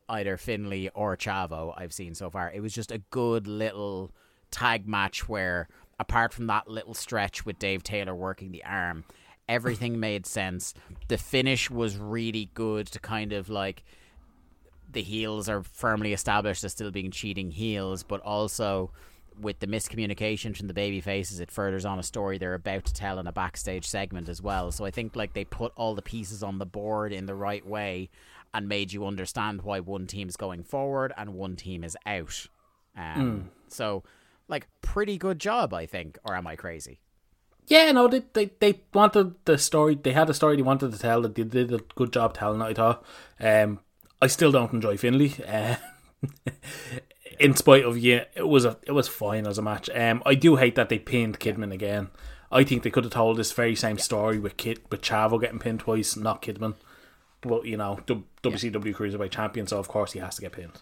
either 0.08 0.36
Finlay 0.36 0.90
or 0.94 1.16
Chavo 1.16 1.72
I've 1.76 1.92
seen 1.92 2.14
so 2.14 2.30
far. 2.30 2.50
It 2.52 2.60
was 2.60 2.72
just 2.72 2.90
a 2.90 2.98
good 3.10 3.46
little 3.46 4.12
tag 4.50 4.86
match 4.86 5.28
where, 5.28 5.68
apart 5.98 6.32
from 6.32 6.46
that 6.48 6.68
little 6.68 6.94
stretch 6.94 7.44
with 7.44 7.58
Dave 7.58 7.82
Taylor 7.82 8.14
working 8.14 8.52
the 8.52 8.64
arm, 8.64 9.04
everything 9.48 10.00
made 10.00 10.26
sense. 10.26 10.74
The 11.08 11.18
finish 11.18 11.70
was 11.70 11.96
really 11.96 12.50
good 12.54 12.86
to 12.88 12.98
kind 12.98 13.32
of 13.32 13.48
like 13.48 13.84
the 14.90 15.02
heels 15.02 15.48
are 15.48 15.62
firmly 15.62 16.12
established 16.12 16.64
as 16.64 16.72
still 16.72 16.90
being 16.90 17.10
cheating 17.10 17.50
heels, 17.50 18.02
but 18.02 18.20
also 18.20 18.90
with 19.40 19.58
the 19.58 19.66
miscommunication 19.66 20.56
from 20.56 20.68
the 20.68 20.74
baby 20.74 21.00
faces, 21.00 21.40
it 21.40 21.50
furthers 21.50 21.84
on 21.84 21.98
a 21.98 22.02
story 22.04 22.38
they're 22.38 22.54
about 22.54 22.84
to 22.84 22.94
tell 22.94 23.18
in 23.18 23.26
a 23.26 23.32
backstage 23.32 23.84
segment 23.86 24.28
as 24.28 24.40
well. 24.40 24.70
So 24.70 24.84
I 24.84 24.92
think 24.92 25.16
like 25.16 25.32
they 25.32 25.44
put 25.44 25.72
all 25.74 25.94
the 25.96 26.02
pieces 26.02 26.42
on 26.42 26.58
the 26.58 26.66
board 26.66 27.12
in 27.12 27.26
the 27.26 27.34
right 27.34 27.66
way 27.66 28.10
and 28.52 28.68
made 28.68 28.92
you 28.92 29.04
understand 29.04 29.62
why 29.62 29.80
one 29.80 30.06
team's 30.06 30.36
going 30.36 30.62
forward 30.62 31.12
and 31.16 31.34
one 31.34 31.56
team 31.56 31.82
is 31.82 31.96
out. 32.06 32.46
Um, 32.96 33.50
So, 33.66 34.04
like, 34.48 34.68
pretty 34.82 35.18
good 35.18 35.38
job, 35.38 35.72
I 35.72 35.86
think. 35.86 36.18
Or 36.24 36.34
am 36.34 36.46
I 36.46 36.56
crazy? 36.56 37.00
Yeah, 37.66 37.90
no, 37.92 38.08
they, 38.08 38.22
they 38.34 38.50
they 38.60 38.80
wanted 38.92 39.34
the 39.46 39.56
story. 39.56 39.94
They 39.94 40.12
had 40.12 40.28
a 40.28 40.34
story 40.34 40.56
they 40.56 40.62
wanted 40.62 40.92
to 40.92 40.98
tell. 40.98 41.22
That 41.22 41.34
they 41.34 41.44
did 41.44 41.72
a 41.72 41.78
good 41.94 42.12
job 42.12 42.34
telling 42.34 42.60
it. 42.60 42.64
I 42.64 42.74
thought. 42.74 43.04
Um, 43.40 43.80
I 44.20 44.26
still 44.26 44.52
don't 44.52 44.72
enjoy 44.72 44.96
Finlay. 44.96 45.34
Uh, 45.46 45.76
in 47.38 47.54
spite 47.54 47.84
of 47.84 47.98
yeah, 47.98 48.24
it 48.34 48.48
was 48.48 48.64
a 48.64 48.78
it 48.86 48.92
was 48.92 49.08
fine 49.08 49.46
as 49.46 49.58
a 49.58 49.62
match. 49.62 49.90
Um, 49.94 50.22
I 50.24 50.34
do 50.34 50.56
hate 50.56 50.74
that 50.76 50.88
they 50.88 50.98
pinned 50.98 51.40
Kidman 51.40 51.72
again. 51.72 52.08
I 52.50 52.64
think 52.64 52.82
they 52.82 52.90
could 52.90 53.04
have 53.04 53.12
told 53.12 53.36
this 53.36 53.52
very 53.52 53.74
same 53.74 53.98
story 53.98 54.38
with 54.38 54.56
Kid 54.56 54.80
with 54.90 55.02
Chavo 55.02 55.40
getting 55.40 55.58
pinned 55.58 55.80
twice, 55.80 56.16
not 56.16 56.40
Kidman. 56.40 56.74
But 57.42 57.66
you 57.66 57.76
know, 57.76 57.98
WCW 58.06 58.94
Cruiserweight 58.94 59.30
Champion, 59.30 59.66
so 59.66 59.78
of 59.78 59.88
course 59.88 60.12
he 60.12 60.20
has 60.20 60.36
to 60.36 60.40
get 60.40 60.52
pinned. 60.52 60.80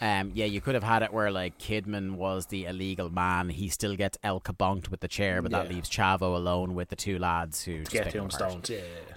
Yeah. 0.00 0.20
Um, 0.20 0.30
yeah, 0.34 0.44
you 0.46 0.60
could 0.60 0.74
have 0.74 0.84
had 0.84 1.02
it 1.02 1.12
where 1.12 1.30
like 1.30 1.58
Kidman 1.58 2.12
was 2.16 2.46
the 2.46 2.66
illegal 2.66 3.10
man. 3.10 3.48
He 3.48 3.68
still 3.68 3.96
gets 3.96 4.16
El 4.22 4.40
Cabonked 4.40 4.90
with 4.90 5.00
the 5.00 5.08
chair, 5.08 5.42
but 5.42 5.50
that 5.52 5.66
Yeah. 5.68 5.74
leaves 5.76 5.90
Chavo 5.90 6.34
alone 6.36 6.74
with 6.74 6.88
the 6.88 6.96
two 6.96 7.18
lads 7.18 7.64
who 7.64 7.80
just 7.80 7.92
Get 7.92 8.06
him 8.12 8.22
him 8.22 8.26
apart. 8.30 8.50
stones. 8.52 8.70
Yeah, 8.70 8.78
yeah, 8.78 8.84
yeah. 9.08 9.14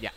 Yeah, 0.00 0.10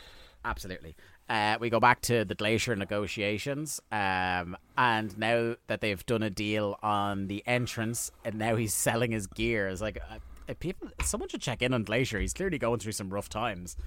absolutely. 0.46 0.96
Uh, 1.30 1.58
we 1.60 1.70
go 1.70 1.80
back 1.80 2.02
to 2.02 2.26
the 2.26 2.36
Glacier 2.36 2.76
negotiations, 2.76 3.80
um, 3.94 4.58
and 4.78 5.18
now 5.18 5.56
that 5.68 5.80
they've 5.82 6.06
done 6.06 6.22
a 6.22 6.30
deal 6.30 6.78
on 6.84 7.28
the 7.28 7.42
entrance, 7.48 8.12
and 8.26 8.36
now 8.36 8.56
he's 8.58 8.74
selling 8.74 9.12
his 9.12 9.26
gear. 9.28 9.70
It's 9.70 9.82
like 9.82 9.98
uh, 10.12 10.18
uh, 10.50 10.54
people, 10.60 10.90
someone 11.02 11.30
should 11.30 11.42
check 11.42 11.62
in 11.62 11.74
on 11.74 11.86
Glacier. 11.86 12.20
He's 12.20 12.34
clearly 12.34 12.58
going 12.60 12.80
through 12.82 12.92
some 12.92 13.10
rough 13.10 13.30
times. 13.30 13.78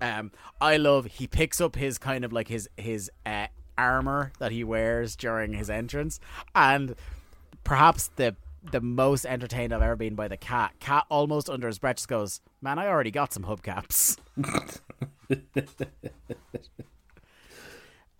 Um, 0.00 0.30
I 0.60 0.76
love 0.76 1.06
he 1.06 1.26
picks 1.26 1.60
up 1.60 1.74
his 1.76 1.98
kind 1.98 2.24
of 2.24 2.32
like 2.32 2.48
his 2.48 2.68
his 2.76 3.10
uh, 3.26 3.48
armor 3.78 4.32
that 4.38 4.52
he 4.52 4.64
wears 4.64 5.16
during 5.16 5.54
his 5.54 5.70
entrance, 5.70 6.20
and 6.54 6.94
perhaps 7.64 8.10
the 8.16 8.36
the 8.70 8.80
most 8.80 9.24
entertained 9.24 9.72
I've 9.72 9.82
ever 9.82 9.96
been 9.96 10.14
by 10.14 10.28
the 10.28 10.36
cat. 10.36 10.74
Cat 10.80 11.04
almost 11.08 11.48
under 11.48 11.68
his 11.68 11.78
breath 11.78 11.96
just 11.96 12.08
goes, 12.08 12.40
"Man, 12.60 12.78
I 12.78 12.88
already 12.88 13.10
got 13.10 13.32
some 13.32 13.44
hubcaps." 13.44 14.18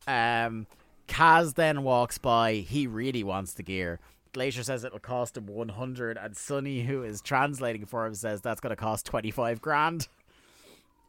um, 0.06 0.66
Kaz 1.09 1.55
then 1.55 1.82
walks 1.82 2.18
by. 2.18 2.55
He 2.55 2.86
really 2.86 3.24
wants 3.24 3.55
the 3.55 3.62
gear. 3.62 3.98
Glacier 4.32 4.62
says 4.62 4.85
it'll 4.85 4.98
cost 4.98 5.36
him 5.36 5.47
one 5.47 5.70
hundred, 5.70 6.16
and 6.16 6.36
Sonny, 6.36 6.82
who 6.82 7.02
is 7.02 7.20
translating 7.20 7.86
for 7.86 8.06
him, 8.06 8.14
says 8.14 8.40
that's 8.40 8.60
going 8.60 8.70
to 8.70 8.76
cost 8.76 9.06
twenty 9.06 9.30
five 9.30 9.60
grand. 9.60 10.09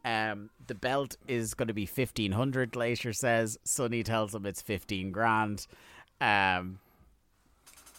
Um, 0.05 0.49
the 0.67 0.75
belt 0.75 1.17
is 1.27 1.53
going 1.53 1.67
to 1.67 1.73
be 1.73 1.85
fifteen 1.85 2.31
hundred. 2.31 2.71
Glacier 2.71 3.13
says. 3.13 3.57
Sonny 3.63 4.03
tells 4.03 4.33
him 4.33 4.45
it's 4.45 4.61
fifteen 4.61 5.11
grand. 5.11 5.67
Um, 6.21 6.79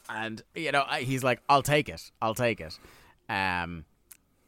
and 0.09 0.43
you 0.55 0.73
know 0.73 0.85
he's 0.99 1.23
like, 1.23 1.41
"I'll 1.49 1.63
take 1.63 1.89
it. 1.89 2.11
I'll 2.21 2.35
take 2.35 2.61
it." 2.61 2.79
Um, 3.29 3.85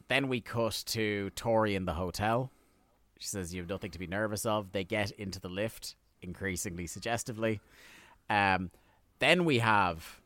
then 0.09 0.29
we 0.29 0.41
cut 0.41 0.83
to 0.89 1.31
Torrie 1.37 1.75
in 1.75 1.85
the 1.85 1.95
hotel. 1.95 2.51
She 3.19 3.29
says, 3.29 3.55
"You 3.55 3.61
have 3.61 3.69
nothing 3.69 3.91
to 3.93 3.99
be 3.99 4.07
nervous 4.07 4.47
of." 4.47 4.73
They 4.73 4.85
get 4.85 5.11
into 5.13 5.39
the 5.39 5.49
lift, 5.49 5.95
increasingly 6.23 6.87
suggestively. 6.87 7.61
Um, 8.29 8.71
then 9.19 9.45
we 9.45 9.59
have 9.59 10.21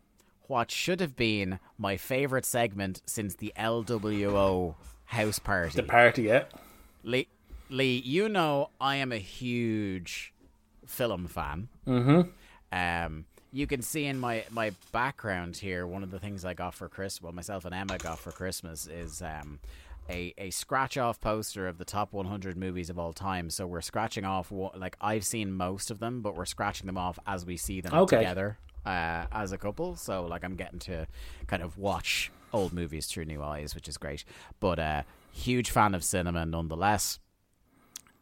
what 0.47 0.71
should 0.71 1.01
have 1.01 1.17
been 1.17 1.59
my 1.77 1.97
favorite 1.97 2.45
segment 2.45 3.03
since 3.05 3.35
the 3.35 3.53
LWO 3.59 4.77
house 5.07 5.39
party. 5.39 5.77
The 5.77 5.83
party, 5.83 6.23
yeah. 6.23 6.45
Lee, 7.07 7.29
Lee, 7.71 8.03
you 8.05 8.29
know 8.29 8.71
I 8.81 8.97
am 8.97 9.13
a 9.13 9.19
huge 9.19 10.35
film 10.87 11.29
fan. 11.29 11.69
Mm-hmm. 11.87 12.31
Um, 12.73 13.25
you 13.53 13.69
can 13.69 13.81
see 13.81 14.05
in 14.07 14.19
my 14.19 14.45
my 14.51 14.73
background 14.91 15.57
here. 15.57 15.87
One 15.87 16.03
of 16.03 16.11
the 16.11 16.19
things 16.19 16.45
I 16.45 16.53
got 16.53 16.75
for 16.75 16.89
Christmas, 16.89 17.23
well, 17.23 17.33
myself 17.33 17.65
and 17.65 17.73
Emma 17.73 17.97
got 17.97 18.19
for 18.19 18.33
Christmas, 18.33 18.89
is 18.89 19.23
um, 19.23 19.61
a 20.11 20.35
a 20.37 20.51
scratch 20.51 20.99
off 20.99 21.21
poster 21.21 21.69
of 21.69 21.79
the 21.79 21.85
top 21.85 22.13
100 22.13 22.57
movies 22.57 22.91
of 22.91 22.99
all 22.99 23.13
time. 23.13 23.51
So 23.51 23.69
we're 23.69 23.83
scratching 23.83 24.25
off 24.25 24.51
like 24.75 24.97
I've 25.01 25.25
seen 25.25 25.53
most 25.53 25.93
of 25.93 26.01
them, 26.01 26.23
but 26.23 26.35
we're 26.35 26.45
scratching 26.45 26.87
them 26.87 26.99
off 26.99 27.21
as 27.25 27.47
we 27.47 27.57
see 27.57 27.81
them 27.81 27.95
Okay. 27.95 28.17
together 28.17 28.59
uh, 28.85 29.27
as 29.31 29.53
a 29.53 29.59
couple. 29.59 29.95
So 29.95 30.27
like 30.27 30.43
I'm 30.45 30.57
getting 30.57 30.81
to 30.81 31.07
kind 31.47 31.63
of 31.63 31.79
watch 31.79 32.33
old 32.53 32.73
movies 32.73 33.07
through 33.07 33.27
new 33.27 33.43
eyes, 33.45 33.75
which 33.77 33.89
is 33.89 33.97
great. 33.97 34.25
But 34.61 34.79
uh, 34.81 35.03
huge 35.37 35.71
fan 35.71 35.95
of 35.95 36.03
cinema 36.03 36.45
nonetheless. 36.47 37.19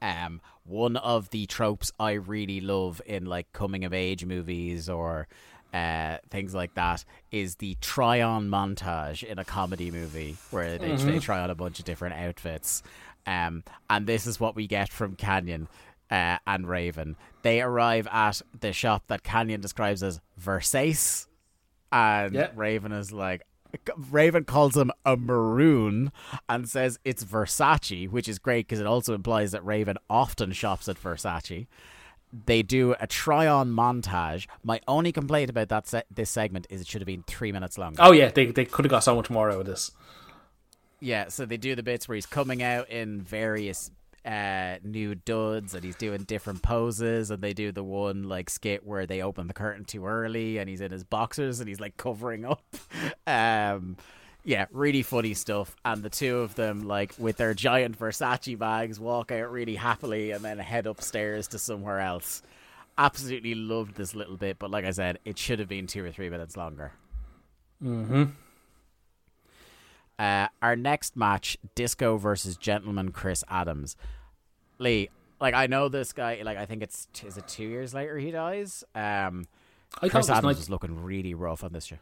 Um, 0.03 0.41
one 0.65 0.97
of 0.97 1.31
the 1.31 1.47
tropes 1.47 1.93
I 1.99 2.13
really 2.13 2.61
love 2.61 3.01
in 3.07 3.25
like 3.25 3.53
coming 3.53 3.85
of 3.85 3.95
age 3.95 4.25
movies 4.25 4.89
or 4.89 5.29
uh, 5.73 6.19
things 6.31 6.55
like 6.55 6.75
that 6.75 7.05
is 7.31 7.57
the 7.57 7.77
try 7.81 8.21
on 8.21 8.49
montage 8.49 9.23
in 9.23 9.39
a 9.39 9.45
comedy 9.45 9.91
movie 9.91 10.37
where 10.51 10.79
they, 10.79 10.95
they 10.97 11.19
try 11.19 11.41
on 11.41 11.51
a 11.51 11.55
bunch 11.55 11.79
of 11.79 11.85
different 11.85 12.15
outfits. 12.17 12.83
Um, 13.27 13.65
and 13.89 14.07
this 14.07 14.27
is 14.27 14.39
what 14.39 14.55
we 14.55 14.67
get 14.67 14.91
from 14.93 15.17
Kanyon 15.17 15.69
uh, 16.11 16.37
and 16.47 16.69
Raven. 16.69 17.17
They 17.43 17.63
arrive 17.63 18.07
at 18.11 18.43
the 18.61 18.73
shop 18.73 19.05
that 19.09 19.23
Kanyon 19.23 19.61
describes 19.63 20.03
as 20.03 20.21
Versace, 20.41 21.27
and 21.91 22.35
Yeah. 22.35 22.51
Raven 22.55 22.93
is 22.93 23.11
like, 23.13 23.43
Raven 24.11 24.45
calls 24.45 24.77
him 24.77 24.91
a 25.05 25.17
maroon 25.17 26.13
and 26.49 26.69
says 26.69 26.99
it's 27.05 27.25
Versace, 27.25 28.09
which 28.11 28.29
is 28.29 28.39
great 28.39 28.67
because 28.67 28.81
it 28.81 28.87
also 28.87 29.15
implies 29.15 29.53
that 29.53 29.65
Raven 29.65 29.97
often 30.09 30.53
shops 30.53 30.89
at 30.89 30.97
Versace. 30.97 31.67
They 32.47 32.63
do 32.63 32.97
a 32.99 33.07
try 33.07 33.47
on 33.47 33.71
montage. 33.71 34.47
My 34.65 34.81
only 34.89 35.13
complaint 35.13 35.51
about 35.51 35.69
that 35.69 35.87
se- 35.87 36.03
this 36.11 36.31
segment 36.31 36.67
is 36.69 36.81
it 36.81 36.89
should 36.89 37.01
have 37.01 37.07
been 37.07 37.23
three 37.27 37.53
minutes 37.53 37.79
longer. 37.79 37.99
Oh 38.03 38.13
yeah, 38.13 38.31
they 38.31 38.47
they 38.47 38.65
could 38.65 38.85
have 38.85 38.91
got 38.91 39.05
so 39.05 39.15
much 39.15 39.31
more 39.31 39.51
out 39.51 39.61
of 39.61 39.67
this. 39.67 39.93
Yeah, 41.01 41.29
so 41.29 41.45
they 41.47 41.57
do 41.59 41.75
the 41.75 41.83
bits 41.83 42.09
where 42.09 42.15
he's 42.15 42.27
coming 42.27 42.63
out 42.63 42.89
in 42.89 43.21
various 43.21 43.91
uh, 44.25 44.77
new 44.83 45.15
duds 45.15 45.75
and 45.75 45.85
he's 45.85 45.97
doing 45.97 46.23
different 46.23 46.63
poses, 46.63 47.31
and 47.31 47.43
they 47.43 47.53
do 47.53 47.73
the 47.73 47.85
one 47.85 48.25
like 48.25 48.49
skit 48.51 48.87
where 48.87 49.07
they 49.07 49.23
open 49.23 49.47
the 49.47 49.55
curtain 49.55 49.85
too 49.85 50.07
early 50.07 50.59
and 50.59 50.69
he's 50.69 50.81
in 50.81 50.91
his 50.91 51.05
boxers 51.05 51.61
and 51.61 51.69
he's 51.69 51.81
like 51.81 51.97
covering 51.97 52.45
up. 52.45 52.63
Um, 53.27 53.97
yeah, 54.45 54.67
really 54.71 55.03
funny 55.03 55.33
stuff. 55.33 55.75
And 55.85 56.03
the 56.03 56.11
two 56.11 56.39
of 56.39 56.55
them, 56.55 56.87
like 56.87 57.15
with 57.19 57.39
their 57.39 57.55
giant 57.55 57.99
Versace 57.99 58.59
bags, 58.59 59.01
walk 59.01 59.33
out 59.33 59.51
really 59.51 59.77
happily 59.77 60.31
and 60.33 60.45
then 60.45 60.59
head 60.59 60.87
upstairs 60.87 61.49
to 61.49 61.59
somewhere 61.59 62.01
else. 62.01 62.43
Absolutely 62.99 63.55
loved 63.55 63.97
this 63.97 64.15
little 64.15 64.37
bit, 64.37 64.59
but 64.59 64.71
like 64.71 64.85
I 64.85 64.91
said, 64.91 65.19
it 65.25 65.39
should 65.39 65.59
have 65.59 65.69
been 65.69 65.87
two 65.87 66.05
or 66.05 66.13
three 66.13 66.29
minutes 66.29 66.57
longer. 66.57 66.93
Uh, 70.19 70.49
our 70.63 70.77
next 70.77 71.17
match, 71.17 71.57
Disco 71.75 72.17
versus 72.17 72.57
Gentleman 72.57 73.11
Chris 73.11 73.43
Adams. 73.49 73.97
Lee, 74.79 75.11
like 75.41 75.55
I 75.55 75.67
know 75.67 75.89
this 75.89 76.13
guy. 76.13 76.41
Like 76.45 76.57
I 76.57 76.67
think 76.67 76.83
it's 76.83 77.09
is 77.25 77.37
it 77.37 77.49
two 77.49 77.65
years 77.65 77.95
later 77.95 78.19
he 78.19 78.31
dies. 78.31 78.85
Um, 78.95 79.47
I 80.01 80.09
Chris 80.09 80.13
thought 80.13 80.17
it 80.17 80.19
was 80.19 80.31
Adams 80.31 80.57
was 80.59 80.71
looking 80.71 81.03
really 81.03 81.35
rough 81.35 81.65
on 81.65 81.73
this 81.73 81.87
show. 81.87 81.97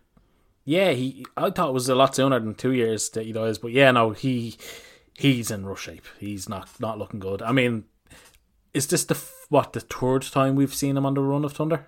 yeah, 0.64 0.92
he. 0.92 1.24
I 1.36 1.50
thought 1.50 1.70
it 1.70 1.74
was 1.74 1.88
a 1.88 1.94
lot 1.94 2.14
sooner 2.14 2.38
than 2.38 2.54
two 2.54 2.72
years 2.72 3.08
that 3.10 3.24
he 3.24 3.32
dies, 3.32 3.58
but 3.58 3.72
yeah, 3.72 3.90
no, 3.90 4.10
he 4.10 4.56
he's 5.14 5.50
in 5.50 5.66
rough 5.66 5.80
shape. 5.80 6.06
He's 6.18 6.48
not 6.48 6.68
not 6.80 6.98
looking 6.98 7.20
good. 7.20 7.42
I 7.42 7.52
mean, 7.52 7.84
is 8.74 8.86
this 8.86 9.04
the 9.04 9.18
what 9.48 9.72
the 9.72 9.80
third 9.80 10.22
time 10.22 10.54
we've 10.56 10.74
seen 10.74 10.96
him 10.96 11.06
on 11.06 11.14
the 11.14 11.22
Run 11.22 11.44
of 11.44 11.52
Thunder? 11.52 11.86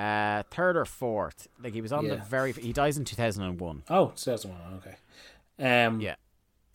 Uh, 0.00 0.42
third 0.50 0.78
or 0.78 0.86
fourth. 0.86 1.46
Like 1.62 1.74
he 1.74 1.82
was 1.82 1.92
on 1.92 2.08
the 2.08 2.16
very. 2.16 2.52
He 2.52 2.72
dies 2.72 2.96
in 2.96 3.04
two 3.04 3.16
thousand 3.16 3.44
and 3.44 3.60
one. 3.60 3.82
Oh, 3.90 4.12
so 4.14 4.30
that's 4.30 4.44
the 4.44 4.48
one. 4.48 4.58
Okay. 4.78 5.84
Um. 5.84 6.00
Yeah. 6.00 6.14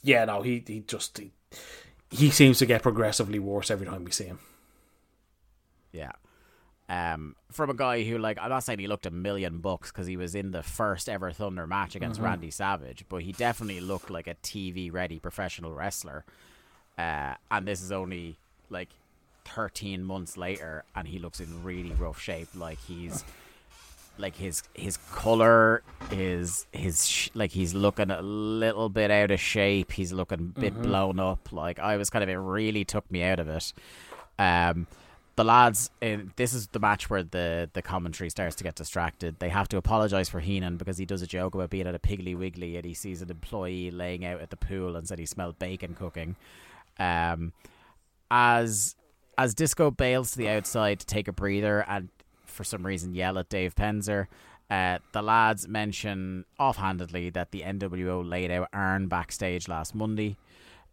Yeah. 0.03 0.25
No, 0.25 0.43
he 0.43 0.63
he 0.65 0.81
just 0.81 1.17
he, 1.17 1.31
he 2.11 2.29
seems 2.29 2.59
to 2.59 2.67
get 2.67 2.83
progressively 2.83 3.39
worse 3.39 3.71
every 3.71 3.87
time 3.87 4.03
we 4.03 4.11
see 4.11 4.25
him. 4.25 4.39
Yeah. 5.91 6.11
Um, 6.87 7.35
from 7.51 7.71
a 7.71 7.73
guy 7.73 8.03
who, 8.03 8.19
like, 8.19 8.37
I'm 8.39 8.49
not 8.49 8.63
saying 8.63 8.77
he 8.77 8.85
looked 8.85 9.07
a 9.07 9.11
million 9.11 9.57
bucks 9.57 9.91
because 9.91 10.05
he 10.05 10.17
was 10.17 10.35
in 10.35 10.51
the 10.51 10.61
first 10.61 11.09
ever 11.09 11.31
Thunder 11.31 11.65
match 11.65 11.95
against 11.95 12.21
Randy 12.21 12.51
Savage, 12.51 13.05
but 13.09 13.23
he 13.23 13.31
definitely 13.31 13.81
looked 13.81 14.11
like 14.11 14.27
a 14.27 14.35
TV 14.35 14.93
ready 14.93 15.17
professional 15.17 15.73
wrestler. 15.73 16.25
Uh, 16.95 17.33
and 17.49 17.67
this 17.67 17.81
is 17.81 17.91
only 17.91 18.35
like 18.69 18.89
13 19.45 20.03
months 20.03 20.37
later, 20.37 20.83
and 20.95 21.07
he 21.07 21.19
looks 21.19 21.39
in 21.39 21.63
really 21.63 21.91
rough 21.91 22.19
shape. 22.19 22.49
Like 22.55 22.79
he's 22.79 23.23
like 24.17 24.35
his 24.35 24.63
his 24.73 24.97
color 25.11 25.81
is 26.11 26.65
his 26.71 27.07
sh- 27.07 27.29
like 27.33 27.51
he's 27.51 27.73
looking 27.73 28.11
a 28.11 28.21
little 28.21 28.89
bit 28.89 29.11
out 29.11 29.31
of 29.31 29.39
shape. 29.39 29.91
He's 29.91 30.13
looking 30.13 30.53
a 30.55 30.59
bit 30.59 30.81
blown 30.81 31.19
up. 31.19 31.51
Like 31.51 31.79
I 31.79 31.97
was 31.97 32.09
kind 32.09 32.23
of 32.23 32.29
it 32.29 32.35
really 32.35 32.85
took 32.85 33.09
me 33.11 33.23
out 33.23 33.39
of 33.39 33.47
it. 33.47 33.73
Um, 34.37 34.87
the 35.35 35.43
lads 35.43 35.89
in 35.99 36.31
this 36.37 36.53
is 36.53 36.67
the 36.67 36.79
match 36.79 37.09
where 37.09 37.23
the 37.23 37.69
the 37.73 37.81
commentary 37.81 38.29
starts 38.29 38.55
to 38.57 38.63
get 38.63 38.75
distracted. 38.75 39.39
They 39.39 39.49
have 39.49 39.67
to 39.69 39.77
apologize 39.77 40.29
for 40.29 40.39
Heenan 40.39 40.77
because 40.77 40.97
he 40.97 41.05
does 41.05 41.21
a 41.21 41.27
joke 41.27 41.55
about 41.55 41.69
being 41.69 41.87
at 41.87 41.95
a 41.95 41.99
Piggly 41.99 42.37
Wiggly 42.37 42.77
and 42.77 42.85
he 42.85 42.93
sees 42.93 43.21
an 43.21 43.29
employee 43.29 43.91
laying 43.91 44.25
out 44.25 44.39
at 44.39 44.49
the 44.49 44.57
pool 44.57 44.95
and 44.95 45.07
said 45.07 45.19
he 45.19 45.25
smelled 45.25 45.59
bacon 45.59 45.93
cooking. 45.93 46.37
Um, 46.97 47.51
as 48.31 48.95
as 49.37 49.53
Disco 49.53 49.91
bails 49.91 50.31
to 50.31 50.37
the 50.37 50.49
outside 50.49 50.99
to 50.99 51.05
take 51.05 51.27
a 51.27 51.33
breather 51.33 51.85
and 51.87 52.09
for 52.45 52.63
some 52.63 52.85
reason 52.85 53.13
yell 53.13 53.37
at 53.37 53.49
Dave 53.49 53.75
Penzer. 53.75 54.27
Uh, 54.69 54.97
the 55.11 55.21
lads 55.21 55.67
mention 55.67 56.45
offhandedly 56.59 57.29
that 57.31 57.51
the 57.51 57.61
NWO 57.61 58.27
laid 58.27 58.49
out 58.49 58.69
Arn 58.73 59.07
backstage 59.07 59.67
last 59.67 59.93
Monday. 59.93 60.37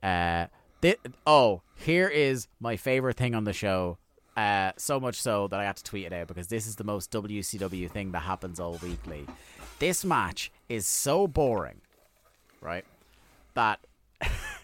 Uh, 0.02 0.46
thi- 0.82 0.96
oh, 1.26 1.62
here 1.76 2.08
is 2.08 2.48
my 2.60 2.76
favorite 2.76 3.16
thing 3.16 3.34
on 3.34 3.44
the 3.44 3.52
show. 3.52 3.96
Uh, 4.36 4.72
so 4.76 4.98
much 4.98 5.20
so 5.20 5.46
that 5.48 5.60
I 5.60 5.64
had 5.64 5.76
to 5.76 5.84
tweet 5.84 6.06
it 6.06 6.12
out 6.12 6.26
because 6.28 6.48
this 6.48 6.66
is 6.66 6.76
the 6.76 6.84
most 6.84 7.10
WCW 7.10 7.90
thing 7.90 8.12
that 8.12 8.20
happens 8.20 8.60
all 8.60 8.78
weekly. 8.82 9.26
This 9.78 10.04
match 10.04 10.50
is 10.68 10.86
so 10.86 11.26
boring, 11.26 11.80
right? 12.60 12.84
That 13.54 13.80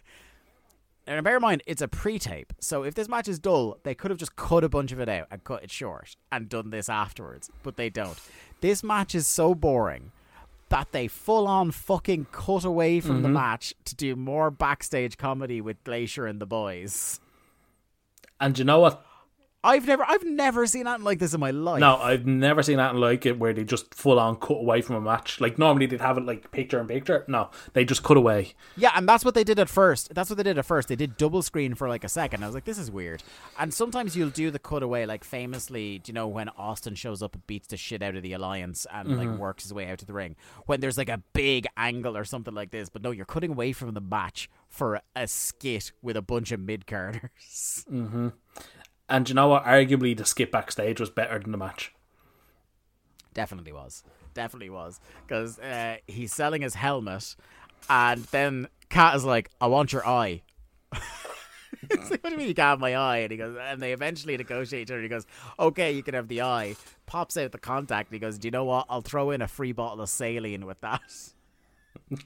and 1.16 1.24
bear 1.24 1.36
in 1.36 1.42
mind, 1.42 1.62
it's 1.66 1.82
a 1.82 1.88
pre-tape. 1.88 2.52
So 2.60 2.82
if 2.82 2.94
this 2.94 3.08
match 3.08 3.28
is 3.28 3.38
dull, 3.38 3.78
they 3.82 3.94
could 3.94 4.10
have 4.10 4.18
just 4.18 4.36
cut 4.36 4.64
a 4.64 4.68
bunch 4.68 4.92
of 4.92 5.00
it 5.00 5.08
out 5.08 5.26
and 5.30 5.42
cut 5.42 5.62
it 5.62 5.70
short 5.70 6.16
and 6.30 6.48
done 6.48 6.70
this 6.70 6.88
afterwards. 6.88 7.50
But 7.62 7.76
they 7.76 7.88
don't. 7.88 8.18
This 8.60 8.82
match 8.82 9.14
is 9.14 9.26
so 9.26 9.54
boring 9.54 10.12
that 10.68 10.92
they 10.92 11.08
full 11.08 11.46
on 11.46 11.70
fucking 11.70 12.26
cut 12.30 12.64
away 12.64 13.00
from 13.00 13.22
the 13.22 13.28
mm-hmm. 13.28 13.34
match 13.34 13.74
to 13.86 13.94
do 13.94 14.14
more 14.14 14.50
backstage 14.50 15.16
comedy 15.16 15.60
with 15.60 15.82
Glacier 15.84 16.26
and 16.26 16.40
the 16.40 16.46
boys. 16.46 17.20
And 18.40 18.58
you 18.58 18.64
know 18.64 18.80
what? 18.80 19.04
I've 19.64 19.86
never 19.88 20.04
I've 20.06 20.24
never 20.24 20.66
seen 20.66 20.86
anything 20.86 21.04
like 21.04 21.18
this 21.18 21.34
in 21.34 21.40
my 21.40 21.50
life. 21.50 21.80
No, 21.80 21.96
I've 21.96 22.26
never 22.26 22.62
seen 22.62 22.78
anything 22.78 23.00
like 23.00 23.26
it 23.26 23.40
where 23.40 23.52
they 23.52 23.64
just 23.64 23.92
full 23.92 24.20
on 24.20 24.36
cut 24.36 24.54
away 24.54 24.82
from 24.82 24.94
a 24.96 25.00
match. 25.00 25.40
Like 25.40 25.58
normally 25.58 25.86
they'd 25.86 26.00
have 26.00 26.16
it 26.16 26.24
like 26.24 26.52
picture 26.52 26.80
in 26.80 26.86
picture. 26.86 27.24
No, 27.26 27.50
they 27.72 27.84
just 27.84 28.04
cut 28.04 28.16
away. 28.16 28.54
Yeah, 28.76 28.92
and 28.94 29.08
that's 29.08 29.24
what 29.24 29.34
they 29.34 29.42
did 29.42 29.58
at 29.58 29.68
first. 29.68 30.14
That's 30.14 30.30
what 30.30 30.36
they 30.36 30.44
did 30.44 30.58
at 30.58 30.64
first. 30.64 30.86
They 30.86 30.94
did 30.94 31.16
double 31.16 31.42
screen 31.42 31.74
for 31.74 31.88
like 31.88 32.04
a 32.04 32.08
second. 32.08 32.44
I 32.44 32.46
was 32.46 32.54
like, 32.54 32.66
this 32.66 32.78
is 32.78 32.88
weird. 32.88 33.24
And 33.58 33.74
sometimes 33.74 34.16
you'll 34.16 34.30
do 34.30 34.52
the 34.52 34.60
cutaway, 34.60 35.06
like 35.06 35.24
famously, 35.24 35.98
do 35.98 36.10
you 36.10 36.14
know 36.14 36.28
when 36.28 36.50
Austin 36.50 36.94
shows 36.94 37.20
up 37.20 37.34
and 37.34 37.44
beats 37.48 37.66
the 37.66 37.76
shit 37.76 38.00
out 38.00 38.14
of 38.14 38.22
the 38.22 38.34
Alliance 38.34 38.86
and 38.92 39.18
like 39.18 39.26
mm-hmm. 39.26 39.38
works 39.38 39.64
his 39.64 39.74
way 39.74 39.90
out 39.90 39.98
to 39.98 40.06
the 40.06 40.12
ring? 40.12 40.36
When 40.66 40.78
there's 40.78 40.98
like 40.98 41.08
a 41.08 41.22
big 41.32 41.66
angle 41.76 42.16
or 42.16 42.24
something 42.24 42.54
like 42.54 42.70
this. 42.70 42.88
But 42.88 43.02
no, 43.02 43.10
you're 43.10 43.24
cutting 43.24 43.50
away 43.50 43.72
from 43.72 43.92
the 43.94 44.00
match 44.00 44.48
for 44.68 45.00
a 45.16 45.26
skit 45.26 45.90
with 46.00 46.16
a 46.16 46.22
bunch 46.22 46.52
of 46.52 46.60
mid 46.60 46.86
carders. 46.86 47.84
Mm-hmm. 47.90 48.28
And 49.08 49.28
you 49.28 49.34
know 49.34 49.48
what? 49.48 49.64
Arguably 49.64 50.16
the 50.16 50.24
skip 50.24 50.50
backstage 50.52 51.00
was 51.00 51.10
better 51.10 51.38
than 51.38 51.52
the 51.52 51.58
match. 51.58 51.92
Definitely 53.34 53.72
was. 53.72 54.02
Definitely 54.34 54.70
was. 54.70 55.00
Because 55.26 55.58
uh, 55.58 55.96
he's 56.06 56.32
selling 56.32 56.62
his 56.62 56.74
helmet, 56.74 57.36
and 57.88 58.24
then 58.24 58.68
Kat 58.90 59.14
is 59.16 59.24
like, 59.24 59.50
I 59.60 59.66
want 59.66 59.92
your 59.92 60.06
eye. 60.06 60.42
It's 61.90 62.10
like, 62.10 62.22
what 62.24 62.30
do 62.30 62.34
you 62.34 62.38
mean 62.38 62.48
you 62.48 62.54
can 62.54 62.64
have 62.64 62.80
my 62.80 62.96
eye? 62.96 63.18
And 63.18 63.30
he 63.30 63.36
goes, 63.36 63.56
and 63.60 63.80
they 63.80 63.92
eventually 63.92 64.36
negotiate 64.36 64.82
each 64.82 64.90
other. 64.90 65.00
He 65.00 65.08
goes, 65.08 65.26
okay, 65.58 65.92
you 65.92 66.02
can 66.02 66.14
have 66.14 66.26
the 66.28 66.42
eye. 66.42 66.76
Pops 67.06 67.36
out 67.36 67.52
the 67.52 67.58
contact. 67.58 68.08
And 68.10 68.14
he 68.14 68.18
goes, 68.18 68.36
do 68.36 68.48
you 68.48 68.52
know 68.52 68.64
what? 68.64 68.86
I'll 68.88 69.00
throw 69.00 69.30
in 69.30 69.40
a 69.42 69.48
free 69.48 69.72
bottle 69.72 70.00
of 70.02 70.08
saline 70.08 70.66
with 70.66 70.80
that. 70.80 71.00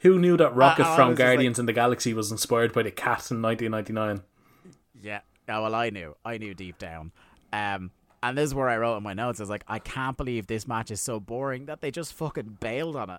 Who 0.00 0.18
knew 0.18 0.36
that 0.36 0.54
Rocket 0.54 0.84
I 0.86 0.96
from 0.96 1.10
just 1.10 1.20
like- 1.20 1.28
Guardians 1.28 1.58
in 1.58 1.66
the 1.66 1.72
Galaxy 1.72 2.12
was 2.12 2.30
inspired 2.32 2.72
by 2.72 2.82
the 2.82 2.90
cat 2.90 3.30
in 3.30 3.40
1999? 3.40 4.22
Yeah. 5.00 5.20
Yeah, 5.50 5.58
well, 5.58 5.74
I 5.74 5.90
knew. 5.90 6.14
I 6.24 6.38
knew 6.38 6.54
deep 6.54 6.78
down. 6.78 7.10
Um, 7.52 7.90
and 8.22 8.38
this 8.38 8.44
is 8.44 8.54
where 8.54 8.68
I 8.68 8.76
wrote 8.76 8.98
in 8.98 9.02
my 9.02 9.14
notes. 9.14 9.40
I 9.40 9.42
was 9.42 9.50
like, 9.50 9.64
I 9.66 9.80
can't 9.80 10.16
believe 10.16 10.46
this 10.46 10.68
match 10.68 10.92
is 10.92 11.00
so 11.00 11.18
boring 11.18 11.66
that 11.66 11.80
they 11.80 11.90
just 11.90 12.14
fucking 12.14 12.58
bailed 12.60 12.94
on 12.94 13.10
it. 13.10 13.18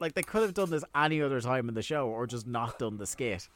Like 0.00 0.14
they 0.14 0.22
could 0.22 0.42
have 0.42 0.52
done 0.52 0.70
this 0.70 0.82
any 0.96 1.22
other 1.22 1.40
time 1.40 1.68
in 1.68 1.76
the 1.76 1.82
show, 1.82 2.08
or 2.08 2.26
just 2.26 2.44
not 2.44 2.80
done 2.80 2.96
the 2.96 3.06
skit, 3.06 3.48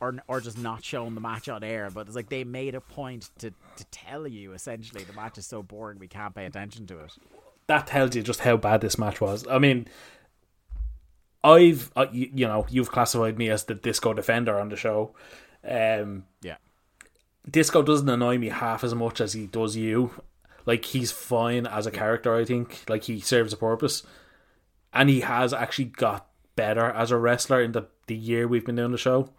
or 0.00 0.16
or 0.28 0.42
just 0.42 0.58
not 0.58 0.84
shown 0.84 1.14
the 1.14 1.22
match 1.22 1.48
on 1.48 1.64
air. 1.64 1.88
But 1.90 2.08
it's 2.08 2.14
like 2.14 2.28
they 2.28 2.44
made 2.44 2.74
a 2.74 2.82
point 2.82 3.30
to 3.38 3.52
to 3.76 3.84
tell 3.90 4.28
you 4.28 4.52
essentially 4.52 5.04
the 5.04 5.14
match 5.14 5.38
is 5.38 5.46
so 5.46 5.62
boring 5.62 5.98
we 5.98 6.08
can't 6.08 6.34
pay 6.34 6.44
attention 6.44 6.86
to 6.88 6.98
it. 6.98 7.12
That 7.68 7.86
tells 7.86 8.14
you 8.14 8.22
just 8.22 8.40
how 8.40 8.58
bad 8.58 8.82
this 8.82 8.98
match 8.98 9.18
was. 9.18 9.46
I 9.48 9.58
mean, 9.58 9.86
I've 11.42 11.90
uh, 11.96 12.06
you, 12.12 12.28
you 12.34 12.46
know 12.46 12.66
you've 12.68 12.90
classified 12.90 13.38
me 13.38 13.48
as 13.48 13.64
the 13.64 13.74
disco 13.74 14.12
defender 14.12 14.60
on 14.60 14.68
the 14.68 14.76
show. 14.76 15.14
Um, 15.66 16.24
Yeah. 16.42 16.56
Disco 17.50 17.82
doesn't 17.82 18.08
annoy 18.08 18.38
me 18.38 18.48
half 18.48 18.84
as 18.84 18.94
much 18.94 19.20
as 19.20 19.32
he 19.32 19.46
does 19.46 19.76
you. 19.76 20.22
Like 20.64 20.84
he's 20.84 21.10
fine 21.10 21.66
as 21.66 21.86
a 21.86 21.90
character, 21.90 22.34
I 22.34 22.44
think. 22.44 22.84
Like 22.88 23.04
he 23.04 23.20
serves 23.20 23.52
a 23.52 23.56
purpose, 23.56 24.04
and 24.92 25.08
he 25.08 25.20
has 25.20 25.52
actually 25.52 25.86
got 25.86 26.26
better 26.54 26.84
as 26.84 27.10
a 27.10 27.16
wrestler 27.16 27.60
in 27.62 27.72
the 27.72 27.88
the 28.06 28.14
year 28.14 28.46
we've 28.46 28.64
been 28.64 28.76
doing 28.76 28.92
the 28.92 28.98
show. 28.98 29.30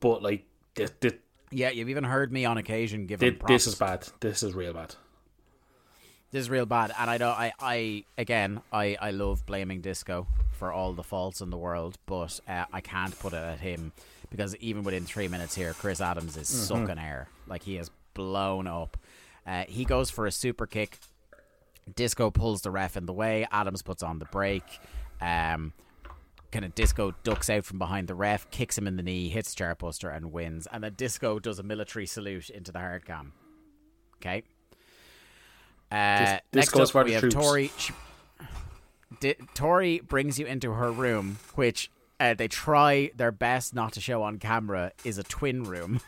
But 0.00 0.22
like 0.22 0.44
this, 0.74 0.90
this, 1.00 1.14
Yeah, 1.50 1.70
you've 1.70 1.90
even 1.90 2.04
heard 2.04 2.32
me 2.32 2.44
on 2.44 2.56
occasion 2.56 3.06
give 3.06 3.22
him 3.22 3.38
this, 3.46 3.66
is 3.66 3.74
bad. 3.74 4.08
This 4.20 4.42
is 4.42 4.54
real 4.54 4.72
bad. 4.72 4.94
This 6.30 6.42
is 6.42 6.50
real 6.50 6.64
bad, 6.64 6.92
and 6.98 7.10
I 7.10 7.18
don't. 7.18 7.38
I, 7.38 7.52
I 7.60 8.04
again, 8.16 8.62
I, 8.72 8.96
I 8.98 9.10
love 9.10 9.44
blaming 9.44 9.82
Disco 9.82 10.26
for 10.52 10.72
all 10.72 10.94
the 10.94 11.02
faults 11.02 11.42
in 11.42 11.50
the 11.50 11.58
world, 11.58 11.98
but 12.06 12.40
uh, 12.48 12.64
I 12.72 12.80
can't 12.80 13.18
put 13.18 13.34
it 13.34 13.36
at 13.36 13.60
him 13.60 13.92
because 14.32 14.56
even 14.56 14.82
within 14.82 15.04
three 15.04 15.28
minutes 15.28 15.54
here, 15.54 15.72
Chris 15.74 16.00
Adams 16.00 16.36
is 16.36 16.48
sucking 16.48 16.98
air, 16.98 17.28
like 17.46 17.62
he 17.62 17.76
is 17.76 17.90
blown 18.14 18.66
up. 18.66 18.96
Uh, 19.46 19.64
he 19.68 19.84
goes 19.84 20.10
for 20.10 20.26
a 20.26 20.32
super 20.32 20.66
kick. 20.66 20.98
Disco 21.94 22.30
pulls 22.30 22.62
the 22.62 22.70
ref 22.70 22.96
in 22.96 23.06
the 23.06 23.12
way. 23.12 23.46
Adams 23.52 23.82
puts 23.82 24.02
on 24.02 24.18
the 24.18 24.24
brake. 24.26 24.80
Um, 25.20 25.72
kind 26.50 26.64
of 26.64 26.74
Disco 26.74 27.14
ducks 27.24 27.48
out 27.50 27.64
from 27.64 27.78
behind 27.78 28.08
the 28.08 28.14
ref, 28.14 28.50
kicks 28.50 28.76
him 28.76 28.86
in 28.86 28.96
the 28.96 29.02
knee, 29.02 29.28
hits 29.28 29.54
Chartbuster, 29.54 30.14
and 30.14 30.32
wins. 30.32 30.66
And 30.70 30.84
then 30.84 30.94
Disco 30.94 31.38
does 31.38 31.58
a 31.58 31.62
military 31.62 32.06
salute 32.06 32.50
into 32.50 32.72
the 32.72 32.78
hard 32.78 33.04
cam. 33.06 33.32
Okay. 34.16 34.42
Uh, 35.90 36.18
Dis- 36.18 36.28
next 36.28 36.42
Disco's 36.72 36.94
up, 36.94 37.06
we 37.06 37.12
have 37.12 37.20
troops. 37.20 37.34
Torrie. 37.36 37.70
She, 37.78 37.92
Di- 39.20 39.36
Torrie 39.54 40.06
brings 40.06 40.38
you 40.38 40.46
into 40.46 40.72
her 40.72 40.90
room, 40.90 41.38
which 41.54 41.90
uh, 42.22 42.34
they 42.34 42.46
try 42.46 43.10
their 43.16 43.32
best 43.32 43.74
not 43.74 43.92
to 43.92 44.00
show 44.00 44.22
on 44.22 44.38
camera 44.38 44.92
is 45.04 45.18
a 45.18 45.24
twin 45.24 45.64
room. 45.64 46.00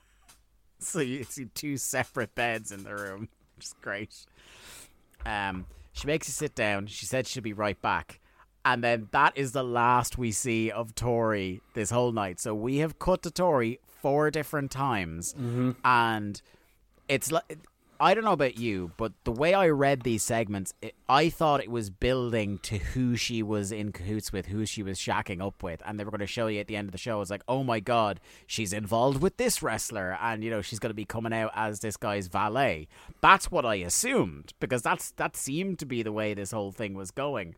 so 0.78 1.00
you 1.00 1.22
see 1.24 1.44
two 1.54 1.76
separate 1.76 2.34
beds 2.34 2.72
in 2.72 2.82
the 2.84 2.94
room, 2.94 3.28
which 3.56 3.66
is 3.66 3.74
great. 3.82 4.26
Um, 5.26 5.66
she 5.92 6.06
makes 6.06 6.28
you 6.28 6.32
sit 6.32 6.54
down. 6.54 6.86
She 6.86 7.04
said 7.04 7.26
she'll 7.26 7.42
be 7.42 7.52
right 7.52 7.80
back. 7.82 8.20
And 8.64 8.82
then 8.82 9.08
that 9.10 9.36
is 9.36 9.52
the 9.52 9.62
last 9.62 10.16
we 10.16 10.32
see 10.32 10.70
of 10.70 10.94
Torrie 10.94 11.60
this 11.74 11.90
whole 11.90 12.12
night. 12.12 12.40
So 12.40 12.54
we 12.54 12.78
have 12.78 12.98
cut 12.98 13.22
to 13.24 13.30
Torrie 13.30 13.80
four 14.00 14.30
different 14.30 14.70
times. 14.70 15.34
And 15.84 16.40
it's 17.06 17.30
like. 17.30 17.58
I 18.00 18.14
don't 18.14 18.24
know 18.24 18.32
about 18.32 18.58
you, 18.58 18.92
but 18.96 19.12
the 19.24 19.32
way 19.32 19.54
I 19.54 19.68
read 19.68 20.02
these 20.02 20.22
segments, 20.22 20.74
it, 20.82 20.94
I 21.08 21.28
thought 21.28 21.62
it 21.62 21.70
was 21.70 21.90
building 21.90 22.58
to 22.64 22.78
who 22.78 23.16
she 23.16 23.42
was 23.42 23.70
in 23.70 23.92
cahoots 23.92 24.32
with, 24.32 24.46
who 24.46 24.66
she 24.66 24.82
was 24.82 24.98
shacking 24.98 25.44
up 25.44 25.62
with, 25.62 25.80
and 25.86 25.98
they 25.98 26.04
were 26.04 26.10
going 26.10 26.20
to 26.20 26.26
show 26.26 26.48
you 26.48 26.60
at 26.60 26.66
the 26.66 26.76
end 26.76 26.88
of 26.88 26.92
the 26.92 26.98
show. 26.98 27.20
It's 27.20 27.30
like, 27.30 27.44
oh 27.48 27.62
my 27.62 27.80
god, 27.80 28.20
she's 28.46 28.72
involved 28.72 29.22
with 29.22 29.36
this 29.36 29.62
wrestler, 29.62 30.18
and 30.20 30.42
you 30.42 30.50
know 30.50 30.60
she's 30.60 30.78
going 30.78 30.90
to 30.90 30.94
be 30.94 31.04
coming 31.04 31.32
out 31.32 31.52
as 31.54 31.80
this 31.80 31.96
guy's 31.96 32.26
valet. 32.26 32.88
That's 33.20 33.50
what 33.50 33.64
I 33.64 33.76
assumed 33.76 34.52
because 34.60 34.82
that's 34.82 35.12
that 35.12 35.36
seemed 35.36 35.78
to 35.78 35.86
be 35.86 36.02
the 36.02 36.12
way 36.12 36.34
this 36.34 36.50
whole 36.50 36.72
thing 36.72 36.94
was 36.94 37.10
going. 37.10 37.54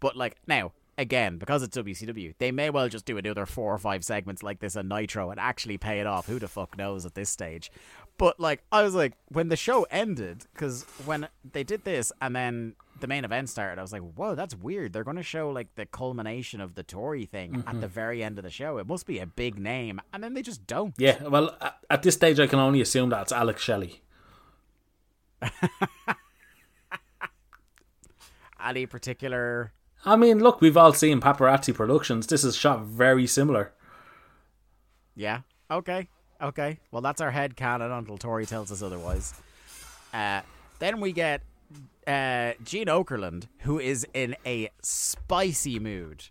But 0.00 0.16
like 0.16 0.36
now, 0.46 0.72
again, 0.98 1.38
because 1.38 1.62
it's 1.62 1.76
WCW, 1.76 2.34
they 2.38 2.50
may 2.50 2.68
well 2.68 2.88
just 2.88 3.06
do 3.06 3.16
another 3.16 3.46
four 3.46 3.72
or 3.72 3.78
five 3.78 4.04
segments 4.04 4.42
like 4.42 4.60
this 4.60 4.76
on 4.76 4.88
Nitro 4.88 5.30
and 5.30 5.40
actually 5.40 5.78
pay 5.78 6.00
it 6.00 6.06
off. 6.06 6.26
Who 6.26 6.38
the 6.38 6.48
fuck 6.48 6.76
knows 6.76 7.06
at 7.06 7.14
this 7.14 7.30
stage? 7.30 7.70
But 8.18 8.38
like, 8.40 8.62
I 8.72 8.82
was 8.82 8.94
like, 8.94 9.14
when 9.28 9.48
the 9.48 9.56
show 9.56 9.84
ended, 9.90 10.44
because 10.52 10.84
when 11.06 11.28
they 11.52 11.62
did 11.62 11.84
this 11.84 12.12
and 12.20 12.34
then 12.34 12.74
the 13.00 13.06
main 13.06 13.24
event 13.24 13.48
started, 13.48 13.78
I 13.78 13.82
was 13.82 13.92
like, 13.92 14.02
whoa, 14.02 14.34
that's 14.34 14.56
weird. 14.56 14.92
They're 14.92 15.04
going 15.04 15.16
to 15.16 15.22
show 15.22 15.50
like 15.50 15.72
the 15.76 15.86
culmination 15.86 16.60
of 16.60 16.74
the 16.74 16.82
Torrie 16.82 17.28
thing 17.28 17.62
at 17.66 17.66
the 17.80 17.86
mm-hmm. 17.86 17.86
very 17.86 18.24
end 18.24 18.38
of 18.38 18.44
the 18.44 18.50
show. 18.50 18.78
It 18.78 18.88
must 18.88 19.06
be 19.06 19.20
a 19.20 19.26
big 19.26 19.58
name, 19.58 20.00
and 20.12 20.22
then 20.22 20.34
they 20.34 20.42
just 20.42 20.66
don't. 20.66 20.94
Yeah, 20.98 21.22
well, 21.22 21.56
at, 21.60 21.78
at 21.88 22.02
this 22.02 22.16
stage, 22.16 22.40
I 22.40 22.48
can 22.48 22.58
only 22.58 22.80
assume 22.80 23.10
that 23.10 23.22
it's 23.22 23.32
Alex 23.32 23.62
Shelley. 23.62 24.02
Any 28.64 28.86
particular? 28.86 29.72
I 30.04 30.16
mean, 30.16 30.40
look, 30.40 30.60
we've 30.60 30.76
all 30.76 30.92
seen 30.92 31.20
Paparazzi 31.20 31.72
Productions. 31.72 32.26
This 32.26 32.42
is 32.42 32.56
shot 32.56 32.82
very 32.82 33.28
similar. 33.28 33.72
Yeah. 35.14 35.42
Okay. 35.70 36.08
Okay. 36.40 36.78
Well, 36.90 37.02
that's 37.02 37.20
our 37.20 37.30
head 37.30 37.56
canon 37.56 37.90
until 37.90 38.18
Torrie 38.18 38.46
tells 38.46 38.70
us 38.70 38.82
otherwise. 38.82 39.34
Uh, 40.12 40.42
then 40.78 41.00
we 41.00 41.12
get 41.12 41.42
uh, 42.06 42.52
Gene 42.64 42.86
Okerlund, 42.86 43.48
who 43.60 43.78
is 43.78 44.06
in 44.14 44.36
a 44.46 44.70
spicy 44.82 45.78
mood 45.78 46.24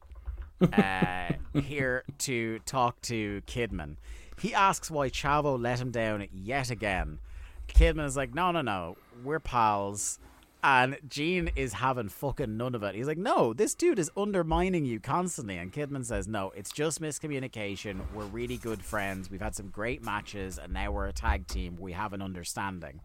uh, 0.73 1.34
here 1.53 2.03
to 2.19 2.59
talk 2.59 3.01
to 3.01 3.41
Kidman. 3.47 3.97
He 4.39 4.53
asks 4.53 4.89
why 4.89 5.09
Chavo 5.09 5.61
let 5.61 5.79
him 5.79 5.91
down 5.91 6.27
yet 6.34 6.69
again. 6.69 7.19
Kidman 7.67 8.05
is 8.05 8.15
like, 8.15 8.34
no, 8.34 8.51
no, 8.51 8.61
no, 8.61 8.97
we're 9.23 9.39
pals. 9.39 10.19
And 10.63 10.97
Gene 11.07 11.51
is 11.55 11.73
having 11.73 12.09
fucking 12.09 12.57
none 12.57 12.75
of 12.75 12.84
it. 12.84 12.95
He's 12.95 13.07
like, 13.07 13.17
no, 13.17 13.53
this 13.53 13.75
dude 13.75 13.99
is 13.99 14.09
undermining 14.17 14.85
you 14.85 14.99
constantly. 14.99 15.57
And 15.57 15.71
Kidman 15.71 16.03
says, 16.03 16.27
no, 16.27 16.51
it's 16.55 16.71
just 16.71 16.99
miscommunication. 16.99 18.01
We're 18.13 18.25
really 18.25 18.57
good 18.57 18.81
friends. 18.84 19.29
We've 19.29 19.41
had 19.41 19.55
some 19.55 19.69
great 19.69 20.03
matches, 20.03 20.57
and 20.57 20.73
now 20.73 20.91
we're 20.91 21.07
a 21.07 21.13
tag 21.13 21.47
team. 21.47 21.77
We 21.79 21.93
have 21.93 22.11
an 22.13 22.21
understanding. 22.21 23.01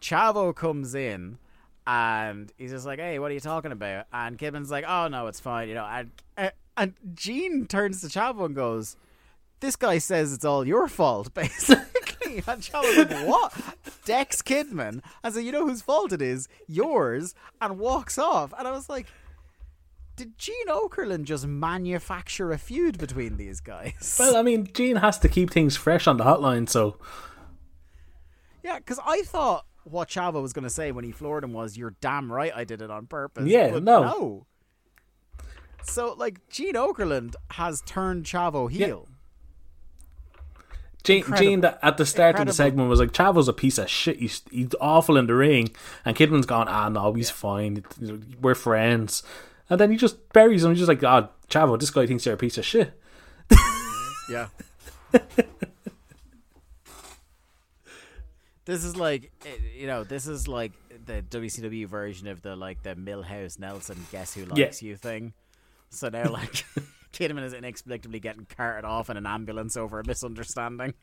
Chavo 0.00 0.54
comes 0.54 0.94
in 0.94 1.38
and 1.86 2.52
he's 2.56 2.70
just 2.70 2.86
like, 2.86 2.98
"Hey, 2.98 3.18
what 3.18 3.30
are 3.30 3.34
you 3.34 3.40
talking 3.40 3.72
about?" 3.72 4.06
And 4.12 4.38
Kidman's 4.38 4.70
like, 4.70 4.84
"Oh 4.86 5.08
no, 5.08 5.26
it's 5.26 5.40
fine," 5.40 5.68
you 5.68 5.74
know. 5.74 5.84
And 5.84 6.52
and 6.76 6.94
Gene 7.14 7.66
turns 7.66 8.00
to 8.00 8.06
Chavo 8.06 8.46
and 8.46 8.54
goes, 8.54 8.96
"This 9.60 9.76
guy 9.76 9.98
says 9.98 10.32
it's 10.32 10.44
all 10.44 10.66
your 10.66 10.88
fault, 10.88 11.34
basically." 11.34 11.84
and 12.46 12.62
Chavo's 12.62 12.96
like, 12.96 13.26
"What?" 13.26 13.52
Dex 14.04 14.42
Kidman, 14.42 15.02
and 15.22 15.34
so 15.34 15.40
you 15.40 15.52
know 15.52 15.66
whose 15.66 15.82
fault 15.82 16.12
it 16.12 16.22
is, 16.22 16.48
yours, 16.66 17.34
and 17.60 17.78
walks 17.78 18.18
off. 18.18 18.52
And 18.58 18.66
I 18.66 18.70
was 18.72 18.88
like. 18.88 19.06
Did 20.16 20.36
Gene 20.36 20.66
Okerlund 20.68 21.24
just 21.24 21.46
manufacture 21.46 22.52
a 22.52 22.58
feud 22.58 22.98
between 22.98 23.38
these 23.38 23.60
guys? 23.60 24.16
Well, 24.18 24.36
I 24.36 24.42
mean, 24.42 24.68
Gene 24.74 24.96
has 24.96 25.18
to 25.20 25.30
keep 25.30 25.50
things 25.50 25.76
fresh 25.78 26.06
on 26.06 26.18
the 26.18 26.24
hotline, 26.24 26.68
so 26.68 26.98
Yeah, 28.62 28.76
because 28.76 28.98
I 29.02 29.22
thought 29.22 29.64
what 29.84 30.08
Chavo 30.10 30.42
was 30.42 30.52
going 30.52 30.64
to 30.64 30.68
say 30.70 30.92
when 30.92 31.04
he 31.04 31.12
floored 31.12 31.42
him 31.42 31.54
was, 31.54 31.78
"You're 31.78 31.94
damn 32.02 32.30
right, 32.30 32.52
I 32.54 32.64
did 32.64 32.82
it 32.82 32.90
on 32.90 33.06
purpose." 33.06 33.46
Yeah, 33.48 33.70
But 33.70 33.82
no. 33.82 34.02
no. 34.02 34.46
So, 35.84 36.12
like, 36.18 36.46
Gene 36.50 36.74
Okerlund 36.74 37.34
has 37.52 37.80
turned 37.86 38.24
Chavo 38.26 38.70
heel. 38.70 39.08
Gene, 41.02 41.18
Incredible. 41.18 41.50
Gene 41.50 41.64
at 41.82 41.96
the 41.96 42.06
start 42.06 42.38
of 42.38 42.46
the 42.46 42.52
segment 42.52 42.88
was 42.88 43.00
like, 43.00 43.12
Chavo's 43.12 43.48
a 43.48 43.52
piece 43.52 43.78
of 43.78 43.88
shit. 43.88 44.18
He's, 44.18 44.42
he's 44.50 44.68
awful 44.80 45.16
in 45.16 45.26
the 45.26 45.34
ring. 45.34 45.70
And 46.04 46.16
Kidman's 46.16 46.46
gone, 46.46 46.68
ah, 46.68 46.88
no, 46.88 47.12
he's 47.14 47.30
fine. 47.30 47.84
We're 48.40 48.54
friends. 48.54 49.22
And 49.68 49.80
then 49.80 49.90
he 49.90 49.96
just 49.96 50.32
buries 50.32 50.64
him. 50.64 50.70
He's 50.70 50.80
just 50.80 50.88
like, 50.88 51.02
oh, 51.02 51.28
Chavo, 51.48 51.78
this 51.78 51.90
guy 51.90 52.06
thinks 52.06 52.26
you're 52.26 52.34
a 52.34 52.38
piece 52.38 52.58
of 52.58 52.64
shit. 52.64 52.92
Yeah. 54.30 54.46
this 58.64 58.84
is 58.84 58.96
like, 58.96 59.32
eh, 59.44 59.56
you 59.76 59.88
know, 59.88 60.04
this 60.04 60.28
is 60.28 60.46
like 60.46 60.70
the 61.04 61.22
WCW 61.22 61.86
version 61.88 62.28
of 62.28 62.40
the 62.42 62.54
like 62.54 62.84
the 62.84 62.94
Milhouse 62.94 63.58
Nelson 63.58 64.06
"Guess 64.12 64.34
Who 64.34 64.44
Likes 64.44 64.82
You" 64.82 64.94
thing. 64.96 65.32
So 65.88 66.08
now, 66.08 66.30
like, 66.30 66.64
Kidman 67.12 67.44
is 67.44 67.52
inexplicably 67.52 68.20
getting 68.20 68.46
carted 68.46 68.84
off 68.84 69.10
in 69.10 69.16
an 69.16 69.26
ambulance 69.26 69.76
over 69.76 70.00
a 70.00 70.06
misunderstanding. 70.06 70.94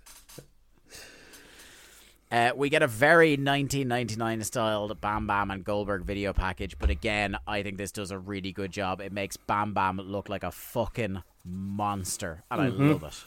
Uh, 2.29 2.51
we 2.55 2.69
get 2.69 2.83
a 2.83 2.87
very 2.87 3.31
1999 3.31 4.43
styled 4.43 4.99
Bam 4.99 5.27
Bam 5.27 5.49
and 5.49 5.63
Goldberg 5.63 6.03
video 6.03 6.33
package, 6.33 6.77
but 6.77 6.89
again, 6.89 7.37
I 7.47 7.63
think 7.63 7.77
this 7.77 7.91
does 7.91 8.11
a 8.11 8.19
really 8.19 8.51
good 8.51 8.71
job. 8.71 8.99
It 8.99 9.13
makes 9.13 9.37
Bam 9.37 9.73
Bam 9.73 9.97
look 9.97 10.27
like 10.27 10.43
a 10.43 10.51
fucking 10.51 11.23
monster, 11.45 12.43
and 12.51 12.61
I 12.61 12.67
love 12.67 13.03
it. 13.03 13.23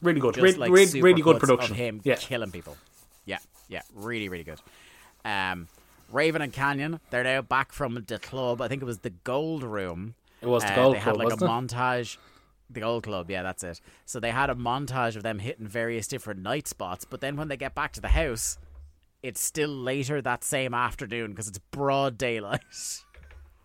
Really 0.00 0.20
good. 0.20 0.34
Just 0.34 0.56
like 0.56 0.70
re- 0.70 0.86
supercuts 0.86 1.02
really 1.02 1.22
good 1.22 1.38
production. 1.38 1.72
of 1.72 1.76
him 1.76 2.00
yeah. 2.04 2.14
killing 2.14 2.50
people. 2.50 2.78
Yeah, 3.26 3.38
yeah, 3.68 3.82
really, 3.94 4.30
really 4.30 4.44
good. 4.44 4.60
Um, 5.24 5.68
Raven 6.10 6.40
and 6.40 6.52
Kanyon, 6.52 7.00
they're 7.10 7.24
now 7.24 7.42
back 7.42 7.72
from 7.72 8.02
the 8.06 8.18
club. 8.18 8.62
I 8.62 8.68
think 8.68 8.80
it 8.80 8.86
was 8.86 9.00
the 9.00 9.10
Gold 9.10 9.62
Room. 9.62 10.14
It 10.40 10.46
was 10.46 10.64
the 10.64 10.74
Gold 10.74 10.78
uh, 10.78 10.82
Gold 10.82 10.94
They 10.96 11.00
Club, 11.00 11.16
had 11.16 11.24
like 11.24 11.40
a 11.40 11.44
it? 11.44 11.48
montage. 11.48 12.16
The 12.70 12.80
Gold 12.80 13.04
Club, 13.04 13.30
yeah, 13.30 13.42
that's 13.42 13.64
it. 13.64 13.80
So 14.04 14.20
they 14.20 14.30
had 14.30 14.50
a 14.50 14.54
montage 14.54 15.16
of 15.16 15.22
them 15.22 15.38
hitting 15.38 15.66
various 15.66 16.06
different 16.06 16.42
night 16.42 16.68
spots, 16.68 17.04
but 17.04 17.20
then 17.20 17.36
when 17.36 17.48
they 17.48 17.56
get 17.56 17.74
back 17.74 17.92
to 17.94 18.00
the 18.00 18.08
house, 18.08 18.58
it's 19.22 19.40
still 19.40 19.70
later 19.70 20.20
that 20.20 20.44
same 20.44 20.74
afternoon 20.74 21.30
because 21.30 21.48
it's 21.48 21.58
broad 21.58 22.18
daylight. 22.18 22.60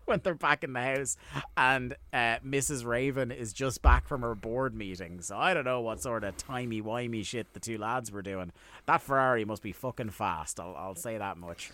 when 0.05 0.19
they're 0.23 0.35
back 0.35 0.63
in 0.63 0.73
the 0.73 0.81
house 0.81 1.17
and 1.55 1.95
uh, 2.11 2.37
Mrs. 2.45 2.85
Raven 2.85 3.31
is 3.31 3.53
just 3.53 3.81
back 3.81 4.07
from 4.07 4.21
her 4.21 4.35
board 4.35 4.75
meeting. 4.75 5.21
So 5.21 5.37
I 5.37 5.53
don't 5.53 5.65
know 5.65 5.81
what 5.81 6.01
sort 6.01 6.23
of 6.23 6.35
timey-wimey 6.37 7.25
shit 7.25 7.53
the 7.53 7.59
two 7.59 7.77
lads 7.77 8.11
were 8.11 8.21
doing. 8.21 8.51
That 8.85 9.01
Ferrari 9.01 9.45
must 9.45 9.61
be 9.61 9.71
fucking 9.71 10.09
fast. 10.09 10.59
I'll, 10.59 10.75
I'll 10.77 10.95
say 10.95 11.17
that 11.17 11.37
much. 11.37 11.71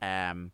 Um, 0.00 0.52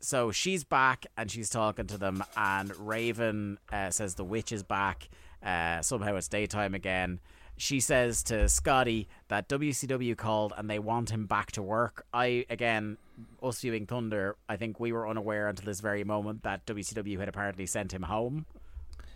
so 0.00 0.30
she's 0.30 0.64
back 0.64 1.06
and 1.16 1.30
she's 1.30 1.50
talking 1.50 1.86
to 1.86 1.98
them, 1.98 2.22
and 2.36 2.74
Raven 2.76 3.58
uh, 3.72 3.90
says 3.90 4.14
the 4.14 4.24
witch 4.24 4.52
is 4.52 4.62
back. 4.62 5.08
Uh, 5.42 5.82
somehow 5.82 6.16
it's 6.16 6.28
daytime 6.28 6.74
again. 6.74 7.20
She 7.56 7.80
says 7.80 8.22
to 8.24 8.48
Scotty 8.48 9.08
that 9.28 9.48
WCW 9.48 10.16
called 10.16 10.52
and 10.56 10.70
they 10.70 10.78
want 10.78 11.10
him 11.10 11.26
back 11.26 11.50
to 11.52 11.62
work. 11.62 12.06
I 12.14 12.46
again, 12.48 12.98
us 13.42 13.60
viewing 13.60 13.86
Thunder, 13.86 14.36
I 14.48 14.56
think 14.56 14.78
we 14.78 14.92
were 14.92 15.08
unaware 15.08 15.48
until 15.48 15.66
this 15.66 15.80
very 15.80 16.04
moment 16.04 16.44
that 16.44 16.66
WCW 16.66 17.18
had 17.18 17.28
apparently 17.28 17.66
sent 17.66 17.92
him 17.92 18.02
home. 18.02 18.46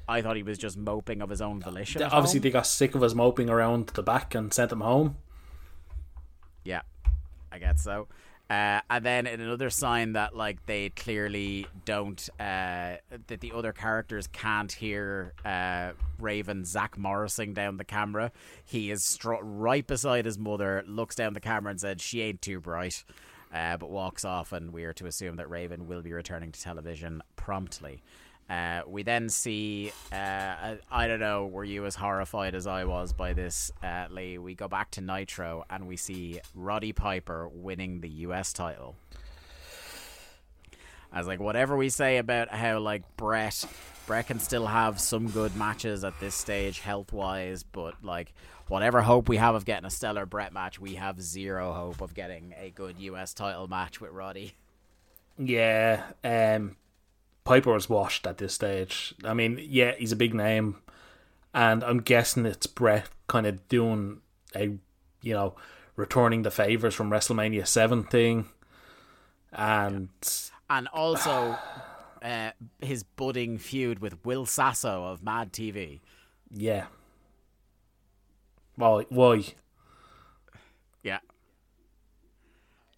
I 0.08 0.22
thought 0.22 0.36
he 0.36 0.42
was 0.42 0.58
just 0.58 0.76
moping 0.76 1.22
of 1.22 1.30
his 1.30 1.40
own 1.40 1.60
volition. 1.60 2.02
Obviously, 2.02 2.38
home. 2.38 2.42
they 2.42 2.50
got 2.50 2.66
sick 2.66 2.96
of 2.96 3.02
us 3.04 3.14
moping 3.14 3.48
around 3.48 3.88
the 3.88 4.02
back 4.02 4.34
and 4.34 4.52
sent 4.52 4.72
him 4.72 4.80
home. 4.80 5.16
Yeah, 6.64 6.82
I 7.52 7.58
guess 7.58 7.82
so. 7.82 8.08
Uh, 8.52 8.82
and 8.90 9.02
then 9.02 9.26
in 9.26 9.40
another 9.40 9.70
sign 9.70 10.12
that 10.12 10.36
like 10.36 10.66
they 10.66 10.90
clearly 10.90 11.66
don't 11.86 12.28
uh, 12.38 12.96
that 13.26 13.40
the 13.40 13.50
other 13.50 13.72
characters 13.72 14.26
can't 14.26 14.70
hear 14.70 15.32
uh, 15.42 15.92
Raven 16.18 16.66
Zack 16.66 16.98
Morrising 16.98 17.54
down 17.54 17.78
the 17.78 17.84
camera. 17.84 18.30
He 18.62 18.90
is 18.90 19.04
str- 19.04 19.40
right 19.40 19.86
beside 19.86 20.26
his 20.26 20.36
mother, 20.36 20.84
looks 20.86 21.14
down 21.14 21.32
the 21.32 21.40
camera 21.40 21.70
and 21.70 21.80
said, 21.80 22.02
"She 22.02 22.20
ain't 22.20 22.42
too 22.42 22.60
bright," 22.60 23.04
uh, 23.54 23.78
but 23.78 23.88
walks 23.88 24.22
off. 24.22 24.52
And 24.52 24.70
we 24.70 24.84
are 24.84 24.92
to 24.92 25.06
assume 25.06 25.36
that 25.36 25.48
Raven 25.48 25.86
will 25.86 26.02
be 26.02 26.12
returning 26.12 26.52
to 26.52 26.60
television 26.60 27.22
promptly. 27.36 28.02
Uh, 28.52 28.82
we 28.86 29.02
then 29.02 29.30
see, 29.30 29.90
uh, 30.12 30.74
I, 30.90 31.06
don't 31.08 31.20
know, 31.20 31.46
were 31.46 31.64
you 31.64 31.86
as 31.86 31.94
horrified 31.94 32.54
as 32.54 32.66
I 32.66 32.84
was 32.84 33.14
by 33.14 33.32
this, 33.32 33.72
uh, 33.82 34.08
Lee? 34.10 34.36
We 34.36 34.54
go 34.54 34.68
back 34.68 34.90
to 34.90 35.00
Nitro 35.00 35.64
and 35.70 35.86
we 35.88 35.96
see 35.96 36.38
Roddy 36.54 36.92
Piper 36.92 37.48
winning 37.48 38.02
the 38.02 38.10
US 38.10 38.52
title. 38.52 38.94
I 41.10 41.16
was 41.16 41.26
like, 41.26 41.40
whatever 41.40 41.78
we 41.78 41.88
say 41.88 42.18
about 42.18 42.50
how, 42.50 42.78
like, 42.80 43.16
Bret, 43.16 43.64
Bret 44.06 44.26
can 44.26 44.38
still 44.38 44.66
have 44.66 45.00
some 45.00 45.30
good 45.30 45.56
matches 45.56 46.04
at 46.04 46.20
this 46.20 46.34
stage, 46.34 46.80
health 46.80 47.10
wise, 47.10 47.62
but, 47.62 48.04
like, 48.04 48.34
whatever 48.68 49.00
hope 49.00 49.30
we 49.30 49.38
have 49.38 49.54
of 49.54 49.64
getting 49.64 49.86
a 49.86 49.90
stellar 49.90 50.26
Bret 50.26 50.52
match, 50.52 50.78
we 50.78 50.96
have 50.96 51.22
zero 51.22 51.72
hope 51.72 52.02
of 52.02 52.12
getting 52.12 52.52
a 52.58 52.68
good 52.68 52.98
US 52.98 53.32
title 53.32 53.66
match 53.66 53.98
with 53.98 54.10
Roddy. 54.10 54.56
Yeah, 55.38 56.02
um, 56.22 56.76
Piper 57.44 57.72
was 57.72 57.88
washed 57.88 58.26
at 58.26 58.38
this 58.38 58.54
stage. 58.54 59.14
I 59.24 59.34
mean, 59.34 59.58
yeah, 59.60 59.92
he's 59.98 60.12
a 60.12 60.16
big 60.16 60.34
name, 60.34 60.76
and 61.52 61.82
I'm 61.82 62.00
guessing 62.00 62.46
it's 62.46 62.66
Bret 62.66 63.08
kind 63.26 63.46
of 63.46 63.68
doing 63.68 64.20
a, 64.54 64.78
you 65.22 65.34
know, 65.34 65.54
returning 65.96 66.42
the 66.42 66.50
favors 66.50 66.94
from 66.94 67.10
WrestleMania 67.10 67.66
Seven 67.66 68.04
thing, 68.04 68.46
and 69.52 70.08
and 70.70 70.88
also 70.88 71.58
uh, 72.22 72.50
his 72.80 73.02
budding 73.02 73.58
feud 73.58 73.98
with 73.98 74.24
Will 74.24 74.46
Sasso 74.46 75.04
of 75.04 75.22
Mad 75.22 75.52
TV. 75.52 76.00
yeah. 76.50 76.86
Why? 78.76 79.04
Why? 79.10 79.44
Yeah, 81.02 81.18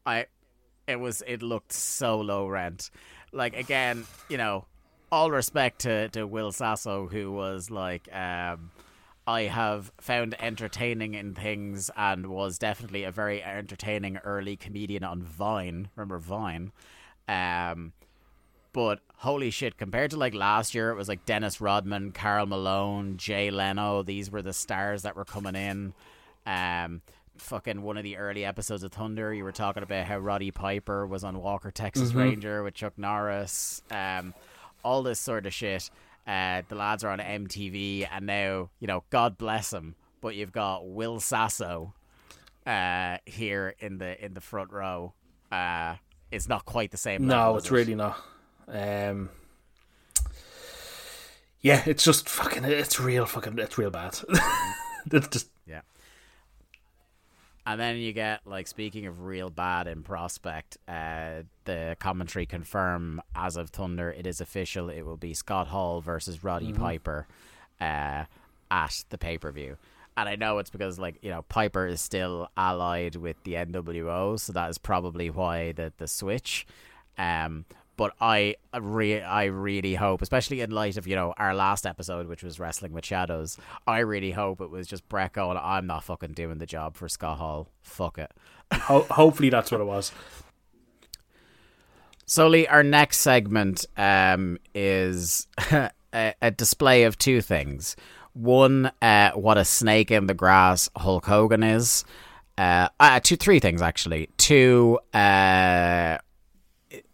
I. 0.06 0.26
It 0.86 1.00
was. 1.00 1.22
It 1.26 1.42
looked 1.42 1.72
so 1.72 2.20
low 2.20 2.46
rent. 2.46 2.90
Like 3.34 3.56
again, 3.56 4.06
you 4.28 4.38
know, 4.38 4.64
all 5.12 5.30
respect 5.30 5.80
to 5.80 6.08
to 6.10 6.26
Will 6.26 6.52
Sasso, 6.52 7.06
who 7.08 7.32
was 7.32 7.70
like. 7.70 8.08
um 8.14 8.70
I 9.26 9.42
have 9.44 9.90
found 9.98 10.36
entertaining 10.38 11.14
in 11.14 11.34
things 11.34 11.90
and 11.96 12.26
was 12.26 12.58
definitely 12.58 13.04
a 13.04 13.10
very 13.10 13.42
entertaining 13.42 14.18
early 14.18 14.56
comedian 14.56 15.02
on 15.02 15.22
Vine. 15.22 15.88
Remember 15.96 16.18
Vine? 16.18 16.72
Um, 17.26 17.94
but 18.74 19.00
holy 19.16 19.50
shit, 19.50 19.78
compared 19.78 20.10
to 20.10 20.18
like 20.18 20.34
last 20.34 20.74
year, 20.74 20.90
it 20.90 20.96
was 20.96 21.08
like 21.08 21.24
Dennis 21.24 21.58
Rodman, 21.60 22.12
Karl 22.12 22.44
Malone, 22.44 23.16
Jay 23.16 23.50
Leno. 23.50 24.02
These 24.02 24.30
were 24.30 24.42
the 24.42 24.52
stars 24.52 25.02
that 25.02 25.16
were 25.16 25.24
coming 25.24 25.54
in. 25.54 25.94
Um, 26.44 27.00
fucking 27.36 27.82
one 27.82 27.96
of 27.96 28.04
the 28.04 28.16
early 28.16 28.44
episodes 28.44 28.82
of 28.82 28.92
Thunder, 28.92 29.32
you 29.32 29.44
were 29.44 29.52
talking 29.52 29.82
about 29.82 30.06
how 30.06 30.18
Roddy 30.18 30.50
Piper 30.50 31.06
was 31.06 31.24
on 31.24 31.40
Walker 31.40 31.70
Texas 31.70 32.12
Ranger 32.14 32.62
with 32.62 32.74
Chuck 32.74 32.94
Norris, 32.96 33.82
um, 33.90 34.34
all 34.82 35.02
this 35.02 35.20
sort 35.20 35.46
of 35.46 35.54
shit. 35.54 35.90
Uh, 36.26 36.62
the 36.68 36.74
lads 36.74 37.04
are 37.04 37.10
on 37.10 37.18
MTV, 37.18 38.08
and 38.10 38.26
now 38.26 38.70
you 38.80 38.86
know, 38.86 39.04
God 39.10 39.36
bless 39.36 39.70
them, 39.70 39.94
but 40.20 40.34
you've 40.34 40.52
got 40.52 40.88
Will 40.88 41.20
Sasso 41.20 41.92
uh, 42.66 43.18
here 43.26 43.74
in 43.78 43.98
the 43.98 44.24
in 44.24 44.34
the 44.34 44.40
front 44.40 44.72
row. 44.72 45.12
Uh, 45.52 45.96
it's 46.30 46.48
not 46.48 46.64
quite 46.64 46.90
the 46.90 46.96
same. 46.96 47.26
No, 47.26 47.36
level, 47.36 47.56
it's 47.58 47.66
it? 47.66 47.72
really 47.72 47.94
not. 47.94 48.16
Um, 48.66 49.28
yeah, 51.60 51.82
it's 51.86 52.04
just 52.04 52.28
fucking. 52.28 52.64
It's 52.64 53.00
real 53.00 53.26
fucking. 53.26 53.58
It's 53.58 53.78
real 53.78 53.90
bad. 53.90 54.18
it's 55.12 55.28
just. 55.28 55.48
And 57.66 57.80
then 57.80 57.96
you 57.96 58.12
get 58.12 58.40
like 58.44 58.66
speaking 58.66 59.06
of 59.06 59.22
real 59.22 59.48
bad 59.48 59.86
in 59.86 60.02
prospect, 60.02 60.76
uh, 60.86 61.42
the 61.64 61.96
commentary 61.98 62.44
confirm 62.44 63.22
as 63.34 63.56
of 63.56 63.70
Thunder 63.70 64.10
it 64.10 64.26
is 64.26 64.40
official. 64.40 64.90
It 64.90 65.02
will 65.02 65.16
be 65.16 65.32
Scott 65.32 65.68
Hall 65.68 66.00
versus 66.02 66.44
Roddy 66.44 66.72
Piper 66.74 67.26
uh, 67.80 68.24
at 68.70 69.04
the 69.08 69.16
pay 69.16 69.38
per 69.38 69.50
view. 69.50 69.78
And 70.16 70.28
I 70.28 70.36
know 70.36 70.58
it's 70.58 70.70
because 70.70 70.98
like 70.98 71.16
you 71.22 71.30
know 71.30 71.42
Piper 71.48 71.86
is 71.86 72.00
still 72.00 72.48
allied 72.56 73.16
with 73.16 73.42
the 73.44 73.54
NWO, 73.54 74.38
so 74.38 74.52
that 74.52 74.68
is 74.68 74.78
probably 74.78 75.30
why 75.30 75.72
the 75.72 75.92
the 75.96 76.06
switch. 76.06 76.66
Um, 77.16 77.64
but 77.96 78.12
I 78.20 78.56
re- 78.78 79.22
I 79.22 79.44
really 79.44 79.94
hope, 79.94 80.22
especially 80.22 80.60
in 80.60 80.70
light 80.70 80.96
of 80.96 81.06
you 81.06 81.14
know 81.16 81.34
our 81.36 81.54
last 81.54 81.86
episode, 81.86 82.26
which 82.26 82.42
was 82.42 82.58
wrestling 82.58 82.92
with 82.92 83.04
shadows. 83.04 83.56
I 83.86 84.00
really 84.00 84.32
hope 84.32 84.60
it 84.60 84.70
was 84.70 84.86
just 84.86 85.08
Bret 85.08 85.32
going, 85.32 85.58
I'm 85.60 85.86
not 85.86 86.04
fucking 86.04 86.32
doing 86.32 86.58
the 86.58 86.66
job 86.66 86.96
for 86.96 87.08
Scott 87.08 87.38
Hall. 87.38 87.68
Fuck 87.82 88.18
it. 88.18 88.32
ho- 88.72 89.06
hopefully 89.10 89.50
that's 89.50 89.70
what 89.70 89.80
it 89.80 89.84
was. 89.84 90.12
So, 92.26 92.48
Lee, 92.48 92.66
our 92.66 92.82
next 92.82 93.18
segment 93.18 93.84
um, 93.96 94.58
is 94.74 95.46
a, 95.70 96.34
a 96.40 96.50
display 96.50 97.04
of 97.04 97.18
two 97.18 97.40
things. 97.42 97.96
One, 98.32 98.90
uh, 99.02 99.32
what 99.32 99.58
a 99.58 99.64
snake 99.64 100.10
in 100.10 100.26
the 100.26 100.34
grass 100.34 100.88
Hulk 100.96 101.26
Hogan 101.26 101.62
is. 101.62 102.04
Uh, 102.56 102.88
uh, 102.98 103.20
two, 103.20 103.36
three 103.36 103.60
things 103.60 103.82
actually. 103.82 104.28
Two, 104.38 104.98
uh, 105.12 106.18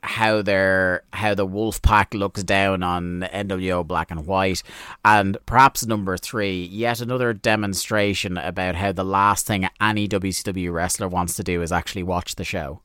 how 0.02 0.42
their 0.42 1.02
how 1.12 1.34
the 1.34 1.46
wolf 1.46 1.82
pack 1.82 2.14
looks 2.14 2.42
down 2.42 2.82
on 2.82 3.22
NWO 3.32 3.86
black 3.86 4.10
and 4.10 4.26
white. 4.26 4.62
And 5.04 5.36
perhaps 5.46 5.86
number 5.86 6.16
3 6.16 6.64
yet 6.64 7.00
another 7.00 7.32
demonstration 7.32 8.36
about 8.38 8.74
how 8.76 8.92
the 8.92 9.04
last 9.04 9.46
thing 9.46 9.68
any 9.80 10.08
WCW 10.08 10.72
wrestler 10.72 11.08
wants 11.08 11.36
to 11.36 11.44
do 11.44 11.62
is 11.62 11.72
actually 11.72 12.02
watch 12.02 12.36
the 12.36 12.44
show. 12.44 12.82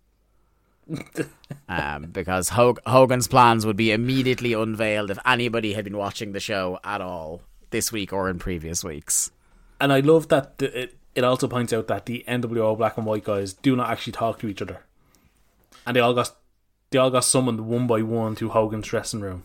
Um, 1.70 2.06
because 2.12 2.50
Hog- 2.50 2.80
Hogan's 2.88 3.28
plans 3.28 3.66
would 3.66 3.76
be 3.76 3.92
immediately 3.92 4.54
unveiled 4.54 5.12
if 5.12 5.20
anybody 5.26 5.74
had 5.74 5.84
been 5.84 5.98
watching 5.98 6.32
the 6.32 6.40
show 6.40 6.80
at 6.84 7.02
all 7.02 7.42
this 7.70 7.92
week 7.92 8.12
or 8.14 8.30
in 8.30 8.40
previous 8.40 8.84
weeks. 8.84 9.32
And 9.80 9.92
I 9.94 10.00
love 10.00 10.28
that 10.30 10.58
the, 10.58 10.84
it, 10.84 10.98
it 11.14 11.24
also 11.24 11.48
points 11.48 11.74
out 11.74 11.88
that 11.88 12.06
the 12.06 12.24
NWO 12.28 12.78
black 12.78 12.98
and 12.98 13.06
white 13.06 13.24
guys 13.24 13.54
do 13.54 13.76
not 13.76 13.90
actually 13.90 14.14
talk 14.14 14.40
to 14.40 14.48
each 14.48 14.62
other, 14.62 14.84
and 15.86 15.96
they 15.96 16.00
all 16.00 16.14
got 16.14 16.36
they 16.92 16.98
all 16.98 17.10
got 17.10 17.26
summoned 17.26 17.62
one 17.62 17.88
by 17.88 18.02
one 18.02 18.36
to 18.36 18.50
Hogan's 18.50 18.88
dressing 18.88 19.22
room. 19.22 19.44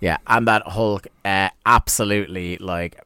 Yeah, 0.00 0.18
and 0.26 0.46
that 0.46 0.66
Hulk 0.68 1.06
uh, 1.24 1.50
absolutely 1.64 2.58
like 2.58 3.00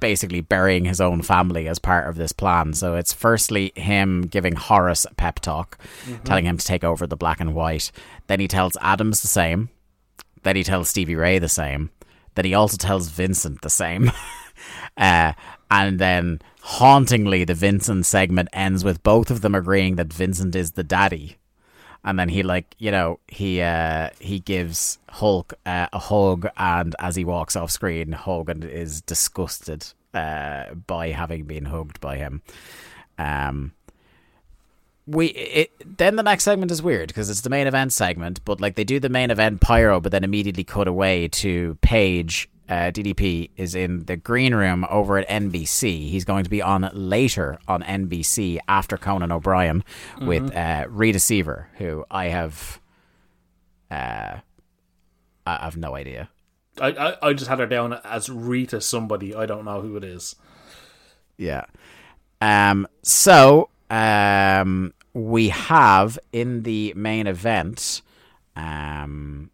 basically 0.00 0.40
burying 0.40 0.84
his 0.84 1.00
own 1.00 1.22
family 1.22 1.68
as 1.68 1.78
part 1.78 2.08
of 2.08 2.16
this 2.16 2.32
plan. 2.32 2.74
So 2.74 2.96
it's 2.96 3.12
firstly 3.12 3.72
him 3.76 4.22
giving 4.22 4.56
Horace 4.56 5.04
a 5.04 5.14
pep 5.14 5.40
talk, 5.40 5.78
telling 6.24 6.44
him 6.44 6.58
to 6.58 6.66
take 6.66 6.82
over 6.82 7.06
the 7.06 7.16
black 7.16 7.38
and 7.38 7.54
white. 7.54 7.92
Then 8.26 8.40
he 8.40 8.48
tells 8.48 8.76
Adams 8.80 9.22
the 9.22 9.28
same. 9.28 9.68
Then 10.42 10.56
he 10.56 10.64
tells 10.64 10.88
Stevie 10.88 11.14
Ray 11.14 11.38
the 11.38 11.48
same. 11.48 11.90
Then 12.34 12.44
he 12.44 12.54
also 12.54 12.76
tells 12.76 13.10
Vincent 13.10 13.62
the 13.62 13.70
same. 13.70 14.10
uh, 14.96 15.34
and 15.70 15.98
then 16.00 16.40
hauntingly, 16.62 17.44
the 17.44 17.54
Vincent 17.54 18.04
segment 18.04 18.48
ends 18.52 18.82
with 18.84 19.02
both 19.04 19.30
of 19.30 19.40
them 19.40 19.54
agreeing 19.54 19.96
that 19.96 20.12
Vincent 20.12 20.56
is 20.56 20.72
the 20.72 20.82
daddy 20.82 21.36
and 22.04 22.18
then 22.18 22.28
he 22.28 22.42
like 22.42 22.74
you 22.78 22.90
know 22.90 23.18
he 23.28 23.60
uh 23.60 24.10
he 24.18 24.40
gives 24.40 24.98
Hulk 25.08 25.54
uh, 25.66 25.86
a 25.92 25.98
hug 25.98 26.48
and 26.56 26.94
as 26.98 27.16
he 27.16 27.24
walks 27.24 27.56
off 27.56 27.70
screen 27.70 28.12
Hogan 28.12 28.62
is 28.62 29.00
disgusted 29.02 29.86
uh 30.14 30.74
by 30.86 31.08
having 31.08 31.44
been 31.44 31.66
hugged 31.66 32.00
by 32.00 32.16
him. 32.16 32.42
Um 33.18 33.72
we 35.06 35.26
it 35.26 35.70
then 35.98 36.16
the 36.16 36.22
next 36.22 36.44
segment 36.44 36.70
is 36.70 36.82
weird 36.82 37.08
because 37.08 37.28
it's 37.28 37.40
the 37.40 37.50
main 37.50 37.66
event 37.66 37.92
segment 37.92 38.44
but 38.44 38.60
like 38.60 38.76
they 38.76 38.84
do 38.84 39.00
the 39.00 39.08
main 39.08 39.30
event 39.30 39.60
pyro 39.60 40.00
but 40.00 40.12
then 40.12 40.22
immediately 40.22 40.62
cut 40.62 40.86
away 40.86 41.26
to 41.26 41.76
Page 41.80 42.48
uh, 42.68 42.90
DDP 42.90 43.50
is 43.56 43.74
in 43.74 44.04
the 44.06 44.16
green 44.16 44.54
room 44.54 44.86
over 44.88 45.18
at 45.18 45.28
NBC. 45.28 46.08
He's 46.08 46.24
going 46.24 46.44
to 46.44 46.50
be 46.50 46.62
on 46.62 46.88
later 46.94 47.58
on 47.68 47.82
NBC 47.82 48.58
after 48.68 48.96
Conan 48.96 49.32
O'Brien 49.32 49.84
with 50.20 50.54
uh, 50.54 50.86
Rita 50.88 51.18
Seaver, 51.18 51.68
who 51.78 52.04
I 52.10 52.26
have, 52.26 52.80
uh, 53.90 54.36
I 55.46 55.64
have 55.64 55.76
no 55.76 55.94
idea. 55.96 56.30
I, 56.80 56.88
I 56.88 57.28
I 57.28 57.32
just 57.34 57.50
had 57.50 57.58
her 57.58 57.66
down 57.66 57.92
as 58.04 58.30
Rita 58.30 58.80
somebody. 58.80 59.34
I 59.34 59.44
don't 59.44 59.64
know 59.64 59.82
who 59.82 59.96
it 59.96 60.04
is. 60.04 60.36
Yeah. 61.36 61.64
Um. 62.40 62.86
So, 63.02 63.68
um, 63.90 64.94
we 65.12 65.50
have 65.50 66.18
in 66.32 66.62
the 66.62 66.94
main 66.96 67.26
event, 67.26 68.00
um. 68.56 69.50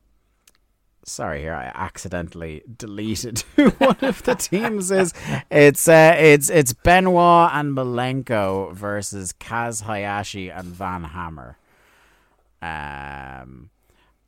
Sorry, 1.09 1.41
here 1.41 1.55
I 1.55 1.73
accidentally 1.75 2.63
deleted 2.77 3.45
who 3.57 3.71
one 3.71 3.97
of 4.03 4.23
the 4.23 4.35
teams 4.35 4.91
is. 4.91 5.15
It's 5.51 5.89
uh, 5.89 6.15
it's 6.19 6.51
it's 6.51 6.73
Benoit 6.73 7.51
and 7.53 7.77
Malenko 7.77 8.73
versus 8.75 9.33
Kaz 9.33 9.83
Hayashi 9.83 10.51
and 10.51 10.67
Van 10.67 11.05
Hammer. 11.05 11.57
Um, 12.61 13.71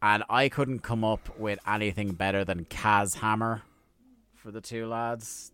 and 0.03 0.25
I 0.31 0.49
couldn't 0.49 0.81
come 0.81 1.05
up 1.05 1.39
with 1.39 1.59
anything 1.67 2.13
better 2.13 2.45
than 2.45 2.65
Kaz 2.65 3.17
Hammer 3.17 3.63
for 4.35 4.51
the 4.51 4.61
two 4.61 4.87
lads 4.87 5.53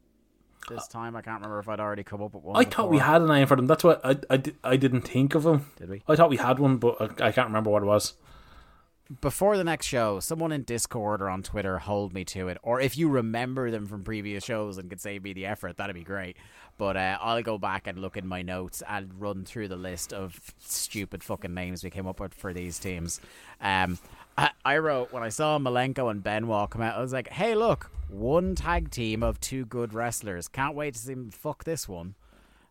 this 0.69 0.87
time. 0.87 1.17
I 1.17 1.23
can't 1.23 1.41
remember 1.41 1.59
if 1.59 1.69
I'd 1.69 1.81
already 1.81 2.05
come 2.05 2.23
up 2.23 2.35
with 2.35 2.45
one. 2.45 2.57
I 2.57 2.69
thought 2.69 2.91
we 2.91 2.99
had 2.99 3.23
a 3.23 3.27
name 3.27 3.47
for 3.47 3.57
them. 3.57 3.67
That's 3.67 3.83
what 3.85 4.01
I 4.05 4.17
I, 4.31 4.43
I 4.63 4.77
didn't 4.77 5.03
think 5.03 5.35
of 5.35 5.43
them. 5.43 5.73
Did 5.77 5.91
we? 5.91 6.03
I 6.07 6.17
thought 6.17 6.31
we 6.31 6.37
had 6.37 6.59
one, 6.59 6.77
but 6.77 7.01
I, 7.01 7.29
I 7.29 7.33
can't 7.33 7.49
remember 7.49 7.71
what 7.71 7.83
it 7.83 7.87
was. 7.87 8.15
Before 9.21 9.57
the 9.57 9.65
next 9.65 9.87
show, 9.87 10.21
someone 10.21 10.53
in 10.53 10.63
Discord 10.63 11.23
or 11.23 11.29
on 11.29 11.43
Twitter 11.43 11.79
hold 11.79 12.13
me 12.13 12.25
to 12.27 12.49
it, 12.49 12.59
or 12.63 12.81
if 12.81 12.97
you 12.99 13.09
remember 13.09 13.71
them 13.71 13.87
from 13.87 14.03
previous 14.03 14.45
shows 14.45 14.79
and 14.79 14.91
could 14.91 15.01
save 15.01 15.23
me 15.23 15.33
the 15.33 15.47
effort, 15.47 15.77
that'd 15.77 15.95
be 15.95 16.03
great. 16.03 16.37
But 16.79 16.97
uh, 16.97 17.19
I'll 17.21 17.43
go 17.43 17.57
back 17.57 17.87
and 17.87 17.99
look 17.99 18.17
in 18.17 18.27
my 18.27 18.43
notes 18.43 18.83
and 18.89 19.21
run 19.21 19.45
through 19.45 19.69
the 19.69 19.77
list 19.77 20.13
of 20.13 20.39
stupid 20.59 21.23
fucking 21.23 21.55
names 21.55 21.85
we 21.85 21.91
came 21.91 22.07
up 22.07 22.21
with 22.21 22.35
for 22.35 22.53
these 22.53 22.79
teams. 22.79 23.21
Um, 23.61 23.99
I, 24.37 24.51
I 24.65 24.79
wrote 24.79 25.13
when 25.13 25.23
I 25.23 25.31
saw 25.31 25.59
Malenko 25.59 26.11
and 26.11 26.23
Benoit 26.23 26.71
come 26.71 26.83
out, 26.83 26.97
I 26.97 27.01
was 27.01 27.13
like, 27.13 27.29
"Hey, 27.29 27.55
look, 27.55 27.91
one 28.09 28.55
tag 28.55 28.91
team 28.91 29.23
of 29.23 29.41
two 29.41 29.65
good 29.65 29.95
wrestlers. 29.95 30.49
Can't 30.49 30.75
wait 30.75 30.95
to 30.95 31.01
see 31.01 31.15
them 31.15 31.31
fuck 31.31 31.65
this 31.65 31.89
one." 31.89 32.15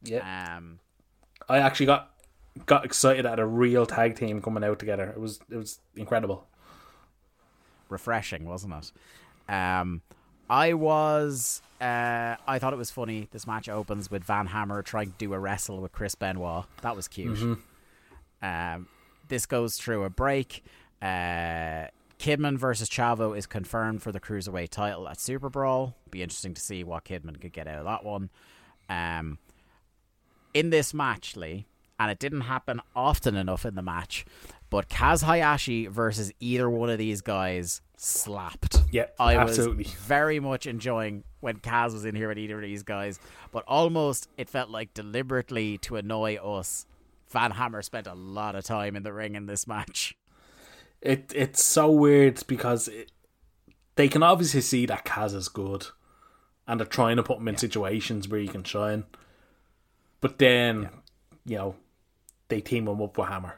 Yeah. 0.04 0.56
Um, 0.58 0.80
I 1.50 1.60
actually 1.60 1.88
got 1.88 2.12
got 2.66 2.86
excited 2.86 3.26
at 3.26 3.40
a 3.40 3.46
real 3.46 3.86
tag 3.86 4.16
team 4.16 4.42
coming 4.42 4.64
out 4.64 4.80
together. 4.80 5.10
It 5.10 5.20
was 5.20 5.40
it 5.50 5.58
was 5.58 5.80
incredible. 5.96 6.48
refreshing, 7.90 8.46
wasn't 8.46 8.74
it? 8.74 9.54
Um, 9.54 10.02
I 10.50 10.74
was. 10.74 11.62
Uh, 11.82 12.36
I 12.48 12.58
thought 12.60 12.74
it 12.74 12.78
was 12.78 12.92
funny. 12.92 13.28
This 13.32 13.46
match 13.46 13.68
opens 13.68 14.10
with 14.10 14.24
Van 14.24 14.48
Hammer 14.48 14.82
trying 14.82 15.12
to 15.12 15.18
do 15.18 15.34
a 15.34 15.40
wrestle 15.40 15.82
with 15.82 15.92
Chris 15.92 16.16
Benoit. 16.16 16.66
That 16.82 16.96
was 16.96 17.08
cute. 17.08 17.60
Um, 18.42 18.88
this 19.28 19.46
goes 19.46 19.76
through 19.78 20.04
a 20.04 20.10
break. 20.10 20.64
Uh, 21.02 21.88
Kidman 22.18 22.58
versus 22.58 22.90
Chavo 22.90 23.38
is 23.38 23.46
confirmed 23.46 24.02
for 24.02 24.12
the 24.12 24.20
cruiserweight 24.20 24.70
title 24.70 25.08
at 25.10 25.20
Super 25.20 25.50
Brawl. 25.50 25.96
Be 26.12 26.22
interesting 26.24 26.54
to 26.54 26.62
see 26.62 26.84
what 26.84 27.04
Kidman 27.04 27.40
could 27.42 27.52
get 27.54 27.68
out 27.68 27.80
of 27.80 27.86
that 27.86 28.06
one. 28.06 28.30
Um, 28.88 29.38
in 30.54 30.70
this 30.70 30.94
match, 30.94 31.36
Lee, 31.36 31.66
and 32.00 32.12
it 32.12 32.20
didn't 32.20 32.42
happen 32.42 32.82
often 32.96 33.36
enough 33.36 33.66
in 33.66 33.76
the 33.76 33.82
match, 33.82 34.26
but 34.70 34.90
Kaz 34.90 35.24
Hayashi 35.24 35.88
versus 35.88 36.32
either 36.40 36.70
one 36.70 36.90
of 36.90 36.98
these 36.98 37.22
guys 37.22 37.82
slapped. 37.98 38.82
Yeah, 38.92 39.08
I 39.20 39.36
absolutely. 39.36 39.84
was 39.84 39.94
very 40.06 40.40
much 40.40 40.68
enjoying 40.68 41.24
when 41.40 41.58
Kaz 41.58 41.94
was 41.94 42.06
in 42.06 42.16
here 42.16 42.30
with 42.30 42.38
either 42.38 42.56
of 42.56 42.62
these 42.62 42.84
guys, 42.84 43.20
but 43.52 43.64
almost 43.68 44.30
it 44.38 44.50
felt 44.50 44.70
like 44.70 44.94
deliberately 44.94 45.78
to 45.80 45.96
annoy 45.96 46.36
us. 46.36 46.86
Van 47.30 47.52
Hammer 47.52 47.82
spent 47.82 48.08
a 48.08 48.14
lot 48.14 48.56
of 48.56 48.64
time 48.64 48.96
in 48.96 49.04
the 49.04 49.14
ring 49.14 49.36
in 49.36 49.46
this 49.46 49.68
match. 49.68 50.16
It 51.02 51.32
it's 51.36 51.64
so 51.64 51.92
weird 51.92 52.46
because 52.48 52.88
it, 52.88 53.12
they 53.96 54.08
can 54.08 54.24
obviously 54.24 54.62
see 54.62 54.86
that 54.86 55.06
Kaz 55.06 55.34
is 55.36 55.50
good, 55.50 55.88
and 56.68 56.80
they're 56.80 56.88
trying 56.88 57.18
to 57.18 57.24
put 57.24 57.38
him 57.38 57.48
in 57.48 57.58
situations 57.58 58.28
where 58.28 58.40
he 58.40 58.48
can 58.48 58.64
shine. 58.64 59.06
But 60.22 60.40
then, 60.40 60.90
you 61.46 61.58
know, 61.58 61.76
they 62.48 62.62
team 62.62 62.88
him 62.88 63.02
up 63.02 63.18
with 63.18 63.28
Hammer. 63.28 63.58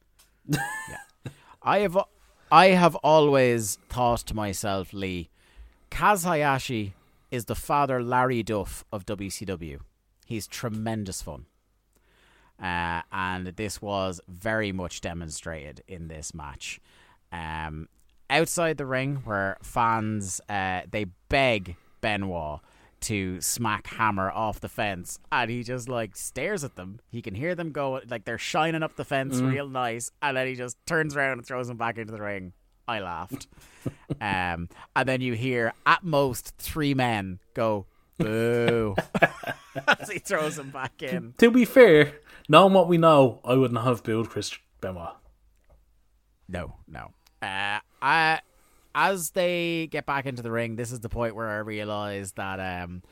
yeah. 0.48 1.30
I 1.62 1.80
have 1.80 1.98
I 2.50 2.66
have 2.68 2.94
always 2.96 3.76
thought 3.90 4.20
to 4.20 4.34
myself, 4.34 4.92
Lee, 4.92 5.28
Kaz 5.90 6.24
Hayashi 6.24 6.94
is 7.30 7.44
the 7.44 7.54
father 7.54 8.02
Larry 8.02 8.42
Duff 8.42 8.84
of 8.90 9.04
WCW. 9.04 9.80
He's 10.24 10.46
tremendous 10.46 11.20
fun. 11.20 11.46
Uh, 12.60 13.02
and 13.12 13.48
this 13.48 13.80
was 13.80 14.20
very 14.26 14.72
much 14.72 15.00
demonstrated 15.00 15.82
in 15.86 16.08
this 16.08 16.34
match. 16.34 16.80
Um, 17.30 17.88
outside 18.30 18.78
the 18.78 18.86
ring, 18.86 19.16
where 19.24 19.58
fans 19.62 20.40
uh, 20.48 20.82
they 20.90 21.06
beg 21.28 21.76
Benoit 22.00 22.60
to 23.02 23.40
smack 23.40 23.86
Hammer 23.86 24.30
off 24.30 24.60
the 24.60 24.68
fence, 24.68 25.18
and 25.30 25.50
he 25.50 25.62
just 25.62 25.88
like 25.88 26.16
stares 26.16 26.64
at 26.64 26.76
them. 26.76 27.00
He 27.10 27.22
can 27.22 27.34
hear 27.34 27.54
them 27.54 27.72
go 27.72 28.00
like 28.08 28.24
they're 28.24 28.38
shining 28.38 28.82
up 28.82 28.96
the 28.96 29.04
fence 29.04 29.40
real 29.40 29.68
nice, 29.68 30.10
and 30.22 30.36
then 30.36 30.46
he 30.46 30.54
just 30.54 30.76
turns 30.86 31.16
around 31.16 31.38
and 31.38 31.46
throws 31.46 31.68
them 31.68 31.76
back 31.76 31.98
into 31.98 32.12
the 32.12 32.22
ring. 32.22 32.52
I 32.86 33.00
laughed. 33.00 33.46
um, 34.20 34.68
and 34.96 35.08
then 35.08 35.20
you 35.20 35.34
hear 35.34 35.74
at 35.86 36.02
most 36.02 36.54
three 36.58 36.94
men 36.94 37.38
go 37.54 37.86
boo 38.18 38.96
as 39.86 40.10
he 40.10 40.18
throws 40.18 40.56
them 40.56 40.70
back 40.70 41.02
in. 41.02 41.34
To 41.38 41.50
be 41.50 41.64
fair, 41.64 42.14
knowing 42.48 42.72
what 42.72 42.88
we 42.88 42.98
know, 42.98 43.40
I 43.44 43.54
wouldn't 43.54 43.80
have 43.82 44.02
booed 44.02 44.30
Chris 44.30 44.56
Benoit. 44.80 45.14
No, 46.48 46.76
no. 46.88 47.12
Uh, 47.42 47.78
I, 48.02 48.40
as 48.94 49.30
they 49.30 49.88
get 49.90 50.06
back 50.06 50.26
into 50.26 50.42
the 50.42 50.50
ring, 50.50 50.76
this 50.76 50.92
is 50.92 51.00
the 51.00 51.08
point 51.08 51.34
where 51.34 51.48
I 51.48 51.58
realize 51.58 52.32
that 52.32 52.58
um, 52.58 53.02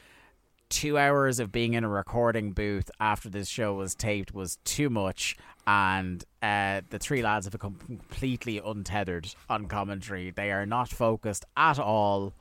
two 0.68 0.98
hours 0.98 1.38
of 1.38 1.52
being 1.52 1.74
in 1.74 1.84
a 1.84 1.88
recording 1.88 2.52
booth 2.52 2.90
after 2.98 3.28
this 3.28 3.48
show 3.48 3.74
was 3.74 3.94
taped 3.94 4.34
was 4.34 4.58
too 4.64 4.90
much, 4.90 5.36
and 5.66 6.24
uh, 6.42 6.80
the 6.90 6.98
three 6.98 7.22
lads 7.22 7.46
have 7.46 7.52
become 7.52 7.74
completely 7.74 8.58
untethered 8.64 9.28
on 9.48 9.66
commentary. 9.66 10.30
They 10.30 10.50
are 10.52 10.66
not 10.66 10.88
focused 10.88 11.44
at 11.56 11.78
all. 11.78 12.32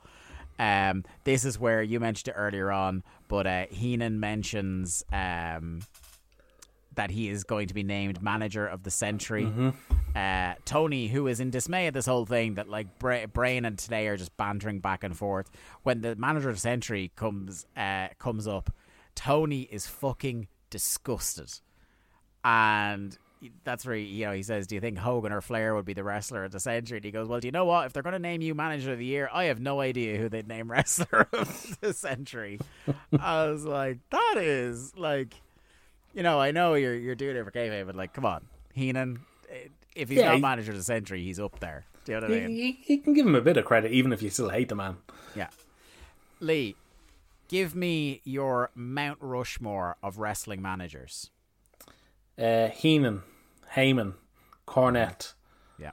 Um, 0.58 1.04
this 1.24 1.44
is 1.44 1.58
where 1.58 1.82
you 1.82 2.00
mentioned 2.00 2.28
it 2.28 2.38
earlier 2.38 2.72
on, 2.72 3.02
but 3.28 3.46
uh, 3.46 3.66
Heenan 3.70 4.18
mentions 4.20 5.04
um, 5.12 5.80
that 6.96 7.10
he 7.10 7.28
is 7.28 7.44
going 7.44 7.68
to 7.68 7.74
be 7.74 7.82
named 7.82 8.22
manager 8.22 8.66
of 8.66 8.82
the 8.82 8.90
century. 8.90 9.50
Uh, 10.14 10.54
Tony, 10.64 11.08
who 11.08 11.26
is 11.26 11.40
in 11.40 11.50
dismay 11.50 11.86
at 11.86 11.94
this 11.94 12.06
whole 12.06 12.26
thing, 12.26 12.54
that 12.54 12.68
like 12.68 12.98
Bra- 12.98 13.26
Brain 13.26 13.64
and 13.64 13.76
Tenay 13.76 14.08
are 14.08 14.16
just 14.16 14.36
bantering 14.36 14.80
back 14.80 15.04
and 15.04 15.16
forth. 15.16 15.50
When 15.82 16.00
the 16.00 16.16
manager 16.16 16.48
of 16.48 16.56
the 16.56 16.60
century 16.60 17.12
comes 17.16 17.66
uh, 17.76 18.08
comes 18.18 18.48
up, 18.48 18.70
Tony 19.14 19.62
is 19.62 19.86
fucking 19.86 20.48
disgusted, 20.70 21.52
and 22.44 23.16
that's 23.64 23.84
where 23.84 23.96
he, 23.96 24.04
you 24.04 24.26
know 24.26 24.32
he 24.32 24.42
says, 24.42 24.66
"Do 24.66 24.74
you 24.74 24.80
think 24.80 24.98
Hogan 24.98 25.32
or 25.32 25.40
Flair 25.40 25.74
would 25.74 25.84
be 25.84 25.92
the 25.92 26.04
wrestler 26.04 26.44
of 26.44 26.52
the 26.52 26.60
century?" 26.60 26.98
And 26.98 27.04
he 27.04 27.10
goes, 27.10 27.28
"Well, 27.28 27.40
do 27.40 27.48
you 27.48 27.52
know 27.52 27.66
what? 27.66 27.86
If 27.86 27.92
they're 27.92 28.02
going 28.02 28.14
to 28.14 28.18
name 28.18 28.40
you 28.40 28.54
manager 28.54 28.92
of 28.92 28.98
the 28.98 29.04
year, 29.04 29.28
I 29.32 29.44
have 29.44 29.60
no 29.60 29.80
idea 29.80 30.18
who 30.18 30.28
they'd 30.28 30.48
name 30.48 30.70
wrestler 30.70 31.28
of 31.32 31.78
the 31.80 31.92
century." 31.92 32.58
I 33.20 33.48
was 33.48 33.64
like, 33.64 33.98
"That 34.10 34.36
is 34.38 34.96
like." 34.96 35.34
You 36.16 36.22
know, 36.24 36.40
I 36.40 36.50
know 36.50 36.74
you're 36.74 36.96
you're 36.96 37.14
doing 37.14 37.36
it 37.36 37.44
for 37.44 37.52
kayfabe, 37.52 37.86
but 37.86 37.94
like, 37.94 38.12
come 38.12 38.24
on, 38.26 38.46
Heenan. 38.74 39.20
eh, 39.48 39.68
If 39.94 40.08
he's 40.08 40.18
Yeah, 40.18 40.26
not 40.30 40.34
he- 40.36 40.40
manager 40.40 40.72
of 40.72 40.78
the 40.78 40.82
century, 40.84 41.22
he's 41.22 41.38
up 41.38 41.60
there. 41.60 41.84
Do 42.04 42.12
you 42.12 42.20
know 42.20 42.26
what 42.28 42.36
I 42.36 42.40
mean? 42.46 42.56
you, 42.56 42.74
you 42.86 42.98
can 43.02 43.14
give 43.14 43.26
him 43.26 43.34
a 43.34 43.40
bit 43.40 43.56
of 43.56 43.64
credit, 43.64 43.92
even 43.92 44.12
if 44.12 44.22
you 44.22 44.30
still 44.30 44.48
hate 44.50 44.68
the 44.68 44.74
man. 44.76 44.96
Yeah. 45.34 45.48
Lee, 46.40 46.76
give 47.48 47.74
me 47.74 48.20
your 48.24 48.70
Mount 48.74 49.18
Rushmore 49.20 49.96
of 50.02 50.18
wrestling 50.18 50.62
managers. 50.62 51.30
Uh, 52.38 52.68
Heenan, 52.68 53.22
Heyman, 53.74 54.14
Cornette, 54.68 55.32
Yeah. 55.78 55.92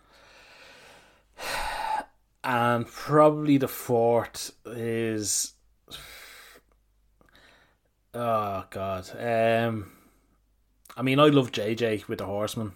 and 2.44 2.86
probably 2.88 3.58
the 3.58 3.68
fourth 3.68 4.52
is. 4.66 5.54
Oh 8.14 8.66
God. 8.70 9.10
Um, 9.18 9.92
I 10.96 11.02
mean, 11.02 11.20
I 11.20 11.28
love 11.28 11.52
JJ 11.52 12.08
with 12.08 12.20
the 12.20 12.26
Horseman. 12.26 12.74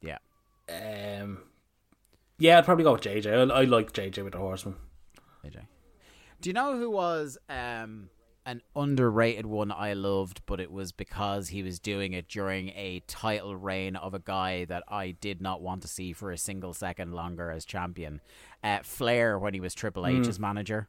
Yeah. 0.00 0.18
Um, 0.68 1.38
yeah, 2.38 2.58
I'd 2.58 2.64
probably 2.64 2.84
go 2.84 2.92
with 2.92 3.02
JJ. 3.02 3.50
I, 3.50 3.54
I 3.54 3.64
like 3.64 3.92
JJ 3.92 4.22
with 4.22 4.32
the 4.32 4.38
Horseman. 4.38 4.76
AJ. 5.44 5.66
Do 6.40 6.50
you 6.50 6.54
know 6.54 6.76
who 6.76 6.90
was 6.90 7.38
um, 7.48 8.10
an 8.46 8.62
underrated 8.76 9.46
one 9.46 9.72
I 9.72 9.94
loved, 9.94 10.42
but 10.46 10.60
it 10.60 10.70
was 10.70 10.92
because 10.92 11.48
he 11.48 11.62
was 11.62 11.78
doing 11.78 12.12
it 12.12 12.28
during 12.28 12.68
a 12.70 13.02
title 13.06 13.56
reign 13.56 13.96
of 13.96 14.14
a 14.14 14.18
guy 14.18 14.64
that 14.66 14.84
I 14.88 15.12
did 15.12 15.40
not 15.40 15.62
want 15.62 15.82
to 15.82 15.88
see 15.88 16.12
for 16.12 16.30
a 16.30 16.38
single 16.38 16.74
second 16.74 17.12
longer 17.12 17.50
as 17.50 17.64
champion? 17.64 18.20
Uh, 18.62 18.80
Flair, 18.82 19.38
when 19.38 19.54
he 19.54 19.60
was 19.60 19.74
Triple 19.74 20.06
H's 20.06 20.38
manager. 20.38 20.88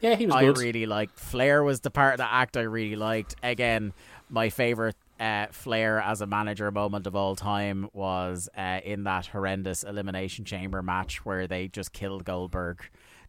Yeah, 0.00 0.16
he 0.16 0.26
was 0.26 0.34
I 0.34 0.44
good. 0.44 0.58
really 0.58 0.86
liked. 0.86 1.18
Flair 1.18 1.62
was 1.62 1.80
the 1.80 1.90
part 1.90 2.14
of 2.14 2.18
the 2.18 2.30
act 2.30 2.56
I 2.56 2.62
really 2.62 2.96
liked. 2.96 3.36
Again, 3.42 3.92
my 4.28 4.50
favorite 4.50 4.96
uh, 5.18 5.46
Flair 5.50 6.00
as 6.00 6.20
a 6.20 6.26
manager 6.26 6.70
moment 6.70 7.06
of 7.06 7.14
all 7.16 7.36
time 7.36 7.88
was 7.92 8.48
uh, 8.56 8.80
in 8.84 9.04
that 9.04 9.26
horrendous 9.26 9.82
elimination 9.84 10.44
chamber 10.44 10.82
match 10.82 11.24
where 11.24 11.46
they 11.46 11.68
just 11.68 11.92
killed 11.92 12.24
Goldberg 12.24 12.80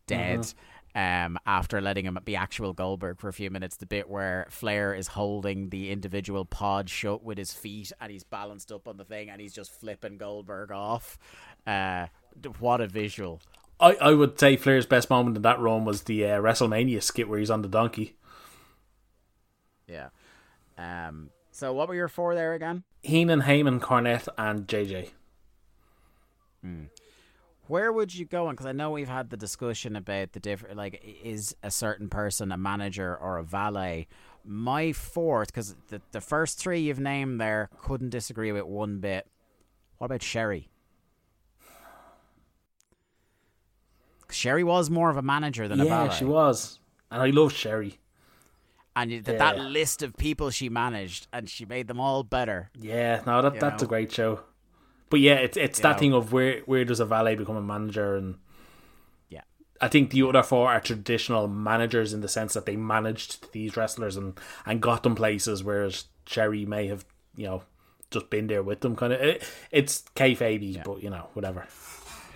dead. 0.07 0.51
Um, 0.95 1.37
after 1.45 1.81
letting 1.81 2.05
him 2.05 2.17
be 2.23 2.37
actual 2.37 2.71
Goldberg 2.71 3.19
for 3.19 3.27
a 3.27 3.33
few 3.33 3.49
minutes, 3.51 3.75
the 3.75 3.85
bit 3.85 4.09
where 4.09 4.47
Flair 4.49 4.93
is 4.93 5.07
holding 5.07 5.69
the 5.69 5.91
individual 5.91 6.45
pod 6.45 6.89
shut 6.89 7.21
with 7.21 7.37
his 7.37 7.51
feet 7.51 7.91
and 7.99 8.09
he's 8.09 8.23
balanced 8.23 8.71
up 8.71 8.87
on 8.87 8.95
the 8.95 9.03
thing 9.03 9.29
and 9.29 9.41
he's 9.41 9.51
just 9.53 9.77
flipping 9.77 10.17
Goldberg 10.17 10.71
off. 10.71 11.17
Uh, 11.67 12.07
what 12.59 12.79
a 12.79 12.87
visual! 12.87 13.41
I, 13.79 13.95
I 13.95 14.13
would 14.13 14.39
say 14.39 14.55
Flair's 14.55 14.85
best 14.85 15.09
moment 15.09 15.35
in 15.35 15.41
that 15.43 15.59
run 15.59 15.85
was 15.85 16.03
the 16.03 16.25
uh, 16.25 16.39
WrestleMania 16.39 17.01
skit 17.03 17.27
where 17.27 17.39
he's 17.39 17.49
on 17.49 17.61
the 17.61 17.67
donkey. 17.67 18.15
Yeah. 19.87 20.09
Um. 20.77 21.29
So 21.51 21.71
what 21.73 21.87
were 21.87 21.95
your 21.95 22.07
four 22.07 22.35
there 22.35 22.53
again? 22.53 22.83
Heenan, 23.01 23.43
Heyman, 23.43 23.79
Cornette, 23.79 24.27
and 24.37 24.67
JJ. 24.67 25.11
Where 27.67 27.91
would 27.91 28.13
you 28.13 28.25
go 28.25 28.47
on? 28.47 28.53
Because 28.53 28.65
I 28.67 28.71
know 28.73 28.91
we've 28.91 29.07
had 29.07 29.29
the 29.29 29.37
discussion 29.37 29.95
about 29.95 30.33
the 30.33 30.39
different, 30.39 30.77
like, 30.77 31.01
is 31.23 31.55
a 31.63 31.71
certain 31.71 32.09
person 32.09 32.51
a 32.51 32.57
manager 32.57 33.15
or 33.15 33.37
a 33.37 33.43
valet? 33.43 34.07
My 34.43 34.91
fourth, 34.91 35.47
because 35.47 35.75
the, 35.87 36.01
the 36.11 36.21
first 36.21 36.59
three 36.59 36.81
you've 36.81 36.99
named 36.99 37.41
there, 37.41 37.69
couldn't 37.79 38.11
disagree 38.11 38.51
with 38.51 38.65
one 38.65 38.99
bit. 38.99 39.27
What 39.97 40.05
about 40.05 40.21
Sherri? 40.21 40.69
Sherri 44.35 44.63
was 44.63 44.89
more 44.89 45.09
of 45.09 45.17
a 45.17 45.21
manager 45.21 45.67
than 45.67 45.79
a 45.79 45.85
valet. 45.85 46.05
Yeah, 46.05 46.11
she 46.11 46.25
was. 46.25 46.79
And 47.11 47.21
I 47.21 47.29
love 47.29 47.53
Sherri. 47.53 47.99
And 48.95 49.11
you- 49.11 49.21
that 49.23 49.37
that 49.39 49.59
list 49.59 50.01
of 50.03 50.15
people 50.17 50.49
she 50.51 50.69
managed, 50.69 51.27
and 51.33 51.49
she 51.49 51.65
made 51.65 51.87
them 51.87 51.99
all 51.99 52.23
better. 52.23 52.69
Yeah, 52.79 53.21
no, 53.25 53.41
that 53.41 53.55
You 53.55 53.59
that's 53.59 53.83
a 53.83 53.87
great 53.87 54.11
show. 54.11 54.41
But 55.09 55.19
yeah, 55.19 55.35
it's 55.35 55.57
it's 55.57 55.79
that 55.81 55.93
know. 55.93 55.99
thing 55.99 56.13
of 56.13 56.31
where 56.33 56.61
where 56.61 56.85
does 56.85 56.99
a 56.99 57.05
valet 57.05 57.35
become 57.35 57.55
a 57.57 57.61
manager 57.61 58.15
and 58.15 58.35
Yeah. 59.29 59.41
I 59.81 59.87
think 59.87 60.11
the 60.11 60.23
other 60.23 60.43
four 60.43 60.69
are 60.71 60.79
traditional 60.79 61.47
managers 61.47 62.13
in 62.13 62.21
the 62.21 62.27
sense 62.29 62.53
that 62.53 62.65
they 62.65 62.75
managed 62.75 63.51
these 63.51 63.75
wrestlers 63.77 64.15
and, 64.17 64.39
and 64.65 64.81
got 64.81 65.03
them 65.03 65.15
places, 65.15 65.63
whereas 65.63 66.05
Sherri 66.25 66.65
may 66.65 66.87
have, 66.87 67.05
you 67.35 67.45
know, 67.47 67.63
just 68.11 68.29
been 68.29 68.47
there 68.47 68.63
with 68.63 68.79
them. 68.79 68.95
Kind 68.95 69.13
of, 69.13 69.21
it, 69.21 69.43
it's 69.71 70.03
kayfabe, 70.15 70.83
but 70.83 71.03
you 71.03 71.09
know, 71.09 71.27
whatever. 71.33 71.67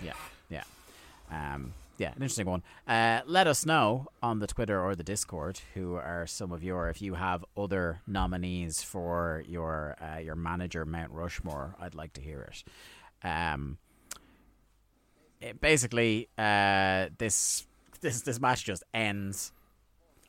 Yeah, 0.04 0.14
yeah, 0.50 0.64
um, 1.32 1.74
yeah. 2.00 2.10
An 2.10 2.22
interesting 2.22 2.48
one. 2.48 2.64
Uh, 2.88 3.22
let 3.26 3.46
us 3.46 3.66
know 3.66 4.08
on 4.24 4.40
the 4.40 4.48
Twitter 4.48 4.82
or 4.82 4.96
the 4.96 5.04
Discord 5.04 5.60
who 5.74 5.96
are 5.96 6.26
some 6.26 6.52
of 6.52 6.64
your. 6.64 6.90
If 6.90 7.02
you 7.02 7.14
have 7.16 7.44
other 7.56 8.02
nominees 8.08 8.82
for 8.82 9.44
your 9.48 9.96
uh, 10.02 10.18
your 10.20 10.36
manager 10.36 10.86
Mount 10.86 11.12
Rushmore, 11.12 11.76
I'd 11.80 11.96
like 11.96 12.14
to 12.14 12.22
hear 12.22 12.42
it. 12.52 12.64
Um, 13.28 13.78
it- 15.42 15.60
basically, 15.62 16.30
uh, 16.38 17.10
this 17.18 17.68
this 18.02 18.22
this 18.22 18.40
match 18.40 18.64
just 18.64 18.84
ends. 18.94 19.52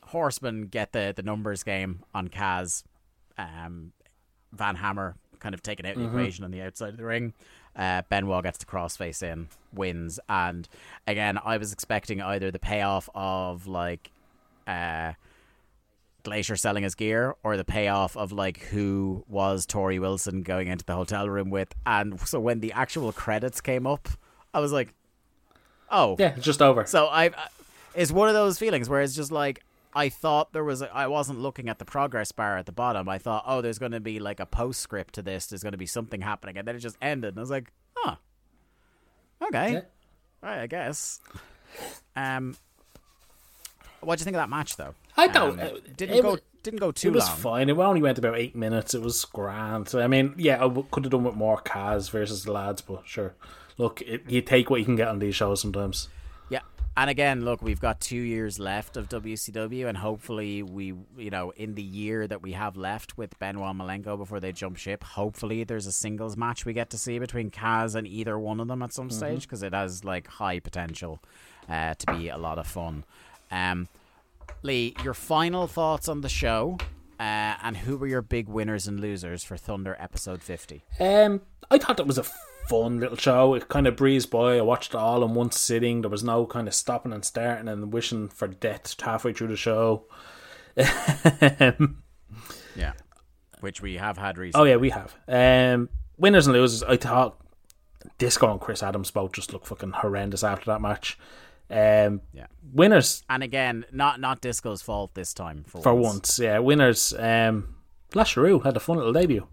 Horsemen 0.03 0.63
get 0.67 0.91
the 0.91 1.13
the 1.15 1.23
numbers 1.23 1.63
game 1.63 2.03
on 2.13 2.27
Kaz. 2.27 2.83
Um, 3.37 3.93
Van 4.51 4.75
Hammer 4.75 5.15
kind 5.39 5.55
of 5.55 5.63
taken 5.63 5.85
out 5.85 5.95
the 5.95 6.05
equation 6.05 6.43
on 6.43 6.51
the 6.51 6.61
outside 6.61 6.89
of 6.89 6.97
the 6.97 7.05
ring. 7.05 7.33
Uh, 7.75 8.01
Benoit 8.09 8.43
gets 8.43 8.57
the 8.57 8.65
crossface 8.65 9.23
in, 9.23 9.47
wins, 9.73 10.19
and 10.27 10.67
again, 11.07 11.39
I 11.43 11.57
was 11.57 11.71
expecting 11.71 12.21
either 12.21 12.51
the 12.51 12.59
payoff 12.59 13.07
of 13.15 13.65
like 13.65 14.11
uh, 14.67 15.13
Glacier 16.23 16.55
selling 16.57 16.83
his 16.83 16.95
gear, 16.95 17.33
or 17.43 17.57
the 17.57 17.63
payoff 17.63 18.15
of 18.17 18.31
like 18.31 18.59
who 18.59 19.23
was 19.27 19.65
Torrie 19.65 19.99
Wilson 19.99 20.43
going 20.43 20.67
into 20.67 20.85
the 20.85 20.93
hotel 20.95 21.29
room 21.29 21.49
with. 21.49 21.73
And 21.85 22.19
so 22.19 22.39
when 22.39 22.59
the 22.59 22.73
actual 22.73 23.11
credits 23.13 23.59
came 23.61 23.87
up, 23.87 24.07
I 24.53 24.59
was 24.59 24.71
like, 24.71 24.93
"Oh, 25.89 26.17
Yeah, 26.19 26.33
it's 26.35 26.45
just 26.45 26.61
over. 26.61 26.85
so 26.85 27.05
I, 27.07 27.25
I- 27.27 27.47
it's 27.95 28.11
one 28.11 28.27
of 28.27 28.33
those 28.35 28.59
feelings 28.59 28.87
where 28.89 29.01
it's 29.01 29.15
just 29.15 29.31
like 29.31 29.63
I 29.93 30.09
thought 30.09 30.53
there 30.53 30.63
was. 30.63 30.81
A, 30.81 30.93
I 30.93 31.07
wasn't 31.07 31.39
looking 31.39 31.67
at 31.69 31.79
the 31.79 31.85
progress 31.85 32.31
bar 32.31 32.57
at 32.57 32.65
the 32.65 32.71
bottom. 32.71 33.09
I 33.09 33.17
thought, 33.17 33.43
oh, 33.45 33.61
there's 33.61 33.79
going 33.79 33.91
to 33.91 33.99
be 33.99 34.19
like 34.19 34.39
a 34.39 34.45
postscript 34.45 35.13
to 35.15 35.21
this. 35.21 35.47
There's 35.47 35.63
going 35.63 35.73
to 35.73 35.77
be 35.77 35.85
something 35.85 36.21
happening, 36.21 36.57
and 36.57 36.67
then 36.67 36.75
it 36.75 36.79
just 36.79 36.97
ended. 37.01 37.29
And 37.31 37.39
I 37.39 37.41
was 37.41 37.51
like, 37.51 37.71
huh, 37.95 38.15
okay, 39.47 39.73
Yeah. 39.73 39.81
right, 40.41 40.61
I 40.61 40.67
guess. 40.67 41.19
Um, 42.15 42.55
what 44.01 44.17
do 44.17 44.21
you 44.21 44.25
think 44.25 44.35
of 44.35 44.41
that 44.41 44.49
match, 44.49 44.77
though? 44.77 44.95
I 45.17 45.27
don't. 45.27 45.59
Um, 45.59 45.67
uh, 45.67 45.79
didn't 45.95 46.17
it 46.17 46.21
go. 46.21 46.29
wa- 46.31 46.37
didn't 46.63 46.79
go 46.79 46.91
too 46.91 47.09
It 47.09 47.13
was 47.13 47.27
long. 47.27 47.37
fine. 47.37 47.69
It 47.69 47.77
only 47.77 48.01
went 48.01 48.17
about 48.17 48.37
eight 48.37 48.55
minutes. 48.55 48.93
It 48.93 49.01
was 49.01 49.25
grand. 49.25 49.93
I 49.95 50.07
mean, 50.07 50.33
yeah, 50.37 50.63
I 50.63 50.69
could 50.91 51.03
have 51.05 51.11
done 51.11 51.23
with 51.23 51.35
more 51.35 51.61
Kaz 51.61 52.09
versus 52.11 52.43
the 52.43 52.51
lads, 52.51 52.81
but 52.81 53.03
sure. 53.05 53.33
Look, 53.77 54.01
it, 54.01 54.29
you 54.29 54.41
take 54.41 54.69
what 54.69 54.79
you 54.79 54.85
can 54.85 54.95
get 54.95 55.07
on 55.07 55.19
these 55.19 55.35
shows 55.35 55.61
sometimes. 55.61 56.07
Yeah. 56.51 56.59
And 56.97 57.09
again, 57.09 57.45
look, 57.45 57.61
we've 57.61 57.79
got 57.79 58.01
two 58.01 58.17
years 58.17 58.59
left 58.59 58.97
of 58.97 59.07
WCW, 59.07 59.87
and 59.87 59.97
hopefully, 59.97 60.61
we, 60.61 60.93
you 61.17 61.29
know, 61.29 61.51
in 61.51 61.75
the 61.75 61.81
year 61.81 62.27
that 62.27 62.41
we 62.41 62.51
have 62.51 62.75
left 62.75 63.17
with 63.17 63.39
Benoit 63.39 63.73
Malenko 63.73 64.17
before 64.17 64.41
they 64.41 64.51
jump 64.51 64.75
ship, 64.75 65.03
hopefully 65.03 65.63
there's 65.63 65.87
a 65.87 65.91
singles 65.93 66.35
match 66.35 66.65
we 66.65 66.73
get 66.73 66.89
to 66.89 66.97
see 66.97 67.17
between 67.17 67.49
Kaz 67.49 67.95
and 67.95 68.05
either 68.05 68.37
one 68.37 68.59
of 68.59 68.67
them 68.67 68.83
at 68.83 68.91
some 68.91 69.09
stage 69.09 69.43
because 69.43 69.63
it 69.63 69.73
has 69.73 70.03
like 70.03 70.27
high 70.27 70.59
potential 70.59 71.21
uh, 71.69 71.93
to 71.93 72.13
be 72.13 72.27
a 72.27 72.37
lot 72.37 72.59
of 72.59 72.67
fun. 72.67 73.05
Um, 73.49 73.87
Lee, 74.61 74.93
your 75.01 75.13
final 75.13 75.67
thoughts 75.67 76.09
on 76.09 76.19
the 76.19 76.29
show, 76.29 76.77
uh, 77.21 77.55
and 77.63 77.77
who 77.77 77.95
were 77.95 78.07
your 78.07 78.21
big 78.21 78.49
winners 78.49 78.85
and 78.85 78.99
losers 78.99 79.45
for 79.45 79.55
Thunder 79.55 79.95
episode 79.97 80.43
50? 80.43 80.83
Um, 80.99 81.41
I 81.69 81.77
thought 81.77 81.95
that 81.97 82.07
was 82.07 82.17
a 82.17 82.25
fun 82.67 82.99
little 82.99 83.17
show. 83.17 83.53
It 83.53 83.67
kind 83.69 83.87
of 83.87 83.95
breezed 83.95 84.29
by. 84.31 84.57
I 84.57 84.61
watched 84.61 84.93
it 84.93 84.97
all 84.97 85.23
in 85.23 85.33
one 85.33 85.51
sitting. 85.51 86.01
There 86.01 86.09
was 86.09 86.23
no 86.23 86.45
kind 86.45 86.67
of 86.67 86.73
stopping 86.73 87.13
and 87.13 87.23
starting 87.25 87.67
and 87.67 87.91
wishing 87.93 88.29
for 88.29 88.47
death 88.47 88.95
halfway 89.01 89.33
through 89.33 89.47
the 89.49 89.55
show. 89.57 90.05
Yeah. 92.75 92.93
Which 93.59 93.81
we 93.81 93.97
have 93.97 94.17
had 94.17 94.37
recently. 94.37 94.69
Oh 94.69 94.71
yeah, 94.71 94.77
we 94.77 94.89
have. 94.91 95.13
Um, 95.27 95.89
winners 96.17 96.47
and 96.47 96.55
losers. 96.55 96.81
I 96.83 96.95
thought 96.97 97.37
Disco 98.17 98.49
and 98.49 98.61
Chris 98.61 98.81
Adams 98.81 99.11
both 99.11 99.33
just 99.33 99.51
looked 99.53 99.67
fucking 99.67 99.91
horrendous 99.91 100.43
after 100.43 100.65
that 100.71 100.81
match. 100.81 101.17
Um, 101.69 102.21
Yeah. 102.33 102.47
winners 102.73 103.23
And 103.29 103.43
again, 103.43 103.85
not 103.91 104.19
not 104.19 104.41
Disco's 104.41 104.81
fault 104.81 105.13
this 105.13 105.33
time 105.33 105.63
for, 105.67 105.81
for 105.81 105.93
once. 105.93 106.39
Yeah, 106.39 106.59
winners. 106.59 107.13
Um, 107.17 107.75
Lash 108.15 108.35
LeRoux 108.35 108.63
had 108.63 108.75
a 108.77 108.79
fun 108.79 108.97
little 108.97 109.13
debut. 109.13 109.47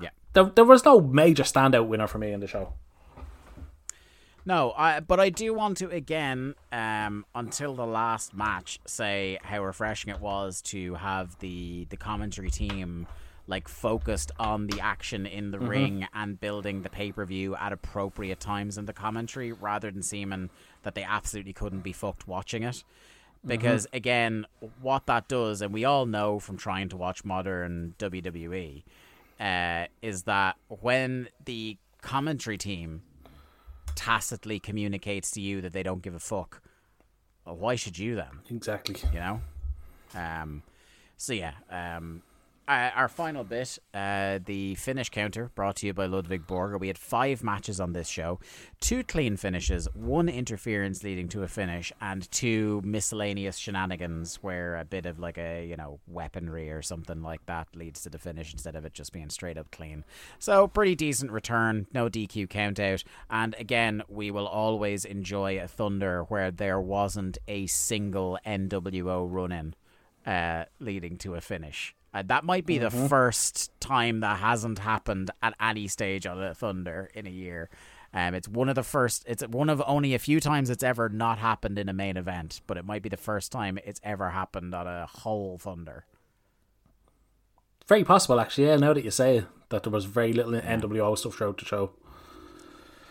Yeah. 0.00 0.10
There, 0.38 0.52
there 0.54 0.64
was 0.64 0.84
no 0.84 1.00
major 1.00 1.42
standout 1.42 1.88
winner 1.88 2.06
for 2.06 2.18
me 2.18 2.30
in 2.30 2.38
the 2.38 2.46
show. 2.46 2.72
No, 4.46 4.72
I, 4.76 5.00
but 5.00 5.18
I 5.18 5.30
do 5.30 5.52
want 5.52 5.78
to 5.78 5.90
again, 5.90 6.54
um, 6.70 7.26
until 7.34 7.74
the 7.74 7.84
last 7.84 8.34
match, 8.34 8.78
say 8.86 9.40
how 9.42 9.64
refreshing 9.64 10.14
it 10.14 10.20
was 10.20 10.62
to 10.62 10.94
have 10.94 11.36
the 11.40 11.88
the 11.90 11.96
commentary 11.96 12.50
team 12.50 13.08
like 13.48 13.66
focused 13.66 14.30
on 14.38 14.68
the 14.68 14.78
action 14.80 15.26
in 15.26 15.50
the 15.50 15.58
ring 15.58 16.06
and 16.14 16.38
building 16.38 16.82
the 16.82 16.88
pay 16.88 17.10
per 17.10 17.24
view 17.24 17.56
at 17.56 17.72
appropriate 17.72 18.38
times 18.38 18.78
in 18.78 18.84
the 18.84 18.92
commentary, 18.92 19.50
rather 19.50 19.90
than 19.90 20.04
seeming 20.04 20.50
that 20.84 20.94
they 20.94 21.02
absolutely 21.02 21.52
couldn't 21.52 21.80
be 21.80 21.92
fucked 21.92 22.28
watching 22.28 22.62
it. 22.62 22.84
Because 23.44 23.88
again, 23.92 24.46
what 24.80 25.06
that 25.06 25.26
does, 25.26 25.62
and 25.62 25.74
we 25.74 25.84
all 25.84 26.06
know 26.06 26.38
from 26.38 26.56
trying 26.56 26.88
to 26.90 26.96
watch 26.96 27.24
modern 27.24 27.96
WWE, 27.98 28.84
uh, 29.40 29.86
is 30.02 30.24
that 30.24 30.56
when 30.68 31.28
the 31.44 31.76
commentary 32.02 32.58
team 32.58 33.02
tacitly 33.94 34.60
communicates 34.60 35.30
to 35.32 35.40
you 35.40 35.60
that 35.60 35.72
they 35.72 35.82
don't 35.82 36.02
give 36.02 36.14
a 36.14 36.20
fuck, 36.20 36.62
well, 37.44 37.56
why 37.56 37.74
should 37.76 37.98
you 37.98 38.14
then? 38.14 38.40
Exactly. 38.50 38.96
You 39.12 39.20
know. 39.20 39.40
Um. 40.14 40.62
So 41.16 41.32
yeah. 41.32 41.54
Um. 41.70 42.22
Uh, 42.68 42.90
our 42.94 43.08
final 43.08 43.44
bit, 43.44 43.78
uh, 43.94 44.38
the 44.44 44.74
finish 44.74 45.08
counter, 45.08 45.50
brought 45.54 45.76
to 45.76 45.86
you 45.86 45.94
by 45.94 46.04
Ludwig 46.04 46.46
Borga. 46.46 46.78
We 46.78 46.88
had 46.88 46.98
five 46.98 47.42
matches 47.42 47.80
on 47.80 47.94
this 47.94 48.08
show, 48.08 48.40
two 48.78 49.02
clean 49.02 49.38
finishes, 49.38 49.88
one 49.94 50.28
interference 50.28 51.02
leading 51.02 51.28
to 51.30 51.42
a 51.42 51.48
finish, 51.48 51.94
and 52.02 52.30
two 52.30 52.82
miscellaneous 52.84 53.56
shenanigans 53.56 54.36
where 54.42 54.76
a 54.76 54.84
bit 54.84 55.06
of 55.06 55.18
like 55.18 55.38
a 55.38 55.66
you 55.66 55.76
know 55.76 55.98
weaponry 56.06 56.70
or 56.70 56.82
something 56.82 57.22
like 57.22 57.46
that 57.46 57.68
leads 57.74 58.02
to 58.02 58.10
the 58.10 58.18
finish 58.18 58.52
instead 58.52 58.76
of 58.76 58.84
it 58.84 58.92
just 58.92 59.14
being 59.14 59.30
straight 59.30 59.56
up 59.56 59.70
clean. 59.70 60.04
So 60.38 60.68
pretty 60.68 60.94
decent 60.94 61.32
return, 61.32 61.86
no 61.94 62.10
DQ 62.10 62.50
count 62.50 62.78
out, 62.78 63.02
and 63.30 63.56
again 63.58 64.02
we 64.10 64.30
will 64.30 64.46
always 64.46 65.06
enjoy 65.06 65.58
a 65.58 65.68
Thunder 65.68 66.24
where 66.24 66.50
there 66.50 66.82
wasn't 66.82 67.38
a 67.48 67.66
single 67.66 68.38
NWO 68.44 69.26
run 69.26 69.52
in 69.52 69.74
uh, 70.26 70.66
leading 70.78 71.16
to 71.16 71.34
a 71.34 71.40
finish. 71.40 71.94
Uh, 72.14 72.22
that 72.26 72.44
might 72.44 72.64
be 72.64 72.78
the 72.78 72.90
first 72.90 73.70
time 73.80 74.20
that 74.20 74.38
hasn't 74.38 74.78
happened 74.78 75.30
at 75.42 75.54
any 75.60 75.86
stage 75.88 76.26
on 76.26 76.42
a 76.42 76.54
Thunder 76.54 77.10
in 77.14 77.26
a 77.26 77.30
year. 77.30 77.68
Um, 78.14 78.34
it's 78.34 78.48
one 78.48 78.70
of 78.70 78.74
the 78.74 78.82
first. 78.82 79.24
It's 79.26 79.46
one 79.46 79.68
of 79.68 79.82
only 79.86 80.14
a 80.14 80.18
few 80.18 80.40
times 80.40 80.70
it's 80.70 80.82
ever 80.82 81.10
not 81.10 81.38
happened 81.38 81.78
in 81.78 81.88
a 81.88 81.92
main 81.92 82.16
event, 82.16 82.62
but 82.66 82.78
it 82.78 82.84
might 82.86 83.02
be 83.02 83.10
the 83.10 83.18
first 83.18 83.52
time 83.52 83.78
it's 83.84 84.00
ever 84.02 84.30
happened 84.30 84.74
on 84.74 84.86
a 84.86 85.06
whole 85.06 85.58
Thunder. 85.58 86.06
Very 87.86 88.04
possible, 88.04 88.40
actually. 88.40 88.66
Yeah, 88.66 88.76
now 88.76 88.94
that 88.94 89.04
you 89.04 89.10
say 89.10 89.44
that 89.68 89.82
there 89.82 89.92
was 89.92 90.06
very 90.06 90.32
little 90.32 90.52
NWO 90.52 91.16
stuff 91.16 91.34
throughout 91.34 91.58
the 91.58 91.66
show. 91.66 91.90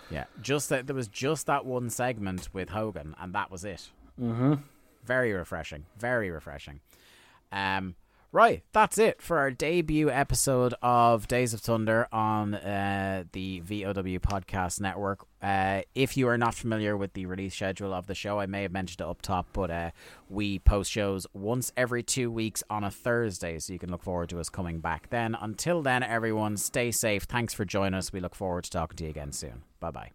Yeah, 0.09 0.25
just 0.41 0.69
that 0.69 0.87
there 0.87 0.95
was 0.95 1.07
just 1.07 1.45
that 1.47 1.65
one 1.65 1.89
segment 1.89 2.49
with 2.53 2.69
Hogan, 2.69 3.15
and 3.19 3.33
that 3.33 3.51
was 3.51 3.63
it. 3.63 3.89
Mm-hmm. 4.19 4.55
Very 5.03 5.31
refreshing. 5.33 5.85
Very 5.99 6.31
refreshing. 6.31 6.79
Um, 7.51 7.95
right, 8.37 8.63
that's 8.71 8.99
it 8.99 9.19
for 9.19 9.39
our 9.39 9.49
debut 9.49 10.11
episode 10.11 10.75
of 10.83 11.27
Days 11.27 11.55
of 11.55 11.59
Thunder 11.59 12.07
on 12.11 12.53
uh, 12.53 13.23
the 13.31 13.61
VOW 13.61 14.19
Podcast 14.19 14.79
Network. 14.79 15.25
Uh, 15.41 15.81
if 15.95 16.15
you 16.15 16.27
are 16.27 16.37
not 16.37 16.53
familiar 16.53 16.95
with 16.95 17.13
the 17.13 17.25
release 17.25 17.55
schedule 17.55 17.95
of 17.95 18.05
the 18.05 18.13
show, 18.13 18.39
I 18.39 18.45
may 18.45 18.61
have 18.61 18.71
mentioned 18.71 19.01
it 19.01 19.09
up 19.09 19.23
top, 19.23 19.47
but 19.53 19.71
uh, 19.71 19.89
we 20.29 20.59
post 20.59 20.91
shows 20.91 21.25
once 21.33 21.71
every 21.75 22.03
two 22.03 22.29
weeks 22.29 22.63
on 22.69 22.83
a 22.83 22.91
Thursday, 22.91 23.57
so 23.57 23.73
you 23.73 23.79
can 23.79 23.89
look 23.89 24.03
forward 24.03 24.29
to 24.29 24.39
us 24.39 24.49
coming 24.49 24.81
back 24.81 25.09
then. 25.09 25.33
Until 25.33 25.81
then, 25.81 26.03
everyone, 26.03 26.57
stay 26.57 26.91
safe. 26.91 27.23
Thanks 27.23 27.55
for 27.55 27.65
joining 27.65 27.95
us. 27.95 28.13
We 28.13 28.19
look 28.19 28.35
forward 28.35 28.65
to 28.65 28.69
talking 28.69 28.97
to 28.97 29.03
you 29.05 29.09
again 29.09 29.31
soon. 29.31 29.63
Bye 29.79 29.91
bye. 29.91 30.11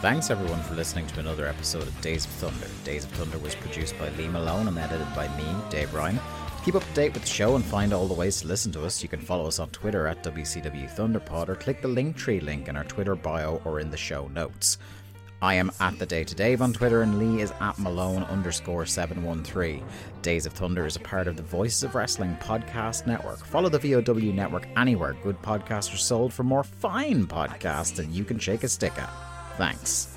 Thanks 0.00 0.30
everyone 0.30 0.62
for 0.62 0.74
listening 0.74 1.06
to 1.06 1.20
another 1.20 1.46
episode 1.46 1.84
of 1.84 2.00
Days 2.00 2.24
of 2.24 2.32
Thunder. 2.32 2.66
Days 2.82 3.04
of 3.04 3.12
Thunder 3.12 3.38
was 3.38 3.54
produced 3.54 3.96
by 4.00 4.08
Lee 4.10 4.26
Malone 4.26 4.66
and 4.66 4.78
edited 4.78 5.14
by 5.14 5.28
me, 5.36 5.46
Dave 5.70 5.94
Ryan. 5.94 6.18
Keep 6.66 6.74
up 6.74 6.82
to 6.82 6.94
date 6.94 7.14
with 7.14 7.22
the 7.22 7.28
show 7.28 7.54
and 7.54 7.64
find 7.64 7.92
all 7.92 8.08
the 8.08 8.14
ways 8.14 8.40
to 8.40 8.48
listen 8.48 8.72
to 8.72 8.84
us, 8.84 9.00
you 9.00 9.08
can 9.08 9.20
follow 9.20 9.46
us 9.46 9.60
on 9.60 9.70
Twitter 9.70 10.08
at 10.08 10.24
WCW 10.24 10.92
Thunderpod 10.96 11.48
or 11.48 11.54
click 11.54 11.80
the 11.80 11.86
Linktree 11.86 12.42
link 12.42 12.66
in 12.66 12.76
our 12.76 12.82
Twitter 12.82 13.14
bio 13.14 13.62
or 13.64 13.78
in 13.78 13.88
the 13.88 13.96
show 13.96 14.26
notes. 14.26 14.78
I 15.40 15.54
am 15.54 15.70
at 15.78 15.96
the 16.00 16.06
Day 16.06 16.24
to 16.24 16.34
Dave 16.34 16.60
on 16.60 16.72
Twitter 16.72 17.02
and 17.02 17.20
Lee 17.20 17.40
is 17.40 17.52
at 17.60 17.78
Malone 17.78 18.24
underscore 18.24 18.84
713. 18.84 19.84
Days 20.22 20.44
of 20.44 20.54
Thunder 20.54 20.86
is 20.86 20.96
a 20.96 20.98
part 20.98 21.28
of 21.28 21.36
the 21.36 21.42
Voices 21.44 21.84
of 21.84 21.94
Wrestling 21.94 22.36
podcast 22.40 23.06
network. 23.06 23.46
Follow 23.46 23.68
the 23.68 23.78
VOW 23.78 24.32
network 24.32 24.66
anywhere 24.76 25.14
good 25.22 25.40
podcasts 25.42 25.94
are 25.94 25.98
sold 25.98 26.32
for 26.32 26.42
more 26.42 26.64
fine 26.64 27.28
podcasts 27.28 27.94
than 27.94 28.12
you 28.12 28.24
can 28.24 28.40
shake 28.40 28.64
a 28.64 28.68
stick 28.68 28.98
at. 28.98 29.10
Thanks. 29.56 30.16